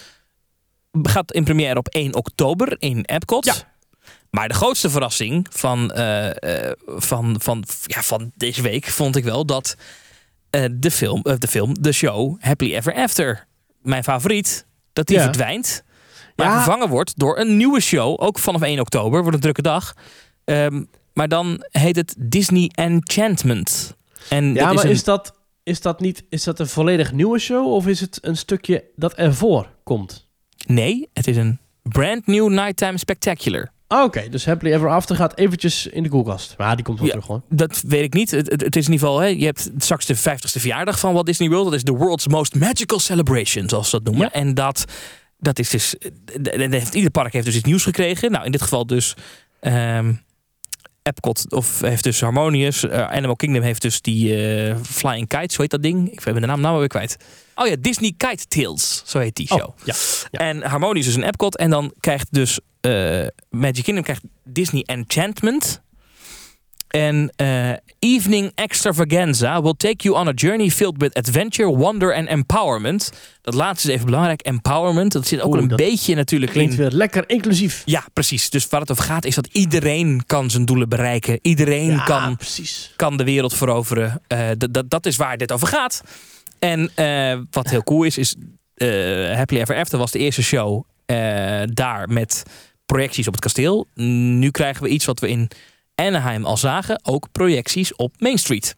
Gaat 1.02 1.32
in 1.32 1.44
première 1.44 1.76
op 1.78 1.88
1 1.88 2.14
oktober 2.14 2.76
in 2.78 3.00
Epcot. 3.04 3.44
Ja. 3.44 3.54
Maar 4.30 4.48
de 4.48 4.54
grootste 4.54 4.90
verrassing 4.90 5.46
van, 5.50 5.90
eh, 5.92 6.66
eh, 6.68 6.72
van, 6.86 7.36
van, 7.38 7.64
ja, 7.84 8.02
van 8.02 8.32
deze 8.36 8.62
week 8.62 8.86
vond 8.86 9.16
ik 9.16 9.24
wel 9.24 9.46
dat 9.46 9.76
eh, 10.50 10.64
de, 10.72 10.90
film, 10.90 11.22
de 11.22 11.48
film, 11.48 11.74
de 11.80 11.92
show 11.92 12.36
Happily 12.40 12.74
Ever 12.74 12.94
After, 12.94 13.46
mijn 13.82 14.04
favoriet, 14.04 14.66
dat 14.92 15.06
die 15.06 15.16
Ja. 15.16 15.22
verdwijnt. 15.22 15.82
Maar 16.36 16.46
Ja. 16.46 16.54
vervangen 16.54 16.88
wordt 16.88 17.18
door 17.18 17.38
een 17.38 17.56
nieuwe 17.56 17.80
show, 17.80 18.22
ook 18.22 18.38
vanaf 18.38 18.62
1 18.62 18.80
oktober, 18.80 19.20
wordt 19.20 19.34
een 19.34 19.40
drukke 19.42 19.62
dag. 19.62 19.94
Ehm, 20.44 20.84
maar 21.12 21.28
dan 21.28 21.64
heet 21.70 21.96
het 21.96 22.14
Disney 22.18 22.70
Enchantment. 22.74 23.96
En 24.28 24.54
Ja, 24.54 24.72
maar 24.72 24.84
is, 24.84 24.90
is, 24.90 24.98
een, 24.98 25.04
dat, 25.04 25.38
is 25.62 25.80
dat 25.80 26.00
niet... 26.00 26.24
Is 26.28 26.44
dat 26.44 26.58
een 26.58 26.68
volledig 26.68 27.12
nieuwe 27.12 27.38
show? 27.38 27.66
Of 27.72 27.86
is 27.86 28.00
het 28.00 28.18
een 28.22 28.36
stukje 28.36 28.84
dat 28.96 29.14
ervoor 29.14 29.68
komt? 29.84 30.25
Nee, 30.66 31.08
het 31.12 31.26
is 31.26 31.36
een 31.36 31.58
brand 31.82 32.26
new 32.26 32.48
nighttime 32.48 32.98
spectacular. 32.98 33.70
Ah, 33.88 34.04
Oké, 34.04 34.28
dus 34.28 34.46
Happily 34.46 34.72
Ever 34.72 34.88
After 34.88 35.16
gaat 35.16 35.38
eventjes 35.38 35.86
in 35.86 36.02
de 36.02 36.08
koelkast. 36.08 36.54
Maar 36.58 36.76
die 36.76 36.84
komt 36.84 36.98
wel 36.98 37.06
Ja. 37.06 37.12
terug 37.12 37.26
hoor. 37.28 37.42
Dat 37.48 37.82
weet 37.86 38.02
ik 38.02 38.12
niet. 38.14 38.30
Het, 38.30 38.50
het, 38.50 38.60
het 38.60 38.76
is 38.76 38.86
in 38.86 38.92
ieder 38.92 39.06
geval, 39.06 39.20
hè, 39.22 39.26
je 39.28 39.44
hebt 39.44 39.70
straks 39.78 40.06
de 40.06 40.16
50ste 40.16 40.60
verjaardag 40.60 40.98
van 40.98 41.12
Walt 41.12 41.26
Disney 41.26 41.48
World. 41.48 41.64
Dat 41.64 41.74
is 41.74 41.82
de 41.84 41.92
world's 41.92 42.26
most 42.26 42.54
magical 42.54 42.98
celebration, 42.98 43.68
zoals 43.68 43.90
ze 43.90 43.96
dat 43.96 44.04
noemen. 44.04 44.30
Ja. 44.32 44.40
En 44.40 44.54
dat, 44.54 44.84
dat 45.38 45.58
is 45.58 45.70
dus, 45.70 45.98
eh, 45.98 46.10
de- 46.40 46.82
ieder 46.92 47.10
park 47.10 47.32
heeft 47.32 47.44
dus 47.46 47.54
iets 47.56 47.64
nieuws 47.64 47.82
gekregen. 47.82 48.30
Nou, 48.30 48.44
in 48.44 48.50
dit 48.52 48.62
geval 48.62 48.86
dus 48.86 49.14
ehm, 49.60 50.12
Epcot, 51.06 51.52
of 51.52 51.80
heeft 51.80 52.04
dus 52.04 52.20
Harmonious. 52.20 52.88
Eh, 52.88 53.06
Animal 53.06 53.36
Kingdom 53.36 53.62
heeft 53.62 53.82
dus 53.82 54.00
die 54.00 54.36
eh, 54.36 54.76
Flying 54.82 55.28
Kites, 55.28 55.54
zo 55.54 55.62
heet 55.62 55.70
dat 55.70 55.82
ding? 55.82 56.10
Ik 56.10 56.20
ben 56.24 56.40
de 56.40 56.46
naam 56.46 56.60
nou 56.60 56.78
weer 56.78 56.88
kwijt. 56.88 57.16
Oh 57.54 57.66
ja, 57.66 57.76
Disney 57.80 58.14
Kite 58.16 58.46
Tales, 58.46 59.02
zo 59.04 59.18
heet 59.18 59.36
die 59.36 59.46
show. 59.46 59.62
Oh, 59.62 59.74
ja. 59.84 59.94
Ja. 60.30 60.38
En 60.38 60.62
Harmonious 60.62 61.06
is 61.06 61.14
een 61.14 61.22
Epcot. 61.22 61.56
En 61.56 61.70
dan 61.70 61.92
krijgt 62.00 62.26
dus 62.30 62.58
eh, 62.80 63.26
Magic 63.50 63.84
Kingdom 63.84 64.04
krijgt 64.04 64.22
Disney 64.44 64.82
Enchantment. 64.82 65.82
En 66.96 67.32
eh, 67.36 67.72
Evening 67.98 68.52
Extravaganza 68.54 69.62
will 69.62 69.74
take 69.76 70.02
you 70.08 70.16
on 70.16 70.28
a 70.28 70.32
journey 70.32 70.70
filled 70.70 71.00
with 71.00 71.14
adventure, 71.14 71.68
wonder 71.76 72.14
and 72.14 72.28
empowerment. 72.28 73.12
Dat 73.42 73.54
laatste 73.54 73.88
is 73.88 73.94
even 73.94 74.06
belangrijk. 74.06 74.40
Empowerment, 74.42 75.12
dat 75.12 75.26
zit 75.26 75.40
ook 75.40 75.54
Oeh, 75.54 75.62
een 75.62 75.76
beetje 75.76 76.14
natuurlijk 76.14 76.52
Klinkt 76.52 76.72
in. 76.72 76.78
weer 76.78 76.90
lekker 76.90 77.24
inclusief. 77.26 77.82
Ja, 77.84 78.04
precies. 78.12 78.50
Dus 78.50 78.68
waar 78.68 78.80
het 78.80 78.90
over 78.90 79.04
gaat 79.04 79.24
is 79.24 79.34
dat 79.34 79.48
iedereen 79.52 80.22
kan 80.26 80.50
zijn 80.50 80.64
doelen 80.64 80.88
bereiken. 80.88 81.38
Iedereen 81.42 81.90
Ja, 81.90 82.04
kan, 82.04 82.36
precies. 82.36 82.92
kan 82.96 83.16
de 83.16 83.24
wereld 83.24 83.54
veroveren. 83.54 84.22
Eh, 84.26 84.48
dat- 84.88 85.06
is 85.06 85.16
waar 85.16 85.36
dit 85.36 85.52
over 85.52 85.66
gaat. 85.66 86.02
En 86.58 86.90
eh, 86.94 87.38
wat 87.50 87.70
heel 87.70 87.82
cool 87.82 88.02
is, 88.04 88.18
is 88.18 88.34
Happily 89.36 89.60
Ever 89.60 89.76
After 89.76 89.98
was 89.98 90.10
de 90.10 90.18
eerste 90.18 90.42
show 90.42 90.84
daar 91.74 92.08
met 92.08 92.42
projecties 92.86 93.26
op 93.26 93.32
het 93.32 93.42
kasteel. 93.42 93.86
Nu 93.94 94.50
krijgen 94.50 94.82
we 94.82 94.88
iets 94.88 95.04
wat 95.04 95.20
we 95.20 95.28
in 95.28 95.48
Anaheim 96.06 96.44
al 96.44 96.56
zagen. 96.56 97.00
Ook 97.04 97.26
projecties 97.32 97.94
op 97.96 98.14
Main 98.18 98.38
Street. 98.38 98.74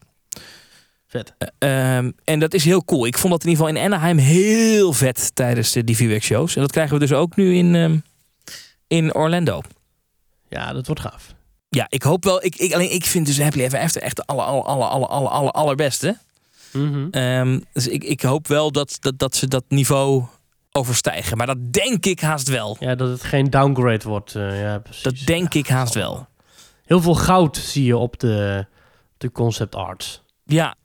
Vet. 1.07 1.33
Ehm, 1.57 2.11
en 2.23 2.39
dat 2.39 2.53
is 2.53 2.63
heel 2.65 2.85
cool. 2.85 3.05
Ik 3.05 3.17
vond 3.17 3.33
dat 3.33 3.43
in 3.43 3.49
ieder 3.49 3.65
geval 3.65 3.81
in 3.81 3.85
Anaheim 3.91 4.17
heel 4.17 4.93
vet 4.93 5.31
tijdens 5.35 5.71
de, 5.71 5.83
die 5.83 5.95
vuurwerkshows. 5.95 6.55
En 6.55 6.61
dat 6.61 6.71
krijgen 6.71 6.93
we 6.93 6.99
dus 6.99 7.13
ook 7.13 7.35
nu 7.35 7.55
in, 7.55 7.75
ehm, 7.75 7.97
in 8.87 9.13
Orlando. 9.15 9.61
Ja, 10.49 10.73
dat 10.73 10.85
wordt 10.85 11.01
gaaf. 11.01 11.33
Ja, 11.69 11.85
ik 11.89 12.03
hoop 12.03 12.23
wel. 12.23 12.43
Ik, 12.43 12.55
ik, 12.55 12.73
alleen 12.73 12.91
ik 12.93 13.05
vind 13.05 13.25
dus 13.25 13.39
Happily 13.41 13.63
Ever 13.63 13.79
After 13.79 14.01
echt 14.01 14.15
de 14.15 14.23
aller, 14.25 14.43
aller, 14.45 14.63
aller, 14.63 14.87
aller, 14.87 15.07
aller, 15.07 15.29
aller, 15.29 15.51
allerbeste. 15.51 16.17
Mhm. 16.71 17.07
Ehm, 17.11 17.59
dus 17.73 17.87
ik, 17.87 18.03
ik 18.03 18.21
hoop 18.21 18.47
wel 18.47 18.71
dat, 18.71 18.97
dat, 18.99 19.19
dat 19.19 19.35
ze 19.35 19.47
dat 19.47 19.63
niveau 19.67 20.23
overstijgen. 20.71 21.37
Maar 21.37 21.47
dat 21.47 21.73
denk 21.73 22.05
ik 22.05 22.19
haast 22.19 22.47
wel. 22.47 22.77
Ja, 22.79 22.95
dat 22.95 23.09
het 23.09 23.23
geen 23.23 23.49
downgrade 23.49 24.07
wordt. 24.09 24.35
eh, 24.35 24.61
ja, 24.61 24.77
precies. 24.79 25.03
Dat 25.03 25.15
denk 25.25 25.53
Ja, 25.53 25.59
ik 25.59 25.67
haast 25.67 25.93
wel. 25.93 26.27
Heel 26.89 27.01
veel 27.01 27.15
goud 27.15 27.57
zie 27.57 27.83
je 27.85 27.97
op 27.97 28.19
de, 28.19 28.65
de 29.17 29.31
concept 29.31 29.75
arts. 29.75 30.21
Ja. 30.45 30.75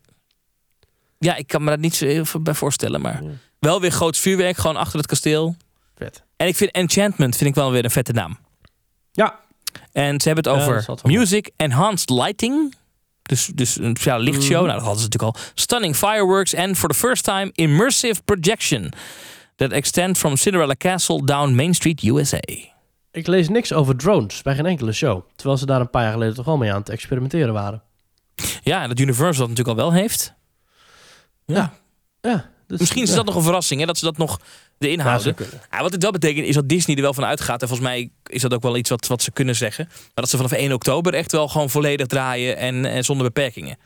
Ja, 1.19 1.37
ik 1.37 1.47
kan 1.47 1.63
me 1.63 1.69
daar 1.69 1.79
niet 1.79 1.95
zo 1.95 2.07
heel 2.07 2.25
veel 2.25 2.41
bij 2.41 2.55
voorstellen. 2.55 3.01
Maar 3.01 3.23
Ja. 3.23 3.31
wel 3.59 3.81
weer 3.81 3.91
groot 3.91 4.17
vuurwerk, 4.17 4.57
gewoon 4.57 4.77
achter 4.77 4.99
het 4.99 5.07
kasteel. 5.07 5.57
Vet. 5.97 6.23
En 6.37 6.47
ik 6.47 6.57
vind 6.57 6.71
Enchantment 6.71 7.37
vind 7.37 7.51
ik 7.51 7.57
wel 7.57 7.71
weer 7.71 7.85
een 7.85 7.91
vette 7.91 8.13
naam. 8.13 8.39
Ja. 9.13 9.39
En 9.93 10.21
ze 10.21 10.29
hebben 10.29 10.53
het 10.53 10.63
dat 10.63 10.69
over 10.77 11.11
music 11.11 11.51
enhanced 11.57 12.11
lighting. 12.11 12.75
Dus, 13.23 13.47
dus 13.47 13.79
een 13.79 13.91
speciale 13.97 14.23
lichtshow. 14.25 14.57
Mhm. 14.57 14.65
Nou, 14.67 14.73
dat 14.79 14.83
hadden 14.87 15.03
ze 15.03 15.09
natuurlijk 15.09 15.37
al. 15.37 15.43
Stunning 15.55 15.97
fireworks 15.97 16.55
and 16.55 16.77
for 16.79 16.89
the 16.89 16.95
first 16.95 17.25
time 17.25 17.51
immersive 17.55 18.23
projection. 18.25 18.93
That 19.57 19.71
extend 19.73 20.19
from 20.19 20.37
Cinderella 20.37 20.75
Castle 20.75 21.25
down 21.25 21.55
Main 21.55 21.75
Street, 21.75 22.03
USA. 22.03 22.41
Ik 23.15 23.27
lees 23.27 23.49
niks 23.49 23.73
over 23.73 23.97
drones 23.97 24.43
bij 24.43 24.55
geen 24.55 24.67
enkele 24.67 24.93
show. 24.93 25.23
Terwijl 25.37 25.59
ze 25.59 25.67
daar 25.67 25.81
een 25.81 25.91
paar 25.91 26.03
jaar 26.03 26.13
geleden 26.13 26.35
toch 26.35 26.47
al 26.47 26.57
mee 26.57 26.73
aan 26.73 26.79
het 26.81 26.89
experimenteren 26.89 27.53
waren. 27.53 27.83
Ja, 28.63 28.83
en 28.83 28.89
dat 28.89 28.99
Universal 28.99 29.47
dat 29.47 29.49
natuurlijk 29.57 29.79
al 29.79 29.85
wel 29.91 29.93
heeft. 30.01 30.35
Ja. 31.47 31.73
Ja, 32.21 32.51
dus, 32.67 32.79
Misschien 32.81 33.03
is 33.03 33.09
ja. 33.11 33.15
dat 33.17 33.25
nog 33.25 33.35
een 33.35 33.43
verrassing, 33.43 33.81
hè, 33.81 33.87
dat 33.87 33.99
ze 33.99 34.05
dat 34.05 34.17
nog 34.17 34.41
erin 34.79 34.99
Ja, 34.99 35.05
houden. 35.05 35.37
Ja, 35.71 35.81
wat 35.83 35.91
dit 35.91 36.03
wel 36.03 36.11
betekent 36.11 36.47
is 36.47 36.55
dat 36.55 36.69
Disney 36.69 36.97
er 36.97 37.03
wel 37.03 37.15
van 37.15 37.25
uitgaat. 37.25 37.63
En 37.63 37.69
volgens 37.69 37.89
mij 37.89 38.11
is 38.27 38.43
dat 38.43 38.55
ook 38.55 38.63
wel 38.63 38.77
iets 38.77 38.91
wat, 38.91 39.07
wat 39.07 39.23
ze 39.23 39.31
kunnen 39.31 39.57
zeggen. 39.57 39.85
Maar 39.89 40.11
dat 40.15 40.29
ze 40.29 40.37
vanaf 40.37 40.53
1 40.53 40.73
oktober 40.73 41.15
echt 41.15 41.33
wel 41.33 41.49
gewoon 41.49 41.71
volledig 41.71 42.07
draaien 42.07 42.57
en, 42.57 42.85
en 42.85 43.05
zonder 43.05 43.27
beperkingen. 43.27 43.77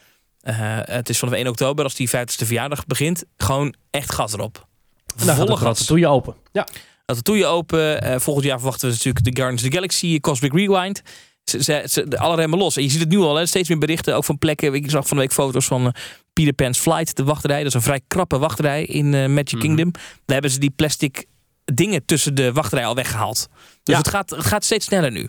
Eh, 0.40 0.56
het 0.82 1.08
is 1.08 1.18
vanaf 1.18 1.34
1 1.34 1.48
oktober, 1.48 1.84
als 1.84 1.94
die 1.94 2.08
50ste 2.08 2.46
verjaardag 2.46 2.86
begint, 2.86 3.24
gewoon 3.36 3.74
echt 3.90 4.12
gas 4.12 4.32
erop. 4.32 4.66
En 5.06 5.26
dan 5.26 5.26
gaat 5.26 5.36
Volle 5.36 5.58
de 5.58 5.64
gas. 5.64 5.84
toeje 5.84 6.06
open. 6.08 6.34
Ja. 6.52 6.66
Dat 7.08 7.16
de 7.16 7.22
toeje 7.22 7.46
open. 7.46 8.02
Eh, 8.02 8.18
volgend 8.20 8.46
jaar 8.46 8.56
verwachten 8.58 8.88
we 8.88 8.94
natuurlijk 8.94 9.24
de 9.24 9.30
Guardians 9.34 9.62
of 9.62 9.68
the 9.68 9.74
Galaxy 9.74 10.20
Cosmic 10.20 10.52
Rewind. 10.52 11.02
Ze, 11.44 11.62
ze, 11.62 11.82
ze- 11.88 12.08
de 12.08 12.18
alle 12.18 12.36
remmen 12.36 12.58
los. 12.58 12.76
En 12.76 12.82
je 12.82 12.88
ziet 12.90 13.00
het 13.00 13.08
nu 13.08 13.18
al, 13.18 13.34
hè, 13.36 13.46
steeds 13.46 13.68
meer 13.68 13.78
berichten, 13.78 14.16
ook 14.16 14.24
van 14.24 14.38
plekken. 14.38 14.74
Ik 14.74 14.90
zag 14.90 15.06
van 15.08 15.16
de 15.16 15.22
week 15.22 15.32
foto's 15.32 15.66
van 15.66 15.86
eh, 15.86 15.92
Peter 16.32 16.52
Pan's 16.52 16.78
Flight, 16.78 17.16
de 17.16 17.24
wachtrij. 17.24 17.58
Dat 17.58 17.66
is 17.66 17.74
een 17.74 17.82
vrij 17.82 18.00
krappe 18.06 18.38
wachtrij 18.38 18.84
in 18.84 19.14
eh, 19.14 19.26
Magic 19.26 19.52
Mhm. 19.52 19.60
Kingdom. 19.60 19.90
Daar 19.92 20.02
hebben 20.26 20.50
ze 20.50 20.58
die 20.58 20.70
plastic 20.70 21.24
dingen 21.64 22.04
tussen 22.04 22.34
de 22.34 22.52
wachtrij 22.52 22.86
al 22.86 22.94
weggehaald. 22.94 23.48
Dus 23.82 23.94
Ja. 23.94 23.96
het, 23.98 24.08
gaat, 24.08 24.30
het 24.30 24.44
gaat 24.46 24.64
steeds 24.64 24.84
sneller 24.86 25.10
nu. 25.10 25.28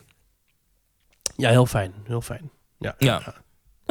ja, 1.35 1.49
heel 1.49 1.65
fijn. 1.65 1.93
Heel 2.07 2.21
fijn. 2.21 2.49
Ja. 2.79 2.95
Ja. 2.97 3.21
Ja, 3.25 3.33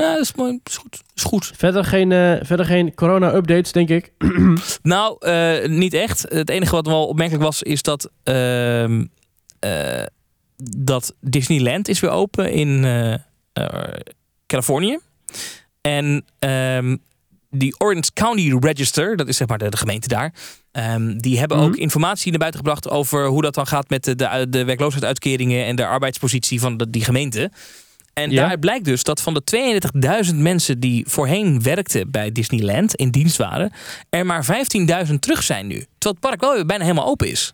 dat 0.03 0.19
is 0.21 0.35
mooi. 0.35 0.51
Dat 0.63 0.73
is 0.73 0.77
goed. 0.77 0.91
Dat 0.91 1.03
is 1.15 1.23
goed. 1.23 1.53
Verder 1.57 1.85
geen, 1.85 2.13
eh, 2.13 2.35
verder 2.43 2.67
geen 2.67 2.95
corona-updates, 2.95 3.73
denk 3.73 3.89
ik. 3.89 4.13
Nou, 4.83 5.17
eh, 5.21 5.69
niet 5.69 5.95
echt. 5.95 6.25
Het 6.29 6.51
enige 6.51 6.75
wat 6.75 6.87
wel 6.87 7.07
opmerkelijk 7.07 7.45
was, 7.45 7.63
is 7.63 7.83
dat, 7.83 8.11
ehm, 8.23 9.05
eh, 9.59 10.03
dat 10.77 11.15
Disneyland 11.21 11.89
is 11.89 12.01
weer 12.01 12.11
open 12.11 12.53
in 12.53 12.85
eh, 12.85 13.15
eh, 13.53 13.95
Californië. 14.47 14.99
En 15.81 16.25
ehm, 16.39 16.97
die 17.51 17.75
Orange 17.81 18.13
County 18.13 18.57
Register, 18.61 19.17
dat 19.17 19.29
is 19.29 19.37
zeg 19.37 19.49
maar 19.49 19.59
de, 19.59 19.69
de 19.69 19.77
gemeente 19.77 20.09
daar, 20.09 20.35
ehm, 20.73 21.17
die 21.17 21.39
hebben 21.39 21.57
Mhm. 21.57 21.67
ook 21.67 21.77
informatie 21.77 22.31
naar 22.31 22.39
buiten 22.39 22.61
gebracht 22.61 22.89
over 22.91 23.27
hoe 23.27 23.43
dat 23.43 23.55
dan 23.55 23.67
gaat 23.67 23.89
met 23.89 24.05
de, 24.05 24.15
de, 24.15 24.47
de 24.49 24.65
werkloosheidsuitkeringen 24.65 25.65
en 25.65 25.77
de 25.77 25.87
arbeidspositie 25.87 26.61
van 26.61 26.77
de, 26.77 26.91
die 26.91 27.05
gemeente. 27.05 27.51
En 28.19 28.31
Ja. 28.31 28.49
daar 28.49 28.59
blijkt 28.59 28.85
dus 28.85 29.03
dat 29.03 29.21
van 29.23 29.35
de 29.35 29.43
32.000 30.31 30.35
mensen 30.37 30.81
die 30.81 31.05
voorheen 31.09 31.63
werkten 31.63 32.11
bij 32.11 32.33
Disneyland 32.33 32.95
in 32.95 33.11
dienst 33.11 33.37
waren, 33.37 33.73
er 34.11 34.27
maar 34.27 34.45
15.000 34.45 35.15
terug 35.21 35.43
zijn 35.43 35.67
nu. 35.67 35.75
Terwijl 35.75 36.15
het 36.15 36.21
park 36.21 36.41
wel 36.41 36.55
weer 36.55 36.67
bijna 36.67 36.83
helemaal 36.85 37.07
open 37.07 37.31
is. 37.31 37.53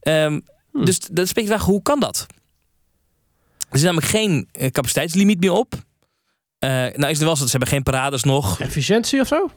Ehm, 0.00 0.40
Hm. 0.72 0.84
Dus 0.84 0.98
dat 0.98 1.32
beetje 1.34 1.46
vraag, 1.50 1.64
hoe 1.64 1.82
kan 1.82 2.00
dat? 2.00 2.26
Er 3.68 3.74
is 3.76 3.82
namelijk 3.82 4.06
geen 4.06 4.48
eh, 4.52 4.70
capaciteitslimiet 4.70 5.40
meer 5.40 5.52
op. 5.52 5.74
Eh, 6.58 6.70
nou 6.70 7.06
is 7.06 7.18
er 7.18 7.24
wel 7.24 7.36
zo, 7.36 7.44
ze 7.44 7.50
hebben 7.50 7.68
geen 7.68 7.82
parades 7.82 8.22
nog. 8.22 8.60
Efficiëntie 8.60 9.20
of 9.20 9.26
zo? 9.26 9.50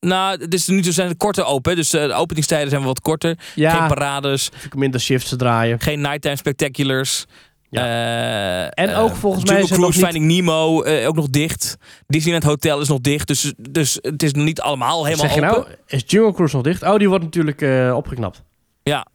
Nou, 0.00 0.40
het 0.40 0.54
is 0.54 0.66
nu 0.66 0.82
zijn 0.82 1.08
het 1.08 1.16
korter 1.16 1.44
open. 1.44 1.76
Dus 1.76 1.94
uh, 1.94 2.06
de 2.06 2.12
openingstijden 2.12 2.70
zijn 2.70 2.82
wat 2.82 3.00
korter. 3.00 3.38
Ja. 3.54 3.70
Geen 3.78 3.88
parades. 3.88 4.48
Minder 4.74 5.00
shifts 5.00 5.28
te 5.28 5.36
draaien. 5.36 5.80
Geen 5.80 6.00
nighttime 6.00 6.36
spectaculars. 6.36 7.24
Ja. 7.70 7.84
Uh, 7.84 8.70
en 8.74 8.94
ook 8.94 9.14
volgens 9.14 9.44
mij 9.50 9.60
is 9.60 9.70
Cruise, 9.70 9.98
Finding 9.98 10.24
Nemo 10.24 10.84
uh, 10.84 11.08
ook 11.08 11.14
nog 11.14 11.30
dicht. 11.30 11.76
Disneyland 12.06 12.44
Hotel 12.44 12.80
is 12.80 12.88
nog 12.88 13.00
dicht. 13.00 13.26
Dus, 13.26 13.54
dus 13.56 13.98
het 14.02 14.22
is 14.22 14.32
nog 14.32 14.44
niet 14.44 14.60
allemaal 14.60 15.04
helemaal 15.04 15.26
zeg 15.26 15.34
je 15.34 15.48
open. 15.48 15.62
Nou, 15.62 15.76
is 15.86 16.02
Jungle 16.06 16.32
Cruise 16.32 16.54
nog 16.54 16.64
dicht? 16.64 16.82
Oh, 16.82 16.96
die 16.96 17.08
wordt 17.08 17.24
natuurlijk 17.24 17.92
opgeknapt. 17.94 18.42
Ja. 18.82 19.06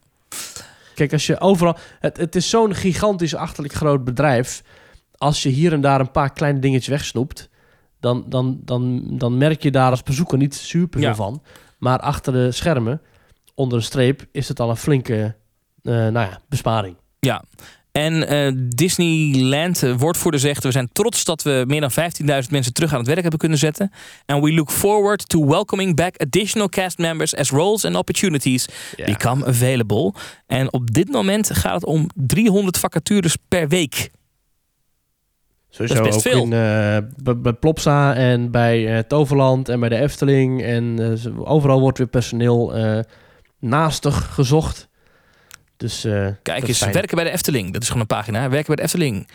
Kijk, 0.95 1.13
als 1.13 1.25
je 1.25 1.39
overal... 1.39 1.77
Het, 1.99 2.17
het 2.17 2.35
is 2.35 2.49
zo'n 2.49 2.75
gigantisch 2.75 3.35
achterlijk 3.35 3.73
groot 3.73 4.03
bedrijf. 4.03 4.61
Als 5.17 5.43
je 5.43 5.49
hier 5.49 5.73
en 5.73 5.81
daar 5.81 5.99
een 5.99 6.11
paar 6.11 6.33
kleine 6.33 6.59
dingetjes 6.59 6.87
wegsnoept... 6.87 7.49
Dan, 7.99 8.25
dan, 8.27 8.59
dan, 8.63 9.03
dan 9.17 9.37
merk 9.37 9.63
je 9.63 9.71
daar 9.71 9.89
als 9.89 10.03
bezoeker 10.03 10.37
niet 10.37 10.55
super 10.55 10.99
veel 10.99 11.09
Ja. 11.09 11.15
van. 11.15 11.41
Maar 11.77 11.99
achter 11.99 12.33
de 12.33 12.51
schermen, 12.51 13.01
onder 13.55 13.77
de 13.77 13.83
streep, 13.83 14.25
is 14.31 14.47
het 14.47 14.59
al 14.59 14.69
een 14.69 14.77
flinke 14.77 15.35
eh, 15.83 15.93
nou 15.93 16.13
ja, 16.13 16.39
besparing. 16.49 16.95
Ja. 17.19 17.43
En 17.95 18.27
eh, 18.27 18.51
Disneyland, 18.67 19.83
uh, 19.83 19.95
woordvoerder 19.97 20.39
zegt... 20.39 20.63
we 20.63 20.71
zijn 20.71 20.89
trots 20.91 21.23
dat 21.23 21.43
we 21.43 21.63
meer 21.67 21.81
dan 21.81 21.91
15.000 21.91 22.49
mensen 22.49 22.73
terug 22.73 22.91
aan 22.91 22.97
het 22.97 23.07
werk 23.07 23.21
hebben 23.21 23.39
kunnen 23.39 23.57
zetten. 23.57 23.91
And 24.25 24.43
we 24.43 24.53
look 24.53 24.71
forward 24.71 25.29
to 25.29 25.45
welcoming 25.45 25.95
back 25.95 26.17
additional 26.17 26.69
cast 26.69 26.97
members... 26.97 27.35
as 27.35 27.49
roles 27.49 27.85
and 27.85 27.95
opportunities 27.95 28.67
become 28.95 29.45
available. 29.45 30.13
En 30.47 30.73
op 30.73 30.91
dit 30.91 31.11
moment 31.11 31.53
gaat 31.53 31.73
het 31.73 31.85
om 31.85 32.07
300 32.15 32.77
vacatures 32.77 33.35
per 33.47 33.67
week. 33.67 34.09
Sowieso 35.69 35.95
Dat 35.95 36.07
is 36.07 36.13
best 36.13 36.27
ook 36.27 36.33
veel. 36.33 36.43
in, 36.43 36.53
eh, 36.53 37.33
bij, 37.35 37.53
Plopsa 37.53 38.15
en 38.15 38.51
bij 38.51 38.95
eh, 38.95 39.03
Toverland 39.03 39.69
en 39.69 39.79
bij 39.79 39.89
de 39.89 39.99
Efteling. 39.99 40.63
En 40.63 40.99
eh, 40.99 41.49
overal 41.51 41.79
wordt 41.79 41.97
weer 41.97 42.07
personeel 42.07 42.75
eh 42.75 42.99
naastig 43.59 44.33
gezocht. 44.33 44.87
Dus 45.77 46.03
eh, 46.03 46.27
Kijk 46.41 46.67
eens, 46.67 46.77
fijn. 46.77 46.93
werken 46.93 47.15
bij 47.15 47.25
de 47.25 47.31
Efteling. 47.31 47.73
Dat 47.73 47.81
is 47.81 47.87
gewoon 47.87 48.01
een 48.01 48.07
pagina. 48.07 48.49
Werken 48.49 48.67
bij 48.67 48.75
de 48.75 48.81
Efteling. 48.81 49.27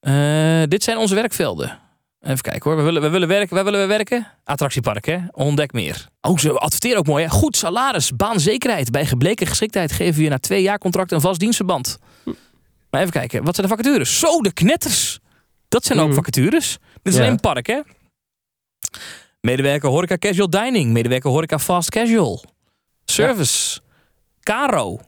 Eh, 0.00 0.62
dit 0.68 0.82
zijn 0.82 0.96
onze 0.96 1.14
werkvelden. 1.14 1.78
Even 2.20 2.40
kijken 2.40 2.62
hoor. 2.70 2.78
We 2.78 2.84
willen, 2.84 3.02
we 3.02 3.08
willen 3.08 3.28
werken. 3.28 3.54
Waar 3.54 3.64
willen 3.64 3.80
we 3.80 3.86
werken? 3.86 4.26
Attractiepark, 4.44 5.04
hè? 5.06 5.18
Ontdek 5.30 5.72
meer. 5.72 6.08
Oh, 6.20 6.38
ze 6.38 6.52
adverteren 6.52 6.98
ook 6.98 7.06
mooi, 7.06 7.24
hè? 7.24 7.30
Goed 7.30 7.56
salaris, 7.56 8.10
baanzekerheid. 8.16 8.90
Bij 8.90 9.06
gebleken 9.06 9.46
geschiktheid 9.46 9.92
geven 9.92 10.14
we 10.16 10.22
je 10.22 10.28
na 10.28 10.38
twee 10.38 10.62
jaar 10.62 10.78
contract 10.78 11.12
een 11.12 11.20
vast 11.20 11.40
dienstverband. 11.40 11.98
Maar 12.90 13.00
even 13.00 13.12
kijken. 13.12 13.44
Wat 13.44 13.54
zijn 13.54 13.68
de 13.68 13.76
vacatures? 13.76 14.18
Zo, 14.18 14.40
de 14.40 14.52
knetters. 14.52 15.18
Dat 15.68 15.84
zijn 15.84 15.98
ook 15.98 16.06
Mhm. 16.06 16.14
vacatures. 16.16 16.78
Dit 17.02 17.12
is 17.12 17.14
Ja. 17.14 17.18
alleen 17.20 17.32
een 17.32 17.40
park, 17.40 17.66
hè? 17.66 17.80
Medewerker 19.40 19.88
horeca 19.88 20.18
casual 20.18 20.50
dining. 20.50 20.90
Medewerker 20.92 21.30
horeca 21.30 21.58
fast 21.58 21.90
casual. 21.90 22.44
Service. 23.04 23.80
Caro. 24.40 25.00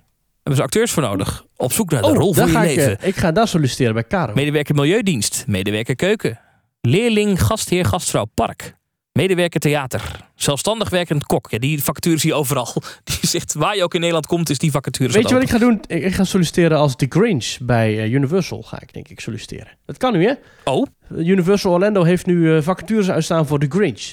Hebben 0.45 0.57
ze 0.57 0.63
acteurs 0.63 0.91
voor 0.91 1.03
nodig. 1.03 1.45
Op 1.57 1.73
zoek 1.73 1.91
naar 1.91 2.03
de 2.03 2.09
Oh, 2.09 2.17
rol 2.17 2.35
van 2.35 2.47
je 2.47 2.53
ga 2.53 2.63
ik, 2.63 2.77
leven. 2.77 2.99
eh, 2.99 3.09
ik 3.09 3.17
ga 3.17 3.33
daar 3.33 3.49
solliciteren 3.49 3.95
bij 3.95 4.05
Karo. 4.05 4.35
Medewerker 4.35 4.75
Milieudienst. 4.75 5.45
Medewerker 5.47 5.97
Keuken. 5.97 6.41
Leerling, 6.81 7.43
gastheer, 7.43 7.85
gastvrouw, 7.85 8.25
park. 8.35 8.77
Medewerker 9.13 9.61
theater. 9.61 10.29
Zelfstandig 10.35 10.91
werkend 10.91 11.27
kok. 11.27 11.51
Ja, 11.51 11.59
die 11.59 11.83
vacature 11.83 12.17
zie 12.19 12.31
je 12.31 12.37
overal. 12.37 12.69
Die 13.05 13.19
zegt, 13.31 13.55
waar 13.55 13.77
je 13.77 13.83
ook 13.83 13.95
in 13.95 13.99
Nederland 14.01 14.27
komt, 14.27 14.51
is 14.51 14.59
die 14.59 14.71
vacature 14.71 15.13
Weet 15.13 15.29
je 15.29 15.35
wat 15.35 15.43
ik 15.43 15.51
ga 15.51 15.59
doen? 15.59 15.81
Ik, 15.87 16.03
ik 16.03 16.15
ga 16.15 16.25
solliciteren 16.25 16.79
als 16.79 16.97
The 16.97 17.07
Grinch 17.09 17.57
bij 17.63 17.99
eh, 17.99 18.13
Universal. 18.13 18.63
Ga 18.63 18.81
ik 18.83 18.93
denk 18.93 19.09
ik 19.09 19.21
solliciteren. 19.21 19.69
Dat 19.87 19.97
kan 19.97 20.13
nu 20.13 20.25
hè? 20.27 20.33
Oh, 20.65 20.87
Universal 21.17 21.73
Orlando 21.73 22.03
heeft 22.03 22.27
nu 22.27 22.57
eh, 22.57 22.63
vacatures 22.63 23.11
uitstaan 23.11 23.47
voor 23.47 23.59
The 23.59 23.67
Grinch. 23.69 24.13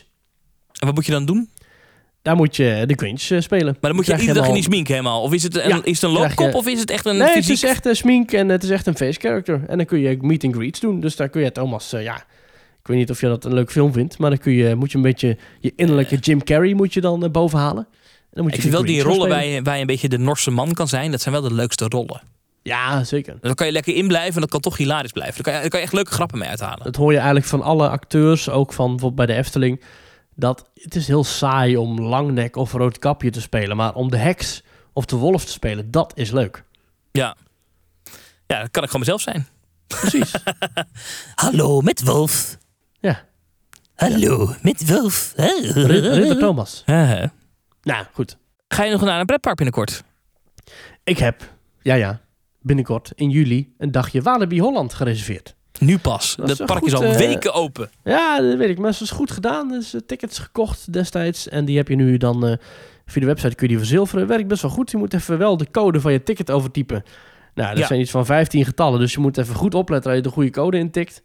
en 0.79 0.85
wat 0.85 0.95
moet 0.95 1.05
je 1.05 1.11
dan 1.11 1.25
doen? 1.25 1.49
Daar 2.21 2.35
moet 2.35 2.55
je 2.55 2.71
eh, 2.71 2.81
The 2.81 2.93
Grinch 2.95 3.21
eh, 3.29 3.39
spelen. 3.39 3.65
Maar 3.65 3.75
dan 3.81 3.95
moet 3.95 4.05
je 4.05 4.11
iedere 4.11 4.33
dag 4.33 4.47
in 4.47 4.53
die 4.53 4.61
helemaal- 4.63 4.73
smink 4.73 4.87
helemaal. 4.87 5.21
Of 5.21 5.33
is 5.33 5.43
het 5.43 5.55
een, 5.57 5.67
Ja, 5.69 5.79
is 5.83 6.01
het 6.01 6.03
een 6.03 6.11
je- 6.11 6.19
loopkop 6.19 6.53
of 6.55 6.67
is 6.67 6.79
het 6.79 6.91
echt 6.91 7.05
een 7.05 7.17
Nee, 7.17 7.27
het 7.35 7.49
is 7.49 7.63
echt 7.63 7.85
een 7.85 7.95
smink 7.95 8.31
en 8.31 8.49
het 8.49 8.63
is 8.63 8.69
echt 8.69 8.87
een 8.87 8.95
face 8.97 9.19
character. 9.19 9.61
En 9.67 9.77
dan 9.77 9.85
kun 9.85 9.99
je 9.99 10.17
meet 10.21 10.43
and 10.43 10.55
greets 10.55 10.79
doen. 10.79 10.99
Dus 10.99 11.15
daar 11.15 11.29
kun 11.29 11.41
je 11.41 11.51
Thomas, 11.51 11.93
eh, 11.93 12.03
ja... 12.03 12.23
Ik 12.81 12.87
weet 12.87 12.97
niet 12.97 13.09
of 13.09 13.21
je 13.21 13.27
dat 13.27 13.45
een 13.45 13.53
leuk 13.53 13.71
film 13.71 13.93
vindt, 13.93 14.17
maar 14.17 14.29
dan 14.29 14.39
kun 14.39 14.51
je, 14.51 14.75
moet 14.75 14.91
je 14.91 14.97
een 14.97 15.03
beetje 15.03 15.37
je 15.59 15.73
innerlijke 15.75 16.15
Jim 16.15 16.43
Carrey 16.43 16.73
moet 16.73 16.93
je 16.93 17.01
dan 17.01 17.23
eh, 17.23 17.29
boven 17.31 17.59
halen. 17.59 17.83
En 17.89 18.29
dan 18.31 18.43
moet 18.43 18.51
je 18.51 18.55
Ik 18.57 18.61
vind 18.61 18.73
wel 18.73 18.85
die 18.85 19.01
rollen 19.01 19.29
waar 19.29 19.45
je, 19.45 19.61
waar 19.61 19.75
je 19.75 19.81
een 19.81 19.87
beetje 19.87 20.09
de 20.09 20.17
Norse 20.17 20.51
man 20.51 20.73
kan 20.73 20.87
zijn. 20.87 21.11
Dat 21.11 21.21
zijn 21.21 21.33
wel 21.33 21.43
de 21.49 21.53
leukste 21.53 21.85
rollen. 21.87 22.21
Ja, 22.63 23.03
zeker. 23.03 23.37
Dan 23.41 23.53
kan 23.55 23.65
je 23.67 23.71
lekker 23.73 23.95
inblijven 23.95 24.33
en 24.35 24.41
dat 24.41 24.49
kan 24.49 24.59
toch 24.59 24.77
hilarisch 24.77 25.11
blijven. 25.11 25.43
Dan 25.43 25.53
kan 25.53 25.63
je, 25.63 25.69
kan 25.69 25.79
je 25.79 25.85
echt 25.85 25.93
leuke 25.95 26.11
grappen 26.11 26.37
mee 26.39 26.49
uithalen. 26.49 26.83
Dat 26.83 26.95
hoor 26.95 27.09
je 27.11 27.17
eigenlijk 27.17 27.45
van 27.47 27.61
alle 27.61 27.89
acteurs, 27.89 28.49
ook 28.49 28.73
van 28.73 28.89
bijvoorbeeld 28.89 29.15
bij 29.27 29.35
de 29.35 29.41
Efteling. 29.41 29.81
Dat 30.35 30.69
het 30.73 30.95
is 30.95 31.07
heel 31.07 31.23
saai 31.23 31.77
om 31.77 32.01
langnek 32.01 32.55
of 32.55 32.71
roodkapje 32.71 33.29
te 33.29 33.41
spelen. 33.41 33.77
Maar 33.77 33.93
om 33.93 34.09
de 34.11 34.17
heks 34.17 34.63
of 34.93 35.05
de 35.05 35.15
wolf 35.15 35.45
te 35.45 35.51
spelen, 35.51 35.91
dat 35.91 36.11
is 36.15 36.31
leuk. 36.31 36.63
Ja. 37.11 37.35
Ja, 38.47 38.59
dat 38.59 38.71
kan 38.71 38.83
ik 38.83 38.89
gewoon 38.89 39.05
mezelf 39.05 39.21
zijn. 39.21 39.47
Precies. 39.87 40.33
Hallo, 41.43 41.81
met 41.81 42.03
Wolf. 42.03 42.57
Ja. 42.99 43.23
Hallo, 43.95 44.53
met 44.61 44.89
Wolf. 44.89 45.33
Ridder 45.35 46.37
Thomas. 46.37 46.83
Nou, 47.81 48.05
goed. 48.13 48.37
Ga 48.67 48.83
je 48.83 48.91
nog 48.91 49.01
naar 49.01 49.19
een 49.19 49.25
pretpark 49.25 49.55
binnenkort? 49.55 50.03
Ik 51.03 51.17
heb, 51.17 51.53
ja 51.81 51.93
ja, 51.93 52.21
binnenkort 52.59 53.11
in 53.15 53.29
juli 53.29 53.73
een 53.77 53.91
dagje 53.91 54.21
Walibi 54.21 54.59
Holland 54.61 54.93
gereserveerd. 54.93 55.55
Nu 55.79 55.97
pas. 55.97 56.35
Dat 56.45 56.65
park 56.65 56.83
is 56.83 56.93
al 56.93 57.03
eh, 57.03 57.15
weken 57.17 57.53
open. 57.53 57.89
Ja, 58.03 58.41
dat 58.41 58.57
weet 58.57 58.69
ik. 58.69 58.77
Maar 58.79 58.91
het 58.91 59.01
is 59.01 59.11
goed 59.11 59.31
gedaan. 59.31 59.67
Dus 59.67 59.95
tickets 60.05 60.39
gekocht 60.39 60.93
destijds. 60.93 61.49
En 61.49 61.65
die 61.65 61.77
heb 61.77 61.87
je 61.87 61.95
nu 61.95 62.17
dan 62.17 62.45
eh, 62.47 62.57
via 63.05 63.21
de 63.21 63.27
website 63.27 63.55
kun 63.55 63.67
je 63.67 63.73
die 63.73 63.77
verzilveren. 63.77 64.27
Werkt 64.27 64.47
best 64.47 64.61
wel 64.61 64.71
goed. 64.71 64.91
Je 64.91 64.97
moet 64.97 65.13
even 65.13 65.37
wel 65.37 65.57
de 65.57 65.67
code 65.71 66.01
van 66.01 66.11
je 66.11 66.23
ticket 66.23 66.51
overtypen. 66.51 67.03
Nou, 67.55 67.69
dat 67.69 67.77
Ja. 67.77 67.85
zijn 67.87 67.99
iets 67.99 68.11
van 68.11 68.25
15 68.25 68.65
getallen. 68.65 68.99
Dus 68.99 69.13
je 69.13 69.19
moet 69.19 69.37
even 69.37 69.55
goed 69.55 69.73
opletten 69.75 70.11
dat 70.11 70.19
je 70.23 70.27
de 70.27 70.33
goede 70.33 70.49
code 70.49 70.77
intikt. 70.77 71.21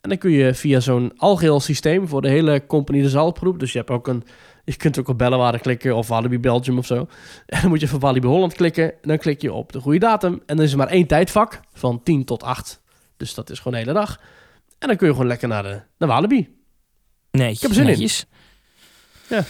En 0.00 0.08
dan 0.08 0.18
kun 0.18 0.30
je 0.30 0.54
via 0.54 0.80
zo'n 0.80 1.12
algeheel 1.16 1.60
systeem 1.60 2.08
voor 2.08 2.22
de 2.22 2.28
hele 2.28 2.66
compagnie 2.66 3.02
de 3.02 3.08
Zalproep. 3.10 3.58
Dus 3.58 3.72
je 3.72 3.78
hebt 3.78 3.90
ook 3.90 4.08
een... 4.08 4.22
Je 4.64 4.76
kunt 4.76 4.98
ook 4.98 5.08
op 5.08 5.18
Bellewaarde 5.18 5.58
klikken 5.58 5.96
of 5.96 6.08
Walibi 6.08 6.38
Belgium 6.38 6.78
of 6.78 6.86
zo. 6.86 6.96
En 7.46 7.60
dan 7.60 7.68
moet 7.70 7.80
je 7.80 7.86
even 7.86 7.98
Walibi 8.00 8.26
Holland 8.26 8.54
klikken. 8.54 8.84
En 8.92 9.08
dan 9.08 9.18
klik 9.18 9.40
je 9.42 9.52
op 9.52 9.72
de 9.72 9.80
goede 9.80 9.98
datum. 9.98 10.32
En 10.46 10.56
dan 10.56 10.64
is 10.64 10.72
er 10.72 10.78
maar 10.78 10.88
één 10.88 11.06
tijdvak 11.06 11.60
van 11.72 12.02
10 12.02 12.24
tot 12.24 12.42
8. 12.42 12.81
Dus 13.22 13.34
dat 13.34 13.50
is 13.50 13.56
gewoon 13.58 13.72
de 13.72 13.78
hele 13.78 13.98
dag. 13.98 14.20
En 14.78 14.88
dan 14.88 14.96
kun 14.96 15.06
je 15.06 15.12
gewoon 15.12 15.28
lekker 15.28 15.48
naar, 15.48 15.62
de, 15.62 15.80
naar 15.98 16.08
Walibi. 16.08 16.56
Nee, 17.30 17.56
heb 17.60 17.70
er 17.70 17.74
zin 17.74 17.88
in. 17.88 18.08
Ja. 19.28 19.44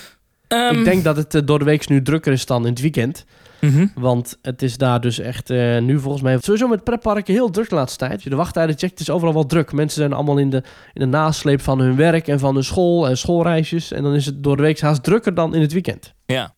Ehm, 0.48 0.78
ik 0.78 0.84
denk 0.84 1.04
dat 1.04 1.16
het 1.16 1.34
eh, 1.34 1.40
door 1.44 1.58
de 1.58 1.64
week 1.64 1.88
nu 1.88 2.02
drukker 2.02 2.32
is 2.32 2.46
dan 2.46 2.62
in 2.66 2.70
het 2.70 2.80
weekend. 2.80 3.24
mhm. 3.60 3.86
Want 3.94 4.38
het 4.42 4.62
is 4.62 4.76
daar 4.76 5.00
dus 5.00 5.18
echt 5.18 5.50
eh, 5.50 5.78
nu 5.78 5.98
volgens 6.00 6.22
mij... 6.22 6.38
Sowieso 6.40 6.68
met 6.68 6.84
pretparken 6.84 7.34
heel 7.34 7.50
druk 7.50 7.68
de 7.68 7.74
laatste 7.74 7.98
tijd. 8.06 8.22
De 8.30 8.36
wachttijden 8.36 8.78
checkt, 8.78 8.92
het 8.98 9.00
is 9.00 9.10
overal 9.10 9.34
wel 9.34 9.46
druk. 9.46 9.72
Mensen 9.72 10.00
zijn 10.00 10.12
allemaal 10.12 10.38
in 10.38 10.50
de, 10.50 10.62
in 10.92 11.00
de 11.00 11.06
nasleep 11.06 11.60
van 11.60 11.78
hun 11.78 11.96
werk 11.96 12.28
en 12.28 12.38
van 12.38 12.54
hun 12.54 12.64
school 12.64 13.08
en 13.08 13.16
schoolreisjes. 13.18 13.92
En 13.92 14.02
dan 14.02 14.14
is 14.14 14.26
het 14.26 14.42
door 14.42 14.56
de 14.56 14.62
week 14.62 14.80
haast 14.80 15.02
drukker 15.02 15.34
dan 15.34 15.54
in 15.54 15.60
het 15.60 15.72
weekend. 15.72 16.14
Ja. 16.26 16.54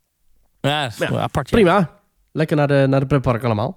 Ja, 0.60 0.82
dat 0.82 0.92
is 0.92 0.98
Ja, 0.98 1.10
wel 1.10 1.20
apart. 1.20 1.50
ja. 1.50 1.56
Prima. 1.56 1.90
Lekker 2.32 2.56
naar 2.56 2.68
de, 2.68 2.86
naar 2.88 3.00
de 3.00 3.06
pretpark 3.06 3.44
allemaal. 3.44 3.76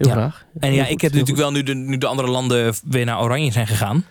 Heel 0.00 0.08
Ja. 0.08 0.14
graag. 0.14 0.44
En 0.60 0.72
ja, 0.72 0.82
goed, 0.82 0.92
ik 0.92 1.00
heb 1.00 1.12
natuurlijk 1.12 1.38
wel 1.38 1.50
nu 1.52 1.62
de, 1.62 1.74
nu 1.74 1.98
de 1.98 2.06
andere 2.06 2.28
landen 2.28 2.74
weer 2.84 3.04
naar 3.04 3.20
oranje 3.20 3.52
zijn 3.52 3.66
gegaan. 3.66 4.04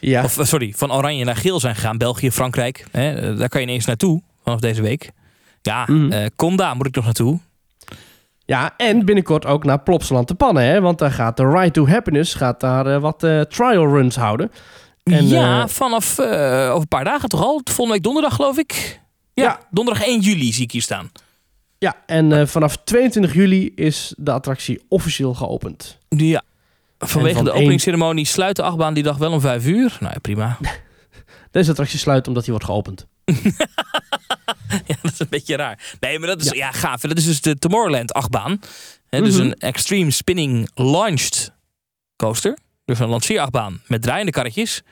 Ja, 0.00 0.24
Of 0.24 0.38
eh, 0.38 0.44
sorry, 0.44 0.72
van 0.76 0.92
oranje 0.92 1.24
naar 1.24 1.36
geel 1.36 1.60
zijn 1.60 1.74
gegaan. 1.74 1.98
België, 1.98 2.30
Frankrijk. 2.30 2.84
Hè, 2.90 3.12
eh, 3.12 3.38
daar 3.38 3.48
kan 3.48 3.60
je 3.60 3.66
ineens 3.66 3.84
naartoe 3.84 4.22
vanaf 4.44 4.60
deze 4.60 4.82
week. 4.82 5.10
Ja, 5.62 5.84
Mhm. 5.86 6.12
eh, 6.12 6.26
Conda 6.36 6.74
moet 6.74 6.86
ik 6.86 6.94
nog 6.94 7.04
naartoe. 7.04 7.38
ja, 8.44 8.74
en 8.76 9.04
binnenkort 9.04 9.46
ook 9.46 9.64
naar 9.64 9.80
Plopsaland 9.80 10.26
te 10.26 10.34
Pannen. 10.34 10.62
Hè? 10.64 10.80
Want 10.80 10.98
daar 10.98 11.10
gaat 11.12 11.36
de 11.36 11.48
Ride 11.50 11.70
to 11.70 11.86
Happiness 11.88 12.34
gaat 12.34 12.60
daar, 12.60 13.00
wat 13.00 13.18
trial 13.48 13.86
runs 13.88 14.16
houden. 14.16 14.50
En, 15.04 15.28
ja, 15.28 15.68
vanaf 15.68 16.18
eh, 16.18 16.26
over 16.68 16.80
een 16.80 16.88
paar 16.88 17.04
dagen 17.04 17.28
toch 17.28 17.42
al. 17.42 17.60
Volgende 17.64 17.92
week 17.92 18.02
donderdag 18.02 18.34
geloof 18.34 18.58
ik. 18.58 19.00
Ja, 19.34 19.42
Ja. 19.44 19.60
donderdag 19.70 20.06
1 20.06 20.20
juli 20.20 20.52
zie 20.52 20.64
ik 20.64 20.70
hier 20.70 20.82
staan. 20.82 21.10
Ja, 21.78 22.02
en 22.06 22.32
eh, 22.32 22.46
vanaf 22.46 22.76
22 22.84 23.34
juli 23.34 23.72
is 23.74 24.14
de 24.16 24.30
attractie 24.32 24.84
officieel 24.88 25.34
geopend. 25.34 25.98
Ja. 26.08 26.42
Vanwege 26.98 27.34
van 27.34 27.44
de 27.44 27.50
één- 27.50 27.58
openingsceremonie 27.60 28.24
sluit 28.26 28.56
de 28.56 28.62
achtbaan 28.62 28.94
die 28.94 29.02
dag 29.02 29.16
wel 29.16 29.32
om 29.32 29.40
5 29.40 29.66
uur. 29.66 29.96
Nou 30.00 30.12
ja, 30.12 30.18
prima. 30.20 30.58
Deze 31.50 31.70
attractie 31.70 31.98
sluit 31.98 32.28
omdat 32.28 32.42
die 32.42 32.52
wordt 32.52 32.66
geopend. 32.68 33.06
ja, 34.86 34.96
dat 35.02 35.12
is 35.12 35.18
een 35.18 35.26
beetje 35.30 35.56
raar. 35.56 35.96
Nee, 36.00 36.18
maar 36.18 36.28
dat 36.28 36.40
is 36.44 36.50
ja. 36.50 36.72
gaaf. 36.72 37.00
Dat 37.00 37.18
is 37.18 37.24
dus 37.24 37.40
de 37.40 37.56
Tomorrowland 37.58 38.12
achtbaan. 38.12 38.60
Dus 39.08 39.34
Mhm. 39.34 39.40
een 39.44 39.54
Extreme 39.54 40.10
Spinning 40.10 40.70
Launched 40.74 41.52
coaster. 42.16 42.58
Dus 42.84 42.98
een 42.98 43.08
lanceerachtbaan 43.08 43.82
met 43.86 44.02
draaiende 44.02 44.32
karretjes. 44.32 44.82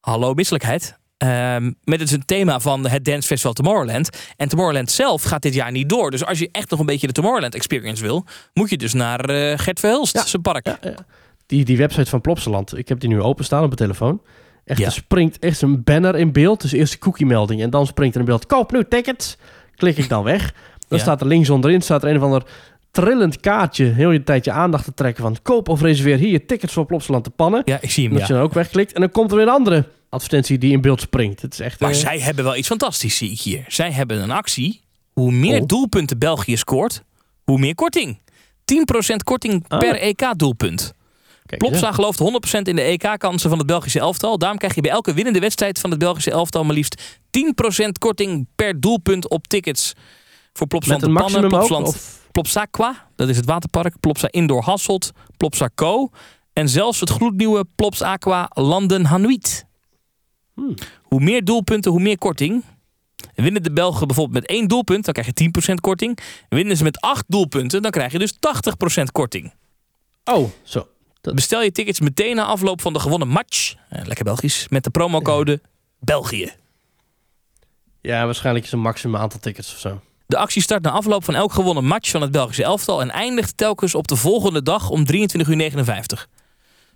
Hallo 0.00 0.34
misselijkheid. 0.34 0.98
Ehm, 1.16 1.72
met 1.84 2.12
een 2.12 2.24
thema 2.24 2.60
van 2.60 2.88
het 2.88 3.04
Dance 3.04 3.26
Festival 3.28 3.52
Tomorrowland. 3.52 4.10
En 4.36 4.48
Tomorrowland 4.48 4.90
zelf 4.90 5.22
gaat 5.22 5.42
dit 5.42 5.54
jaar 5.54 5.70
niet 5.70 5.88
door. 5.88 6.10
Dus 6.10 6.24
als 6.24 6.38
je 6.38 6.48
echt 6.52 6.70
nog 6.70 6.80
een 6.80 6.86
beetje 6.86 7.06
de 7.06 7.12
Tomorrowland 7.12 7.54
experience 7.54 8.02
wil... 8.02 8.24
moet 8.54 8.70
je 8.70 8.76
dus 8.76 8.92
naar 8.92 9.20
eh, 9.20 9.58
Gert 9.58 9.80
Verhulst, 9.80 10.14
Ja. 10.14 10.24
zijn 10.26 10.42
park. 10.42 10.66
Ja, 10.66 10.78
ja. 10.80 10.94
Die, 11.46 11.64
die 11.64 11.76
website 11.76 12.10
van 12.10 12.20
Plopsaland, 12.20 12.78
ik 12.78 12.88
heb 12.88 13.00
die 13.00 13.08
nu 13.08 13.20
openstaan 13.20 13.58
op 13.60 13.66
mijn 13.66 13.76
telefoon. 13.76 14.22
Echt, 14.64 14.82
er 14.82 14.92
springt 14.92 15.38
echt 15.38 15.62
een 15.62 15.82
banner 15.84 16.16
in 16.16 16.32
beeld. 16.32 16.60
Dus 16.60 16.72
eerst 16.72 16.92
de 16.92 16.98
cookie-melding 16.98 17.62
en 17.62 17.70
dan 17.70 17.86
springt 17.86 18.14
er 18.14 18.20
een 18.20 18.26
beeld. 18.26 18.46
Koop 18.46 18.72
nu 18.72 18.84
tickets. 18.88 19.36
Klik 19.76 19.96
ik 19.96 20.08
dan 20.08 20.22
weg. 20.24 20.54
Dan 20.88 20.98
staat 20.98 21.20
er 21.20 21.26
links 21.26 21.50
onderin 21.50 21.82
staat 21.82 22.02
er 22.02 22.08
een 22.10 22.16
of 22.16 22.22
ander 22.22 22.42
trillend 22.94 23.40
kaartje. 23.40 23.84
Heel 23.84 24.10
je 24.10 24.24
tijd 24.24 24.44
je 24.44 24.50
aandacht 24.50 24.84
te 24.84 24.94
trekken 24.94 25.22
van 25.22 25.36
koop 25.42 25.68
of 25.68 25.80
reserveer 25.80 26.16
hier 26.16 26.30
je 26.30 26.46
tickets 26.46 26.72
voor 26.72 26.86
Plopsaland 26.86 27.24
te 27.24 27.30
pannen. 27.30 27.62
Ja, 27.64 27.78
ik 27.80 27.90
zie 27.90 28.08
hem, 28.08 28.16
ja. 28.18 28.26
je 28.26 28.32
dan 28.32 28.42
ook 28.42 28.52
wegklikt 28.52 28.92
en 28.92 29.00
dan 29.00 29.10
komt 29.10 29.30
er 29.30 29.36
weer 29.36 29.46
een 29.46 29.52
andere 29.52 29.88
advertentie 30.08 30.58
die 30.58 30.72
in 30.72 30.80
beeld 30.80 31.00
springt. 31.00 31.42
Het 31.42 31.52
is 31.52 31.60
echt... 31.60 31.80
Maar 31.80 31.90
eh, 31.90 31.96
zij 31.96 32.20
hebben 32.20 32.44
wel 32.44 32.56
iets 32.56 32.68
fantastisch, 32.68 33.16
zie 33.16 33.30
ik 33.30 33.40
hier. 33.40 33.64
Zij 33.68 33.92
hebben 33.92 34.22
een 34.22 34.30
actie. 34.30 34.80
Hoe 35.12 35.32
meer 35.32 35.60
Oh. 35.60 35.66
doelpunten 35.66 36.18
België 36.18 36.56
scoort, 36.56 37.02
hoe 37.44 37.58
meer 37.58 37.74
korting. 37.74 38.18
10% 38.64 39.16
korting 39.24 39.64
Ah. 39.68 39.78
per 39.78 39.94
EK-doelpunt. 39.94 40.92
Plopsa 41.56 41.92
gelooft 41.92 42.18
100% 42.18 42.68
in 42.68 42.76
de 42.76 42.82
EK-kansen 42.82 43.48
van 43.48 43.58
het 43.58 43.66
Belgische 43.66 43.98
elftal. 43.98 44.38
Daarom 44.38 44.58
krijg 44.58 44.74
je 44.74 44.80
bij 44.80 44.90
elke 44.90 45.14
winnende 45.14 45.38
wedstrijd 45.38 45.78
van 45.78 45.90
het 45.90 45.98
Belgische 45.98 46.30
elftal 46.30 46.64
maar 46.64 46.74
liefst 46.74 47.18
10% 47.30 47.98
korting 47.98 48.46
per 48.54 48.80
doelpunt 48.80 49.28
op 49.28 49.46
tickets. 49.46 49.92
Voor 50.52 50.66
Plopsaland 50.66 51.00
Met 51.00 51.10
een 51.10 51.16
Pannen, 51.16 51.40
maximum 51.40 51.60
ook? 51.60 51.66
Plopsaland 51.66 51.96
Of... 51.96 52.23
Plopsaqua, 52.34 53.08
dat 53.16 53.28
is 53.28 53.36
het 53.36 53.46
waterpark. 53.46 54.00
Plopsa 54.00 54.28
Indoor 54.30 54.62
Hasselt, 54.62 55.12
Plopsa 55.36 55.70
Co. 55.74 56.10
En 56.52 56.68
zelfs 56.68 57.00
het 57.00 57.10
gloednieuwe 57.10 57.64
Plops 57.74 58.02
Aqua 58.02 58.50
Landen 58.52 59.04
Hanuit. 59.04 59.66
Hmm. 60.54 60.74
Hoe 61.02 61.20
meer 61.20 61.44
doelpunten, 61.44 61.90
hoe 61.90 62.00
meer 62.00 62.18
korting. 62.18 62.64
Winnen 63.34 63.62
de 63.62 63.72
Belgen 63.72 64.06
bijvoorbeeld 64.06 64.40
met 64.40 64.50
één 64.50 64.68
doelpunt, 64.68 65.04
dan 65.04 65.14
krijg 65.14 65.30
je 65.34 65.72
10% 65.72 65.74
korting. 65.80 66.18
Winnen 66.48 66.76
ze 66.76 66.82
met 66.84 67.00
acht 67.00 67.24
doelpunten, 67.28 67.82
dan 67.82 67.90
krijg 67.90 68.12
je 68.12 68.18
dus 68.18 68.32
80% 68.32 69.02
korting. 69.12 69.52
Oh, 70.24 70.50
zo. 70.62 70.88
Bestel 71.20 71.62
je 71.62 71.72
tickets 71.72 72.00
meteen 72.00 72.36
na 72.36 72.44
afloop 72.44 72.80
van 72.80 72.92
de 72.92 72.98
gewonnen 72.98 73.28
match. 73.28 73.74
eh, 73.88 74.04
lekker 74.04 74.24
Belgisch. 74.24 74.68
Met 74.68 74.84
de 74.84 74.90
promocode 74.90 75.60
België. 76.00 76.52
Ja, 78.00 78.24
waarschijnlijk 78.24 78.64
is 78.64 78.72
een 78.72 78.80
maximum 78.80 79.16
aantal 79.16 79.40
tickets 79.40 79.72
of 79.72 79.78
zo. 79.78 80.00
De 80.34 80.40
actie 80.40 80.62
start 80.62 80.82
na 80.82 80.90
afloop 80.90 81.24
van 81.24 81.34
elk 81.34 81.52
gewonnen 81.52 81.84
match 81.84 82.10
van 82.10 82.22
het 82.22 82.30
Belgische 82.30 82.64
elftal 82.64 83.00
en 83.00 83.10
eindigt 83.10 83.56
telkens 83.56 83.94
op 83.94 84.08
de 84.08 84.16
volgende 84.16 84.62
dag 84.62 84.90
om 84.90 85.04
23.59 85.12 85.14
uur. 85.48 86.26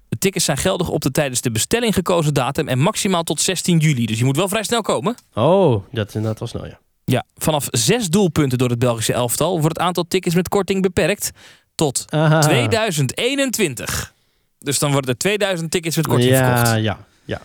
De 0.09 0.19
tickets 0.19 0.45
zijn 0.45 0.57
geldig 0.57 0.89
op 0.89 1.01
de 1.01 1.11
tijdens 1.11 1.41
de 1.41 1.51
bestelling 1.51 1.95
gekozen 1.95 2.35
datum 2.35 2.69
en 2.69 2.79
maximaal 2.79 3.23
tot 3.23 3.41
16 3.41 3.79
juli. 3.79 4.07
Dus 4.07 4.19
je 4.19 4.25
moet 4.25 4.37
wel 4.37 4.49
vrij 4.49 4.63
snel 4.63 4.81
komen. 4.81 5.17
Oh, 5.35 5.85
dat 5.93 6.09
is 6.09 6.15
inderdaad 6.15 6.39
wel 6.39 6.49
snel, 6.49 6.67
ja. 6.67 6.79
Ja, 7.05 7.25
vanaf 7.37 7.67
zes 7.71 8.09
doelpunten 8.09 8.59
door 8.59 8.69
het 8.69 8.79
Belgische 8.79 9.13
elftal 9.13 9.61
wordt 9.61 9.77
het 9.77 9.87
aantal 9.87 10.05
tickets 10.09 10.35
met 10.35 10.49
korting 10.49 10.83
beperkt 10.83 11.31
tot 11.75 12.05
Aha. 12.09 12.41
2021. 12.41 14.15
Dus 14.59 14.79
dan 14.79 14.93
worden 14.93 15.11
er 15.11 15.19
2000 15.19 15.71
tickets 15.71 15.97
met 15.97 16.07
korting 16.07 16.31
ja, 16.31 16.57
verkocht. 16.57 16.83
Ja, 16.83 17.07
ja. 17.25 17.41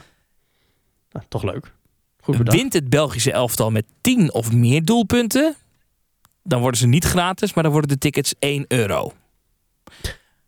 Nou, 1.11 1.25
toch 1.29 1.43
leuk. 1.43 1.71
Goed 2.21 2.37
bedacht. 2.37 2.57
Wint 2.57 2.73
het 2.73 2.89
Belgische 2.89 3.31
elftal 3.31 3.71
met 3.71 3.85
10 4.01 4.33
of 4.33 4.51
meer 4.51 4.85
doelpunten, 4.85 5.55
dan 6.43 6.59
worden 6.61 6.79
ze 6.79 6.87
niet 6.87 7.05
gratis, 7.05 7.53
maar 7.53 7.63
dan 7.63 7.71
worden 7.73 7.89
de 7.91 7.97
tickets 7.97 8.33
1 8.39 8.65
euro. 8.67 9.13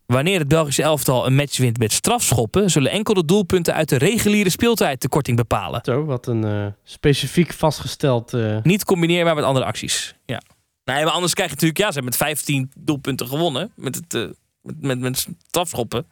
Wanneer 0.06 0.38
het 0.38 0.48
Belgische 0.48 0.82
elftal 0.82 1.26
een 1.26 1.34
match 1.34 1.56
wint 1.58 1.78
met 1.78 1.92
strafschoppen, 1.92 2.70
zullen 2.70 2.90
enkel 2.90 3.14
de 3.14 3.24
doelpunten 3.24 3.74
uit 3.74 3.88
de 3.88 3.96
reguliere 3.96 4.50
speeltijd 4.50 5.02
de 5.02 5.08
korting 5.08 5.36
bepalen. 5.36 5.80
Zo, 5.84 6.04
wat 6.04 6.26
een 6.26 6.44
eh, 6.44 6.66
specifiek 6.84 7.52
vastgesteld... 7.52 8.34
eh, 8.34 8.56
Niet 8.62 8.84
combineerbaar 8.84 9.34
met 9.34 9.44
andere 9.44 9.64
acties. 9.66 10.14
Ja. 10.26 10.42
Nee, 10.84 11.04
maar 11.04 11.12
anders 11.12 11.34
krijg 11.34 11.48
je 11.48 11.54
natuurlijk, 11.54 11.80
ja, 11.80 11.86
ze 11.92 11.98
hebben 12.00 12.10
met 12.18 12.28
15 12.28 12.70
doelpunten 12.78 13.26
gewonnen 13.28 13.72
met, 13.74 13.94
het, 13.94 14.14
eh, 14.14 14.22
met, 14.62 14.80
met, 14.80 14.98
met 15.00 15.26
strafschoppen. 15.46 16.06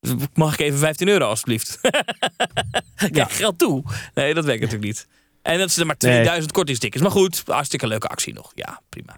Dus 0.00 0.12
mag 0.34 0.52
ik 0.52 0.60
even 0.60 0.78
15 0.78 1.08
euro 1.08 1.24
alstublieft? 1.26 1.78
Krijg 2.96 3.14
Ja. 3.16 3.24
geld 3.24 3.58
toe? 3.58 3.82
Nee, 4.14 4.34
dat 4.34 4.44
werkt 4.44 4.60
natuurlijk 4.60 4.86
niet. 4.88 5.06
En 5.42 5.58
dat 5.58 5.70
zijn 5.70 5.86
maar 5.86 5.96
Nee. 5.98 6.12
2000 6.12 6.52
kortingstickers. 6.52 7.02
Maar 7.02 7.10
goed, 7.12 7.42
hartstikke 7.46 7.86
leuke 7.86 8.06
actie 8.08 8.34
nog. 8.34 8.52
Ja, 8.54 8.80
prima. 8.88 9.16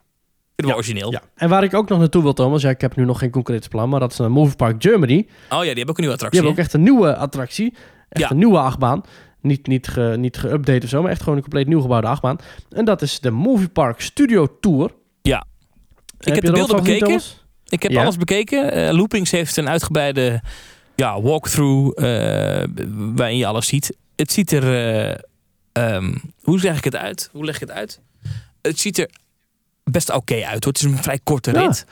Vind 0.57 0.69
wel 0.69 0.77
origineel. 0.77 1.11
ja. 1.13 1.23
En 1.35 1.49
waar 1.49 1.63
ik 1.65 1.75
ook 1.75 1.89
nog 1.89 1.99
naartoe 1.99 2.23
wil, 2.23 2.33
Thomas... 2.33 2.63
Ja, 2.63 2.71
ik 2.71 2.81
heb 2.81 2.97
nu 2.97 3.05
nog 3.05 3.19
geen 3.19 3.31
concreet 3.31 3.69
plan, 3.69 3.89
maar 3.89 4.01
dat 4.01 4.13
is 4.13 4.19
naar 4.19 4.31
Movie 4.31 4.57
Park 4.57 4.83
Germany. 4.83 5.27
Oh 5.27 5.29
ja, 5.51 5.59
die 5.59 5.67
hebben 5.67 5.89
ook 5.89 5.99
een 5.99 6.05
nieuwe 6.05 6.05
Die 6.05 6.11
attractie. 6.13 6.39
hebben 6.41 6.51
ook 6.53 6.59
echt 6.65 6.73
een 6.73 6.83
nieuwe 6.83 7.17
attractie. 7.17 7.75
Echt 8.09 8.23
Ja. 8.25 8.31
een 8.31 8.37
nieuwe 8.39 8.59
achtbaan. 8.59 9.03
Niet, 9.41 9.67
niet, 9.67 9.89
ge, 9.89 10.15
niet 10.19 10.39
geüpdate 10.47 10.83
of 10.83 10.89
zo, 10.89 11.03
maar 11.03 11.11
echt 11.11 11.21
gewoon 11.21 11.35
een 11.37 11.43
compleet 11.43 11.67
nieuw 11.67 11.81
gebouwde 11.81 12.07
achtbaan. 12.07 12.37
En 12.71 12.85
dat 12.85 13.03
is 13.03 13.21
de 13.21 13.31
Movie 13.31 13.69
Park 13.69 14.01
Studio 14.01 14.59
Tour. 14.61 14.91
Ja. 15.23 15.45
Ik 16.19 16.35
heb 16.35 16.45
de 16.45 16.53
beelden 16.53 16.77
bekeken. 16.77 17.21
Ik 17.69 17.83
heb 17.83 17.93
Ja. 17.93 18.03
alles 18.03 18.17
bekeken. 18.17 18.73
Eh, 18.73 18.93
Loopings 18.95 19.31
heeft 19.31 19.57
een 19.57 19.69
uitgebreide 19.69 20.43
ja, 20.95 21.21
walkthrough 21.21 22.05
eh, 22.05 22.65
waarin 23.15 23.37
je 23.37 23.47
alles 23.47 23.67
ziet. 23.67 23.97
Het 24.17 24.33
ziet 24.33 24.53
er... 24.53 24.63
eh, 24.63 25.15
ehm, 25.73 26.15
hoe 26.43 26.61
zeg 26.61 26.77
ik 26.79 26.85
het 26.85 26.97
uit? 26.97 27.29
Hoe 27.33 27.45
leg 27.45 27.55
ik 27.55 27.61
het 27.61 27.71
uit? 27.71 28.01
Het 28.63 28.79
ziet 28.79 28.99
er 28.99 29.11
best 29.91 30.13
oké 30.13 30.35
uit. 30.35 30.65
Hoor. 30.65 30.73
Het 30.73 30.77
is 30.77 30.83
een 30.83 31.03
vrij 31.03 31.21
korte 31.25 31.51
Ja. 31.53 31.61
rit. 31.61 31.87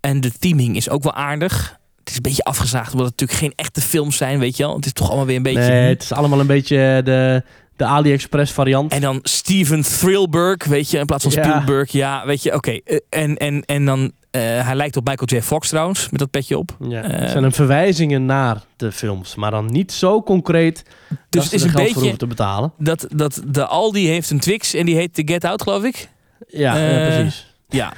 En 0.00 0.20
de 0.20 0.32
teaming 0.38 0.76
is 0.76 0.88
ook 0.88 1.02
wel 1.02 1.14
aardig. 1.14 1.76
Het 1.98 2.10
is 2.10 2.16
een 2.16 2.22
beetje 2.22 2.44
afgezaagd, 2.44 2.92
omdat 2.92 3.08
het 3.08 3.20
natuurlijk 3.20 3.38
geen 3.40 3.52
echte 3.56 3.80
films 3.80 4.16
zijn, 4.16 4.38
weet 4.38 4.56
je 4.56 4.62
wel. 4.62 4.76
Het 4.76 4.86
is 4.86 4.92
toch 4.92 5.06
allemaal 5.08 5.26
weer 5.26 5.36
een 5.36 5.42
beetje... 5.42 5.60
Nee, 5.60 5.88
het 5.88 6.02
is 6.02 6.12
allemaal 6.12 6.40
een 6.40 6.46
beetje 6.46 7.00
de, 7.04 7.42
de 7.76 7.84
AliExpress 7.84 8.52
variant. 8.52 8.92
En 8.92 9.00
dan 9.00 9.18
Steven 9.22 9.82
Thrillberg, 9.82 10.64
weet 10.64 10.90
je, 10.90 10.98
in 10.98 11.06
plaats 11.06 11.24
van 11.24 11.32
Ja. 11.32 11.42
Spielberg. 11.50 11.92
Ja, 11.92 12.26
weet 12.26 12.42
je, 12.42 12.54
oké. 12.54 12.70
Eh, 12.84 12.96
en, 13.08 13.36
en, 13.36 13.64
en 13.64 13.84
dan, 13.84 14.12
eh, 14.30 14.40
hij 14.40 14.74
lijkt 14.74 14.96
op 14.96 15.04
Michael 15.08 15.28
J. 15.40 15.42
Fox 15.42 15.68
trouwens, 15.68 16.08
met 16.10 16.18
dat 16.20 16.30
petje 16.30 16.58
op. 16.58 16.76
ja, 16.88 17.02
eh, 17.02 17.20
het 17.20 17.30
zijn 17.30 17.44
een 17.44 17.52
verwijzingen 17.52 18.26
naar 18.26 18.62
de 18.76 18.92
films, 18.92 19.34
maar 19.34 19.50
dan 19.50 19.66
niet 19.72 19.92
zo 19.92 20.22
concreet 20.22 20.82
Dus 20.84 21.16
dat 21.30 21.44
het 21.44 21.52
is 21.52 21.62
een 21.62 21.70
geld 21.70 21.94
beetje 21.94 22.16
te 22.16 22.26
betalen. 22.26 22.72
dat, 22.78 23.06
dat 23.14 23.42
de 23.46 23.66
Aldi 23.66 24.06
heeft 24.08 24.30
een 24.30 24.40
Twix 24.40 24.74
en 24.74 24.86
die 24.86 24.96
heet 24.96 25.16
de 25.16 25.22
Get 25.24 25.44
Out, 25.44 25.62
geloof 25.62 25.82
ik. 25.84 26.08
Ja, 26.48 26.76
ja, 26.76 26.98
Eh, 27.06 27.16
precies. 27.16 27.54
Ja. 27.68 27.92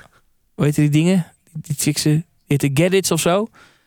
Hoe 0.54 0.64
heet 0.64 0.74
die 0.74 0.88
dingen? 0.90 1.26
Die, 1.52 1.62
die 1.62 1.76
Twixen, 1.76 2.12
die 2.12 2.24
heet 2.58 2.60
de 2.60 2.82
Get 2.82 2.92
Its 2.94 3.10
of 3.10 3.20
zo. 3.20 3.46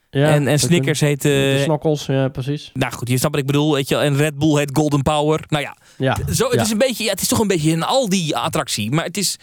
Ja, 0.09 0.27
en 0.29 0.47
en 0.47 0.59
Snickers 0.59 0.99
heet... 0.99 1.21
de 1.21 1.61
snokkels, 1.63 2.05
ja, 2.05 2.27
precies. 2.27 2.71
nou 2.73 2.93
goed, 2.93 3.09
je 3.09 3.17
snapt 3.17 3.33
wat 3.33 3.41
ik 3.43 3.47
bedoel, 3.51 3.73
weet 3.73 3.89
je. 3.89 3.97
En 3.97 4.15
Red 4.15 4.37
Bull 4.37 4.57
heet 4.57 4.69
Golden 4.73 5.01
Power. 5.01 5.43
Nou 5.47 5.63
ja, 5.63 5.77
Ja, 5.97 6.17
zo, 6.33 6.43
het, 6.45 6.53
Ja. 6.53 6.61
is 6.61 6.71
een 6.71 6.77
beetje, 6.77 7.03
ja, 7.03 7.09
het 7.11 7.21
is 7.21 7.27
toch 7.27 7.39
een 7.39 7.47
beetje 7.47 7.71
een 7.71 7.83
Aldi-attractie. 7.83 8.91
Maar 8.91 9.05
het 9.05 9.17
is... 9.17 9.37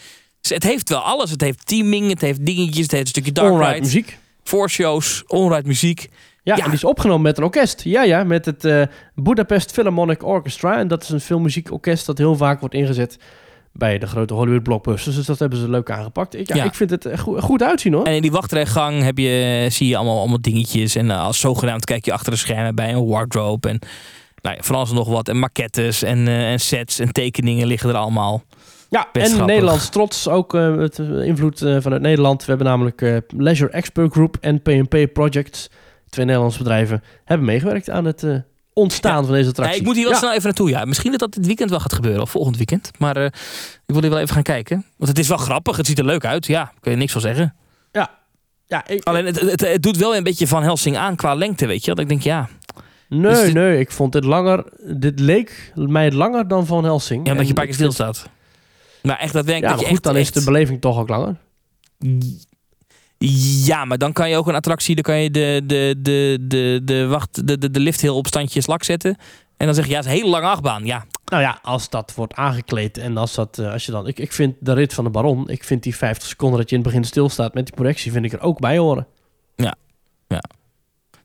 Het 0.47 0.63
heeft 0.63 0.89
wel 0.89 0.99
alles. 0.99 1.31
Het 1.31 1.41
heeft 1.41 1.65
teaming, 1.65 2.09
het 2.09 2.21
heeft 2.21 2.45
dingetjes, 2.45 2.81
het 2.81 2.91
heeft 2.91 3.03
een 3.03 3.07
stukje 3.07 3.31
dark 3.31 3.67
ride, 3.67 3.79
muziek. 3.81 4.17
voorshows, 4.43 5.23
onride 5.27 5.67
muziek. 5.67 6.07
Ja, 6.43 6.55
Ja. 6.55 6.63
en 6.63 6.69
die 6.69 6.73
is 6.79 6.83
opgenomen 6.83 7.21
met 7.21 7.37
een 7.37 7.43
orkest. 7.43 7.81
Ja, 7.83 8.03
ja, 8.03 8.23
met 8.23 8.45
het 8.45 8.65
eh 8.65 8.81
Budapest 9.15 9.71
Philharmonic 9.71 10.23
Orchestra. 10.25 10.77
En 10.77 10.87
dat 10.87 11.03
is 11.03 11.09
een 11.09 11.19
filmmuziekorkest 11.21 12.05
dat 12.05 12.17
heel 12.17 12.35
vaak 12.35 12.59
wordt 12.59 12.75
ingezet 12.75 13.17
bij 13.77 13.97
de 13.97 14.07
grote 14.07 14.33
Hollywood 14.33 14.63
blockbusters. 14.63 15.15
Dus 15.15 15.25
dat 15.25 15.39
hebben 15.39 15.59
ze 15.59 15.69
leuk 15.69 15.89
aangepakt. 15.91 16.35
Ik, 16.35 16.47
ja, 16.47 16.55
Ja. 16.55 16.63
ik 16.63 16.73
vind 16.73 16.89
het 16.89 17.07
goed, 17.19 17.41
goed 17.41 17.63
uitzien 17.63 17.93
hoor. 17.93 18.03
En 18.05 18.13
in 18.13 18.21
die 18.21 18.31
wachtrijgang 18.31 19.03
heb 19.03 19.17
je, 19.17 19.67
zie 19.69 19.87
je 19.87 19.95
allemaal, 19.95 20.19
allemaal 20.19 20.41
dingetjes. 20.41 20.95
En 20.95 21.11
eh, 21.11 21.23
als 21.23 21.39
zogenaamd 21.39 21.85
kijk 21.85 22.05
je 22.05 22.13
achter 22.13 22.31
de 22.31 22.37
schermen 22.37 22.75
bij 22.75 22.93
een 22.93 23.05
wardrobe. 23.07 23.69
En 23.69 23.79
nou 24.41 24.55
ja, 24.55 24.61
van 24.63 24.75
alles 24.75 24.89
en 24.89 24.95
nog 24.95 25.07
wat. 25.07 25.27
En 25.29 25.39
maquettes 25.39 26.03
en, 26.03 26.27
eh, 26.27 26.51
en 26.51 26.59
sets 26.59 26.99
en 26.99 27.11
tekeningen 27.11 27.67
liggen 27.67 27.89
er 27.89 27.95
allemaal. 27.95 28.43
Ja, 28.89 29.07
Best 29.11 29.25
en 29.25 29.31
grappig. 29.31 29.55
Nederlands 29.55 29.89
trots, 29.89 30.27
ook 30.27 30.53
eh, 30.53 30.77
het 30.77 30.99
invloed 31.23 31.59
vanuit 31.59 32.01
Nederland. 32.01 32.41
We 32.41 32.47
hebben 32.49 32.67
namelijk 32.67 33.23
Leisure 33.37 33.71
Expert 33.71 34.11
Group 34.11 34.37
en 34.41 34.61
P&P 34.61 35.13
Projects, 35.13 35.69
twee 36.09 36.25
Nederlandse 36.25 36.57
bedrijven, 36.57 37.03
hebben 37.25 37.45
meegewerkt 37.45 37.89
aan 37.89 38.05
het 38.05 38.23
ontstaan 38.75 39.15
Ja. 39.17 39.23
van 39.23 39.31
deze 39.31 39.43
Ja, 39.43 39.49
attractie. 39.49 39.79
ik 39.79 39.85
moet 39.85 39.95
hier 39.95 40.03
wel 40.03 40.13
Ja. 40.13 40.17
snel 40.19 40.31
even 40.31 40.43
naartoe. 40.43 40.69
Ja. 40.69 40.85
Misschien 40.85 41.11
dat 41.11 41.19
dat 41.19 41.33
dit 41.33 41.45
weekend 41.45 41.69
wel 41.69 41.79
gaat 41.79 41.93
gebeuren. 41.93 42.21
Of 42.21 42.29
volgend 42.29 42.57
weekend. 42.57 42.91
Maar 42.97 43.17
eh, 43.17 43.25
ik 43.25 43.31
wil 43.85 44.01
hier 44.01 44.09
wel 44.09 44.19
even 44.19 44.33
gaan 44.33 44.43
kijken. 44.43 44.85
Want 44.97 45.09
het 45.09 45.19
is 45.19 45.27
wel 45.27 45.37
grappig. 45.37 45.77
Het 45.77 45.85
ziet 45.87 45.99
er 45.99 46.05
leuk 46.05 46.25
uit. 46.25 46.45
Ja, 46.45 46.71
kun 46.79 46.91
je 46.91 46.97
niks 46.97 47.11
van 47.11 47.21
zeggen. 47.21 47.55
Ja, 48.67 48.87
ik, 48.87 49.03
Alleen 49.03 49.25
het, 49.25 49.39
het, 49.39 49.61
het 49.61 49.83
doet 49.83 49.97
wel 49.97 50.15
een 50.15 50.23
beetje 50.23 50.47
Van 50.47 50.63
Helsing 50.63 50.97
aan 50.97 51.15
qua 51.15 51.33
lengte. 51.35 51.65
Weet 51.65 51.85
je. 51.85 51.91
Dat 51.91 51.99
ik 51.99 52.09
denk 52.09 52.21
ja. 52.21 52.49
nee, 53.09 53.21
dus 53.31 53.41
dit- 53.41 53.53
nee, 53.53 53.79
ik 53.79 53.91
vond 53.91 54.11
dit 54.11 54.23
langer. 54.23 54.63
Dit 54.97 55.19
leek 55.19 55.71
mij 55.75 56.11
langer 56.11 56.47
dan 56.47 56.65
Van 56.65 56.83
Helsing. 56.83 57.25
Ja, 57.25 57.31
omdat 57.31 57.47
je 57.47 57.53
En 57.53 57.59
een 57.59 57.65
paar 57.67 57.75
keer 57.75 57.85
ik 57.85 57.93
stilstaat. 57.93 58.29
Maar 59.01 59.17
echt 59.19 59.33
dat 59.33 59.45
werkt. 59.45 59.61
Ja, 59.61 59.67
dat 59.67 59.75
maar 59.75 59.85
je 59.89 59.95
goed, 59.95 60.05
echt, 60.05 60.13
dan 60.13 60.21
is 60.21 60.31
de 60.31 60.43
beleving 60.43 60.81
toch 60.81 60.97
ook 60.99 61.09
langer. 61.09 61.35
Ja, 63.17 63.85
maar 63.85 63.97
dan 63.97 64.13
kan 64.13 64.29
je 64.29 64.37
ook 64.37 64.47
een 64.47 64.55
attractie, 64.55 64.95
dan 64.95 65.03
kan 65.03 65.17
je 65.17 65.31
de, 65.31 65.61
de, 65.65 65.95
de, 65.97 66.37
de, 66.41 66.81
de, 66.83 67.07
wacht, 67.07 67.47
de, 67.47 67.57
de, 67.57 67.71
de 67.71 67.79
lift 67.79 68.01
heel 68.01 68.15
op 68.15 68.27
standje 68.27 68.61
slak 68.61 68.83
zetten. 68.83 69.17
En 69.57 69.65
dan 69.65 69.75
zeg 69.75 69.85
je, 69.85 69.91
ja, 69.91 69.97
het 69.97 70.05
is 70.05 70.11
een 70.11 70.17
hele 70.17 70.29
lange 70.29 70.47
achtbaan. 70.47 70.85
Ja, 70.85 71.05
Nou 71.25 71.41
ja, 71.41 71.59
als 71.61 71.89
dat 71.89 72.13
wordt 72.15 72.33
aangekleed 72.33 72.97
en 72.97 73.17
als 73.17 73.33
dat, 73.35 73.57
eh, 73.57 73.71
als 73.71 73.85
je 73.85 73.91
dan, 73.91 74.07
ik, 74.07 74.19
ik 74.19 74.31
vind 74.31 74.55
de 74.59 74.73
rit 74.73 74.93
van 74.93 75.03
de 75.03 75.09
Baron, 75.09 75.49
ik 75.49 75.63
vind 75.63 75.83
die 75.83 75.95
50 75.95 76.27
seconden 76.27 76.59
dat 76.59 76.69
je 76.69 76.75
in 76.75 76.81
het 76.81 76.91
begin 76.91 77.07
stilstaat 77.07 77.53
met 77.53 77.65
die 77.65 77.75
projectie, 77.75 78.11
vind 78.11 78.25
ik 78.25 78.33
er 78.33 78.41
ook 78.41 78.59
bij 78.59 78.77
horen. 78.77 79.07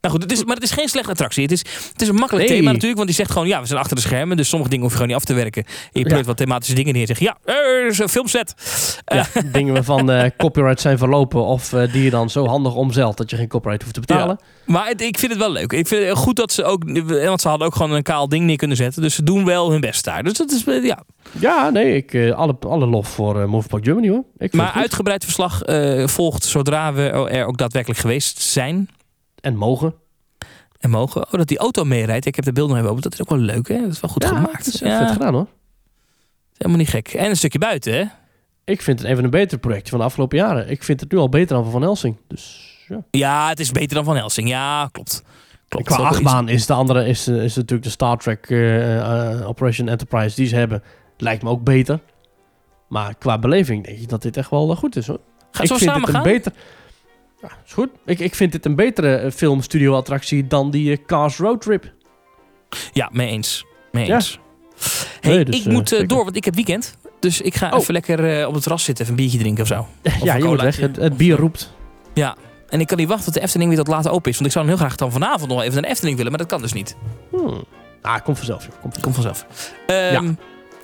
Nou 0.00 0.14
goed, 0.14 0.22
het 0.22 0.32
is, 0.32 0.44
maar 0.44 0.54
het 0.54 0.64
is 0.64 0.70
geen 0.70 0.88
slechte 0.88 1.10
attractie. 1.10 1.42
Het 1.42 1.52
is, 1.52 1.58
het 1.92 2.02
is 2.02 2.08
een 2.08 2.14
makkelijk 2.14 2.48
Nee. 2.48 2.56
thema 2.58 2.68
natuurlijk. 2.70 2.94
Want 2.96 3.06
die 3.08 3.16
zegt 3.16 3.30
gewoon, 3.30 3.48
ja, 3.48 3.60
we 3.60 3.66
zijn 3.66 3.78
achter 3.78 3.96
de 3.96 4.02
schermen. 4.02 4.36
Dus 4.36 4.48
sommige 4.48 4.70
dingen 4.70 4.84
hoef 4.84 4.94
je 4.94 5.00
gewoon 5.00 5.14
niet 5.14 5.22
af 5.26 5.28
te 5.34 5.40
werken. 5.42 5.64
En 5.64 5.72
je 5.92 6.02
pleurt 6.02 6.20
Ja. 6.20 6.26
wat 6.26 6.36
thematische 6.36 6.74
dingen 6.74 6.94
neer. 6.94 7.06
Zeg 7.06 7.18
je, 7.18 7.24
ja, 7.24 7.36
er 7.44 7.86
is 7.86 7.98
een 7.98 8.08
filmset. 8.08 8.54
Ja, 9.04 9.26
dingen 9.52 9.72
waarvan 9.74 10.10
eh, 10.10 10.30
copyright 10.36 10.80
zijn 10.80 10.98
verlopen 10.98 11.44
of 11.44 11.72
eh, 11.72 11.92
die 11.92 12.02
je 12.02 12.10
dan 12.10 12.30
zo 12.30 12.46
handig 12.46 12.74
omzeilt 12.74 13.16
dat 13.16 13.30
je 13.30 13.36
geen 13.36 13.48
copyright 13.48 13.82
hoeft 13.82 13.94
te 13.94 14.00
betalen. 14.00 14.38
Maar 14.66 14.86
het- 14.86 15.00
ik 15.00 15.18
vind 15.18 15.32
het 15.32 15.40
wel 15.40 15.52
leuk. 15.52 15.72
Ik 15.72 15.86
vind 15.86 16.06
het 16.08 16.16
goed 16.18 16.36
dat 16.36 16.52
ze 16.52 16.64
ook... 16.64 16.82
Want 17.24 17.40
ze 17.40 17.48
hadden 17.48 17.66
ook 17.66 17.74
gewoon 17.74 17.92
een 17.92 18.02
kaal 18.02 18.28
ding 18.28 18.44
neer 18.44 18.56
kunnen 18.56 18.76
zetten. 18.76 19.02
Dus 19.02 19.14
ze 19.14 19.22
doen 19.22 19.44
wel 19.44 19.70
hun 19.70 19.80
best 19.80 20.04
daar. 20.04 20.22
Dus 20.22 20.32
dat 20.32 20.50
is, 20.50 20.64
eh, 20.64 20.84
ja. 20.84 21.02
Ja, 21.38 21.70
nee, 21.70 21.96
ik, 21.96 22.14
eh, 22.14 22.32
alle, 22.32 22.56
alle 22.68 22.86
lof 22.86 23.08
voor 23.08 23.40
eh 23.40 23.46
Movepark 23.46 23.84
Germany 23.84 24.08
hoor. 24.08 24.24
Ik 24.38 24.52
Maar 24.52 24.72
uitgebreid 24.72 25.24
verslag 25.24 25.62
eh, 25.62 26.06
volgt 26.06 26.44
zodra 26.44 26.92
we 26.92 27.02
er 27.08 27.46
ook 27.46 27.56
daadwerkelijk 27.58 28.00
geweest 28.00 28.40
zijn. 28.42 28.88
En 29.40 29.56
mogen. 29.56 29.94
En 30.78 30.90
mogen. 30.90 31.26
Oh, 31.26 31.32
dat 31.32 31.48
die 31.48 31.58
auto 31.58 31.84
meerijdt. 31.84 32.26
Ik 32.26 32.34
heb 32.34 32.44
de 32.44 32.52
beelden 32.52 32.70
nog 32.70 32.78
even 32.78 32.90
open. 32.90 33.10
Dat 33.10 33.12
is 33.12 33.20
ook 33.20 33.28
wel 33.30 33.38
leuk, 33.38 33.68
hè? 33.68 33.80
Dat 33.80 33.92
is 33.92 34.00
wel 34.00 34.10
goed 34.10 34.22
ja, 34.22 34.28
gemaakt. 34.28 34.64
Het 34.64 34.74
is 34.74 34.80
ja, 34.80 34.98
vet 34.98 35.10
gedaan 35.10 35.34
hoor. 35.34 35.46
helemaal 36.56 36.78
niet 36.78 36.88
gek. 36.88 37.08
En 37.08 37.28
een 37.28 37.36
stukje 37.36 37.58
buiten, 37.58 37.92
hè? 37.92 38.04
Ik 38.64 38.82
vind 38.82 38.98
het 38.98 39.08
een 39.08 39.14
van 39.14 39.24
de 39.24 39.30
betere 39.30 39.60
projecten 39.60 39.90
van 39.90 39.98
de 39.98 40.04
afgelopen 40.04 40.38
jaren. 40.38 40.70
Ik 40.70 40.82
vind 40.82 41.00
het 41.00 41.12
nu 41.12 41.18
al 41.18 41.28
beter 41.28 41.56
dan 41.56 41.70
van 41.70 41.82
Helsing. 41.82 42.16
Dus 42.28 42.70
ja. 42.90 43.04
Ja, 43.10 43.48
het 43.48 43.60
is 43.60 43.72
beter 43.72 43.94
dan 43.94 44.04
Van 44.04 44.16
Helsing. 44.16 44.48
Ja, 44.48 44.88
klopt. 44.92 45.22
klopt. 45.68 45.86
Qua 45.86 45.96
achtbaan 45.96 46.48
is 46.48 46.66
de 46.66 46.72
andere 46.72 47.06
is, 47.06 47.26
eh, 47.26 47.44
is 47.44 47.54
natuurlijk 47.54 47.82
de 47.82 47.90
Star 47.90 48.16
Trek 48.16 48.50
eh, 48.50 48.96
eh, 48.98 49.48
Operation 49.48 49.88
Enterprise 49.88 50.36
die 50.36 50.46
ze 50.46 50.56
hebben. 50.56 50.82
Lijkt 51.16 51.42
me 51.42 51.48
ook 51.48 51.64
beter. 51.64 52.00
Maar 52.88 53.14
qua 53.14 53.38
beleving 53.38 53.84
denk 53.84 53.98
ik 53.98 54.08
dat 54.08 54.22
dit 54.22 54.36
echt 54.36 54.50
wel 54.50 54.76
goed 54.76 54.96
is 54.96 55.06
hoor. 55.06 55.20
Gaan 55.50 55.64
ik 55.64 55.68
vind 55.68 55.80
samen 55.80 56.00
dit 56.00 56.08
een 56.08 56.14
gaan? 56.14 56.22
beter. 56.22 56.52
Ja, 57.42 57.48
is 57.66 57.72
goed. 57.72 57.88
Ik, 58.06 58.18
ik 58.18 58.34
vind 58.34 58.52
dit 58.52 58.64
een 58.66 58.74
betere 58.76 59.14
eh, 59.16 59.30
filmstudio 59.30 59.94
attractie 59.94 60.46
dan 60.46 60.70
die 60.70 60.92
eh, 60.92 61.04
Cars 61.06 61.36
Road 61.36 61.60
Trip. 61.60 61.92
Ja, 62.92 63.08
mee 63.12 63.28
eens. 63.28 63.64
Mee 63.92 64.06
Ja. 64.06 64.14
eens. 64.14 64.38
Hey, 65.20 65.34
Nee, 65.34 65.44
dus, 65.44 65.60
ik 65.60 65.72
moet 65.72 65.92
eh, 65.92 66.08
door, 66.08 66.24
want 66.24 66.36
ik 66.36 66.44
heb 66.44 66.54
weekend. 66.54 66.96
Dus 67.20 67.40
ik 67.40 67.54
ga 67.54 67.70
Oh. 67.70 67.78
even 67.80 67.92
lekker 67.92 68.46
op 68.46 68.52
het 68.54 68.62
terras 68.62 68.84
zitten, 68.84 69.04
even 69.04 69.16
een 69.16 69.20
biertje 69.22 69.38
drinken 69.40 69.62
of 69.62 69.68
zo. 69.68 69.86
ja, 70.22 70.34
een 70.36 70.50
je 70.50 70.56
weg. 70.56 70.76
Het, 70.76 70.96
het 70.96 71.16
bier 71.16 71.36
roept. 71.36 71.72
Ja. 72.14 72.36
En 72.68 72.80
ik 72.80 72.86
kan 72.86 72.98
niet 72.98 73.08
wachten 73.08 73.24
tot 73.24 73.34
de 73.34 73.40
Efteling 73.40 73.68
weer 73.68 73.78
tot 73.78 73.88
later 73.88 74.10
open 74.10 74.30
is. 74.30 74.34
Want 74.34 74.46
ik 74.46 74.52
zou 74.52 74.66
dan 74.66 74.74
heel 74.74 74.84
graag 74.84 74.96
dan 74.96 75.12
vanavond 75.12 75.50
nog 75.50 75.62
even 75.62 75.82
de 75.82 75.88
Efteling 75.88 76.16
willen. 76.16 76.30
Maar 76.32 76.40
dat 76.40 76.50
kan 76.50 76.60
dus 76.60 76.72
niet. 76.72 76.96
Hmm. 77.30 77.64
Ah, 78.02 78.20
komt 78.24 78.36
vanzelf. 78.36 78.64
Joh. 78.64 78.80
Komt 78.80 79.00
Komt 79.00 79.14
vanzelf. 79.14 79.46
vanzelf. 79.48 79.74
Ehm 79.86 80.32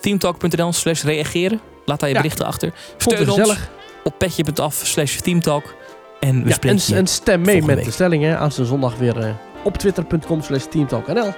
Teamtalk.nl 0.01 0.73
slash 0.73 1.03
reageren. 1.03 1.59
Laat 1.85 1.99
daar 1.99 2.09
je 2.09 2.15
Ja. 2.15 2.21
berichten 2.21 2.45
achter. 2.45 2.73
Steun 2.97 3.29
ons 3.29 3.57
op 4.03 4.17
petje.af 4.17 4.81
slash 4.83 5.15
teamtalk. 5.15 5.75
En 6.19 6.43
we 6.43 6.49
Ja, 6.49 6.55
spreken 6.55 6.95
en, 6.97 7.07
stem 7.07 7.41
mee 7.41 7.63
met 7.63 7.75
week. 7.75 7.85
de 7.85 7.91
stellingen. 7.91 8.39
Aan 8.39 8.51
zijn 8.51 8.67
zondag 8.67 8.97
weer 8.97 9.17
eh, 9.19 9.29
op 9.63 9.77
twitter.com 9.77 10.41
slash 10.41 10.63
teamtalknl. 10.63 11.31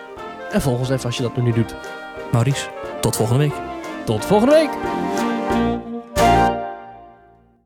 En 0.51 0.61
volg 0.61 0.79
ons 0.79 0.89
even 0.89 1.05
als 1.05 1.17
je 1.17 1.23
dat 1.23 1.35
nog 1.35 1.45
niet 1.45 1.55
doet. 1.55 1.75
Maurice, 2.31 2.67
tot 3.01 3.15
volgende 3.15 3.43
week. 3.43 3.53
Tot 4.05 4.25
volgende 4.25 4.53
week. 4.53 4.69